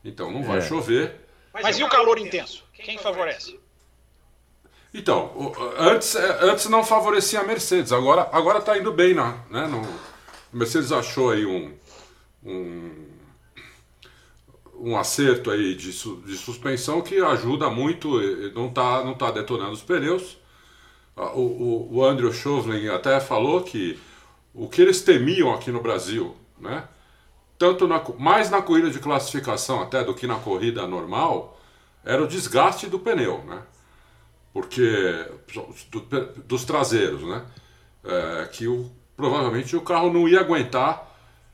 Então 0.05 0.31
não 0.31 0.45
vai 0.45 0.59
é. 0.59 0.61
chover. 0.61 1.17
Mas, 1.53 1.65
Mas 1.65 1.79
e 1.81 1.83
o 1.83 1.89
calor 1.89 2.17
intenso? 2.17 2.63
Quem 2.73 2.97
favorece? 2.97 3.59
Então, 4.95 5.53
antes, 5.77 6.15
é, 6.15 6.45
antes 6.45 6.69
não 6.69 6.85
favorecia 6.85 7.41
a 7.41 7.45
Mercedes, 7.45 7.93
agora, 7.93 8.31
agora 8.33 8.61
tá 8.61 8.79
indo 8.79 8.93
bem, 8.93 9.15
né? 9.15 9.67
No, 9.67 9.81
a 9.81 10.57
Mercedes 10.57 10.93
achou 10.93 11.31
aí 11.31 11.45
um, 11.45 11.77
um 12.45 13.07
um 14.79 14.97
acerto 14.97 15.51
aí 15.51 15.75
de, 15.75 15.91
de 15.91 16.37
suspensão 16.37 17.01
que 17.03 17.19
ajuda 17.19 17.69
muito, 17.69 18.21
não 18.55 18.69
está 18.69 19.03
não 19.03 19.15
tá 19.15 19.33
detonando 19.33 19.73
os 19.73 19.83
pneus. 19.83 20.39
Ah, 21.17 21.33
o, 21.33 21.41
o, 21.41 21.97
o 21.97 22.05
Andrew 22.05 22.33
Schoflin 22.33 22.89
até 22.89 23.19
falou 23.19 23.63
que 23.65 23.99
o 24.55 24.69
que 24.69 24.83
eles 24.83 25.03
temiam 25.03 25.53
aqui 25.53 25.73
no 25.73 25.81
Brasil, 25.81 26.37
né, 26.61 26.87
tanto 27.59 27.87
na, 27.87 28.03
mais 28.19 28.51
na 28.51 28.63
corrida 28.63 28.91
de 28.91 28.99
classificação 28.99 29.83
até 29.83 30.05
do 30.05 30.15
que 30.15 30.27
na 30.27 30.37
corrida 30.37 30.87
normal, 30.87 31.59
era 32.05 32.23
o 32.23 32.29
desgaste 32.29 32.87
do 32.87 32.99
pneu, 32.99 33.43
né? 33.45 33.63
Porque 34.53 35.27
do, 35.91 36.43
dos 36.45 36.65
traseiros, 36.65 37.23
né? 37.23 37.45
É, 38.05 38.49
que 38.53 38.69
o, 38.69 38.91
provavelmente 39.17 39.75
o 39.77 39.81
carro 39.81 40.13
não 40.13 40.29
ia 40.29 40.41
aguentar 40.41 41.07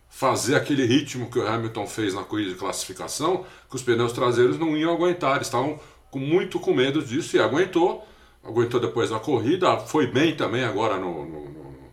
fazer 0.08 0.54
aquele 0.54 0.84
ritmo 0.84 1.30
que 1.30 1.38
o 1.38 1.46
Hamilton 1.46 1.86
fez 1.86 2.14
na 2.14 2.22
corrida 2.22 2.50
de 2.50 2.58
classificação, 2.58 3.46
que 3.68 3.76
os 3.76 3.82
pneus 3.82 4.12
traseiros 4.12 4.58
não 4.58 4.76
iam 4.76 4.92
aguentar. 4.92 5.36
Eles 5.36 5.46
estavam 5.46 5.80
com, 6.10 6.18
muito 6.18 6.60
com 6.60 6.74
medo 6.74 7.02
disso 7.02 7.36
e 7.36 7.40
aguentou. 7.40 8.06
Aguentou 8.44 8.78
depois 8.78 9.08
da 9.08 9.18
corrida, 9.18 9.78
foi 9.78 10.06
bem 10.06 10.36
também 10.36 10.64
agora 10.64 10.98
no, 10.98 11.24
no, 11.24 11.48
no, 11.48 11.92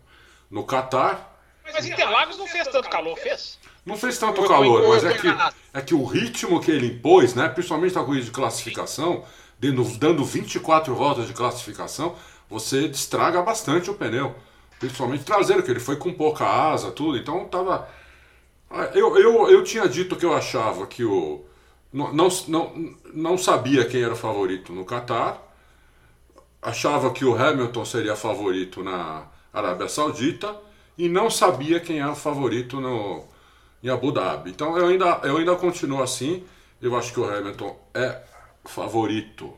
no 0.50 0.66
Qatar. 0.66 1.32
Mas 1.64 1.86
Interlagos 1.86 2.36
não 2.36 2.46
fez 2.46 2.66
tanto 2.68 2.90
calor, 2.90 3.16
fez? 3.16 3.58
Não 3.84 3.96
fez 3.96 4.18
tanto 4.18 4.46
calor, 4.46 4.88
mas 4.88 5.04
é 5.04 5.14
que, 5.14 5.28
é 5.74 5.80
que 5.80 5.94
o 5.94 6.04
ritmo 6.04 6.60
que 6.60 6.70
ele 6.70 6.86
impôs, 6.88 7.34
né, 7.34 7.48
principalmente 7.48 7.94
na 7.94 8.04
corrida 8.04 8.24
de 8.24 8.30
classificação, 8.30 9.24
dando 9.98 10.24
24 10.24 10.94
voltas 10.94 11.26
de 11.26 11.32
classificação, 11.32 12.14
você 12.48 12.86
estraga 12.86 13.42
bastante 13.42 13.90
o 13.90 13.94
pneu. 13.94 14.34
Principalmente 14.78 15.24
traseiro, 15.24 15.62
que 15.62 15.70
ele 15.70 15.80
foi 15.80 15.96
com 15.96 16.12
pouca 16.12 16.46
asa, 16.46 16.90
tudo. 16.90 17.18
Então 17.18 17.44
tava 17.46 17.88
ah, 18.70 18.90
eu, 18.94 19.18
eu, 19.18 19.50
eu 19.50 19.64
tinha 19.64 19.88
dito 19.88 20.14
que 20.16 20.24
eu 20.24 20.32
achava 20.32 20.86
que 20.86 21.04
o. 21.04 21.44
Não, 21.92 22.12
não, 22.12 22.94
não 23.12 23.36
sabia 23.36 23.84
quem 23.84 24.02
era 24.02 24.12
o 24.12 24.16
favorito 24.16 24.72
no 24.72 24.84
Catar. 24.84 25.42
Achava 26.62 27.10
que 27.10 27.24
o 27.24 27.34
Hamilton 27.34 27.84
seria 27.84 28.14
favorito 28.14 28.84
na 28.84 29.26
Arábia 29.52 29.88
Saudita. 29.88 30.56
E 30.96 31.08
não 31.08 31.28
sabia 31.30 31.80
quem 31.80 31.98
era 31.98 32.12
o 32.12 32.16
favorito 32.16 32.80
no, 32.80 33.24
em 33.82 33.88
Abu 33.88 34.12
Dhabi. 34.12 34.50
Então 34.50 34.76
eu 34.76 34.86
ainda, 34.86 35.20
eu 35.24 35.36
ainda 35.36 35.56
continuo 35.56 36.02
assim. 36.02 36.44
Eu 36.80 36.96
acho 36.96 37.12
que 37.12 37.20
o 37.20 37.24
Hamilton 37.24 37.78
é 37.94 38.22
favorito. 38.64 39.52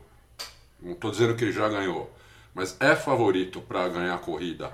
Não 0.81 0.93
estou 0.93 1.11
dizendo 1.11 1.35
que 1.35 1.43
ele 1.43 1.51
já 1.51 1.69
ganhou, 1.69 2.13
mas 2.53 2.75
é 2.79 2.95
favorito 2.95 3.61
para 3.61 3.87
ganhar 3.87 4.15
a 4.15 4.17
corrida 4.17 4.71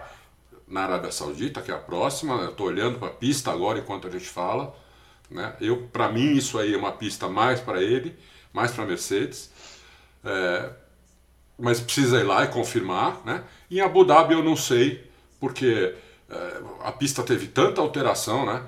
na 0.67 0.81
Arábia 0.81 1.11
Saudita, 1.11 1.61
que 1.61 1.71
é 1.71 1.75
a 1.75 1.79
próxima. 1.79 2.45
Estou 2.45 2.67
olhando 2.67 2.99
para 2.99 3.09
a 3.09 3.11
pista 3.11 3.51
agora 3.51 3.79
enquanto 3.79 4.07
a 4.07 4.11
gente 4.11 4.27
fala. 4.27 4.75
Né? 5.29 5.55
Eu, 5.61 5.87
para 5.91 6.09
mim, 6.09 6.33
isso 6.33 6.57
aí 6.57 6.73
é 6.73 6.77
uma 6.77 6.91
pista 6.91 7.27
mais 7.27 7.59
para 7.59 7.81
ele, 7.81 8.17
mais 8.51 8.71
para 8.71 8.85
Mercedes. 8.85 9.51
É, 10.23 10.69
mas 11.57 11.79
precisa 11.79 12.19
ir 12.19 12.23
lá 12.23 12.43
e 12.43 12.47
confirmar. 12.47 13.21
Né? 13.25 13.43
Em 13.69 13.81
Abu 13.81 14.03
Dhabi 14.03 14.33
eu 14.33 14.43
não 14.43 14.55
sei, 14.55 15.07
porque 15.39 15.93
é, 16.29 16.61
a 16.83 16.91
pista 16.91 17.23
teve 17.23 17.47
tanta 17.47 17.81
alteração, 17.81 18.45
né? 18.45 18.63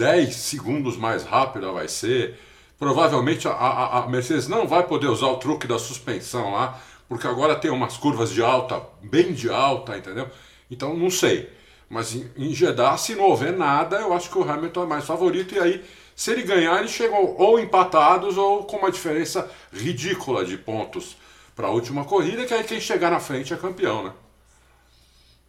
10 0.00 0.34
segundos 0.34 0.96
mais 0.96 1.24
rápida 1.24 1.70
vai 1.70 1.86
ser. 1.86 2.38
Provavelmente 2.78 3.46
a, 3.46 3.50
a, 3.50 3.98
a 3.98 4.08
Mercedes 4.08 4.48
não 4.48 4.66
vai 4.66 4.82
poder 4.86 5.08
usar 5.08 5.26
o 5.26 5.36
truque 5.36 5.66
da 5.66 5.78
suspensão 5.78 6.52
lá, 6.52 6.80
porque 7.06 7.26
agora 7.26 7.54
tem 7.54 7.70
umas 7.70 7.98
curvas 7.98 8.30
de 8.30 8.42
alta, 8.42 8.80
bem 9.02 9.34
de 9.34 9.50
alta, 9.50 9.98
entendeu? 9.98 10.26
Então 10.70 10.96
não 10.96 11.10
sei. 11.10 11.50
Mas 11.86 12.14
em, 12.14 12.30
em 12.34 12.54
Jeddah, 12.54 12.96
se 12.96 13.14
não 13.14 13.24
houver 13.24 13.52
nada, 13.52 13.98
eu 13.98 14.14
acho 14.14 14.30
que 14.30 14.38
o 14.38 14.50
Hamilton 14.50 14.84
é 14.84 14.86
mais 14.86 15.04
favorito. 15.04 15.54
E 15.54 15.58
aí, 15.58 15.84
se 16.16 16.30
ele 16.30 16.44
ganhar, 16.44 16.78
eles 16.78 16.92
chegam 16.92 17.34
ou 17.36 17.60
empatados 17.60 18.38
ou 18.38 18.64
com 18.64 18.78
uma 18.78 18.90
diferença 18.90 19.50
ridícula 19.70 20.46
de 20.46 20.56
pontos 20.56 21.14
para 21.54 21.66
a 21.66 21.70
última 21.70 22.06
corrida, 22.06 22.46
que 22.46 22.54
aí 22.54 22.64
quem 22.64 22.80
chegar 22.80 23.10
na 23.10 23.20
frente 23.20 23.52
é 23.52 23.56
campeão, 23.58 24.02
né? 24.04 24.12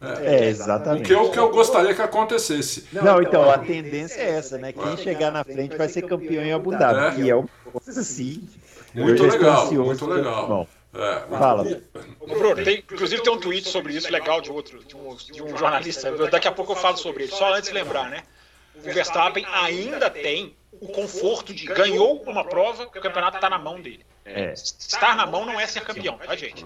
É, 0.02 0.34
é, 0.34 0.48
exatamente. 0.48 1.04
O 1.04 1.06
que, 1.06 1.12
eu, 1.12 1.30
que 1.30 1.38
eu 1.38 1.50
gostaria 1.50 1.94
que 1.94 2.02
acontecesse. 2.02 2.88
Não, 2.92 3.22
então, 3.22 3.48
a 3.48 3.58
tendência 3.58 4.20
é 4.20 4.30
essa, 4.30 4.58
né? 4.58 4.72
Quem 4.72 4.96
chegar 4.96 5.30
na 5.30 5.44
frente 5.44 5.76
vai 5.76 5.88
ser 5.88 6.02
campeão 6.02 6.42
em 6.42 6.52
Abu 6.52 6.72
Dhabi, 6.72 7.06
é. 7.06 7.10
que 7.14 7.30
é. 7.30 7.34
Muito 8.94 9.22
legal, 9.24 9.72
muito 9.72 10.06
legal. 10.06 10.46
Bom. 10.46 10.66
É, 10.94 11.20
Fala. 11.38 11.64
Bruno, 12.26 12.62
tem, 12.62 12.78
inclusive 12.78 13.22
tem 13.22 13.32
um 13.32 13.38
tweet 13.38 13.66
sobre 13.66 13.94
isso 13.94 14.12
legal 14.12 14.42
de 14.42 14.52
outro, 14.52 14.84
de 14.84 14.94
um, 14.94 15.14
de 15.14 15.42
um 15.42 15.56
jornalista. 15.56 16.10
Daqui 16.28 16.48
a 16.48 16.52
pouco 16.52 16.72
eu 16.72 16.76
falo 16.76 16.98
sobre 16.98 17.22
ele. 17.22 17.32
Só 17.32 17.54
antes 17.54 17.70
de 17.70 17.74
lembrar, 17.74 18.10
né? 18.10 18.22
O 18.74 18.80
Verstappen 18.80 19.46
ainda 19.50 20.10
tem 20.10 20.54
o 20.72 20.88
conforto 20.88 21.54
de 21.54 21.66
ganhou 21.66 22.22
uma 22.26 22.44
prova, 22.44 22.84
o 22.84 22.90
campeonato 22.90 23.36
está 23.36 23.48
na 23.48 23.58
mão 23.58 23.80
dele. 23.80 24.04
É. 24.24 24.52
Estar 24.52 25.16
na 25.16 25.26
mão 25.26 25.44
não 25.44 25.58
é 25.58 25.66
ser 25.66 25.80
campeão, 25.80 26.18
tá, 26.18 26.34
gente? 26.36 26.64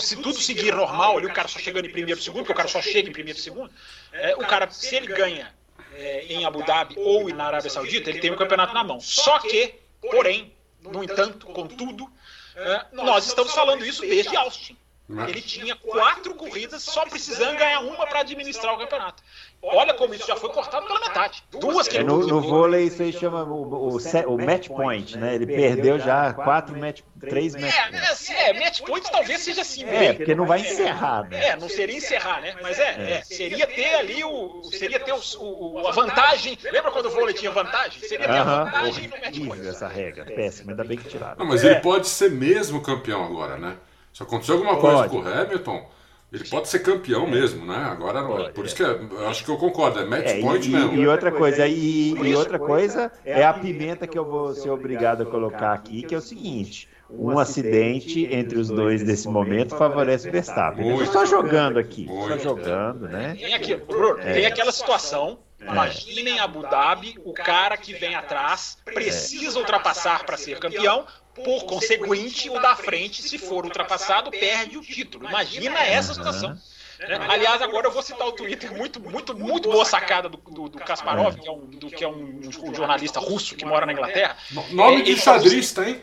Se 0.00 0.16
tudo 0.16 0.40
seguir 0.40 0.74
normal, 0.74 1.18
ali 1.18 1.26
o 1.26 1.32
cara 1.32 1.48
só 1.48 1.58
chegando 1.58 1.86
em 1.86 1.92
primeiro 1.92 2.20
segundo, 2.20 2.40
porque 2.40 2.52
o 2.52 2.56
cara 2.56 2.68
só 2.68 2.82
chega 2.82 3.08
em 3.08 3.12
primeiro 3.12 3.38
segundo, 3.38 3.70
é, 4.12 4.34
o 4.36 4.40
cara, 4.40 4.70
se 4.70 4.94
ele 4.96 5.06
ganha 5.08 5.54
é, 5.94 6.24
em 6.26 6.44
Abu 6.44 6.62
Dhabi 6.64 6.94
ou 6.98 7.28
na 7.28 7.46
Arábia 7.46 7.70
Saudita, 7.70 8.10
ele 8.10 8.20
tem 8.20 8.30
o 8.30 8.36
campeonato 8.36 8.74
na 8.74 8.84
mão. 8.84 9.00
Só 9.00 9.38
que, 9.38 9.74
porém, 10.00 10.52
no 10.80 11.02
entanto, 11.02 11.46
contudo, 11.46 12.10
é, 12.56 12.86
nós 12.92 13.26
estamos 13.26 13.52
falando 13.52 13.84
isso 13.84 14.02
desde 14.02 14.36
Austin. 14.36 14.76
Ele 15.28 15.40
tinha 15.40 15.74
quatro 15.76 16.34
corridas 16.34 16.82
só 16.82 17.04
precisando 17.06 17.56
ganhar 17.56 17.80
uma 17.80 18.06
para 18.06 18.20
administrar 18.20 18.74
o 18.74 18.78
campeonato. 18.78 19.22
Olha 19.62 19.92
como 19.92 20.14
isso 20.14 20.26
já 20.26 20.36
foi 20.36 20.50
cortado 20.50 20.86
pela 20.86 21.00
metade. 21.00 21.44
Duas 21.50 21.86
que 21.86 21.98
é, 21.98 22.02
no, 22.02 22.26
no 22.26 22.40
vôlei 22.40 22.84
isso 22.84 23.02
aí 23.02 23.12
chama 23.12 23.44
o, 23.44 23.94
o, 23.94 23.98
o, 23.98 24.38
match 24.38 24.68
point, 24.68 25.18
né? 25.18 25.34
Ele 25.34 25.46
perdeu 25.46 25.98
já 25.98 26.32
quatro 26.32 26.78
match, 26.78 27.02
três 27.18 27.54
match 27.54 27.74
é, 27.74 27.90
points. 27.90 28.30
É, 28.30 28.50
é, 28.50 28.58
match 28.58 28.80
point 28.80 29.10
talvez 29.10 29.40
seja 29.40 29.60
assim. 29.60 29.84
É, 29.84 30.14
porque 30.14 30.34
não 30.34 30.46
vai 30.46 30.60
encerrar, 30.60 31.28
né? 31.28 31.48
É, 31.48 31.56
não 31.56 31.68
seria 31.68 31.96
encerrar, 31.96 32.40
né? 32.40 32.56
Mas 32.62 32.78
é, 32.78 33.18
é 33.18 33.22
seria 33.22 33.66
ter 33.66 33.94
ali 33.96 34.24
o, 34.24 34.62
seria 34.64 34.98
ter 34.98 35.12
o, 35.12 35.20
o, 35.38 35.88
a 35.88 35.92
vantagem. 35.92 36.56
Lembra 36.64 36.90
quando 36.90 37.06
o 37.06 37.10
vôlei 37.10 37.34
tinha 37.34 37.50
vantagem? 37.50 38.00
Seria 38.00 38.26
ter 38.28 38.40
uh 38.40 38.44
-huh. 38.44 38.48
a 38.48 38.64
vantagem 38.64 39.08
no 39.08 39.18
match 39.18 39.46
point. 39.46 39.68
essa 39.68 39.88
regra, 39.88 40.24
péssima, 40.24 40.72
ainda 40.72 40.84
bem 40.84 40.96
que 40.96 41.08
tiraram. 41.08 41.36
Não, 41.38 41.46
mas 41.46 41.62
ele 41.62 41.80
pode 41.80 42.08
ser 42.08 42.30
mesmo 42.30 42.80
campeão 42.82 43.24
agora, 43.24 43.58
né? 43.58 43.76
Se 44.12 44.22
acontecer 44.22 44.52
alguma 44.52 44.76
coisa 44.76 45.08
com 45.08 45.18
o 45.18 45.28
Hamilton, 45.28 45.88
ele 46.32 46.44
pode 46.44 46.68
ser 46.68 46.78
campeão 46.80 47.26
é. 47.26 47.30
mesmo, 47.30 47.66
né? 47.66 47.76
Agora, 47.76 48.22
pode, 48.22 48.52
por 48.52 48.64
isso 48.64 48.76
que 48.76 48.82
é, 48.82 48.86
eu 48.86 49.28
acho 49.28 49.44
que 49.44 49.50
eu 49.50 49.56
concordo, 49.56 49.98
é 49.98 50.04
match 50.04 50.26
é, 50.26 50.40
point 50.40 50.68
e, 50.68 50.72
mesmo. 50.72 50.94
E 50.94 51.06
outra 51.08 51.32
coisa, 51.32 51.66
e, 51.66 52.12
e 52.12 52.34
outra 52.34 52.58
coisa 52.58 53.10
é 53.24 53.44
a 53.44 53.52
pimenta 53.52 54.06
que 54.06 54.18
eu 54.18 54.24
vou 54.24 54.54
ser 54.54 54.70
obrigado 54.70 55.22
a 55.22 55.26
colocar 55.26 55.72
aqui, 55.72 56.02
que 56.02 56.14
é 56.14 56.18
o 56.18 56.22
seguinte. 56.22 56.88
Um 57.12 57.36
acidente 57.40 58.32
entre 58.32 58.56
os 58.56 58.68
dois 58.68 59.02
nesse 59.02 59.26
momento 59.26 59.76
favorece 59.76 60.28
o 60.28 60.32
Verstappen. 60.32 60.84
Muito, 60.84 61.10
só 61.10 61.26
jogando 61.26 61.76
aqui, 61.76 62.06
muito, 62.06 62.28
só 62.28 62.38
jogando, 62.38 63.08
né? 63.08 63.36
Tem, 63.36 63.52
aqui, 63.52 63.74
Bruno, 63.74 64.20
é. 64.20 64.32
tem 64.32 64.46
aquela 64.46 64.70
situação 64.70 65.38
Imaginem 65.62 66.40
Abu 66.40 66.62
Dhabi, 66.62 67.16
o 67.22 67.34
cara 67.34 67.76
que 67.76 67.92
vem 67.92 68.14
atrás 68.14 68.78
precisa 68.84 69.58
ultrapassar 69.58 70.24
para 70.24 70.36
ser 70.36 70.58
campeão, 70.58 71.06
por 71.34 71.64
conseguinte, 71.64 72.50
o 72.50 72.60
da 72.60 72.74
frente, 72.76 73.22
se 73.22 73.38
for 73.38 73.64
ultrapassado, 73.64 74.30
perde 74.30 74.76
o 74.76 74.82
título. 74.82 75.28
Imagina 75.28 75.80
essa 75.80 76.14
situação. 76.14 76.50
Né? 76.98 77.18
Aliás, 77.28 77.62
agora 77.62 77.86
eu 77.86 77.92
vou 77.92 78.02
citar 78.02 78.26
o 78.26 78.32
Twitter, 78.32 78.70
muito, 78.76 79.00
muito, 79.00 79.36
muito 79.36 79.70
boa 79.70 79.84
sacada 79.84 80.28
do, 80.28 80.36
do, 80.36 80.68
do 80.68 80.78
Kasparov, 80.78 81.36
que 81.36 81.48
é, 81.48 81.52
um, 81.52 81.66
do, 81.66 81.90
que 81.90 82.04
é 82.04 82.08
um, 82.08 82.40
um, 82.62 82.74
jornalista 82.74 83.18
russo 83.18 83.54
que 83.56 83.64
mora 83.64 83.86
na 83.86 83.92
Inglaterra. 83.92 84.36
Nome 84.70 85.02
de 85.02 85.16
xadrista, 85.16 85.88
hein? 85.88 86.02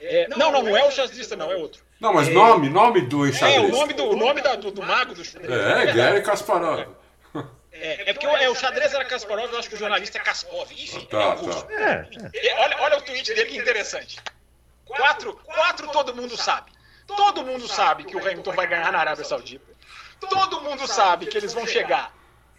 É, 0.00 0.28
não, 0.28 0.52
não, 0.52 0.62
não 0.62 0.76
é 0.76 0.86
o 0.86 0.90
xadrista, 0.90 1.36
não, 1.36 1.50
é 1.50 1.56
outro. 1.56 1.82
Não, 2.00 2.14
mas 2.14 2.28
é, 2.28 2.32
nome, 2.32 2.68
nome 2.68 3.02
do 3.02 3.30
xadrista. 3.32 3.46
É, 3.46 3.60
o 3.60 3.68
nome 3.68 3.92
do, 3.92 4.04
o 4.04 4.16
nome 4.16 4.40
da, 4.40 4.54
do, 4.54 4.70
do 4.70 4.82
mago 4.82 5.14
do 5.14 5.24
xadrez. 5.24 5.50
É, 5.50 5.92
Gary 5.92 6.22
Kasparov. 6.22 6.86
É, 7.80 8.10
é 8.10 8.12
porque 8.12 8.26
o, 8.26 8.36
é, 8.36 8.48
o 8.48 8.54
xadrez 8.54 8.92
era 8.94 9.04
Kasparov, 9.04 9.52
eu 9.52 9.58
acho 9.58 9.68
que 9.68 9.74
o 9.74 9.78
jornalista 9.78 10.18
é 10.18 10.20
Kaspov. 10.20 10.70
Enfim, 10.72 11.06
tá, 11.06 11.36
é 11.70 12.02
tá. 12.04 12.30
É, 12.34 12.60
olha, 12.60 12.76
olha 12.80 12.98
o 12.98 13.02
tweet 13.02 13.34
dele 13.34 13.50
que 13.50 13.58
interessante. 13.58 14.20
Quatro, 14.84 15.34
quatro 15.44 15.88
todo 15.88 16.14
mundo 16.14 16.36
sabe. 16.36 16.72
Todo 17.06 17.44
mundo 17.44 17.68
sabe 17.68 18.04
que 18.04 18.16
o 18.16 18.20
Hamilton 18.20 18.52
vai 18.52 18.66
ganhar 18.66 18.90
na 18.92 18.98
Arábia 18.98 19.24
Saudita. 19.24 19.64
Todo 20.20 20.60
mundo 20.62 20.86
sabe 20.86 21.26
que 21.26 21.36
eles 21.36 21.52
vão 21.52 21.66
chegar 21.66 22.12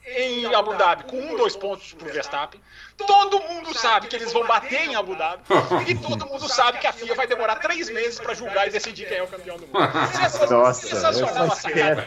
em 0.06 0.54
Abu 0.56 0.74
Dhabi 0.76 1.04
com 1.04 1.20
um, 1.20 1.36
dois 1.36 1.56
pontos 1.56 1.94
pro 1.94 2.12
Verstappen. 2.12 2.62
Todo 2.96 3.42
mundo 3.42 3.78
sabe 3.78 4.08
que 4.08 4.16
eles 4.16 4.32
vão 4.32 4.46
bater 4.48 4.86
em 4.86 4.96
Abu 4.96 5.16
Dhabi. 5.16 5.44
E 5.88 5.96
todo 5.96 6.26
mundo 6.28 6.48
sabe 6.48 6.78
que 6.80 6.88
a 6.88 6.94
FIA 6.94 7.14
vai 7.14 7.28
demorar 7.28 7.58
três 7.58 7.90
meses 7.90 8.20
para 8.20 8.34
julgar 8.34 8.68
e 8.68 8.72
decidir 8.72 9.08
quem 9.08 9.18
é 9.18 9.24
o 9.24 9.28
campeão 9.28 9.58
do 9.58 9.68
mundo. 9.68 9.78
Nossa, 10.50 10.88
sensacional 10.88 11.52
a 11.52 11.56
sacada. 11.56 12.06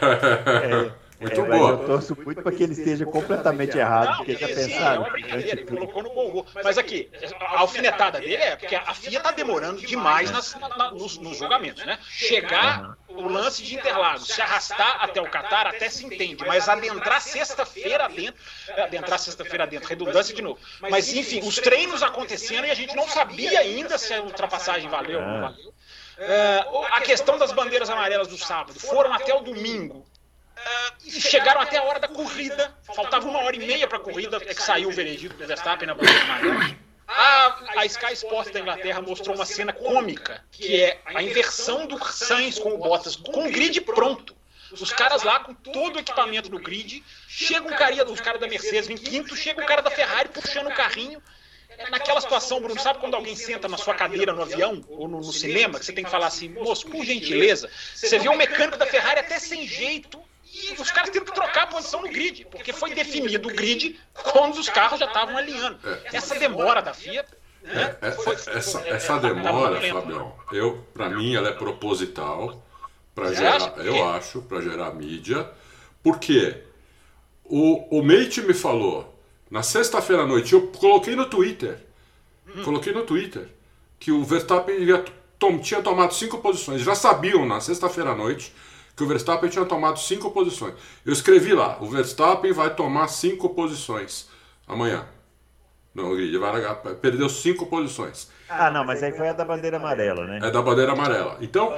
É. 0.97 1.01
Muito 1.21 1.39
é, 1.39 1.43
boa. 1.43 1.69
Eu 1.69 1.85
torço 1.85 2.17
muito 2.25 2.41
para 2.41 2.51
que 2.51 2.63
ele 2.63 2.73
esteja 2.73 3.05
completamente 3.05 3.77
errado, 3.77 4.17
porque 4.17 4.35
já 4.35 4.47
pensaram. 4.47 4.95
É 4.95 4.99
uma 5.05 5.09
brincadeira, 5.11 5.61
ele 5.61 5.65
colocou 5.65 6.01
no 6.01 6.09
bom 6.09 6.31
gol. 6.31 6.47
Mas 6.63 6.79
aqui, 6.79 7.11
a 7.39 7.59
alfinetada 7.59 8.19
dele 8.19 8.41
é 8.41 8.55
porque 8.55 8.75
a 8.75 8.93
FIA 8.95 9.19
está 9.19 9.31
demorando 9.31 9.79
demais 9.81 10.31
nas, 10.31 10.55
na, 10.55 10.91
nos, 10.91 11.19
nos, 11.19 11.37
julgamentos, 11.37 11.85
né? 11.85 11.99
Chegar 12.09 12.97
o 13.07 13.27
lance 13.27 13.61
de 13.61 13.75
Interlagos, 13.75 14.29
se 14.29 14.41
arrastar 14.41 14.97
até 15.03 15.21
o 15.21 15.29
Qatar, 15.29 15.67
até 15.67 15.89
se 15.89 16.03
entende, 16.03 16.43
mas 16.47 16.67
adentrar 16.67 17.21
sexta-feira 17.21 18.07
dentro, 18.07 18.41
adentrar 18.75 19.19
sexta-feira 19.19 19.67
dentro, 19.67 19.87
redundância 19.87 20.33
de 20.33 20.41
novo. 20.41 20.59
Mas 20.79 21.13
enfim, 21.13 21.41
os 21.43 21.55
treinos 21.57 22.01
acontecendo 22.01 22.65
e 22.65 22.71
a 22.71 22.75
gente 22.75 22.95
não 22.95 23.07
sabia 23.07 23.59
ainda 23.59 23.99
se 23.99 24.11
a 24.11 24.23
ultrapassagem 24.23 24.89
valeu 24.89 25.19
ou 25.19 25.25
não 25.25 25.37
é. 25.37 25.41
valeu. 25.41 25.73
Uh, 26.21 26.85
a 26.91 27.01
questão 27.01 27.37
das 27.37 27.51
bandeiras 27.51 27.89
amarelas 27.89 28.27
do 28.27 28.37
sábado 28.37 28.79
foram 28.79 29.13
até 29.13 29.33
o 29.33 29.41
domingo 29.41 30.05
e 31.03 31.19
chegaram 31.19 31.61
até 31.61 31.77
a 31.77 31.83
hora 31.83 31.99
da 31.99 32.07
corrida. 32.07 32.75
Faltava 32.83 33.27
uma 33.27 33.39
hora 33.39 33.55
e 33.55 33.59
meia 33.59 33.87
para 33.87 33.97
a 33.97 34.01
corrida, 34.01 34.37
é 34.37 34.53
que 34.53 34.61
saiu 34.61 34.89
o 34.89 34.91
veredito 34.91 35.35
do 35.35 35.45
Verstappen 35.45 35.87
na 35.87 35.95
bandeira 35.95 36.21
amarela. 36.23 36.75
A, 37.07 37.81
a 37.81 37.85
Sky 37.85 38.13
Sports 38.13 38.53
da 38.53 38.59
Inglaterra 38.59 39.01
mostrou 39.01 39.35
uma 39.35 39.45
cena 39.45 39.73
cômica, 39.73 40.43
que 40.51 40.81
é 40.81 41.01
a 41.05 41.21
inversão 41.21 41.85
do 41.85 42.01
Sainz 42.05 42.57
com 42.57 42.73
o 42.73 42.77
Bottas, 42.77 43.15
com 43.15 43.47
o 43.47 43.51
grid 43.51 43.81
pronto. 43.81 44.35
Os 44.71 44.93
caras 44.93 45.23
lá 45.23 45.41
com 45.41 45.53
todo 45.53 45.97
o 45.97 45.99
equipamento 45.99 46.49
no 46.49 46.59
grid, 46.59 47.03
chega 47.27 47.67
um 47.67 47.75
cara, 47.75 48.09
os 48.09 48.21
caras 48.21 48.39
da 48.39 48.47
Mercedes 48.47 48.89
em 48.89 48.95
quinto, 48.95 49.35
chega 49.35 49.61
o 49.61 49.65
cara 49.65 49.81
da 49.81 49.91
Ferrari 49.91 50.29
puxando 50.29 50.67
o 50.67 50.73
carrinho. 50.73 51.21
Naquela 51.89 52.21
situação, 52.21 52.61
Bruno, 52.61 52.79
sabe 52.79 52.99
quando 52.99 53.15
alguém 53.15 53.35
senta 53.35 53.67
na 53.67 53.77
sua 53.77 53.95
cadeira 53.95 54.31
no 54.33 54.43
avião 54.43 54.81
ou 54.87 55.07
no, 55.07 55.17
no 55.17 55.33
cinema, 55.33 55.79
que 55.79 55.85
você 55.85 55.91
tem 55.91 56.03
que 56.03 56.11
falar 56.11 56.27
assim, 56.27 56.47
moço, 56.49 56.87
por 56.87 57.03
gentileza, 57.03 57.69
você 57.93 58.19
vê 58.19 58.29
o 58.29 58.37
mecânico 58.37 58.77
da 58.77 58.85
Ferrari 58.85 59.19
até 59.19 59.39
sem 59.39 59.67
jeito, 59.67 60.21
e 60.53 60.81
os 60.81 60.91
caras 60.91 61.09
têm 61.09 61.23
que 61.23 61.31
trocar 61.33 61.63
a 61.63 61.67
posição 61.67 62.01
no 62.01 62.09
grid, 62.09 62.45
porque 62.51 62.73
foi 62.73 62.93
definido 62.93 63.47
o 63.47 63.53
grid 63.53 63.99
quando 64.13 64.57
os 64.57 64.67
carros 64.67 64.99
já 64.99 65.05
estavam 65.05 65.37
alinhando. 65.37 65.79
É. 65.83 66.17
Essa 66.17 66.37
demora 66.37 66.81
da 66.81 66.93
FIA. 66.93 67.25
Né, 67.63 67.95
é, 68.01 68.11
foi, 68.11 68.33
essa, 68.33 68.79
foi, 68.79 68.89
essa 68.89 69.19
demora, 69.19 69.79
Fabião, 69.79 70.35
eu, 70.51 70.85
para 70.93 71.09
mim, 71.09 71.35
ela 71.35 71.49
é 71.49 71.53
proposital 71.53 72.65
para 73.13 73.33
gerar, 73.33 73.77
eu 73.85 74.09
acho, 74.09 74.41
para 74.41 74.61
gerar 74.61 74.95
mídia, 74.95 75.47
porque 76.01 76.63
o, 77.45 77.99
o 77.99 78.03
Mate 78.03 78.41
me 78.41 78.53
falou 78.53 79.15
na 79.49 79.61
sexta-feira 79.61 80.23
à 80.23 80.27
noite, 80.27 80.53
eu 80.53 80.67
coloquei 80.67 81.15
no 81.15 81.27
Twitter, 81.27 81.77
hum. 82.47 82.63
coloquei 82.63 82.93
no 82.93 83.03
Twitter 83.05 83.47
que 83.99 84.11
o 84.11 84.23
Verstappen 84.23 84.79
ia, 84.79 85.05
tom, 85.37 85.59
tinha 85.59 85.83
tomado 85.83 86.13
cinco 86.15 86.39
posições, 86.39 86.81
já 86.81 86.95
sabiam 86.95 87.45
na 87.45 87.61
sexta-feira 87.61 88.11
à 88.11 88.15
noite 88.15 88.51
que 88.95 89.03
o 89.03 89.07
Verstappen 89.07 89.49
tinha 89.49 89.65
tomado 89.65 89.99
cinco 89.99 90.31
posições. 90.31 90.73
Eu 91.05 91.13
escrevi 91.13 91.53
lá: 91.53 91.77
o 91.79 91.89
Verstappen 91.89 92.51
vai 92.51 92.73
tomar 92.73 93.07
cinco 93.07 93.49
posições 93.49 94.27
amanhã. 94.67 95.05
Não, 95.93 96.17
ele 96.17 96.37
vai 96.37 96.51
largar, 96.53 96.75
perdeu 96.75 97.27
cinco 97.27 97.65
posições. 97.65 98.29
Ah, 98.47 98.71
não, 98.71 98.85
mas 98.85 99.03
aí 99.03 99.11
foi 99.11 99.27
a 99.27 99.33
da 99.33 99.43
bandeira 99.43 99.75
amarela, 99.75 100.25
né? 100.25 100.39
É 100.41 100.49
da 100.49 100.61
bandeira 100.61 100.93
amarela. 100.93 101.37
Então, 101.41 101.73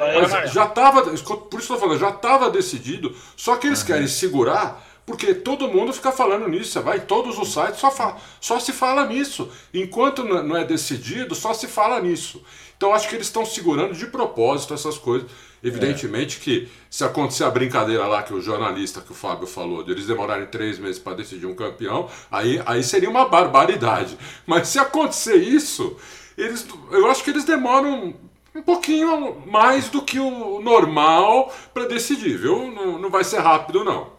já 0.45 0.66
estava, 0.66 1.01
por 1.01 1.14
isso 1.14 1.26
que 1.26 1.32
eu 1.32 1.57
estou 1.57 1.78
falando, 1.78 1.99
já 1.99 2.09
estava 2.09 2.49
decidido, 2.51 3.16
só 3.36 3.55
que 3.55 3.66
eles 3.66 3.82
uhum. 3.82 3.88
querem 3.88 4.07
segurar 4.07 4.84
porque 5.05 5.34
todo 5.34 5.68
mundo 5.68 5.91
fica 5.91 6.11
falando 6.11 6.47
nisso, 6.47 6.82
vai 6.82 7.01
todos 7.01 7.38
os 7.38 7.51
sites 7.51 7.80
só, 7.80 7.91
fala, 7.91 8.18
só 8.39 8.59
se 8.59 8.72
fala 8.72 9.05
nisso. 9.05 9.51
Enquanto 9.74 10.24
não 10.24 10.55
é 10.55 10.64
decidido, 10.64 11.36
só 11.36 11.53
se 11.53 11.68
fala 11.68 11.99
nisso. 11.99 12.41
Então 12.78 12.93
acho 12.93 13.09
que 13.09 13.16
eles 13.16 13.28
estão 13.28 13.45
segurando 13.45 13.93
de 13.93 14.07
propósito 14.07 14.74
essas 14.74 14.97
coisas. 14.97 15.30
Evidentemente 15.64 16.38
é. 16.38 16.43
que 16.43 16.70
se 16.89 17.03
acontecer 17.03 17.45
a 17.45 17.49
brincadeira 17.49 18.05
lá 18.05 18.22
que 18.22 18.34
o 18.34 18.41
jornalista 18.41 18.99
que 18.99 19.11
o 19.11 19.16
Fábio 19.16 19.47
falou, 19.47 19.82
de 19.84 19.91
eles 19.91 20.05
demorarem 20.05 20.45
três 20.47 20.78
meses 20.78 20.99
para 20.99 21.16
decidir 21.16 21.45
um 21.45 21.55
campeão, 21.55 22.09
aí, 22.30 22.61
aí 22.66 22.84
seria 22.84 23.09
uma 23.09 23.30
barbaridade. 23.30 24.18
Mas 24.45 24.68
se 24.68 24.78
acontecer 24.78 25.38
isso, 25.38 25.97
eles, 26.38 26.68
eu 26.91 27.09
acho 27.09 27.24
que 27.24 27.30
eles 27.30 27.45
demoram 27.45 28.14
um 28.53 28.61
pouquinho 28.61 29.41
mais 29.47 29.89
do 29.89 30.01
que 30.01 30.20
o 30.20 30.59
normal 30.61 31.53
para 31.74 31.86
decidir, 31.86 32.38
viu? 32.38 32.70
Não, 32.70 32.99
não 32.99 33.09
vai 33.09 33.24
ser 33.24 33.39
rápido, 33.39 33.84
não. 33.84 34.11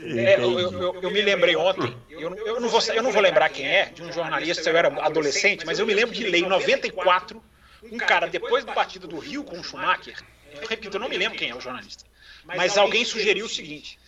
É, 0.00 0.36
eu, 0.42 0.58
eu, 0.58 1.00
eu, 1.00 1.10
me 1.10 1.22
lembrei 1.22 1.54
ontem, 1.54 1.96
eu, 2.10 2.34
eu, 2.34 2.60
não 2.60 2.68
vou, 2.68 2.80
eu 2.80 3.02
não 3.02 3.12
vou 3.12 3.22
lembrar 3.22 3.48
quem 3.50 3.66
é, 3.66 3.86
de 3.86 4.02
um 4.02 4.12
jornalista, 4.12 4.68
eu 4.68 4.76
era 4.76 4.88
adolescente, 5.00 5.64
mas 5.64 5.78
eu 5.78 5.86
me 5.86 5.94
lembro 5.94 6.12
de 6.12 6.24
ler 6.24 6.38
em 6.38 6.48
94, 6.48 7.40
um 7.84 7.98
cara, 7.98 8.26
depois 8.26 8.64
do 8.64 8.72
batido 8.72 9.06
do 9.06 9.18
Rio 9.18 9.44
com 9.44 9.60
o 9.60 9.62
Schumacher, 9.62 10.16
eu 10.60 10.66
repito, 10.66 10.96
eu 10.96 11.00
não 11.00 11.08
me 11.08 11.16
lembro 11.16 11.38
quem 11.38 11.50
é 11.50 11.54
o 11.54 11.60
jornalista. 11.60 12.04
Mas 12.44 12.76
alguém 12.76 13.04
sugeriu 13.04 13.46
o 13.46 13.48
seguinte: 13.48 13.98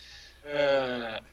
uh, 0.43 1.23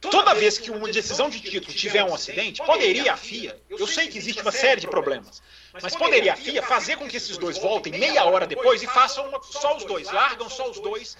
toda 0.00 0.34
vez 0.34 0.58
que 0.58 0.70
uma 0.70 0.90
decisão 0.90 1.30
de 1.30 1.40
título 1.40 1.72
tiver 1.72 2.04
um 2.04 2.14
acidente, 2.14 2.62
poderia 2.62 3.12
a 3.12 3.16
FIA, 3.16 3.56
eu 3.70 3.86
sei 3.86 4.08
que 4.08 4.18
existe 4.18 4.42
uma 4.42 4.52
série 4.52 4.80
de 4.80 4.86
problemas, 4.86 5.42
mas 5.82 5.96
poderia 5.96 6.34
a 6.34 6.36
FIA 6.36 6.62
fazer 6.62 6.96
com 6.96 7.08
que 7.08 7.16
esses 7.16 7.36
dois 7.38 7.58
voltem 7.58 7.92
meia 7.92 8.24
hora 8.24 8.46
depois 8.46 8.82
e 8.82 8.86
façam 8.86 9.28
uma, 9.28 9.42
só 9.42 9.76
os 9.76 9.84
dois, 9.84 10.10
largam 10.10 10.48
só 10.48 10.70
os 10.70 10.78
dois. 10.80 11.16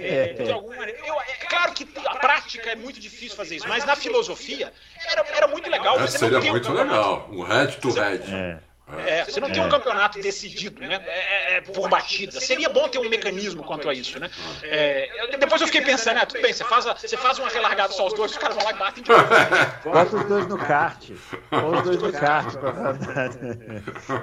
É, 0.00 0.32
de 0.34 0.50
alguma 0.50 0.76
maneira. 0.76 1.00
Eu, 1.04 1.20
é 1.20 1.34
claro 1.48 1.72
que 1.72 1.86
a 2.04 2.16
prática 2.16 2.70
é 2.70 2.76
muito 2.76 3.00
difícil 3.00 3.36
fazer 3.36 3.56
isso, 3.56 3.68
mas 3.68 3.84
na 3.84 3.96
filosofia 3.96 4.72
era, 5.10 5.26
era 5.28 5.48
muito 5.48 5.68
legal. 5.68 6.00
É, 6.00 6.06
seria 6.06 6.40
muito 6.40 6.72
legal, 6.72 7.28
um 7.30 7.42
head 7.42 7.76
to 7.78 7.90
head. 7.90 8.22
É. 8.32 8.67
É, 9.06 9.24
você 9.24 9.38
não 9.38 9.50
tem 9.50 9.62
um 9.62 9.68
campeonato 9.68 10.18
decidido, 10.20 10.80
né? 10.80 11.02
É, 11.06 11.56
é, 11.56 11.60
por 11.60 11.88
batida. 11.88 12.40
Seria 12.40 12.70
bom 12.70 12.88
ter 12.88 12.98
um 12.98 13.08
mecanismo 13.08 13.62
quanto 13.62 13.88
a 13.88 13.92
isso, 13.92 14.18
né? 14.18 14.30
É, 14.62 15.36
depois 15.38 15.60
eu 15.60 15.66
fiquei 15.66 15.82
pensando, 15.82 16.16
né? 16.16 16.26
Tudo 16.26 16.40
bem, 16.40 16.52
você 16.52 16.64
faz, 16.64 16.86
a, 16.86 16.94
você 16.94 17.16
faz 17.16 17.38
uma 17.38 17.50
relargada 17.50 17.92
só 17.92 18.06
os 18.06 18.14
dois, 18.14 18.32
os 18.32 18.38
caras 18.38 18.56
vão 18.56 18.64
lá 18.64 18.70
e 18.72 18.74
batem 18.74 19.04
de 19.04 19.10
novo. 19.10 19.24
Bota 19.84 20.16
os 20.16 20.24
dois 20.24 20.46
no 20.46 20.58
kart. 20.58 21.10
Ou 21.50 21.76
os 21.76 21.82
dois 21.82 22.02
no 22.02 22.12
kart 22.12 22.56
pra 22.56 22.70
andar, 22.70 23.30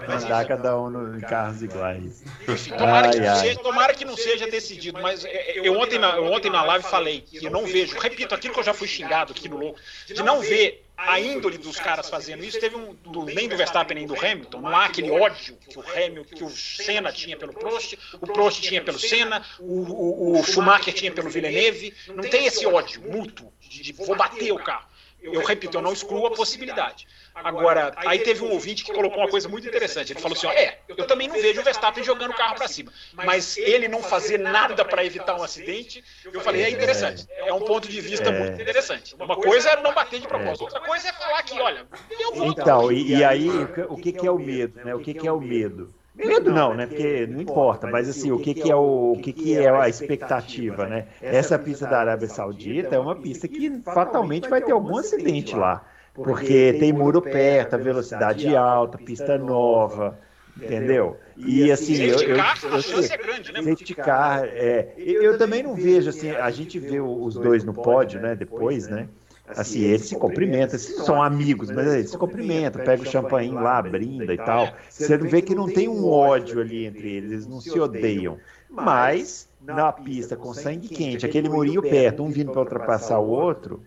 andar 0.09 0.47
cada 0.47 0.79
um 0.79 0.89
no, 0.89 1.17
em 1.17 1.21
carros 1.21 1.61
iguais. 1.61 2.23
Enfim, 2.47 2.71
tomara, 2.71 3.07
ai, 3.07 3.13
que 3.13 3.27
ai. 3.27 3.35
Seja, 3.35 3.59
tomara, 3.59 3.93
que 3.93 4.05
não 4.05 4.17
seja 4.17 4.47
decidido, 4.47 4.99
mas 4.99 5.25
eu 5.55 5.77
ontem 5.79 5.99
na, 5.99 6.15
eu 6.15 6.25
ontem 6.31 6.49
na 6.49 6.63
live 6.63 6.85
falei 6.85 7.21
que 7.21 7.45
eu 7.45 7.51
não 7.51 7.65
vejo, 7.65 7.97
repito 7.99 8.33
aquilo 8.33 8.53
que 8.53 8.59
eu 8.59 8.63
já 8.63 8.73
fui 8.73 8.87
xingado 8.87 9.31
aqui 9.31 9.47
no 9.47 9.57
louco, 9.57 9.79
de 10.07 10.23
não 10.23 10.41
ver 10.41 10.84
a 10.97 11.19
índole 11.19 11.57
dos 11.57 11.77
caras 11.77 12.09
fazendo 12.09 12.43
isso. 12.43 12.59
Teve 12.59 12.75
um 12.75 12.93
do, 12.93 13.25
nem 13.25 13.47
do 13.47 13.57
Verstappen 13.57 13.95
nem 13.95 14.07
do 14.07 14.15
Hamilton. 14.15 14.61
Não 14.61 14.75
há 14.75 14.85
aquele 14.85 15.11
ódio 15.11 15.57
que 15.69 15.77
o 15.77 15.81
Hamilton, 15.81 16.35
que 16.35 16.43
o 16.43 16.49
Senna 16.49 17.11
tinha 17.11 17.37
pelo 17.37 17.53
Prost, 17.53 17.97
o 18.13 18.27
Prost 18.27 18.61
tinha 18.61 18.81
pelo 18.81 18.99
Senna, 18.99 19.45
o, 19.59 19.81
o, 19.81 20.39
o 20.39 20.43
Schumacher 20.43 20.93
tinha 20.93 21.11
pelo 21.11 21.29
Villeneuve. 21.29 21.93
Não 22.07 22.23
tem 22.23 22.45
esse 22.45 22.65
ódio 22.65 23.01
mútuo 23.01 23.51
de, 23.59 23.81
de 23.81 23.93
vou 23.93 24.15
bater 24.15 24.51
o 24.51 24.59
carro. 24.59 24.87
Eu 25.33 25.43
repito, 25.43 25.77
eu 25.77 25.81
não 25.81 25.93
excluo 25.93 26.27
a 26.27 26.31
possibilidade. 26.31 27.07
Agora, 27.33 27.93
aí 27.97 28.19
teve 28.19 28.43
um 28.43 28.51
ouvinte 28.51 28.83
que 28.83 28.93
colocou 28.93 29.19
uma 29.19 29.29
coisa 29.29 29.49
muito 29.49 29.67
interessante. 29.67 30.13
Ele 30.13 30.19
falou 30.19 30.37
assim: 30.37 30.47
ó, 30.47 30.51
é, 30.51 30.79
eu 30.87 31.07
também 31.07 31.27
não 31.27 31.35
vejo 31.35 31.61
o 31.61 31.63
Verstappen 31.63 32.03
jogando 32.03 32.31
o 32.31 32.35
carro 32.35 32.55
para 32.55 32.67
cima, 32.67 32.91
mas 33.13 33.57
ele 33.57 33.87
não 33.87 34.03
fazer 34.03 34.37
nada 34.37 34.85
para 34.85 35.03
evitar 35.03 35.35
um 35.35 35.43
acidente, 35.43 36.03
eu 36.31 36.41
falei, 36.41 36.63
é 36.63 36.69
interessante. 36.69 37.25
É 37.29 37.53
um 37.53 37.61
ponto 37.61 37.87
de 37.87 37.99
vista 38.01 38.31
muito 38.31 38.61
interessante. 38.61 39.15
Uma 39.15 39.35
coisa 39.35 39.69
é 39.69 39.81
não 39.81 39.93
bater 39.93 40.19
de 40.19 40.27
propósito, 40.27 40.63
outra 40.63 40.81
coisa 40.81 41.09
é 41.09 41.13
falar 41.13 41.43
que, 41.43 41.59
olha, 41.59 41.87
eu 42.19 42.33
vou. 42.33 42.47
Então, 42.47 42.91
e, 42.91 43.15
e 43.15 43.23
aí, 43.23 43.49
o 43.89 43.95
que, 43.95 44.11
que 44.11 44.27
é 44.27 44.31
o 44.31 44.37
medo? 44.37 44.83
Né? 44.83 44.93
O 44.93 44.99
que, 44.99 45.13
que 45.13 45.27
é 45.27 45.31
o 45.31 45.39
medo? 45.39 45.93
Medo 46.15 46.51
não, 46.51 46.73
né? 46.73 46.85
Porque 46.87 47.27
não 47.27 47.41
importa, 47.41 47.87
mas 47.87 48.07
assim, 48.07 48.31
o 48.31 48.39
que, 48.39 48.53
que 48.53 48.71
é 48.71 48.75
o, 48.75 49.13
o 49.13 49.19
que, 49.21 49.33
que 49.33 49.57
é 49.57 49.69
a 49.69 49.89
expectativa, 49.89 50.87
né? 50.87 51.07
Essa 51.21 51.59
pista 51.59 51.85
da 51.85 51.99
Arábia 51.99 52.29
Saudita 52.29 52.95
é 52.95 52.99
uma 52.99 53.15
pista 53.15 53.47
que 53.47 53.81
fatalmente 53.81 54.49
vai 54.49 54.61
ter 54.61 54.71
algum 54.71 54.97
acidente 54.97 55.55
lá 55.55 55.85
porque 56.15 56.73
tem 56.79 56.93
muro 56.93 57.21
perto, 57.21 57.77
velocidade 57.77 58.55
alta, 58.55 58.97
pista 58.97 59.37
nova, 59.37 60.17
entendeu? 60.55 61.17
E 61.35 61.69
assim, 61.71 62.01
eu, 62.01 62.19
eu, 62.21 62.37
eu, 62.37 62.81
sei, 62.81 63.03
safety 63.03 63.93
car, 63.93 64.45
é, 64.45 64.93
eu 64.97 65.37
também 65.37 65.61
não 65.61 65.75
vejo 65.75 66.09
assim, 66.09 66.31
a 66.31 66.49
gente 66.49 66.79
vê 66.79 67.01
os 67.01 67.35
dois 67.35 67.65
no 67.65 67.73
pódio, 67.73 68.21
né, 68.21 68.35
depois, 68.35 68.87
né? 68.87 69.09
Assim, 69.47 69.81
eles 69.81 70.07
se 70.07 70.15
cumprimentam, 70.15 70.79
são 70.79 71.21
amigos, 71.21 71.69
mas 71.69 71.93
eles 71.93 72.09
se 72.09 72.17
cumprimentam, 72.17 72.83
pega 72.83 73.03
o 73.03 73.05
champanhe 73.05 73.51
lá, 73.51 73.81
brinda 73.81 74.33
e 74.33 74.37
tal. 74.37 74.73
Você 74.89 75.17
não 75.17 75.29
vê 75.29 75.41
que 75.41 75.53
não 75.53 75.67
tem 75.67 75.87
um 75.87 76.09
ódio 76.09 76.59
ali 76.59 76.85
entre 76.85 77.09
eles, 77.15 77.31
eles 77.31 77.47
não 77.47 77.61
se 77.61 77.79
odeiam. 77.79 78.39
Mas 78.69 79.47
na 79.61 79.91
pista 79.91 80.35
com 80.35 80.53
sangue 80.53 80.89
quente, 80.89 81.25
aquele 81.25 81.47
murinho 81.47 81.81
perto, 81.81 82.23
um 82.23 82.29
vindo 82.29 82.51
para 82.51 82.61
ultrapassar 82.61 83.19
o 83.19 83.29
outro, 83.29 83.83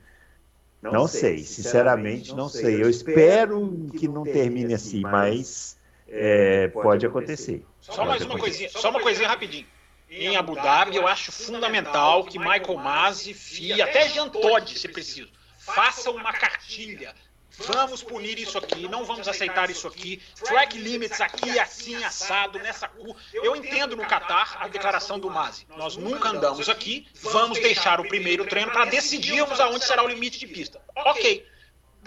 não, 0.81 0.93
não 0.93 1.09
sei, 1.09 1.39
sinceramente 1.39 2.35
não 2.35 2.49
sei. 2.49 2.81
Eu 2.83 2.89
espero 2.89 3.89
que 3.99 4.07
não 4.07 4.23
termine 4.23 4.75
assim, 4.75 5.01
mas 5.01 5.77
é, 6.09 6.69
pode 6.69 7.05
acontecer. 7.05 7.65
Só 7.81 8.05
mais 8.05 8.23
uma 8.25 8.39
coisinha, 8.39 8.71
só 8.71 8.91
uma 8.91 9.01
coisinha 9.01 9.29
rapidinho. 9.29 9.67
Em 10.11 10.37
Abu 10.37 10.55
Dhabi, 10.55 10.97
eu 10.97 11.07
acho 11.07 11.31
fundamental 11.31 12.25
que 12.25 12.39
Michael 12.39 12.77
Masi, 12.77 13.35
FIA, 13.35 13.85
até 13.85 14.09
Jean 14.09 14.29
Todt, 14.31 14.79
se 14.79 14.89
preciso, 14.89 15.29
faça 15.75 16.11
uma 16.11 16.33
cartilha 16.33 17.15
Vamos 17.67 18.03
punir 18.05 18.39
isso 18.39 18.57
aqui, 18.57 18.87
não 18.89 19.05
vamos 19.05 19.27
aceitar 19.27 19.69
isso 19.69 19.89
aqui. 19.89 20.23
Track 20.45 20.79
limits 20.79 21.21
aqui, 21.21 21.59
assim, 21.59 22.03
assado, 22.05 22.59
nessa 22.61 22.87
curva. 22.87 23.17
Eu 23.33 23.57
entendo 23.57 23.97
no 23.97 24.05
Qatar 24.07 24.59
a 24.61 24.69
declaração 24.69 25.19
do 25.19 25.29
Mazi. 25.29 25.67
Nós 25.77 25.97
nunca 25.97 26.29
andamos 26.29 26.69
aqui, 26.69 27.09
vamos 27.21 27.59
deixar 27.59 28.01
o 28.01 28.07
primeiro 28.07 28.47
treino 28.47 28.71
para 28.71 28.85
decidirmos 28.85 29.59
aonde 29.59 29.85
será 29.85 30.05
o 30.05 30.09
limite 30.09 30.39
de 30.39 30.47
pista. 30.47 30.81
Ok. 30.95 31.45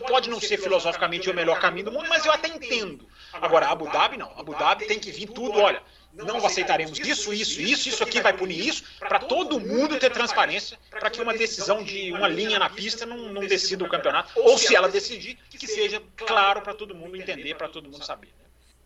Pode 0.08 0.30
não 0.30 0.40
ser 0.40 0.58
filosoficamente 0.58 1.30
o 1.30 1.34
melhor 1.34 1.60
caminho 1.60 1.86
do 1.86 1.92
mundo, 1.92 2.08
mas 2.08 2.26
eu 2.26 2.32
até 2.32 2.48
entendo. 2.48 3.06
Agora, 3.34 3.68
Abu 3.68 3.90
Dhabi 3.92 4.16
não. 4.16 4.32
Abu 4.40 4.56
Dhabi 4.56 4.86
tem 4.86 5.00
que 5.00 5.12
vir 5.12 5.28
tudo, 5.28 5.60
olha 5.60 5.84
não 6.14 6.46
aceitaremos 6.46 7.00
isso, 7.00 7.34
isso, 7.34 7.62
isso, 7.62 7.90
isso 7.90 8.04
aqui 8.04 8.22
vai 8.22 8.34
punir 8.34 8.68
isso, 8.68 8.84
para 9.00 9.20
todo 9.20 9.60
mundo 9.60 9.98
ter 9.98 10.12
transparência, 10.12 10.78
para 10.90 11.10
que 11.10 11.22
uma 11.22 11.34
decisão 11.34 11.84
de 11.84 12.12
uma 12.12 12.28
linha 12.28 12.60
na 12.60 12.70
pista 12.70 13.06
não, 13.06 13.32
não 13.32 13.42
decida 13.42 13.84
o 13.84 13.90
campeonato, 13.90 14.32
ou 14.36 14.58
se 14.58 14.76
ela 14.76 14.90
decidir, 14.90 15.38
que 15.50 15.68
seja 15.68 16.02
claro 16.16 16.62
para 16.62 16.74
todo 16.74 16.94
mundo 16.94 17.16
entender, 17.16 17.56
para 17.56 17.70
todo 17.70 17.90
mundo 17.90 18.04
saber. 18.04 18.30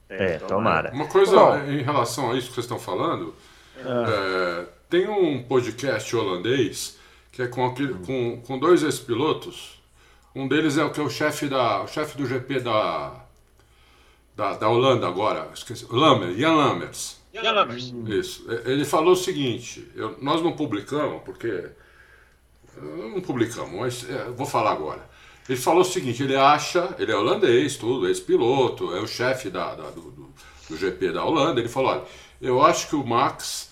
É, 0.08 0.38
tomara. 0.38 0.92
Uma 0.92 1.08
coisa 1.08 1.36
Bom, 1.36 1.58
em 1.66 1.82
relação 1.82 2.32
a 2.32 2.38
isso 2.38 2.50
que 2.50 2.54
vocês 2.54 2.66
estão 2.66 2.80
falando, 2.80 3.36
ah. 3.78 4.06
é, 4.08 4.68
tem 4.90 5.08
um 5.08 5.42
podcast 5.44 6.16
holandês 6.16 6.98
que 7.32 7.42
é 7.42 7.48
com, 7.48 7.66
aquele, 7.66 7.94
com, 7.96 8.42
com 8.42 8.58
dois 8.58 8.84
ex-pilotos. 8.84 9.82
Um 10.34 10.48
deles 10.48 10.78
é 10.78 10.84
o 10.84 10.92
que 10.92 11.00
é 11.00 11.04
o 11.04 11.10
chefe 11.10 11.48
da, 11.48 11.82
o 11.82 11.88
chefe 11.88 12.18
do 12.18 12.26
GP 12.26 12.62
da 12.62 13.25
da, 14.36 14.54
da 14.54 14.70
Holanda 14.70 15.08
agora, 15.08 15.50
esqueci, 15.54 15.86
Lammer, 15.90 16.36
Jan 16.36 16.56
Lammers. 16.56 17.22
Jan 17.34 17.52
Lammers. 17.52 17.94
Isso. 18.08 18.46
Ele 18.66 18.84
falou 18.84 19.14
o 19.14 19.16
seguinte, 19.16 19.90
eu, 19.96 20.18
nós 20.22 20.42
não 20.42 20.54
publicamos, 20.54 21.22
porque. 21.24 21.70
Não 22.78 23.22
publicamos, 23.22 23.72
mas 23.72 24.10
é, 24.10 24.26
vou 24.32 24.46
falar 24.46 24.74
agora. 24.74 25.10
Ele 25.48 25.58
falou 25.58 25.82
o 25.82 25.86
seguinte, 25.86 26.24
ele 26.24 26.36
acha, 26.36 26.94
ele 27.00 27.12
é 27.12 27.16
holandês, 27.16 27.78
tudo, 27.78 28.08
ex-piloto, 28.08 28.94
é 28.94 29.00
o 29.00 29.08
chefe 29.08 29.50
da, 29.50 29.76
da 29.76 29.90
do, 29.92 30.02
do, 30.02 30.34
do, 30.70 30.78
GP 30.78 31.14
da 31.14 31.24
Holanda, 31.24 31.60
ele 31.62 31.70
falou, 31.70 31.92
olha, 31.92 32.04
eu 32.42 32.62
acho 32.62 32.90
que 32.90 32.96
o 32.96 33.06
Max 33.06 33.72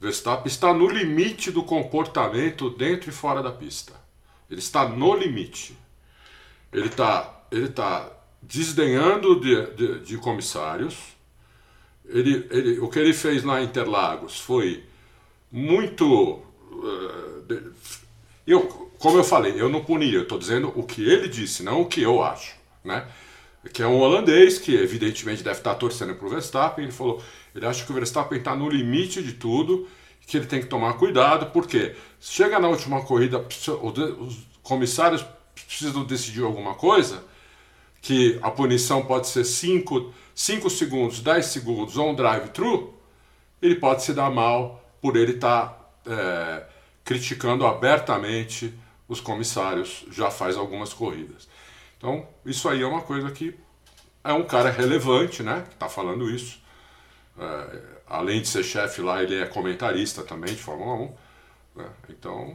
Verstappen 0.00 0.48
está 0.48 0.74
no 0.74 0.86
limite 0.88 1.50
do 1.50 1.62
comportamento 1.62 2.68
dentro 2.68 3.08
e 3.08 3.12
fora 3.12 3.42
da 3.42 3.50
pista. 3.50 3.94
Ele 4.50 4.60
está 4.60 4.86
no 4.86 5.14
limite. 5.14 5.78
Ele 6.72 6.88
está 6.88 7.34
ele 7.50 7.68
tá 7.68 8.10
desdenhando 8.48 9.40
de, 9.40 9.66
de, 9.72 10.00
de 10.00 10.18
comissários. 10.18 10.96
Ele, 12.06 12.46
ele, 12.50 12.78
o 12.80 12.88
que 12.88 12.98
ele 12.98 13.14
fez 13.14 13.42
lá 13.42 13.60
em 13.60 13.64
Interlagos 13.64 14.38
foi 14.38 14.84
muito. 15.50 16.42
De, 17.46 17.62
eu, 18.46 18.62
como 18.98 19.18
eu 19.18 19.24
falei, 19.24 19.60
eu 19.60 19.68
não 19.68 19.84
puni, 19.84 20.12
eu 20.12 20.22
estou 20.22 20.38
dizendo 20.38 20.72
o 20.74 20.82
que 20.82 21.02
ele 21.02 21.28
disse, 21.28 21.62
não 21.62 21.82
o 21.82 21.86
que 21.86 22.02
eu 22.02 22.22
acho. 22.22 22.54
Né? 22.84 23.06
Que 23.72 23.82
é 23.82 23.86
um 23.86 23.98
holandês 23.98 24.58
que, 24.58 24.74
evidentemente, 24.74 25.42
deve 25.42 25.58
estar 25.58 25.74
torcendo 25.76 26.14
para 26.14 26.26
o 26.26 26.30
Verstappen. 26.30 26.84
Ele 26.84 26.92
falou: 26.92 27.22
ele 27.54 27.66
acha 27.66 27.84
que 27.84 27.90
o 27.90 27.94
Verstappen 27.94 28.38
está 28.38 28.54
no 28.54 28.68
limite 28.68 29.22
de 29.22 29.32
tudo, 29.32 29.88
que 30.26 30.36
ele 30.36 30.46
tem 30.46 30.60
que 30.60 30.66
tomar 30.66 30.94
cuidado, 30.94 31.50
porque 31.52 31.94
chega 32.20 32.58
na 32.58 32.68
última 32.68 33.02
corrida, 33.02 33.38
os 33.38 34.38
comissários 34.62 35.24
precisam 35.54 36.04
decidir 36.04 36.42
alguma 36.42 36.74
coisa 36.74 37.22
que 38.04 38.38
a 38.42 38.50
punição 38.50 39.02
pode 39.02 39.28
ser 39.28 39.46
5 39.46 40.12
segundos, 40.68 41.20
10 41.20 41.46
segundos 41.46 41.96
ou 41.96 42.10
um 42.10 42.14
drive-thru, 42.14 42.92
ele 43.62 43.76
pode 43.76 44.02
se 44.02 44.12
dar 44.12 44.30
mal 44.30 44.84
por 45.00 45.16
ele 45.16 45.32
estar 45.32 45.68
tá, 45.68 46.12
é, 46.12 46.64
criticando 47.02 47.66
abertamente 47.66 48.74
os 49.08 49.22
comissários 49.22 50.04
já 50.10 50.30
faz 50.30 50.54
algumas 50.54 50.92
corridas. 50.92 51.48
Então, 51.96 52.28
isso 52.44 52.68
aí 52.68 52.82
é 52.82 52.86
uma 52.86 53.00
coisa 53.00 53.30
que 53.30 53.54
é 54.22 54.34
um 54.34 54.44
cara 54.44 54.68
relevante, 54.70 55.42
né? 55.42 55.64
Que 55.66 55.72
está 55.72 55.88
falando 55.88 56.28
isso. 56.28 56.60
É, 57.38 57.80
além 58.06 58.42
de 58.42 58.48
ser 58.48 58.64
chefe 58.64 59.00
lá, 59.00 59.22
ele 59.22 59.40
é 59.40 59.46
comentarista 59.46 60.22
também 60.22 60.54
de 60.54 60.60
Fórmula 60.60 60.94
1. 60.94 61.14
Né? 61.76 61.86
Então, 62.10 62.54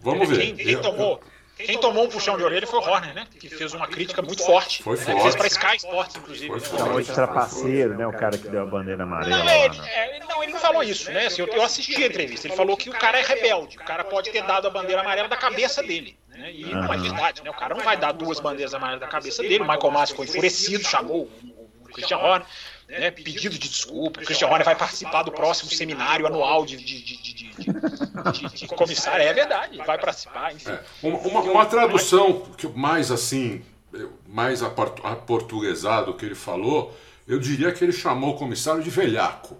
vamos 0.00 0.28
ver. 0.28 0.36
Quem, 0.36 0.56
quem 0.56 0.80
tomou, 0.82 1.20
quem 1.56 1.78
tomou 1.78 2.04
um 2.04 2.08
puxão 2.08 2.36
de 2.36 2.42
orelha 2.42 2.66
foi 2.66 2.80
o 2.80 2.82
Horner, 2.82 3.14
né? 3.14 3.26
Que 3.38 3.48
fez 3.48 3.72
uma 3.72 3.86
crítica 3.86 4.20
muito 4.20 4.44
forte. 4.44 4.82
Foi 4.82 4.96
né? 4.96 5.04
forte. 5.04 5.22
Fez 5.22 5.36
para 5.36 5.46
Sky 5.46 5.76
Sports, 5.76 6.16
inclusive. 6.16 6.48
Foi 6.48 6.60
forte. 6.60 6.82
Chamou 6.82 7.00
de 7.00 7.12
trapaceiro, 7.12 7.96
né? 7.96 8.06
O 8.06 8.12
cara 8.12 8.36
que 8.36 8.48
deu 8.48 8.62
a 8.62 8.66
bandeira 8.66 9.04
amarela. 9.04 9.44
Não, 9.44 9.64
ele, 9.64 9.80
é, 9.86 10.18
não, 10.18 10.42
ele 10.42 10.52
não 10.52 10.58
falou 10.58 10.82
isso, 10.82 11.10
né? 11.12 11.26
Assim, 11.26 11.42
eu, 11.42 11.46
eu, 11.46 11.62
assisti 11.62 12.02
a 12.02 12.06
entrevista. 12.06 12.48
Ele 12.48 12.56
falou 12.56 12.76
que 12.76 12.90
o 12.90 12.92
cara 12.92 13.20
é 13.20 13.22
rebelde. 13.22 13.76
O 13.76 13.84
cara 13.84 14.02
pode 14.02 14.30
ter 14.30 14.42
dado 14.42 14.66
a 14.66 14.70
bandeira 14.70 15.02
amarela 15.02 15.28
da 15.28 15.36
cabeça 15.36 15.80
dele. 15.80 16.18
Né? 16.28 16.52
E 16.52 16.64
não 16.64 16.92
é 16.92 16.96
verdade, 16.98 17.44
né? 17.44 17.50
O 17.50 17.54
cara 17.54 17.74
não 17.74 17.84
vai 17.84 17.96
dar 17.96 18.10
duas 18.10 18.40
bandeiras 18.40 18.74
amarelas 18.74 19.00
da 19.00 19.06
cabeça 19.06 19.40
dele. 19.42 19.60
O 19.60 19.68
Michael 19.68 19.92
Masi 19.92 20.14
foi 20.14 20.26
enfurecido, 20.26 20.82
chamou 20.84 21.30
o 21.82 21.84
Christian 21.92 22.18
Horner. 22.18 22.46
Né, 22.88 23.10
pedido 23.10 23.58
de 23.58 23.68
desculpa. 23.68 24.20
O 24.20 24.24
Christian 24.24 24.48
Horner 24.48 24.64
vai 24.64 24.76
participar 24.76 25.22
do 25.22 25.32
próximo 25.32 25.70
seminário 25.70 26.26
anual 26.26 26.66
de, 26.66 26.76
de, 26.76 27.02
de, 27.02 27.16
de, 28.32 28.54
de 28.54 28.68
comissário. 28.68 29.24
É 29.24 29.32
verdade, 29.32 29.78
vai 29.78 29.98
participar. 29.98 30.54
Enfim. 30.54 30.70
É, 30.70 30.82
uma, 31.02 31.40
uma, 31.40 31.66
tradução 31.66 32.40
que 32.56 32.68
mais 32.68 33.10
assim, 33.10 33.64
mais 34.28 34.62
aportuguesado 34.62 36.14
que 36.14 36.26
ele 36.26 36.34
falou, 36.34 36.94
eu 37.26 37.38
diria 37.38 37.72
que 37.72 37.82
ele 37.82 37.92
chamou 37.92 38.34
o 38.34 38.38
comissário 38.38 38.82
de 38.82 38.90
velhaco. 38.90 39.56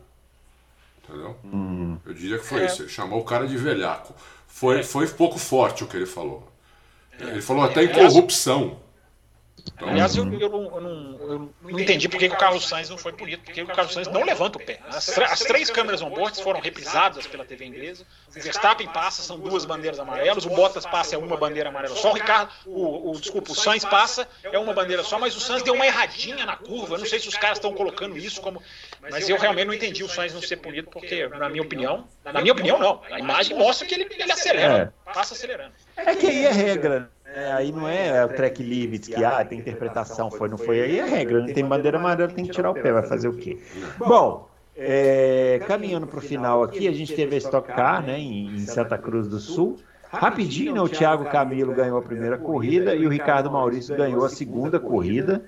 Entendeu? 1.03 1.37
Hum. 1.45 1.99
Eu 2.05 2.13
diria 2.13 2.39
que 2.39 2.47
foi 2.47 2.63
é. 2.63 2.67
isso. 2.67 2.83
Ele 2.83 2.91
chamou 2.91 3.21
o 3.21 3.25
cara 3.25 3.47
de 3.47 3.57
velhaco. 3.57 4.15
Foi, 4.47 4.83
foi 4.83 5.09
pouco 5.09 5.39
forte 5.39 5.83
o 5.83 5.87
que 5.87 5.97
ele 5.97 6.07
falou. 6.07 6.47
Ele 7.19 7.41
falou 7.41 7.65
até 7.65 7.85
em 7.85 7.89
corrupção. 7.89 8.81
Então, 9.73 9.89
Aliás, 9.89 10.15
eu, 10.15 10.25
eu, 10.25 10.49
não, 10.49 10.63
eu, 10.63 10.81
não, 10.81 11.21
eu, 11.21 11.53
não, 11.63 11.81
entendi 11.81 12.09
por 12.09 12.19
que 12.19 12.27
o 12.27 12.37
Carlos 12.37 12.69
Sainz 12.69 12.91
não 12.91 12.99
foi 12.99 13.13
punido, 13.13 13.43
porque 13.43 13.63
o 13.63 13.67
Carlos 13.67 13.95
Sainz 13.95 14.09
não 14.09 14.23
levanta 14.23 14.59
o 14.59 14.65
pé. 14.65 14.79
As, 14.89 15.19
as 15.19 15.41
três 15.41 15.71
câmeras 15.71 16.03
on-board 16.03 16.41
foram 16.43 16.61
reprisadas 16.61 17.27
pela 17.27 17.45
TV 17.45 17.65
inglesa. 17.65 18.07
O 18.29 18.33
Verstappen 18.41 18.87
passa, 18.89 19.23
são 19.23 19.39
duas 19.39 19.65
bandeiras 19.65 19.99
amarelas. 19.99 20.45
O 20.45 20.51
Bottas 20.51 20.85
passa, 20.85 21.15
é 21.15 21.19
uma 21.19 21.37
bandeira 21.37 21.71
amarela 21.71 21.97
só. 21.97 22.11
O 22.11 22.15
Ricardo, 22.15 22.51
o, 22.67 23.11
o, 23.11 23.21
desculpa, 23.21 23.53
o 23.53 23.55
Sainz 23.55 23.85
passa, 23.85 24.29
é 24.43 24.59
uma 24.59 24.75
bandeira 24.75 25.03
só. 25.03 25.19
Mas 25.19 25.35
o 25.35 25.41
Sainz 25.41 25.63
deu 25.63 25.75
uma 25.75 25.87
erradinha 25.87 26.45
na 26.45 26.57
curva. 26.57 26.95
Eu 26.95 26.99
não 26.99 27.07
sei 27.07 27.19
se 27.19 27.29
os 27.29 27.37
caras 27.37 27.59
estão 27.59 27.73
colocando 27.73 28.19
isso 28.19 28.41
como. 28.41 28.63
Mas 29.01 29.29
eu 29.29 29.39
realmente 29.39 29.67
não 29.67 29.75
entendi 29.75 30.05
o 30.05 30.09
Sainz 30.09 30.35
não 30.35 30.43
ser 30.43 30.59
punido, 30.59 30.91
porque, 30.91 31.27
na 31.29 31.49
minha 31.49 31.63
opinião, 31.63 32.07
na 32.25 32.41
minha 32.41 32.53
opinião, 32.53 32.79
não. 32.79 33.03
A 33.11 33.19
imagem 33.19 33.57
mostra 33.57 33.87
que 33.87 33.95
ele, 33.95 34.07
ele 34.11 34.33
acelera, 34.33 34.93
é. 35.09 35.13
passa 35.13 35.35
acelerando. 35.35 35.73
É 35.97 36.15
que 36.15 36.27
aí 36.27 36.45
é 36.45 36.53
regra. 36.53 37.11
É, 37.35 37.53
aí 37.53 37.73
não 37.73 37.89
é 37.89 38.25
o 38.25 38.29
track 38.29 38.63
limits 38.63 39.09
que 39.09 39.25
ah, 39.25 39.45
tem 39.45 39.59
interpretação, 39.59 40.31
foi, 40.31 40.49
não 40.49 40.57
foi. 40.57 40.81
Aí 40.81 41.01
é 41.01 41.05
regra, 41.05 41.41
não 41.41 41.53
tem 41.53 41.65
bandeira 41.65 41.99
amarela, 41.99 42.31
tem 42.31 42.47
que 42.47 42.53
tirar 42.53 42.71
o 42.71 42.75
pé, 42.75 42.93
vai 42.93 43.03
fazer 43.03 43.27
o 43.27 43.33
quê? 43.33 43.59
Bom, 43.99 44.49
é, 44.77 45.61
caminhando 45.67 46.07
para 46.07 46.19
o 46.19 46.23
final 46.23 46.63
aqui, 46.63 46.87
a 46.87 46.93
gente 46.93 47.13
teve 47.13 47.35
a 47.35 47.39
Stock 47.39 47.67
Car 47.67 48.07
né, 48.07 48.21
em, 48.21 48.61
Santa 48.61 48.97
Cruz 48.97 49.27
do 49.27 49.41
Sul. 49.41 49.77
Rapidinho, 50.13 50.75
né, 50.75 50.81
o 50.81 50.89
Thiago 50.89 51.25
Camilo 51.25 51.75
ganhou 51.75 51.99
a 51.99 52.03
primeira 52.03 52.39
corrida 52.39 52.95
e 52.95 53.05
o 53.05 53.11
Ricardo 53.11 53.51
Maurício 53.51 53.97
ganhou 53.97 54.25
a 54.25 54.29
segunda 54.29 54.79
corrida. 54.79 55.43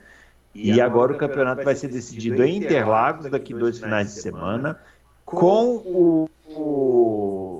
E 0.52 0.80
agora 0.80 1.12
o 1.12 1.16
campeonato 1.16 1.62
vai 1.62 1.76
ser 1.76 1.86
decidido 1.86 2.42
em 2.42 2.56
Interlagos 2.56 3.30
daqui 3.30 3.54
dois 3.54 3.78
finais 3.78 4.12
de 4.12 4.20
semana, 4.22 4.76
com 5.24 5.76
o, 5.76 6.30
o 6.48 7.55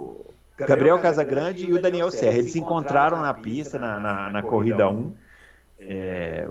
Gabriel 0.57 0.99
Casagrande 0.99 1.67
e 1.67 1.73
o 1.73 1.81
Daniel 1.81 2.11
Serra. 2.11 2.39
Eles 2.39 2.53
se 2.53 2.59
encontraram 2.59 3.21
na 3.21 3.35
pista, 3.35 3.79
na, 3.79 4.01
na, 4.01 4.31
na 4.31 4.43
corrida 4.43 4.89
1, 4.89 5.15
é, 5.79 6.49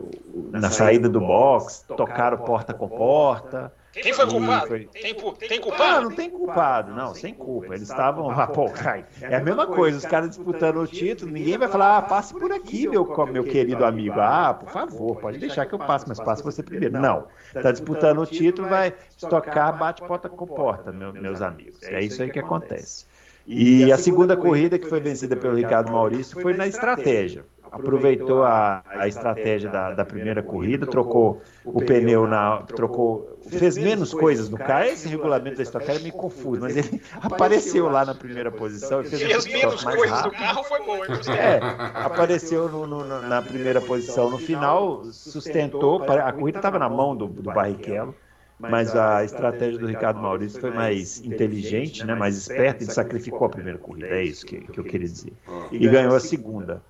na 0.52 0.70
saída 0.70 1.10
do 1.10 1.20
box, 1.20 1.84
tocaram 1.98 2.38
porta 2.38 2.74
com 2.74 2.88
porta. 2.88 3.74
Quem 3.92 4.12
foi 4.12 4.28
culpado? 4.28 4.68
Foi... 4.68 4.86
Tem, 4.88 5.16
tem 5.48 5.62
culpado? 5.62 5.84
Ah, 5.84 6.02
não 6.02 6.12
tem 6.12 6.30
culpado, 6.30 6.94
não, 6.94 7.16
sem 7.16 7.34
culpa. 7.34 7.68
Eles 7.68 7.84
estavam. 7.90 8.30
Ah, 8.30 8.46
pô, 8.46 8.70
Kai, 8.70 9.06
é 9.22 9.38
a 9.38 9.44
mesma 9.44 9.66
coisa, 9.68 9.98
os 9.98 10.06
caras 10.06 10.30
disputando 10.30 10.78
o 10.82 10.88
título, 10.88 11.32
ninguém 11.32 11.58
vai 11.58 11.70
falar, 11.70 11.98
ah, 11.98 12.02
passe 12.02 12.34
por 12.34 12.52
aqui, 12.52 12.88
meu, 12.88 13.08
meu 13.32 13.44
querido 13.46 13.86
amigo. 13.86 14.20
Ah, 14.20 14.54
por 14.54 14.70
favor, 14.70 15.16
pode 15.18 15.38
deixar 15.38 15.66
que 15.66 15.74
eu 15.74 15.80
passe, 15.80 16.06
mas 16.08 16.20
passe 16.20 16.44
você 16.44 16.62
primeiro. 16.62 17.00
Não, 17.00 17.28
está 17.56 17.72
disputando 17.72 18.20
o 18.20 18.26
título, 18.26 18.68
vai 18.68 18.94
estocar, 19.18 19.78
bate 19.78 20.02
porta 20.06 20.28
com 20.28 20.46
porta, 20.46 20.92
meus 20.92 21.42
amigos. 21.42 21.82
É 21.84 22.02
isso 22.02 22.22
aí 22.22 22.30
que 22.30 22.40
acontece. 22.40 23.06
E 23.48 23.92
a 23.92 23.98
segunda 23.98 24.36
corrida 24.36 24.80
que 24.80 24.88
foi 24.88 25.00
vencida 25.00 25.36
pelo 25.36 25.56
Ricardo 25.56 25.92
Maurício 25.92 26.40
foi 26.42 26.54
na 26.54 26.68
estratégia 26.68 27.46
aproveitou 27.76 28.44
a, 28.44 28.82
a 28.86 29.08
estratégia 29.08 29.70
da, 29.70 29.92
da 29.92 30.06
primeira 30.06 30.42
corrida, 30.42 30.88
trocou 30.88 31.42
o 31.66 31.82
pneu 31.82 32.26
na. 32.26 32.62
trocou. 32.62 33.38
fez 33.50 33.78
menos 33.78 34.14
coisas 34.14 34.50
no 34.50 34.58
carro. 34.58 34.86
Esse 34.86 35.10
regulamento 35.10 35.62
da 35.62 35.84
é 35.84 36.00
meio 36.00 36.14
confuso, 36.14 36.62
mas 36.62 36.78
ele 36.78 37.02
apareceu 37.22 37.90
lá 37.90 38.06
na 38.06 38.16
primeira 38.16 38.50
posição 38.50 39.02
e 39.02 39.06
fez, 39.06 39.22
fez 39.22 39.46
menos 39.46 39.84
mais 39.84 39.98
coisas 39.98 40.18
rápido. 40.22 40.40
carro 40.40 40.64
foi 40.64 40.80
bom, 40.86 40.98
É, 41.34 41.60
apareceu 41.96 42.70
no, 42.70 42.88
no, 42.88 43.22
na 43.22 43.42
primeira 43.42 43.82
posição 43.82 44.30
no 44.30 44.38
final, 44.38 45.04
sustentou. 45.12 46.04
A 46.04 46.32
corrida 46.32 46.60
estava 46.60 46.80
na 46.80 46.90
mão 46.90 47.16
do, 47.16 47.28
do 47.28 47.52
Barrichello 47.52 48.16
mas 48.60 48.96
a 48.96 49.24
estratégia 49.24 49.80
do 49.80 49.88
Ricardo 49.88 50.20
Maurício 50.20 50.60
foi 50.60 50.72
mais 50.72 51.20
inteligente, 51.24 52.06
né, 52.06 52.16
mais 52.16 52.38
esperta 52.38 52.84
e 52.84 52.88
sacrificou 52.88 53.48
a 53.48 53.50
primeira 53.50 53.78
corrida, 53.78 54.08
é 54.08 54.24
isso 54.24 54.46
que, 54.46 54.60
que 54.60 54.80
eu 54.80 54.84
queria 54.84 55.08
dizer. 55.08 55.34
E 55.72 55.88
ganhou 55.88 56.16
a 56.16 56.20
segunda. 56.20 56.82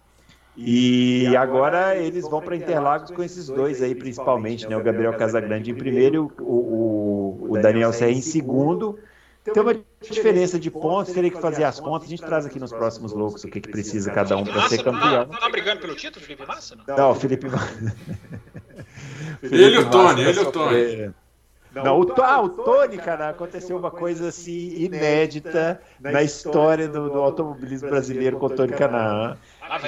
E 0.58 1.36
agora 1.36 1.98
eles 1.98 2.28
vão 2.30 2.42
para 2.42 2.56
Interlagos 2.56 3.12
com 3.12 3.22
esses 3.22 3.48
dois 3.48 3.82
aí, 3.82 3.94
principalmente, 3.94 4.68
né? 4.68 4.78
O 4.78 4.84
Gabriel 4.84 5.14
Casagrande 5.18 5.70
em 5.70 5.76
primeiro 5.76 6.16
e 6.16 6.20
o, 6.20 6.32
o, 6.42 7.48
o 7.50 7.62
Daniel 7.62 7.92
Serra 7.92 8.12
em 8.12 8.22
segundo. 8.22 8.98
Tem 9.44 9.62
uma 9.62 9.76
diferença 10.02 10.58
de 10.58 10.72
pontos, 10.72 11.14
teria 11.14 11.30
que 11.30 11.40
fazer 11.40 11.66
as 11.66 11.80
contas. 11.80 12.08
A 12.08 12.10
gente 12.10 12.24
traz 12.24 12.46
aqui 12.46 12.58
nos 12.58 12.72
próximos 12.72 13.12
loucos 13.12 13.44
o 13.44 13.48
que, 13.48 13.60
que 13.60 13.70
precisa 13.70 14.10
cada 14.12 14.38
um 14.38 14.44
para 14.44 14.68
ser 14.70 14.82
campeão. 14.82 15.26
Não 15.26 15.40
tá 15.40 15.50
brigando 15.50 15.82
pelo 15.82 15.94
título, 15.94 16.26
Felipe 16.26 16.48
Massa? 16.48 16.76
Não, 16.88 16.98
não 16.98 17.16
Felipe 17.16 17.48
Massa. 17.48 17.96
ele 19.44 19.76
e 19.76 19.78
o 19.78 19.90
Tony, 19.90 20.22
ele 20.22 20.40
e 20.40 20.42
o 20.42 20.52
Tony. 20.52 21.14
Não, 21.84 22.00
o, 22.00 22.22
ah, 22.22 22.42
o 22.42 22.50
Tony, 22.50 22.98
cara, 22.98 23.30
aconteceu 23.30 23.78
uma 23.78 23.92
coisa 23.92 24.30
assim 24.30 24.74
inédita 24.78 25.82
na 26.00 26.24
história 26.24 26.88
do, 26.88 27.10
do 27.10 27.20
automobilismo 27.20 27.90
brasileiro 27.90 28.38
com 28.38 28.46
o 28.46 28.50
Tony 28.50 28.74
Canaan 28.74 29.38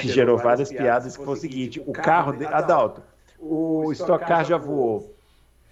que 0.01 0.07
gerou 0.09 0.37
várias 0.37 0.69
piadas, 0.69 1.15
que 1.15 1.23
foi 1.23 1.33
o 1.33 1.37
seguinte, 1.37 1.81
o 1.85 1.93
carro, 1.93 2.33
de, 2.33 2.45
Adalto, 2.45 3.01
o 3.39 3.91
Stock 3.93 4.25
Car 4.25 4.43
já 4.43 4.57
voou 4.57 5.15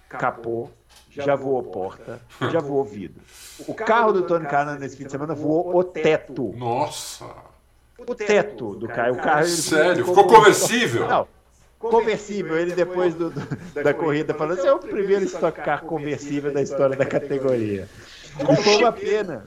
capô, 0.08 0.68
já 1.10 1.34
voou 1.34 1.62
porta, 1.62 2.20
já 2.50 2.60
voou 2.60 2.84
vidro. 2.84 3.20
O 3.66 3.74
carro 3.74 4.12
do 4.12 4.22
Tony 4.22 4.46
Cannon 4.46 4.76
nesse 4.78 4.96
fim 4.96 5.04
de 5.04 5.10
semana 5.10 5.34
voou 5.34 5.76
o 5.76 5.84
teto. 5.84 6.54
Nossa! 6.56 7.26
O 7.98 8.14
teto 8.14 8.74
do 8.74 8.86
carro. 8.86 9.14
O 9.14 9.16
carro 9.16 9.46
Sério? 9.46 10.04
Ficou 10.04 10.26
conversível? 10.26 11.08
Não, 11.08 11.26
conversível. 11.90 12.58
Ele 12.58 12.72
depois 12.72 13.14
do, 13.14 13.30
do, 13.30 13.82
da 13.82 13.94
corrida 13.94 14.34
falou 14.34 14.54
assim, 14.54 14.68
é 14.68 14.72
o 14.72 14.78
primeiro 14.78 15.24
Stock 15.24 15.60
Car 15.60 15.82
conversível 15.82 16.52
da 16.52 16.62
história 16.62 16.96
da 16.96 17.06
categoria. 17.06 17.88
E 18.38 18.56
foi 18.62 18.76
uma 18.76 18.92
pena. 18.92 19.46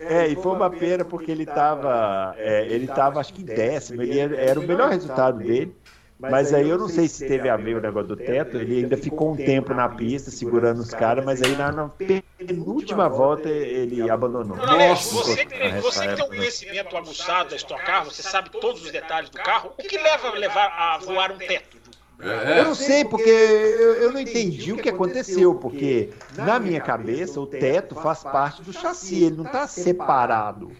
É, 0.00 0.28
e 0.28 0.36
foi 0.36 0.52
uma 0.52 0.70
pena 0.70 1.04
porque 1.04 1.30
ele 1.30 1.42
estava, 1.42 2.34
é, 2.38 2.66
ele 2.66 2.84
estava 2.84 3.18
acho 3.18 3.34
que 3.34 3.42
em 3.42 3.44
décimo, 3.44 4.00
ele 4.00 4.18
era, 4.18 4.36
era 4.36 4.60
o 4.60 4.62
melhor 4.62 4.90
resultado 4.90 5.38
dele. 5.38 5.74
Mas 6.18 6.52
aí 6.52 6.68
eu 6.68 6.76
não 6.76 6.88
sei 6.88 7.06
se 7.06 7.28
teve 7.28 7.48
a 7.48 7.56
ver 7.56 7.76
o 7.76 7.80
negócio 7.80 8.08
do 8.08 8.16
teto, 8.16 8.56
ele 8.56 8.78
ainda 8.78 8.96
ficou 8.96 9.32
um 9.32 9.36
tempo 9.36 9.72
na 9.72 9.88
pista 9.88 10.32
segurando 10.32 10.80
os 10.80 10.90
caras, 10.90 11.24
mas 11.24 11.40
aí 11.40 11.54
na, 11.54 11.70
na 11.70 11.88
penúltima 11.88 13.08
volta 13.08 13.48
ele 13.48 14.10
abandonou. 14.10 14.56
Nossa, 14.56 15.14
você, 15.14 15.46
que, 15.46 15.68
você 15.80 16.08
que 16.08 16.14
tem 16.16 16.24
um 16.24 16.28
conhecimento 16.28 16.96
aguçado 16.96 17.50
da 17.50 17.56
Stock 17.56 17.84
Car, 17.84 18.04
você 18.04 18.20
sabe 18.20 18.50
todos 18.50 18.82
os 18.82 18.90
detalhes 18.90 19.30
do 19.30 19.38
carro, 19.38 19.72
o 19.78 19.82
que 19.82 19.96
leva 19.96 20.28
a 20.28 20.32
levar 20.32 20.66
a 20.66 20.98
voar 20.98 21.30
um 21.30 21.38
teto? 21.38 21.77
É. 22.20 22.60
Eu 22.60 22.64
não 22.64 22.74
sei, 22.74 23.04
porque 23.04 23.30
eu, 23.30 23.94
eu, 23.94 24.12
não 24.12 24.20
entendi 24.20 24.72
o 24.72 24.76
que 24.76 24.88
aconteceu, 24.88 25.54
porque 25.54 26.10
na 26.36 26.58
minha 26.58 26.80
cabeça 26.80 27.40
o 27.40 27.46
teto 27.46 27.94
faz 27.94 28.24
parte 28.24 28.60
do 28.60 28.72
chassi, 28.72 29.24
ele 29.24 29.36
não 29.36 29.44
está 29.44 29.68
separado. 29.68 30.72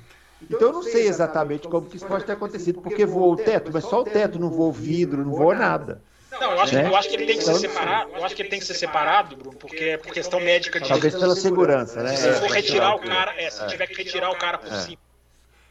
Então 0.43 0.69
eu 0.69 0.73
não 0.73 0.83
sei 0.83 1.07
exatamente 1.07 1.69
como 1.69 1.87
que 1.87 1.97
isso 1.97 2.07
pode 2.07 2.25
ter 2.25 2.33
acontecido, 2.33 2.81
porque 2.81 3.07
voou 3.07 3.35
o 3.35 3.37
teto, 3.37 3.71
mas 3.73 3.85
só 3.85 4.01
o 4.01 4.05
teto, 4.05 4.39
não 4.39 4.51
voou 4.51 4.73
vidro, 4.73 5.25
não 5.25 5.33
voou 5.33 5.55
nada. 5.55 6.03
Não, 6.41 6.53
eu 6.53 6.61
acho, 6.61 6.75
né? 6.75 6.87
eu 6.87 6.97
acho 6.97 7.09
que 7.09 7.17
ele 7.17 7.27
tem 7.27 7.39
que 7.39 7.45
ser 7.45 7.51
então, 7.51 7.61
separado. 7.61 8.11
Eu 8.15 8.25
acho 8.25 8.37
que 8.37 8.43
ele 8.43 8.49
tem 8.49 8.59
que 8.59 8.65
ser 8.65 8.75
separado, 8.75 9.37
Bruno, 9.37 9.57
porque 9.57 9.85
é 9.85 9.97
por 9.97 10.13
questão 10.13 10.41
médica 10.41 10.81
de. 10.81 10.89
Talvez 10.89 11.15
pela 11.15 11.35
segurança, 11.35 12.03
né? 12.03 12.15
Se 12.15 12.33
for 12.35 12.51
retirar 12.51 12.95
o 12.95 13.01
cara, 13.01 13.35
é, 13.41 13.51
se 13.51 13.67
tiver 13.67 13.87
que 13.87 13.97
retirar 13.97 14.31
o 14.31 14.39
cara 14.39 14.59
por 14.59 14.73
cima. 14.73 14.99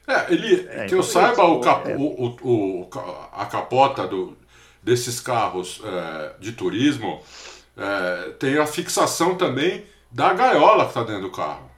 É, 0.07 0.34
ele, 0.34 0.68
é, 0.72 0.85
que 0.85 0.95
eu 0.95 1.03
saiba, 1.03 1.44
o, 1.44 1.60
cap, 1.60 1.89
o, 1.91 2.38
o, 2.41 2.89
a 3.34 3.45
capota 3.45 4.07
do, 4.07 4.38
desses 4.88 5.19
carros 5.19 5.81
é, 5.84 6.31
de 6.39 6.53
turismo 6.53 7.22
é, 7.77 8.31
tem 8.39 8.57
a 8.57 8.65
fixação 8.65 9.35
também 9.35 9.85
da 10.09 10.34
gaiola 10.34 10.85
que 10.85 10.91
está 10.91 11.03
dentro 11.03 11.23
do 11.23 11.31
carro. 11.31 11.69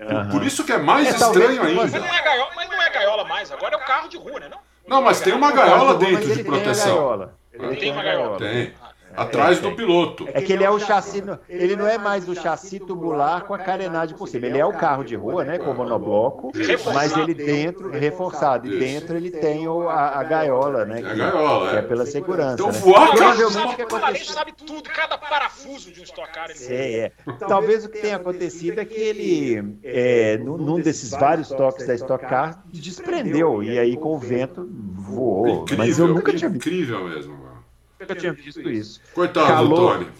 Uhum. 0.00 0.30
Por 0.30 0.44
isso 0.44 0.64
que 0.64 0.72
é 0.72 0.78
mais 0.78 1.06
é, 1.06 1.10
estranho 1.10 1.62
ainda. 1.62 1.82
Mas 1.82 1.92
não, 1.92 2.04
é 2.04 2.22
gaiola, 2.22 2.50
mas 2.56 2.68
não 2.68 2.82
é 2.82 2.90
gaiola 2.90 3.24
mais, 3.24 3.52
agora 3.52 3.76
é 3.76 3.78
o 3.78 3.84
carro 3.86 4.08
de 4.08 4.16
rua, 4.16 4.40
né? 4.40 4.50
Não, 4.50 4.58
não 4.88 5.02
mas 5.02 5.20
tem 5.20 5.32
uma 5.32 5.52
gaiola 5.52 5.94
dentro 5.94 6.34
de 6.34 6.42
proteção. 6.42 7.30
Ele 7.52 7.76
tem 7.76 7.92
uma 7.92 8.02
gaiola. 8.02 8.38
Tem. 8.38 8.74
Atrás 9.16 9.60
do 9.60 9.72
piloto. 9.72 10.28
É 10.32 10.40
que 10.40 10.52
ele 10.52 10.64
é 10.64 10.70
o 10.70 10.78
chassi, 10.78 11.22
ele 11.48 11.76
não 11.76 11.86
é 11.86 11.98
mais 11.98 12.28
o 12.28 12.34
chassi 12.34 12.78
tubular 12.78 13.44
com 13.44 13.54
a 13.54 13.58
carenagem 13.58 14.16
por 14.16 14.28
cima. 14.28 14.46
Ele 14.46 14.58
é 14.58 14.64
o 14.64 14.72
carro 14.72 15.04
de 15.04 15.16
rua, 15.16 15.44
né, 15.44 15.58
com 15.58 15.72
monobloco, 15.72 16.52
mas 16.92 17.16
ele 17.16 17.34
dentro, 17.34 17.90
reforçado, 17.90 18.66
e 18.66 18.78
dentro 18.78 19.16
ele 19.16 19.30
tem 19.30 19.66
o, 19.66 19.88
a, 19.88 20.20
a 20.20 20.24
gaiola, 20.24 20.84
né, 20.84 21.00
que, 21.00 21.08
a 21.08 21.14
gaiola, 21.14 21.70
que 21.70 21.76
é. 21.76 21.78
é 21.78 21.82
pela 21.82 22.06
segurança. 22.06 22.54
Então 22.54 22.72
né? 22.72 22.78
voar, 22.78 23.10
Provavelmente 23.10 23.72
o 23.72 23.76
que 23.76 23.82
aconteceu... 23.82 24.34
sabe 24.34 24.52
tudo, 24.52 24.82
cada 24.82 25.16
parafuso 25.18 25.90
de 25.90 26.00
um 26.00 26.04
Stock 26.04 26.32
Car. 26.32 26.50
Ele 26.50 26.74
é, 26.74 26.98
é. 26.98 27.12
Talvez 27.48 27.84
o 27.84 27.88
que 27.88 28.00
tenha 28.00 28.16
acontecido 28.16 28.80
é 28.80 28.84
que 28.84 29.00
ele, 29.00 29.78
é, 29.82 30.38
num, 30.38 30.56
num 30.56 30.80
desses 30.80 31.10
vários 31.10 31.48
toques 31.48 31.86
da 31.86 31.94
Stock 31.94 32.24
Car, 32.26 32.62
desprendeu, 32.72 33.62
e 33.62 33.78
aí 33.78 33.96
com 33.96 34.14
o 34.14 34.18
vento 34.18 34.68
voou. 34.94 35.62
Incrível, 35.62 35.78
mas 35.78 35.98
eu 35.98 36.08
nunca 36.08 36.32
tinha 36.32 36.50
visto. 36.50 36.68
Incrível 36.68 37.04
mesmo 37.04 37.55
nunca 38.00 38.14
tinha 38.14 38.32
visto 38.32 38.68
isso. 38.70 39.00
Coitado 39.14 39.46
Calor. 39.46 39.68
do 39.68 40.04
Tony. 40.04 40.12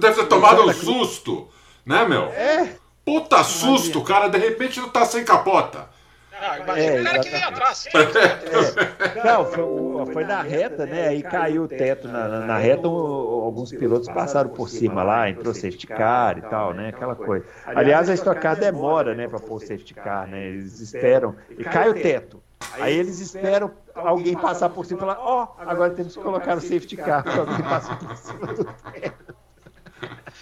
Deve 0.00 0.14
ter 0.16 0.26
tomado 0.26 0.62
um 0.62 0.72
susto, 0.72 1.48
né, 1.84 2.04
meu? 2.06 2.24
É. 2.26 2.76
Puta 3.04 3.42
susto, 3.44 4.02
cara, 4.02 4.28
de 4.28 4.38
repente 4.38 4.80
não 4.80 4.88
tá 4.88 5.04
sem 5.04 5.24
capota. 5.24 5.88
Ah, 6.38 6.58
imagina 6.58 6.92
é, 6.92 7.00
o 7.00 7.04
cara 7.04 7.18
que 7.20 7.30
vem 7.30 7.42
atrás. 7.42 7.86
É. 7.86 9.24
Não, 9.24 9.44
foi, 9.46 10.12
foi, 10.12 10.24
na 10.24 10.42
reta, 10.42 10.84
né? 10.84 11.08
Aí 11.08 11.22
caiu 11.22 11.62
o 11.62 11.68
teto 11.68 12.08
na, 12.08 12.28
na, 12.28 12.40
na 12.40 12.58
reta, 12.58 12.86
alguns 12.86 13.70
pilotos 13.70 14.08
passaram 14.08 14.50
por 14.50 14.68
cima 14.68 15.02
lá, 15.02 15.30
entrou 15.30 15.54
safety 15.54 15.86
car 15.86 16.36
e 16.36 16.42
tal, 16.42 16.74
né? 16.74 16.88
Aquela 16.88 17.14
coisa. 17.14 17.46
Aliás, 17.64 18.10
a 18.10 18.14
Stock 18.14 18.38
Car 18.40 18.56
demora, 18.56 19.14
né, 19.14 19.26
para 19.26 19.40
pôr 19.40 19.60
safety 19.60 19.94
car, 19.94 20.26
né? 20.28 20.48
Eles 20.48 20.80
esperam. 20.80 21.34
E 21.50 21.64
cai 21.64 21.88
o 21.88 21.94
teto. 21.94 22.42
Aí 22.72 22.96
eles 22.96 23.20
esperam 23.20 23.70
alguém 23.94 24.34
passar 24.36 24.68
por 24.68 24.84
cima 24.84 24.98
e 24.98 25.00
falar: 25.00 25.18
Ó, 25.18 25.44
oh, 25.44 25.62
agora 25.62 25.94
temos 25.94 26.16
que 26.16 26.22
colocar 26.22 26.56
o 26.56 26.60
safety 26.60 26.96
car 26.96 27.22
para 27.22 27.40
alguém 27.40 27.62
passar 27.62 27.98
por 27.98 28.16
cima 28.16 28.46
do 28.54 28.64
teto. 28.64 29.36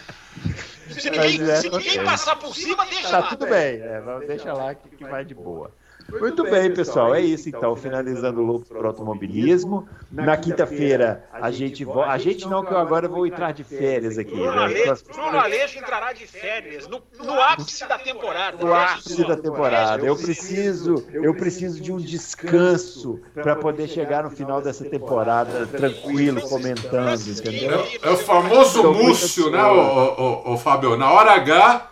Se 0.90 1.10
ninguém, 1.10 1.56
se 1.56 1.70
ninguém 1.70 2.04
passar 2.04 2.36
por 2.36 2.54
cima, 2.54 2.84
deixa 2.86 3.10
tá 3.10 3.18
lá. 3.18 3.22
Tá 3.22 3.28
tudo 3.30 3.46
bem, 3.46 3.80
é, 3.80 4.02
deixa 4.26 4.52
lá 4.52 4.74
que, 4.74 4.90
que 4.90 5.04
vai 5.04 5.24
de 5.24 5.34
boa. 5.34 5.72
Muito 6.08 6.44
bem, 6.44 6.72
pessoal. 6.72 7.14
É 7.14 7.20
isso 7.20 7.48
então. 7.48 7.74
Finalizando 7.76 8.40
o 8.40 8.44
Loucos 8.44 8.68
para 8.68 8.86
Automobilismo. 8.86 9.88
Na 10.10 10.36
quinta-feira 10.36 11.24
a 11.32 11.50
gente 11.50 11.84
volta. 11.84 12.10
A 12.10 12.18
gente 12.18 12.46
não, 12.48 12.64
que 12.64 12.72
eu 12.72 12.78
agora 12.78 13.08
vou 13.08 13.26
entrar 13.26 13.52
de 13.52 13.64
férias 13.64 14.18
aqui. 14.18 14.34
Bruno 14.34 14.52
né? 14.52 15.38
Aleixo 15.38 15.78
entrará 15.78 16.12
de 16.12 16.26
férias 16.26 16.86
no, 16.86 17.02
no 17.22 17.40
ápice 17.40 17.86
da 17.86 17.98
temporada. 17.98 18.64
No 18.64 18.72
ápice 18.72 19.26
da 19.26 19.36
temporada. 19.36 20.06
Eu 20.06 20.16
preciso, 20.16 21.04
eu 21.12 21.34
preciso 21.34 21.80
de 21.80 21.92
um 21.92 21.98
descanso 21.98 23.20
para 23.34 23.56
poder 23.56 23.88
chegar 23.88 24.22
no 24.22 24.30
final 24.30 24.60
dessa 24.60 24.84
temporada 24.84 25.66
tranquilo, 25.66 26.40
comentando, 26.42 27.28
entendeu? 27.28 27.80
É, 27.80 28.08
é 28.08 28.10
o 28.10 28.16
famoso 28.16 28.92
Múcio, 28.92 29.50
né, 29.50 29.62
o, 29.64 30.50
o, 30.50 30.54
o, 30.54 30.58
Fábio? 30.58 30.96
Na 30.96 31.10
hora 31.10 31.32
H 31.32 31.90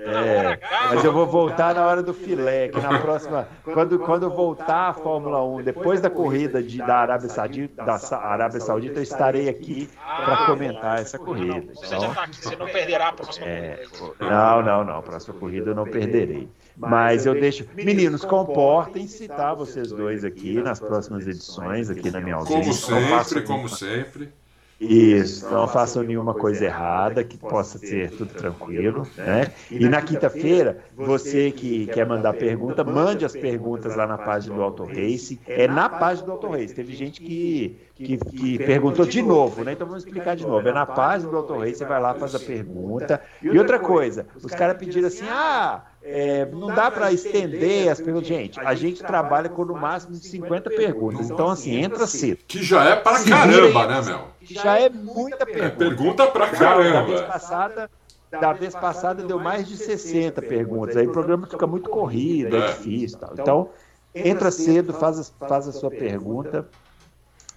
é, 0.00 0.60
mas 0.90 1.04
eu 1.04 1.12
vou 1.12 1.26
voltar 1.26 1.74
na 1.74 1.84
hora 1.84 2.02
do 2.02 2.14
filé, 2.14 2.68
que 2.68 2.80
na 2.80 2.98
próxima, 3.00 3.48
quando, 3.64 3.98
quando 3.98 4.30
voltar 4.30 4.90
a 4.90 4.92
Fórmula 4.92 5.44
1, 5.44 5.62
depois 5.62 6.00
da 6.00 6.08
corrida 6.08 6.62
de, 6.62 6.78
da 6.78 6.98
Arábia 6.98 7.28
Saudita, 7.28 7.84
da 7.84 7.98
Arábia 8.16 8.60
Saudita, 8.60 9.00
eu 9.00 9.02
estarei 9.02 9.48
aqui 9.48 9.90
para 10.24 10.46
comentar 10.46 11.00
essa 11.00 11.18
corrida. 11.18 11.72
Então, 11.84 12.14
você 12.32 12.56
não 12.56 12.66
perderá 12.66 13.08
a 13.08 13.12
próxima 13.12 13.46
é, 13.46 13.84
Não, 14.20 14.62
não, 14.62 14.84
não, 14.84 14.98
a 14.98 15.02
próxima 15.02 15.34
corrida 15.38 15.70
eu 15.70 15.74
não 15.74 15.84
perderei. 15.84 16.48
Mas 16.76 17.26
eu 17.26 17.34
deixo. 17.34 17.66
Meninos, 17.74 18.24
comportem-se, 18.24 19.26
tá? 19.26 19.52
Vocês 19.52 19.90
dois 19.90 20.24
aqui 20.24 20.62
nas 20.62 20.78
próximas 20.78 21.26
edições, 21.26 21.90
aqui 21.90 22.10
na 22.10 22.20
minha 22.20 22.36
audiência. 22.36 22.94
Como 22.94 23.24
sempre, 23.24 23.42
como 23.42 23.68
sempre. 23.68 24.32
Isso, 24.80 25.50
não 25.50 25.66
façam 25.66 26.04
nenhuma 26.04 26.32
coisa 26.32 26.64
errada, 26.64 27.24
que 27.24 27.36
possa 27.36 27.78
ser 27.78 28.10
tudo 28.12 28.32
tranquilo. 28.32 29.04
Né? 29.16 29.52
E 29.70 29.88
na 29.88 30.00
quinta-feira, 30.00 30.78
você 30.94 31.50
que 31.50 31.86
quer 31.86 32.06
mandar 32.06 32.32
pergunta, 32.34 32.84
mande 32.84 33.24
as 33.24 33.32
perguntas 33.32 33.96
lá 33.96 34.06
na 34.06 34.16
página 34.16 34.54
do 34.54 34.62
Auto 34.62 34.84
Race. 34.84 35.40
É 35.48 35.66
na 35.66 35.88
página 35.88 36.26
do 36.26 36.32
Auto 36.32 36.48
Race. 36.48 36.72
Teve 36.72 36.94
gente 36.94 37.20
que, 37.20 37.76
que, 37.96 38.18
que 38.18 38.58
perguntou 38.58 39.04
de 39.04 39.20
novo, 39.20 39.64
né? 39.64 39.72
Então 39.72 39.86
vamos 39.86 40.04
explicar 40.04 40.36
de 40.36 40.46
novo. 40.46 40.68
É 40.68 40.72
na 40.72 40.86
página 40.86 41.28
do 41.28 41.36
Auto 41.36 41.58
Race, 41.58 41.74
você 41.74 41.84
vai 41.84 42.00
lá, 42.00 42.14
faz 42.14 42.36
a 42.36 42.40
pergunta. 42.40 43.20
E 43.42 43.58
outra 43.58 43.80
coisa, 43.80 44.26
os 44.36 44.52
caras 44.52 44.76
pediram 44.76 45.08
assim: 45.08 45.26
ah, 45.28 45.82
é, 46.10 46.46
não 46.46 46.68
dá 46.68 46.90
para 46.90 47.12
estender 47.12 47.90
as 47.90 48.00
perguntas. 48.00 48.28
Gente, 48.28 48.58
a 48.58 48.74
gente 48.74 49.02
trabalha 49.02 49.48
com 49.48 49.64
no 49.64 49.74
máximo 49.74 50.14
de 50.14 50.26
50 50.26 50.70
perguntas. 50.70 51.30
Então, 51.30 51.50
assim, 51.50 51.76
entra 51.76 52.06
cedo. 52.06 52.38
Que 52.48 52.62
já 52.62 52.84
é 52.84 52.96
para 52.96 53.22
caramba, 53.24 53.86
né, 53.86 54.02
Mel? 54.02 54.28
Já 54.40 54.80
é 54.80 54.88
muita 54.88 55.44
pergunta. 55.44 55.64
É 55.64 55.70
pergunta 55.70 56.26
para 56.28 56.48
caramba. 56.48 56.92
Da 56.92 57.02
vez 57.02 57.20
passada, 57.20 57.90
da 58.30 58.52
vez 58.54 58.74
passada 58.74 59.22
deu 59.22 59.38
mais 59.38 59.68
de 59.68 59.76
60 59.76 60.40
perguntas. 60.40 60.96
Aí 60.96 61.06
o 61.06 61.12
programa 61.12 61.46
fica 61.46 61.66
muito 61.66 61.90
corrido, 61.90 62.56
é, 62.56 62.60
é 62.60 62.66
difícil. 62.68 63.18
Tal. 63.18 63.30
Então, 63.34 63.70
entra 64.14 64.50
cedo, 64.50 64.94
faz, 64.94 65.32
faz 65.46 65.68
a 65.68 65.72
sua 65.72 65.90
pergunta. 65.90 66.66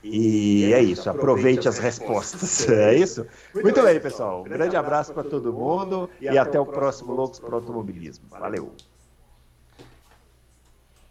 E 0.03 0.73
é 0.73 0.81
isso, 0.81 1.09
aproveite 1.09 1.67
as 1.67 1.77
respostas. 1.77 2.67
É 2.71 2.95
isso? 2.95 3.25
Muito 3.53 3.81
bem, 3.81 3.99
pessoal. 3.99 4.41
Um 4.41 4.49
grande 4.49 4.75
abraço 4.75 5.13
para 5.13 5.23
todo 5.23 5.53
mundo 5.53 6.09
e 6.19 6.37
até 6.37 6.59
o 6.59 6.65
próximo 6.65 7.13
Loucos 7.13 7.39
para 7.39 7.51
o 7.51 7.55
Automobilismo. 7.55 8.25
Valeu! 8.29 8.71